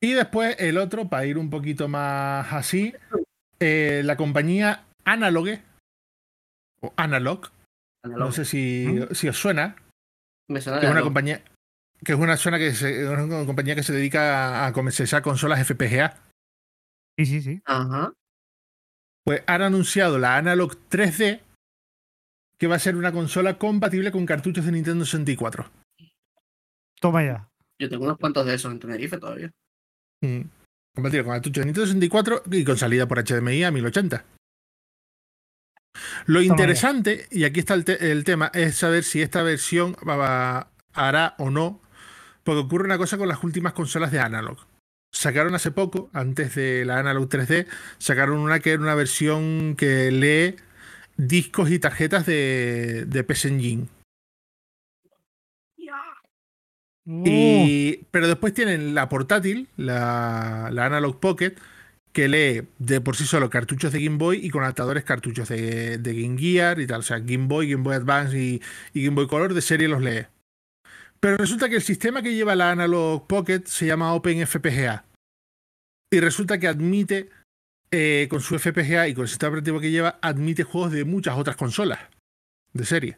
Y 0.00 0.12
después 0.12 0.56
el 0.58 0.78
otro, 0.78 1.08
para 1.08 1.24
ir 1.26 1.38
un 1.38 1.50
poquito 1.50 1.88
más 1.88 2.52
así, 2.52 2.94
eh, 3.58 4.02
la 4.04 4.16
compañía 4.16 4.84
Analogue, 5.04 5.62
o 6.80 6.92
Analog, 6.96 7.50
no 8.04 8.30
sé 8.30 8.44
si, 8.44 8.86
si 9.12 9.28
os 9.28 9.38
suena. 9.38 9.76
Me 10.48 10.60
suena 10.60 10.78
que 10.78 10.86
es 10.86 10.92
una 10.92 11.02
compañía 11.02 11.42
que 12.04 12.12
es 12.12 12.18
una, 12.18 12.36
zona 12.36 12.58
que 12.58 12.74
se, 12.74 13.08
una 13.08 13.46
compañía 13.46 13.74
que 13.74 13.82
se 13.82 13.92
dedica 13.92 14.66
a 14.66 14.72
comercializar 14.72 15.22
consolas 15.22 15.66
FPGA. 15.66 16.16
Sí, 17.18 17.26
sí, 17.26 17.40
sí. 17.40 17.62
Ajá. 17.64 18.12
Pues 19.24 19.42
han 19.46 19.62
anunciado 19.62 20.18
la 20.18 20.36
Analog 20.36 20.76
3D, 20.90 21.40
que 22.58 22.66
va 22.66 22.76
a 22.76 22.80
ser 22.80 22.96
una 22.96 23.12
consola 23.12 23.58
compatible 23.58 24.10
con 24.10 24.26
cartuchos 24.26 24.64
de 24.64 24.72
Nintendo 24.72 25.04
64. 25.04 25.70
Toma 27.00 27.24
ya. 27.24 27.48
Yo 27.78 27.88
tengo 27.88 28.04
unos 28.04 28.18
cuantos 28.18 28.46
de 28.46 28.54
esos 28.54 28.72
en 28.72 28.78
Tenerife 28.78 29.18
todavía. 29.18 29.52
Mm. 30.22 30.42
Compatible 30.94 31.24
con 31.24 31.32
cartuchos 31.34 31.60
de 31.60 31.66
Nintendo 31.66 31.86
64 31.86 32.42
y 32.52 32.64
con 32.64 32.78
salida 32.78 33.06
por 33.06 33.22
HDMI 33.22 33.64
a 33.64 33.70
1080. 33.70 34.24
Lo 36.26 36.42
interesante, 36.42 37.26
y 37.30 37.44
aquí 37.44 37.60
está 37.60 37.74
el, 37.74 38.24
tema, 38.24 38.50
es 38.52 38.76
saber 38.76 39.04
si 39.04 39.22
esta 39.22 39.42
versión 39.42 39.96
hará 40.92 41.34
o 41.38 41.50
no, 41.50 41.80
porque 42.42 42.60
ocurre 42.60 42.84
una 42.84 42.98
cosa 42.98 43.18
con 43.18 43.28
las 43.28 43.42
últimas 43.42 43.72
consolas 43.72 44.12
de 44.12 44.20
Analog. 44.20 44.58
Sacaron 45.12 45.54
hace 45.54 45.70
poco, 45.70 46.10
antes 46.12 46.54
de 46.54 46.84
la 46.84 46.98
Analog 46.98 47.28
3D, 47.28 47.66
sacaron 47.98 48.38
una 48.38 48.60
que 48.60 48.72
era 48.72 48.82
una 48.82 48.94
versión 48.94 49.74
que 49.76 50.10
lee 50.10 50.56
discos 51.16 51.70
y 51.70 51.78
tarjetas 51.78 52.26
de, 52.26 53.04
de 53.06 53.24
PS 53.24 53.46
Engine. 53.46 53.86
Y, 57.08 58.04
pero 58.10 58.26
después 58.26 58.52
tienen 58.52 58.94
la 58.94 59.08
portátil, 59.08 59.68
la, 59.76 60.70
la 60.72 60.86
Analog 60.86 61.20
Pocket, 61.20 61.54
que 62.16 62.28
lee 62.28 62.66
de 62.78 63.00
por 63.00 63.14
sí 63.14 63.26
solo 63.26 63.50
cartuchos 63.50 63.92
de 63.92 64.02
Game 64.02 64.16
Boy 64.16 64.44
y 64.44 64.50
con 64.50 64.62
adaptadores 64.62 65.04
cartuchos 65.04 65.48
de, 65.50 66.00
Game 66.02 66.38
Gear 66.38 66.80
y 66.80 66.86
tal. 66.86 67.00
O 67.00 67.02
sea, 67.02 67.18
Game 67.18 67.46
Boy, 67.46 67.70
Game 67.70 67.84
Boy 67.84 67.94
Advance 67.94 68.36
y, 68.38 68.60
Game 68.94 69.14
Boy 69.14 69.28
Color 69.28 69.54
de 69.54 69.60
serie 69.60 69.86
los 69.86 70.02
lee. 70.02 70.26
Pero 71.20 71.36
resulta 71.36 71.68
que 71.68 71.76
el 71.76 71.82
sistema 71.82 72.22
que 72.22 72.34
lleva 72.34 72.56
la 72.56 72.70
Analog 72.70 73.26
Pocket 73.26 73.64
se 73.66 73.86
llama 73.86 74.14
OpenFPGA. 74.14 75.04
Y 76.10 76.20
resulta 76.20 76.58
que 76.58 76.68
admite, 76.68 77.28
eh, 77.98 78.28
con 78.28 78.42
su 78.42 78.58
FPGA 78.58 79.08
y 79.08 79.14
con 79.14 79.22
el 79.22 79.28
sistema 79.28 79.48
operativo 79.48 79.80
que 79.80 79.90
lleva, 79.90 80.18
admite 80.20 80.64
juegos 80.64 80.92
de 80.92 81.06
muchas 81.06 81.38
otras 81.38 81.56
consolas 81.56 81.98
de 82.74 82.84
serie. 82.84 83.16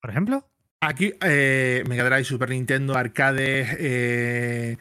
¿Por 0.00 0.10
ejemplo? 0.10 0.46
Aquí, 0.80 1.14
eh, 1.20 1.82
Mega 1.88 2.04
Drive, 2.04 2.22
Super 2.22 2.50
Nintendo, 2.50 2.94
arcades, 2.96 3.76
eh, 3.80 4.76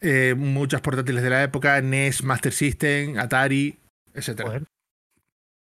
eh, 0.00 0.34
muchas 0.36 0.82
portátiles 0.82 1.24
de 1.24 1.30
la 1.30 1.42
época, 1.42 1.80
NES, 1.80 2.22
Master 2.22 2.52
System, 2.52 3.18
Atari, 3.18 3.76
etc. 4.12 4.62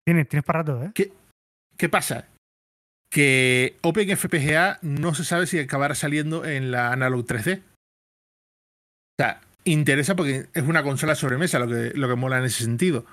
Tienes, 0.05 0.29
tienes 0.29 0.45
para 0.45 0.59
rato, 0.59 0.85
¿eh? 0.85 0.91
¿Qué, 0.95 1.13
¿Qué 1.79 1.89
pasa? 1.89 2.29
Que 3.11 3.79
OpenFPGA 3.81 4.81
no 4.83 5.15
se 5.15 5.25
sabe 5.25 5.47
si 5.47 5.59
acabará 5.59 5.95
saliendo 5.95 6.45
en 6.45 6.71
la 6.71 6.93
Analog 6.93 7.25
3D. 7.25 7.61
O 7.61 7.63
sea, 9.19 9.41
interesa 9.65 10.17
porque 10.17 10.47
es 10.53 10.63
una 10.63 10.83
consola 10.83 11.15
sobremesa 11.15 11.59
lo 11.59 11.69
que, 11.69 11.93
lo 11.95 12.09
que 12.09 12.17
mola 12.17 12.39
en 12.39 12.45
ese 12.45 12.65
sentido. 12.65 13.05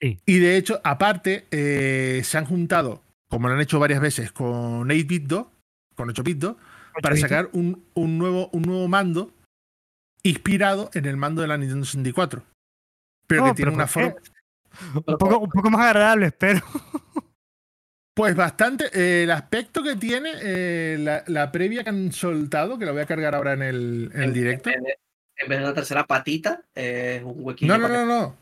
Y 0.00 0.38
de 0.38 0.56
hecho, 0.56 0.80
aparte, 0.84 1.46
eh, 1.50 2.20
se 2.22 2.36
han 2.36 2.44
juntado, 2.44 3.02
como 3.28 3.48
lo 3.48 3.54
han 3.54 3.60
hecho 3.60 3.78
varias 3.78 4.00
veces, 4.00 4.30
con 4.30 4.88
8-bit 4.88 5.24
2, 5.24 5.46
con 5.94 6.08
8-bit 6.10 6.38
2, 6.38 6.56
para 7.02 7.16
sacar 7.16 7.48
un, 7.52 7.84
un, 7.94 8.18
nuevo, 8.18 8.50
un 8.52 8.62
nuevo 8.62 8.88
mando 8.88 9.32
inspirado 10.22 10.90
en 10.92 11.06
el 11.06 11.16
mando 11.16 11.42
de 11.42 11.48
la 11.48 11.56
Nintendo 11.56 11.86
64. 11.86 12.44
Pero 13.26 13.44
que 13.44 13.54
tiene 13.54 13.72
una 13.72 13.86
forma. 13.86 14.14
Un 14.94 15.02
poco, 15.02 15.38
un 15.38 15.50
poco, 15.50 15.70
más 15.70 15.86
agradable, 15.86 16.26
espero. 16.26 16.60
Pues 18.14 18.34
bastante. 18.34 18.86
Eh, 18.94 19.24
el 19.24 19.30
aspecto 19.30 19.82
que 19.82 19.94
tiene, 19.94 20.32
eh, 20.40 21.22
la, 21.26 21.52
previa 21.52 21.84
que 21.84 21.90
han 21.90 22.12
soltado, 22.12 22.78
que 22.78 22.86
lo 22.86 22.94
voy 22.94 23.02
a 23.02 23.06
cargar 23.06 23.34
ahora 23.34 23.52
en 23.52 23.60
el, 23.60 24.10
en 24.14 24.22
el 24.22 24.32
directo. 24.32 24.70
En, 24.70 24.86
vez 25.48 25.58
de 25.58 25.64
una 25.64 25.74
tercera 25.74 26.06
patita, 26.06 26.62
es 26.74 27.22
un 27.22 27.34
huequillo. 27.38 27.76
No, 27.76 27.88
no, 27.88 27.94
no, 27.94 28.06
no. 28.06 28.36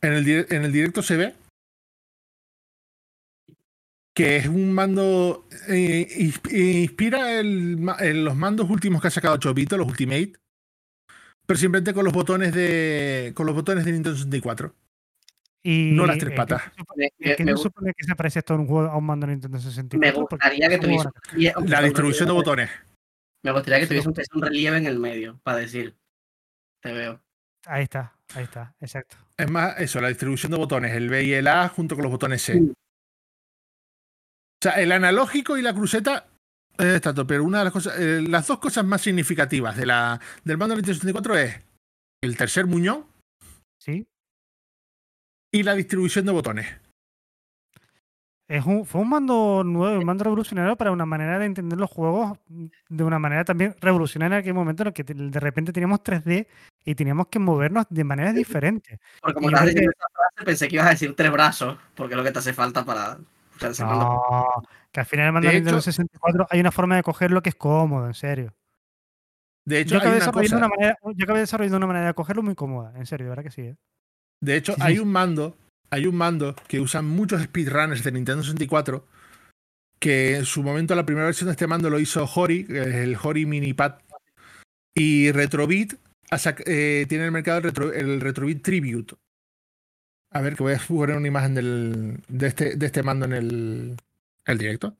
En 0.00 0.12
el, 0.12 0.46
en 0.50 0.64
el 0.64 0.72
directo 0.72 1.02
se 1.02 1.16
ve 1.16 1.34
que 4.14 4.36
es 4.36 4.46
un 4.48 4.72
mando. 4.72 5.46
Eh, 5.68 6.32
inspira 6.50 7.38
el, 7.38 7.76
los 8.24 8.36
mandos 8.36 8.68
últimos 8.68 9.00
que 9.00 9.08
ha 9.08 9.12
sacado 9.12 9.36
Chobito, 9.36 9.76
los 9.76 9.86
Ultimate 9.86 10.32
pero 11.48 11.58
simplemente 11.58 11.94
con 11.94 12.04
los 12.04 12.12
botones 12.12 12.52
de 12.52 13.32
con 13.34 13.46
los 13.46 13.54
botones 13.54 13.82
de 13.86 13.92
Nintendo 13.92 14.18
64. 14.18 14.74
Y 15.62 15.92
no 15.92 16.04
las 16.04 16.18
tres 16.18 16.36
patas. 16.36 16.62
¿Qué 17.18 17.42
no 17.42 17.56
supone 17.56 17.94
que 17.96 18.04
se 18.04 18.14
parece 18.14 18.40
esto 18.40 18.52
a 18.52 18.58
un 18.58 18.66
juego 18.66 18.90
a 18.90 18.96
un 18.98 19.06
mando 19.06 19.26
de 19.26 19.32
Nintendo 19.32 19.58
64? 19.58 19.98
Me 19.98 20.12
gustaría 20.12 20.68
que 20.68 20.78
tuviese 20.78 21.08
la 21.64 21.80
distribución 21.80 22.28
de 22.28 22.34
botones. 22.34 22.70
Me 23.42 23.52
gustaría 23.52 23.80
que 23.80 23.86
tuviese 23.86 24.08
un, 24.34 24.42
relieve 24.42 24.76
en 24.76 24.86
el 24.86 24.98
medio 24.98 25.40
para 25.42 25.56
decir 25.56 25.96
te 26.80 26.92
veo. 26.92 27.20
Ahí 27.66 27.84
está, 27.84 28.16
ahí 28.34 28.44
está, 28.44 28.74
exacto. 28.80 29.16
Es 29.36 29.50
más, 29.50 29.78
eso, 29.80 30.00
la 30.00 30.08
distribución 30.08 30.52
de 30.52 30.58
botones, 30.58 30.94
el 30.94 31.08
B 31.08 31.24
y 31.24 31.32
el 31.32 31.46
A 31.46 31.68
junto 31.68 31.94
con 31.94 32.04
los 32.04 32.12
botones 32.12 32.42
C. 32.42 32.60
O 32.60 32.74
sea, 34.62 34.72
el 34.80 34.92
analógico 34.92 35.56
y 35.56 35.62
la 35.62 35.74
cruceta 35.74 36.26
Exacto, 36.78 37.26
pero 37.26 37.42
una 37.42 37.58
de 37.58 37.64
las 37.64 37.72
cosas, 37.72 37.98
eh, 37.98 38.22
las 38.22 38.46
dos 38.46 38.60
cosas 38.60 38.84
más 38.84 39.02
significativas 39.02 39.76
de 39.76 39.86
la, 39.86 40.20
del 40.44 40.58
mando 40.58 40.76
64 40.76 41.36
es 41.36 41.60
el 42.22 42.36
tercer 42.36 42.66
muñón. 42.66 43.04
Sí. 43.80 44.06
Y 45.52 45.62
la 45.64 45.74
distribución 45.74 46.26
de 46.26 46.32
botones. 46.32 46.68
Es 48.48 48.64
un, 48.64 48.86
fue 48.86 49.02
un 49.02 49.10
mando 49.10 49.62
nuevo, 49.62 49.98
un 49.98 50.06
mando 50.06 50.24
revolucionario 50.24 50.74
para 50.74 50.90
una 50.90 51.04
manera 51.04 51.38
de 51.38 51.44
entender 51.44 51.78
los 51.78 51.90
juegos 51.90 52.38
de 52.48 53.04
una 53.04 53.18
manera 53.18 53.44
también 53.44 53.76
revolucionaria 53.78 54.38
en 54.38 54.40
aquel 54.40 54.54
momento 54.54 54.82
en 54.82 54.86
el 54.88 54.92
que 54.94 55.04
de 55.04 55.40
repente 55.40 55.70
teníamos 55.70 56.00
3D 56.00 56.46
y 56.84 56.94
teníamos 56.94 57.26
que 57.26 57.38
movernos 57.38 57.84
de 57.90 58.04
maneras 58.04 58.34
diferentes. 58.34 58.98
Porque 59.20 59.34
como 59.34 59.48
estás 59.48 59.66
diciendo 59.66 59.90
esta 59.90 60.06
frase, 60.14 60.44
pensé 60.46 60.68
que 60.68 60.76
ibas 60.76 60.86
a 60.86 60.90
decir 60.90 61.14
tres 61.14 61.30
brazos, 61.30 61.76
porque 61.94 62.14
es 62.14 62.16
lo 62.16 62.24
que 62.24 62.32
te 62.32 62.38
hace 62.38 62.54
falta 62.54 62.84
para 62.84 63.18
no, 63.80 64.62
que 64.92 65.00
al 65.00 65.06
final 65.06 65.26
el 65.26 65.32
mando 65.32 65.48
de 65.48 65.54
Nintendo 65.54 65.80
64 65.80 66.46
hay 66.50 66.60
una 66.60 66.70
forma 66.70 66.96
de 66.96 67.02
cogerlo 67.02 67.42
que 67.42 67.50
es 67.50 67.54
cómodo, 67.54 68.06
en 68.06 68.14
serio. 68.14 68.54
De 69.64 69.80
hecho, 69.80 69.94
yo 69.94 69.98
acabé, 69.98 70.14
desarrollando, 70.14 70.56
una 70.56 70.68
manera, 70.68 70.98
yo 71.14 71.24
acabé 71.24 71.40
desarrollando 71.40 71.76
una 71.76 71.86
manera 71.86 72.06
de 72.06 72.14
cogerlo 72.14 72.42
muy 72.42 72.54
cómoda, 72.54 72.92
en 72.96 73.06
serio, 73.06 73.26
de 73.26 73.30
verdad 73.30 73.44
que 73.44 73.50
sí. 73.50 73.62
¿eh? 73.62 73.76
De 74.40 74.56
hecho, 74.56 74.74
hay 74.80 74.98
un 74.98 75.10
mando, 75.10 75.56
hay 75.90 76.06
un 76.06 76.16
mando 76.16 76.54
que 76.66 76.80
usan 76.80 77.04
muchos 77.04 77.42
speedrunners 77.42 78.04
de 78.04 78.12
Nintendo 78.12 78.42
64 78.42 79.06
que 79.98 80.36
en 80.36 80.44
su 80.44 80.62
momento 80.62 80.94
la 80.94 81.06
primera 81.06 81.26
versión 81.26 81.48
de 81.48 81.52
este 81.52 81.66
mando 81.66 81.90
lo 81.90 81.98
hizo 81.98 82.24
Hori, 82.24 82.66
el 82.68 83.16
Hori 83.20 83.46
Mini 83.46 83.74
Pad. 83.74 83.94
Y 84.94 85.32
Retrobit 85.32 85.94
eh, 86.66 87.06
tiene 87.08 87.24
en 87.24 87.26
el 87.26 87.32
mercado 87.32 87.58
el, 87.58 87.64
Retro, 87.64 87.92
el 87.92 88.20
Retrobit 88.20 88.62
Tribute, 88.62 89.16
a 90.30 90.40
ver, 90.40 90.56
que 90.56 90.62
voy 90.62 90.74
a 90.74 90.78
poner 90.78 91.16
una 91.16 91.28
imagen 91.28 91.54
del, 91.54 92.22
de, 92.28 92.46
este, 92.46 92.76
de 92.76 92.86
este 92.86 93.02
mando 93.02 93.26
en 93.26 93.32
el, 93.32 93.96
el 94.44 94.58
directo. 94.58 94.96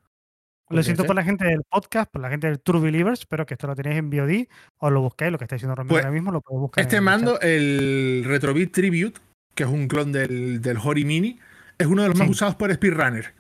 Lo 0.71 0.83
siento 0.83 1.05
por 1.05 1.17
la 1.17 1.25
gente 1.25 1.47
del 1.47 1.63
podcast, 1.65 2.11
por 2.11 2.21
la 2.21 2.29
gente 2.29 2.47
del 2.47 2.61
True 2.61 2.81
Believers, 2.81 3.21
espero 3.21 3.47
que 3.47 3.55
esto 3.55 3.67
lo 3.67 3.75
tenéis 3.75 3.97
en 3.99 4.11
VOD 4.11 4.49
o 4.79 4.91
lo 4.91 5.01
busquéis, 5.01 5.33
lo 5.33 5.39
que 5.39 5.45
está 5.45 5.57
diciendo 5.57 5.75
Romero 5.75 5.95
pues, 5.95 6.05
ahora 6.05 6.15
mismo, 6.15 6.31
lo 6.31 6.43
podéis 6.43 6.61
buscar. 6.61 6.83
Este 6.83 7.01
mando, 7.01 7.41
el 7.41 8.23
Retrobit 8.27 8.73
Tribute, 8.73 9.19
que 9.59 9.65
es 9.65 9.71
un 9.71 9.89
clon 9.89 10.13
del, 10.13 10.63
del 10.63 10.77
Hori 10.77 11.05
Mini, 11.05 11.37
es 11.79 11.89
uno 11.89 12.03
de 12.03 12.09
los 12.11 12.17
más 12.17 12.29
usados 12.29 12.55
por 12.55 12.73
Speedrunner. 12.73 13.35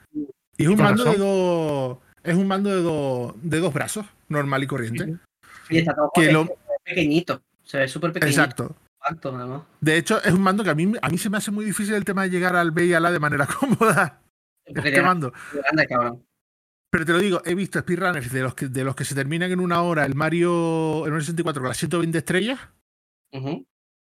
Y 0.57 0.65
es 0.65 0.69
un 0.69 0.77
mando 0.77 1.05
de 1.05 1.17
dos. 1.17 1.99
Es 2.25 2.35
un 2.35 2.49
mando 2.49 2.71
de, 2.71 3.49
de 3.49 3.61
dos 3.61 3.73
brazos, 3.73 4.05
normal 4.29 4.65
y 4.65 4.67
corriente. 4.67 5.17
Y 5.71 5.79
está 5.79 5.95
todo 5.95 6.11
que 6.13 6.49
pequeñito. 6.83 7.41
Se 7.63 7.79
ve 7.79 7.87
súper 7.87 8.13
pequeñito. 8.13 8.41
Exacto. 8.41 8.77
De 9.81 9.97
hecho, 9.97 10.21
es 10.25 10.33
un 10.33 10.41
mando 10.41 10.65
que 10.65 10.71
a 10.71 10.75
mí, 10.75 10.93
a 11.01 11.09
mí 11.09 11.19
se 11.19 11.31
me 11.31 11.37
hace 11.37 11.53
muy 11.53 11.65
difícil 11.65 11.95
el 11.95 12.05
tema 12.05 12.25
de 12.25 12.31
llegar 12.31 12.57
al 12.57 12.73
B 12.73 12.87
y 12.87 12.95
al 12.95 13.07
A 13.07 13.13
de 13.13 13.21
manera 13.21 13.47
cómoda. 13.61 14.21
Este 14.65 15.01
mando. 15.01 15.33
Pero 16.91 17.05
te 17.05 17.13
lo 17.13 17.19
digo, 17.21 17.43
he 17.45 17.55
visto 17.55 17.79
speedrunners 17.79 18.33
de 18.33 18.43
los 18.43 18.57
que, 18.57 18.67
de 18.67 18.83
los 18.83 18.97
que 18.97 19.05
se 19.05 19.15
terminan 19.15 19.53
en 19.53 19.61
una 19.61 19.83
hora 19.83 20.05
el 20.05 20.17
Mario 20.17 21.07
en 21.07 21.21
64 21.21 21.63
con 21.63 21.69
las 21.69 21.77
120 21.77 22.19
estrellas. 22.19 22.59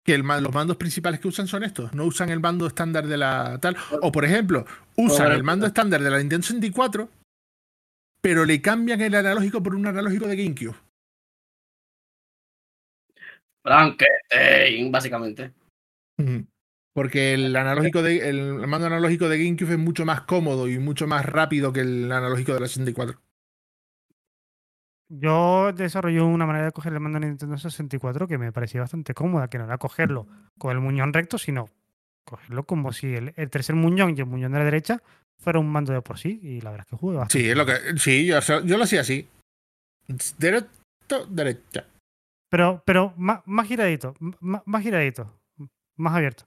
Que 0.04 0.18
los 0.18 0.52
mandos 0.52 0.76
principales 0.76 1.18
que 1.18 1.28
usan 1.28 1.46
son 1.46 1.64
estos. 1.64 1.94
No 1.94 2.04
usan 2.04 2.28
el 2.28 2.38
mando 2.38 2.66
estándar 2.66 3.06
de 3.06 3.16
la 3.16 3.58
tal. 3.60 3.76
O 4.02 4.12
por 4.12 4.24
ejemplo, 4.24 4.66
usan 4.96 5.32
el 5.32 5.42
mando 5.42 5.66
estándar 5.66 6.02
de 6.02 6.10
la 6.10 6.18
Nintendo 6.18 6.46
64, 6.46 7.08
pero 8.20 8.44
le 8.44 8.60
cambian 8.60 9.00
el 9.00 9.14
analógico 9.14 9.62
por 9.62 9.74
un 9.74 9.86
analógico 9.86 10.26
de 10.26 10.36
GameCube. 10.36 10.76
Frankenstein, 13.64 14.92
básicamente. 14.92 15.52
Porque 16.94 17.34
el 17.34 17.56
analógico 17.56 18.02
de, 18.02 18.28
el 18.28 18.66
mando 18.68 18.86
analógico 18.86 19.28
de 19.28 19.38
GameCube 19.38 19.72
es 19.72 19.78
mucho 19.78 20.04
más 20.04 20.20
cómodo 20.22 20.68
y 20.68 20.78
mucho 20.78 21.06
más 21.06 21.24
rápido 21.24 21.72
que 21.72 21.80
el 21.80 22.12
analógico 22.12 22.52
de 22.52 22.60
la 22.60 22.68
64. 22.68 23.20
Yo 25.20 25.72
desarrollé 25.72 26.20
una 26.20 26.46
manera 26.46 26.66
de 26.66 26.72
coger 26.72 26.92
el 26.92 27.00
mando 27.00 27.20
de 27.20 27.26
Nintendo 27.26 27.56
64 27.56 28.26
que 28.26 28.38
me 28.38 28.52
parecía 28.52 28.80
bastante 28.80 29.14
cómoda, 29.14 29.48
que 29.48 29.58
no 29.58 29.64
era 29.64 29.78
cogerlo 29.78 30.26
con 30.58 30.72
el 30.72 30.80
muñón 30.80 31.12
recto, 31.12 31.38
sino 31.38 31.68
cogerlo 32.24 32.64
como 32.64 32.92
si 32.92 33.14
el, 33.14 33.32
tercer 33.50 33.76
muñón 33.76 34.14
y 34.16 34.20
el 34.20 34.26
muñón 34.26 34.52
de 34.52 34.58
la 34.58 34.64
derecha 34.64 35.02
fuera 35.38 35.58
un 35.58 35.70
mando 35.70 35.92
de 35.92 36.02
por 36.02 36.18
sí. 36.18 36.40
Y 36.42 36.60
la 36.62 36.70
verdad 36.70 36.86
es 36.86 36.90
que 36.90 36.96
jugué 36.96 37.16
bastante. 37.18 37.44
Sí, 37.44 37.50
es 37.50 37.56
lo 37.56 37.66
que, 37.66 37.98
sí 37.98 38.26
yo, 38.26 38.40
yo 38.64 38.76
lo 38.76 38.84
hacía 38.84 39.02
así. 39.02 39.28
Derecho, 40.38 40.68
derecha. 41.28 41.86
Pero, 42.50 42.82
pero 42.84 43.14
más, 43.16 43.40
más 43.46 43.68
giradito, 43.68 44.14
más, 44.40 44.62
más 44.64 44.82
giradito, 44.82 45.30
más 45.96 46.14
abierto. 46.14 46.44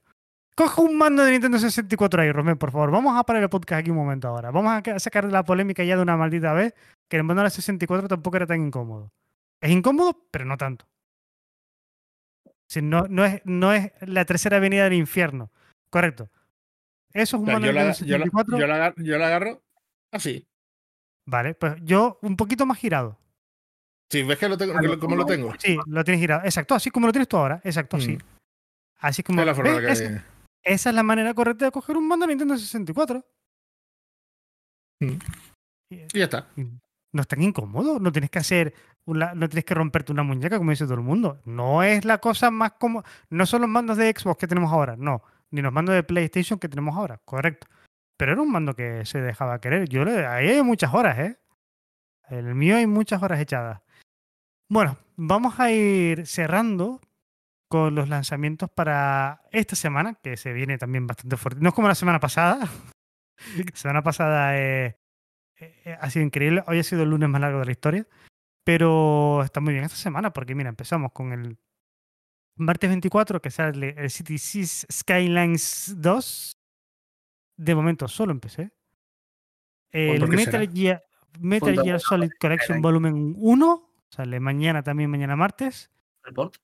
Coja 0.58 0.82
un 0.82 0.98
mando 0.98 1.24
de 1.24 1.34
Nintendo 1.34 1.60
64 1.60 2.20
ahí, 2.20 2.32
Romén, 2.32 2.58
por 2.58 2.72
favor. 2.72 2.90
Vamos 2.90 3.16
a 3.16 3.24
parar 3.24 3.44
el 3.44 3.50
podcast 3.50 3.82
aquí 3.82 3.92
un 3.92 3.98
momento 3.98 4.28
ahora. 4.28 4.50
Vamos 4.50 4.74
a 4.74 5.00
sacar 5.00 5.26
la 5.26 5.44
polémica 5.44 5.84
ya 5.84 5.96
de 5.96 6.02
una 6.02 6.18
maldita 6.18 6.52
vez, 6.54 6.74
que 7.08 7.18
el 7.18 7.24
mando 7.24 7.42
de 7.42 7.44
la 7.44 7.50
64 7.52 8.08
tampoco 8.08 8.38
era 8.38 8.48
tan 8.48 8.66
incómodo. 8.66 9.14
Es 9.62 9.70
incómodo, 9.70 10.20
pero 10.32 10.46
no 10.46 10.58
tanto. 10.58 10.88
Si 12.68 12.82
no, 12.82 13.06
no, 13.08 13.24
es, 13.24 13.40
no 13.46 13.72
es 13.72 13.92
la 14.02 14.26
tercera 14.26 14.58
avenida 14.58 14.86
del 14.86 14.94
infierno. 14.94 15.52
Correcto. 15.92 16.32
Eso 17.14 17.38
es 17.38 17.42
un 17.42 17.46
mando 17.46 17.68
de 17.68 17.74
Nintendo 17.74 17.94
64. 17.94 18.58
Yo 18.58 18.66
la, 18.66 18.96
yo 18.98 19.18
la 19.20 19.28
agarro 19.28 19.62
así. 20.12 20.48
Vale, 21.28 21.54
pues 21.54 21.76
yo 21.84 22.18
un 22.24 22.36
poquito 22.36 22.66
más 22.66 22.80
girado. 22.80 23.20
Sí, 24.10 24.24
ves 24.24 24.40
que 24.40 24.50
lo 24.50 24.58
tengo, 24.58 24.74
como 24.98 25.16
lo 25.18 25.26
tengo. 25.28 25.54
Sí, 25.60 25.78
lo 25.86 26.04
tienes 26.04 26.20
girado. 26.20 26.42
Exacto, 26.46 26.74
así 26.74 26.90
como 26.90 27.06
lo 27.06 27.14
tienes 27.14 27.28
tú 27.28 27.38
ahora. 27.38 27.62
Exacto, 27.64 27.98
así. 27.98 28.14
Mm. 28.14 28.22
Así 29.02 29.22
como. 29.22 29.46
la 29.46 29.54
forma 29.54 29.80
que... 29.82 30.37
Esa 30.68 30.90
es 30.90 30.96
la 30.96 31.04
manera 31.04 31.34
correcta 31.34 31.64
de 31.64 31.72
coger 31.72 31.96
un 31.96 32.10
mando 32.10 32.26
de 32.26 32.34
Nintendo 32.34 32.58
64. 32.58 33.26
Mm. 35.00 35.18
Y 35.90 36.20
ya 36.20 36.26
está. 36.26 36.48
No 37.14 37.22
es 37.22 37.28
tan 37.28 37.42
incómodo. 37.42 38.00
No 38.00 38.12
tienes 38.12 38.30
que 38.30 38.40
hacer. 38.40 38.74
no 39.06 39.48
tienes 39.48 39.64
que 39.64 39.74
romperte 39.74 40.12
una 40.12 40.24
muñeca, 40.24 40.58
como 40.58 40.72
dice 40.72 40.84
todo 40.84 40.96
el 40.96 41.02
mundo. 41.02 41.40
No 41.46 41.84
es 41.84 42.04
la 42.04 42.18
cosa 42.18 42.52
más 42.52 42.74
como. 42.74 43.04
No 43.30 43.46
son 43.46 43.62
los 43.62 43.70
mandos 43.70 43.96
de 43.96 44.12
Xbox 44.12 44.38
que 44.40 44.48
tenemos 44.48 44.74
ahora. 44.74 44.98
No. 44.98 45.24
Ni 45.52 45.62
los 45.62 45.72
mandos 45.72 45.96
de 45.96 46.04
PlayStation 46.04 46.60
que 46.60 46.68
tenemos 46.68 46.98
ahora. 46.98 47.22
Correcto. 47.24 47.68
Pero 48.18 48.34
era 48.34 48.42
un 48.42 48.52
mando 48.52 48.76
que 48.76 49.06
se 49.06 49.22
dejaba 49.22 49.62
querer. 49.62 49.88
Yo 49.88 50.04
ahí 50.04 50.50
hay 50.50 50.64
muchas 50.64 50.94
horas, 50.94 51.18
¿eh? 51.20 51.40
El 52.30 52.56
mío 52.56 52.76
hay 52.76 52.88
muchas 52.88 53.24
horas 53.24 53.40
echadas. 53.40 53.82
Bueno, 54.68 54.98
vamos 55.16 55.62
a 55.62 55.72
ir 55.72 56.28
cerrando 56.28 57.00
con 57.68 57.96
los 57.96 58.10
lanzamientos 58.10 58.70
para 58.70 59.42
esta 59.52 59.76
semana, 59.76 60.16
que 60.22 60.38
se 60.38 60.54
viene 60.54 60.78
también 60.78 61.08
bastante 61.08 61.38
fuerte. 61.38 61.62
No 61.62 61.70
es 61.70 61.76
como 61.76 61.88
la 61.88 61.96
semana 61.96 62.20
pasada. 62.20 62.60
la 63.58 63.76
semana 63.76 64.04
pasada 64.04 64.58
eh, 64.58 64.98
eh, 65.60 65.98
ha 66.00 66.10
sido 66.10 66.26
increíble. 66.26 66.64
Hoy 66.68 66.80
ha 66.80 66.84
sido 66.84 67.04
el 67.04 67.10
lunes 67.10 67.30
más 67.30 67.42
largo 67.42 67.60
de 67.60 67.66
la 67.66 67.72
historia. 67.72 68.08
Pero 68.64 69.44
está 69.44 69.62
muy 69.62 69.74
bien 69.74 69.86
esta 69.86 69.96
semana 69.96 70.34
porque, 70.34 70.54
mira, 70.54 70.70
empezamos 70.70 71.14
con 71.14 71.32
el 71.32 71.58
martes 72.56 72.90
24, 72.90 73.42
que 73.42 73.50
sale 73.50 73.96
el 73.98 74.10
City 74.10 74.38
Skylines 74.38 75.96
2. 75.98 76.58
De 77.58 77.76
momento 77.76 78.08
solo 78.08 78.34
empecé. 78.34 78.74
El 79.90 80.28
Metal 80.28 80.70
Gear, 80.74 81.04
Metal 81.40 81.82
Gear 81.82 82.00
Solid 82.00 82.32
Collection 82.40 82.82
Volumen 82.82 83.36
1 83.38 83.88
sale 84.10 84.40
mañana 84.40 84.84
también, 84.84 85.10
mañana 85.10 85.36
martes. 85.36 85.92
Report. 86.24 86.56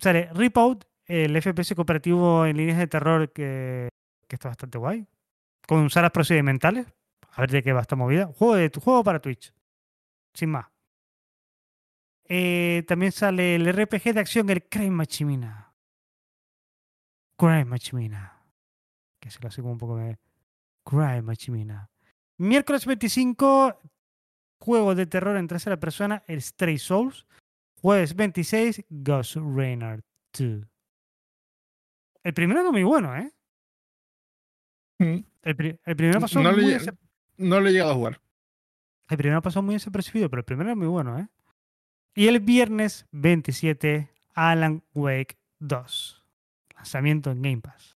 Sale 0.00 0.30
Ripout, 0.32 0.84
el 1.04 1.40
FPS 1.40 1.74
cooperativo 1.74 2.46
en 2.46 2.56
líneas 2.56 2.78
de 2.78 2.86
terror 2.86 3.30
que, 3.32 3.90
está 4.28 4.48
bastante 4.48 4.78
guay. 4.78 5.06
Con 5.66 5.90
salas 5.90 6.10
procedimentales. 6.10 6.86
A 7.32 7.42
ver 7.42 7.50
de 7.50 7.62
qué 7.62 7.72
va 7.72 7.82
esta 7.82 7.96
movida. 7.96 8.26
Juego, 8.26 8.54
de, 8.54 8.70
juego 8.82 9.04
para 9.04 9.20
Twitch. 9.20 9.52
Sin 10.32 10.50
más. 10.50 10.66
Eh, 12.24 12.84
también 12.88 13.12
sale 13.12 13.56
el 13.56 13.72
RPG 13.72 14.14
de 14.14 14.20
acción, 14.20 14.48
el 14.50 14.68
Crime 14.68 14.90
Machimina. 14.90 15.74
Crime 17.36 17.66
Machimina. 17.66 18.42
Que 19.20 19.30
se 19.30 19.40
lo 19.40 19.48
hace 19.48 19.60
como 19.60 19.72
un 19.72 19.78
poco 19.78 19.96
de. 19.96 20.18
Crime 20.84 21.22
Machimina. 21.22 21.90
Miércoles 22.38 22.86
25, 22.86 23.78
juego 24.58 24.94
de 24.94 25.06
terror 25.06 25.36
en 25.36 25.46
tercera 25.46 25.78
persona, 25.78 26.24
el 26.26 26.40
Stray 26.40 26.78
Souls. 26.78 27.26
Jueves 27.80 28.14
26, 28.14 28.84
Ghost 28.90 29.36
Reynard 29.36 30.02
2. 30.38 30.66
El 32.22 32.34
primero 32.34 32.60
era 32.60 32.70
muy 32.70 32.82
bueno, 32.82 33.16
¿eh? 33.16 33.32
Mm. 34.98 35.24
El, 35.42 35.56
primero 35.96 36.20
pasó 36.20 36.42
no 36.42 36.52
muy 36.52 36.66
le, 36.66 36.78
No 37.38 37.58
le 37.60 37.70
he 37.70 37.72
llegado 37.72 37.92
a 37.92 37.94
jugar. 37.94 38.20
El 39.08 39.16
primero 39.16 39.40
pasó 39.40 39.62
muy 39.62 39.76
desapercibido, 39.76 40.28
pero 40.28 40.40
el 40.40 40.44
primero 40.44 40.68
era 40.68 40.76
muy 40.76 40.88
bueno, 40.88 41.18
¿eh? 41.18 41.28
Y 42.14 42.28
el 42.28 42.40
viernes 42.40 43.06
27, 43.12 44.10
Alan 44.34 44.84
Wake 44.92 45.38
2. 45.60 46.24
Lanzamiento 46.76 47.30
en 47.30 47.40
Game 47.40 47.60
Pass. 47.62 47.96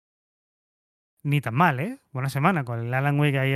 Ni 1.24 1.40
tan 1.40 1.54
mal, 1.54 1.80
¿eh? 1.80 2.00
Buena 2.12 2.28
semana 2.28 2.64
con 2.64 2.78
el 2.78 2.94
Alan 2.94 3.18
Wake 3.18 3.38
ahí 3.38 3.54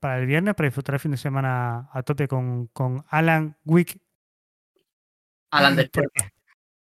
para 0.00 0.18
el 0.18 0.26
viernes, 0.26 0.54
para 0.54 0.68
disfrutar 0.68 0.94
el 0.94 1.00
fin 1.00 1.10
de 1.10 1.18
semana 1.18 1.90
a 1.92 2.02
tope 2.02 2.26
con, 2.26 2.68
con 2.68 3.04
Alan 3.08 3.58
Wake 3.66 4.00
Alan 5.50 5.76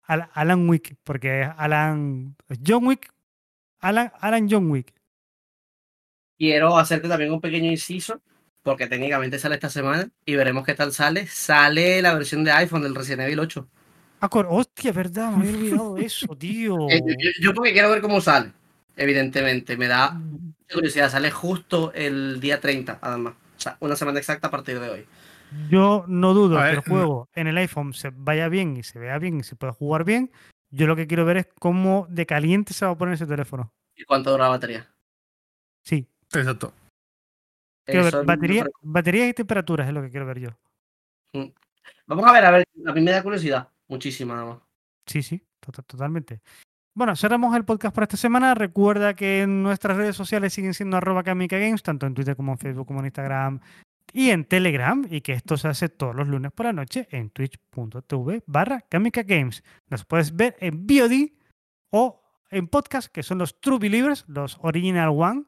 Alan 0.07 0.69
Wick, 0.69 0.97
porque 1.03 1.49
Alan. 1.57 2.37
John 2.65 2.87
Wick. 2.87 3.13
Alan, 3.81 4.13
Alan 4.21 4.49
John 4.49 4.71
Wick. 4.71 4.95
Quiero 6.39 6.77
hacerte 6.77 7.09
también 7.09 7.33
un 7.33 7.41
pequeño 7.41 7.71
inciso, 7.71 8.21
porque 8.63 8.87
técnicamente 8.87 9.39
sale 9.39 9.55
esta 9.55 9.71
semana 9.71 10.09
y 10.25 10.37
veremos 10.37 10.65
qué 10.65 10.75
tal 10.75 10.93
sale. 10.93 11.27
Sale 11.27 12.03
la 12.03 12.15
versión 12.15 12.45
de 12.45 12.53
iPhone 12.53 12.83
del 12.83 12.95
Resident 12.95 13.23
Evil 13.23 13.41
8. 13.41 13.69
Ah, 14.21 14.29
hostia, 14.33 14.93
verdad, 14.93 15.31
me 15.31 15.49
había 15.49 15.59
olvidado 15.59 15.97
eso, 15.99 16.27
tío. 16.39 16.89
Eh, 16.91 17.03
yo, 17.41 17.53
porque 17.55 17.73
quiero 17.73 17.91
ver 17.91 18.01
cómo 18.01 18.21
sale, 18.21 18.53
evidentemente. 18.97 19.77
Me 19.77 19.89
da 19.89 20.13
mm. 20.13 20.55
curiosidad, 20.73 21.11
sale 21.11 21.31
justo 21.31 21.93
el 21.95 22.41
día 22.41 22.61
30, 22.61 22.99
además. 23.01 23.35
O 23.57 23.61
sea, 23.61 23.77
una 23.81 23.97
semana 23.97 24.19
exacta 24.19 24.49
a 24.49 24.51
partir 24.51 24.79
de 24.79 24.91
hoy. 24.91 25.07
Yo 25.71 26.05
no 26.09 26.35
dudo 26.35 26.59
que 26.59 26.71
el 26.71 26.81
juego 26.81 27.29
en 27.35 27.47
el 27.47 27.59
iPhone 27.59 27.93
se 27.93 28.11
vaya 28.15 28.49
bien 28.49 28.77
y 28.77 28.83
se 28.83 28.99
vea 28.99 29.19
bien 29.19 29.41
y 29.41 29.43
se 29.43 29.57
pueda 29.57 29.73
jugar 29.73 30.05
bien. 30.05 30.31
Yo 30.71 30.87
lo 30.87 30.97
que 30.97 31.07
quiero 31.07 31.25
ver 31.25 31.37
es 31.39 31.49
cómo 31.59 32.07
de 32.11 32.27
caliente 32.27 32.75
se 32.75 32.85
va 32.85 32.93
a 32.93 32.99
poner 32.99 33.15
ese 33.15 33.27
teléfono. 33.27 33.73
¿Y 33.95 34.05
cuánto 34.05 34.31
dura 34.31 34.45
la 34.45 34.51
batería? 34.51 34.87
Sí. 35.83 36.07
Exacto. 36.33 36.73
batería, 38.25 38.67
batería 38.83 39.29
y 39.29 39.33
temperaturas 39.33 39.87
es 39.89 39.95
lo 39.95 40.03
que 40.03 40.11
quiero 40.11 40.27
ver 40.27 40.41
yo. 40.41 40.51
Mm. 41.33 41.47
Vamos 42.07 42.27
a 42.27 42.33
ver, 42.33 42.45
a 42.45 42.51
ver, 42.51 42.65
a 42.87 42.93
mí 42.93 43.01
me 43.01 43.11
da 43.13 43.23
curiosidad. 43.23 43.69
Muchísima, 43.89 44.35
nada 44.35 44.47
más. 44.47 44.59
Sí, 45.07 45.23
sí, 45.23 45.43
totalmente. 45.61 46.41
Bueno, 46.95 47.15
cerramos 47.15 47.55
el 47.55 47.65
podcast 47.65 47.95
por 47.95 48.05
esta 48.05 48.17
semana. 48.17 48.55
Recuerda 48.55 49.15
que 49.15 49.47
nuestras 49.47 49.97
redes 49.97 50.17
sociales 50.17 50.53
siguen 50.53 50.75
siendo 50.75 50.97
arroba 50.97 51.23
Games, 51.23 51.83
tanto 51.83 52.07
en 52.07 52.15
Twitter 52.15 52.35
como 52.35 52.53
en 52.53 52.59
Facebook 52.59 52.87
como 52.87 53.01
en 53.01 53.07
Instagram, 53.07 53.61
y 54.17 54.31
en 54.31 54.47
Telegram 54.47 55.07
y 55.11 55.21
que 55.21 55.35
esto 55.35 55.59
se 55.59 55.69
hace 55.69 55.91
todos 55.91 56.17
los 56.17 56.27
lunes 56.27 56.51
por 56.51 56.65
la 56.65 56.73
noche 56.73 57.07
en 57.11 57.29
twitch.tv 57.29 58.45
barra 58.47 58.81
Kamika 58.81 59.23
Games. 59.25 59.63
Nos 59.91 60.07
puedes 60.07 60.35
ver 60.35 60.57
en 60.61 60.87
VOD 60.87 61.33
o 61.91 62.23
en 62.51 62.67
podcast, 62.67 63.13
que 63.13 63.23
son 63.23 63.37
los 63.37 63.61
True 63.61 63.79
Believers, 63.79 64.25
los 64.27 64.57
Original 64.63 65.11
One, 65.11 65.45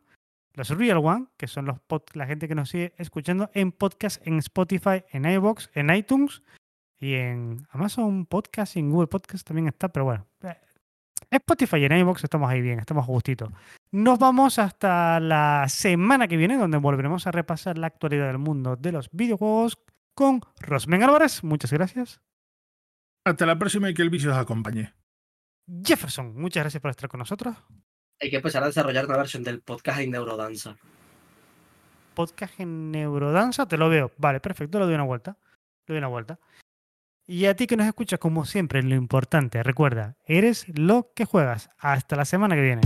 los 0.52 0.68
Real 0.68 0.98
One, 0.98 1.28
que 1.38 1.46
son 1.46 1.64
los 1.64 1.78
la 2.12 2.26
gente 2.26 2.46
que 2.46 2.54
nos 2.54 2.68
sigue 2.68 2.92
escuchando 2.98 3.50
en 3.54 3.72
podcast, 3.72 4.24
en 4.26 4.36
Spotify, 4.36 5.02
en 5.12 5.24
iVoox, 5.24 5.70
en 5.72 5.88
iTunes 5.88 6.42
y 7.00 7.14
en 7.14 7.66
Amazon 7.70 8.26
Podcast 8.26 8.76
y 8.76 8.80
en 8.80 8.90
Google 8.90 9.08
Podcast 9.08 9.46
también 9.46 9.68
está, 9.68 9.88
pero 9.88 10.04
bueno, 10.04 10.26
eh, 10.42 10.58
Spotify 11.30 11.76
y 11.78 11.84
en 11.84 11.98
iVoox 11.98 12.24
estamos 12.24 12.50
ahí 12.50 12.60
bien, 12.60 12.78
estamos 12.78 13.04
justitos. 13.06 13.50
Nos 13.90 14.18
vamos 14.18 14.58
hasta 14.58 15.20
la 15.20 15.66
semana 15.68 16.28
que 16.28 16.36
viene, 16.36 16.56
donde 16.56 16.78
volveremos 16.78 17.26
a 17.26 17.32
repasar 17.32 17.78
la 17.78 17.88
actualidad 17.88 18.26
del 18.26 18.38
mundo 18.38 18.76
de 18.76 18.92
los 18.92 19.08
videojuegos 19.12 19.78
con 20.14 20.40
Rosmen 20.60 21.02
Álvarez. 21.02 21.44
Muchas 21.44 21.72
gracias. 21.72 22.20
Hasta 23.24 23.46
la 23.46 23.58
próxima 23.58 23.90
y 23.90 23.94
que 23.94 24.02
el 24.02 24.10
vicio 24.10 24.30
os 24.30 24.38
acompañe. 24.38 24.94
Jefferson, 25.84 26.34
muchas 26.34 26.62
gracias 26.64 26.80
por 26.80 26.90
estar 26.90 27.08
con 27.08 27.18
nosotros. 27.18 27.56
Hay 28.20 28.30
que 28.30 28.36
empezar 28.36 28.62
a 28.62 28.66
desarrollar 28.66 29.06
una 29.06 29.18
versión 29.18 29.44
del 29.44 29.60
podcast 29.60 30.00
en 30.00 30.10
Neurodanza. 30.10 30.76
Podcast 32.14 32.58
en 32.58 32.90
Neurodanza, 32.90 33.66
te 33.66 33.76
lo 33.76 33.88
veo. 33.88 34.10
Vale, 34.16 34.40
perfecto, 34.40 34.78
lo 34.78 34.86
doy 34.86 34.94
una 34.94 35.04
vuelta. 35.04 35.36
Le 35.86 35.94
doy 35.94 35.98
una 35.98 36.08
vuelta. 36.08 36.38
Y 37.30 37.44
a 37.44 37.54
ti 37.54 37.66
que 37.66 37.76
nos 37.76 37.86
escuchas, 37.86 38.18
como 38.18 38.46
siempre, 38.46 38.82
lo 38.82 38.94
importante, 38.94 39.62
recuerda, 39.62 40.16
eres 40.24 40.64
lo 40.66 41.12
que 41.14 41.26
juegas. 41.26 41.68
Hasta 41.78 42.16
la 42.16 42.24
semana 42.24 42.54
que 42.54 42.62
viene. 42.62 42.80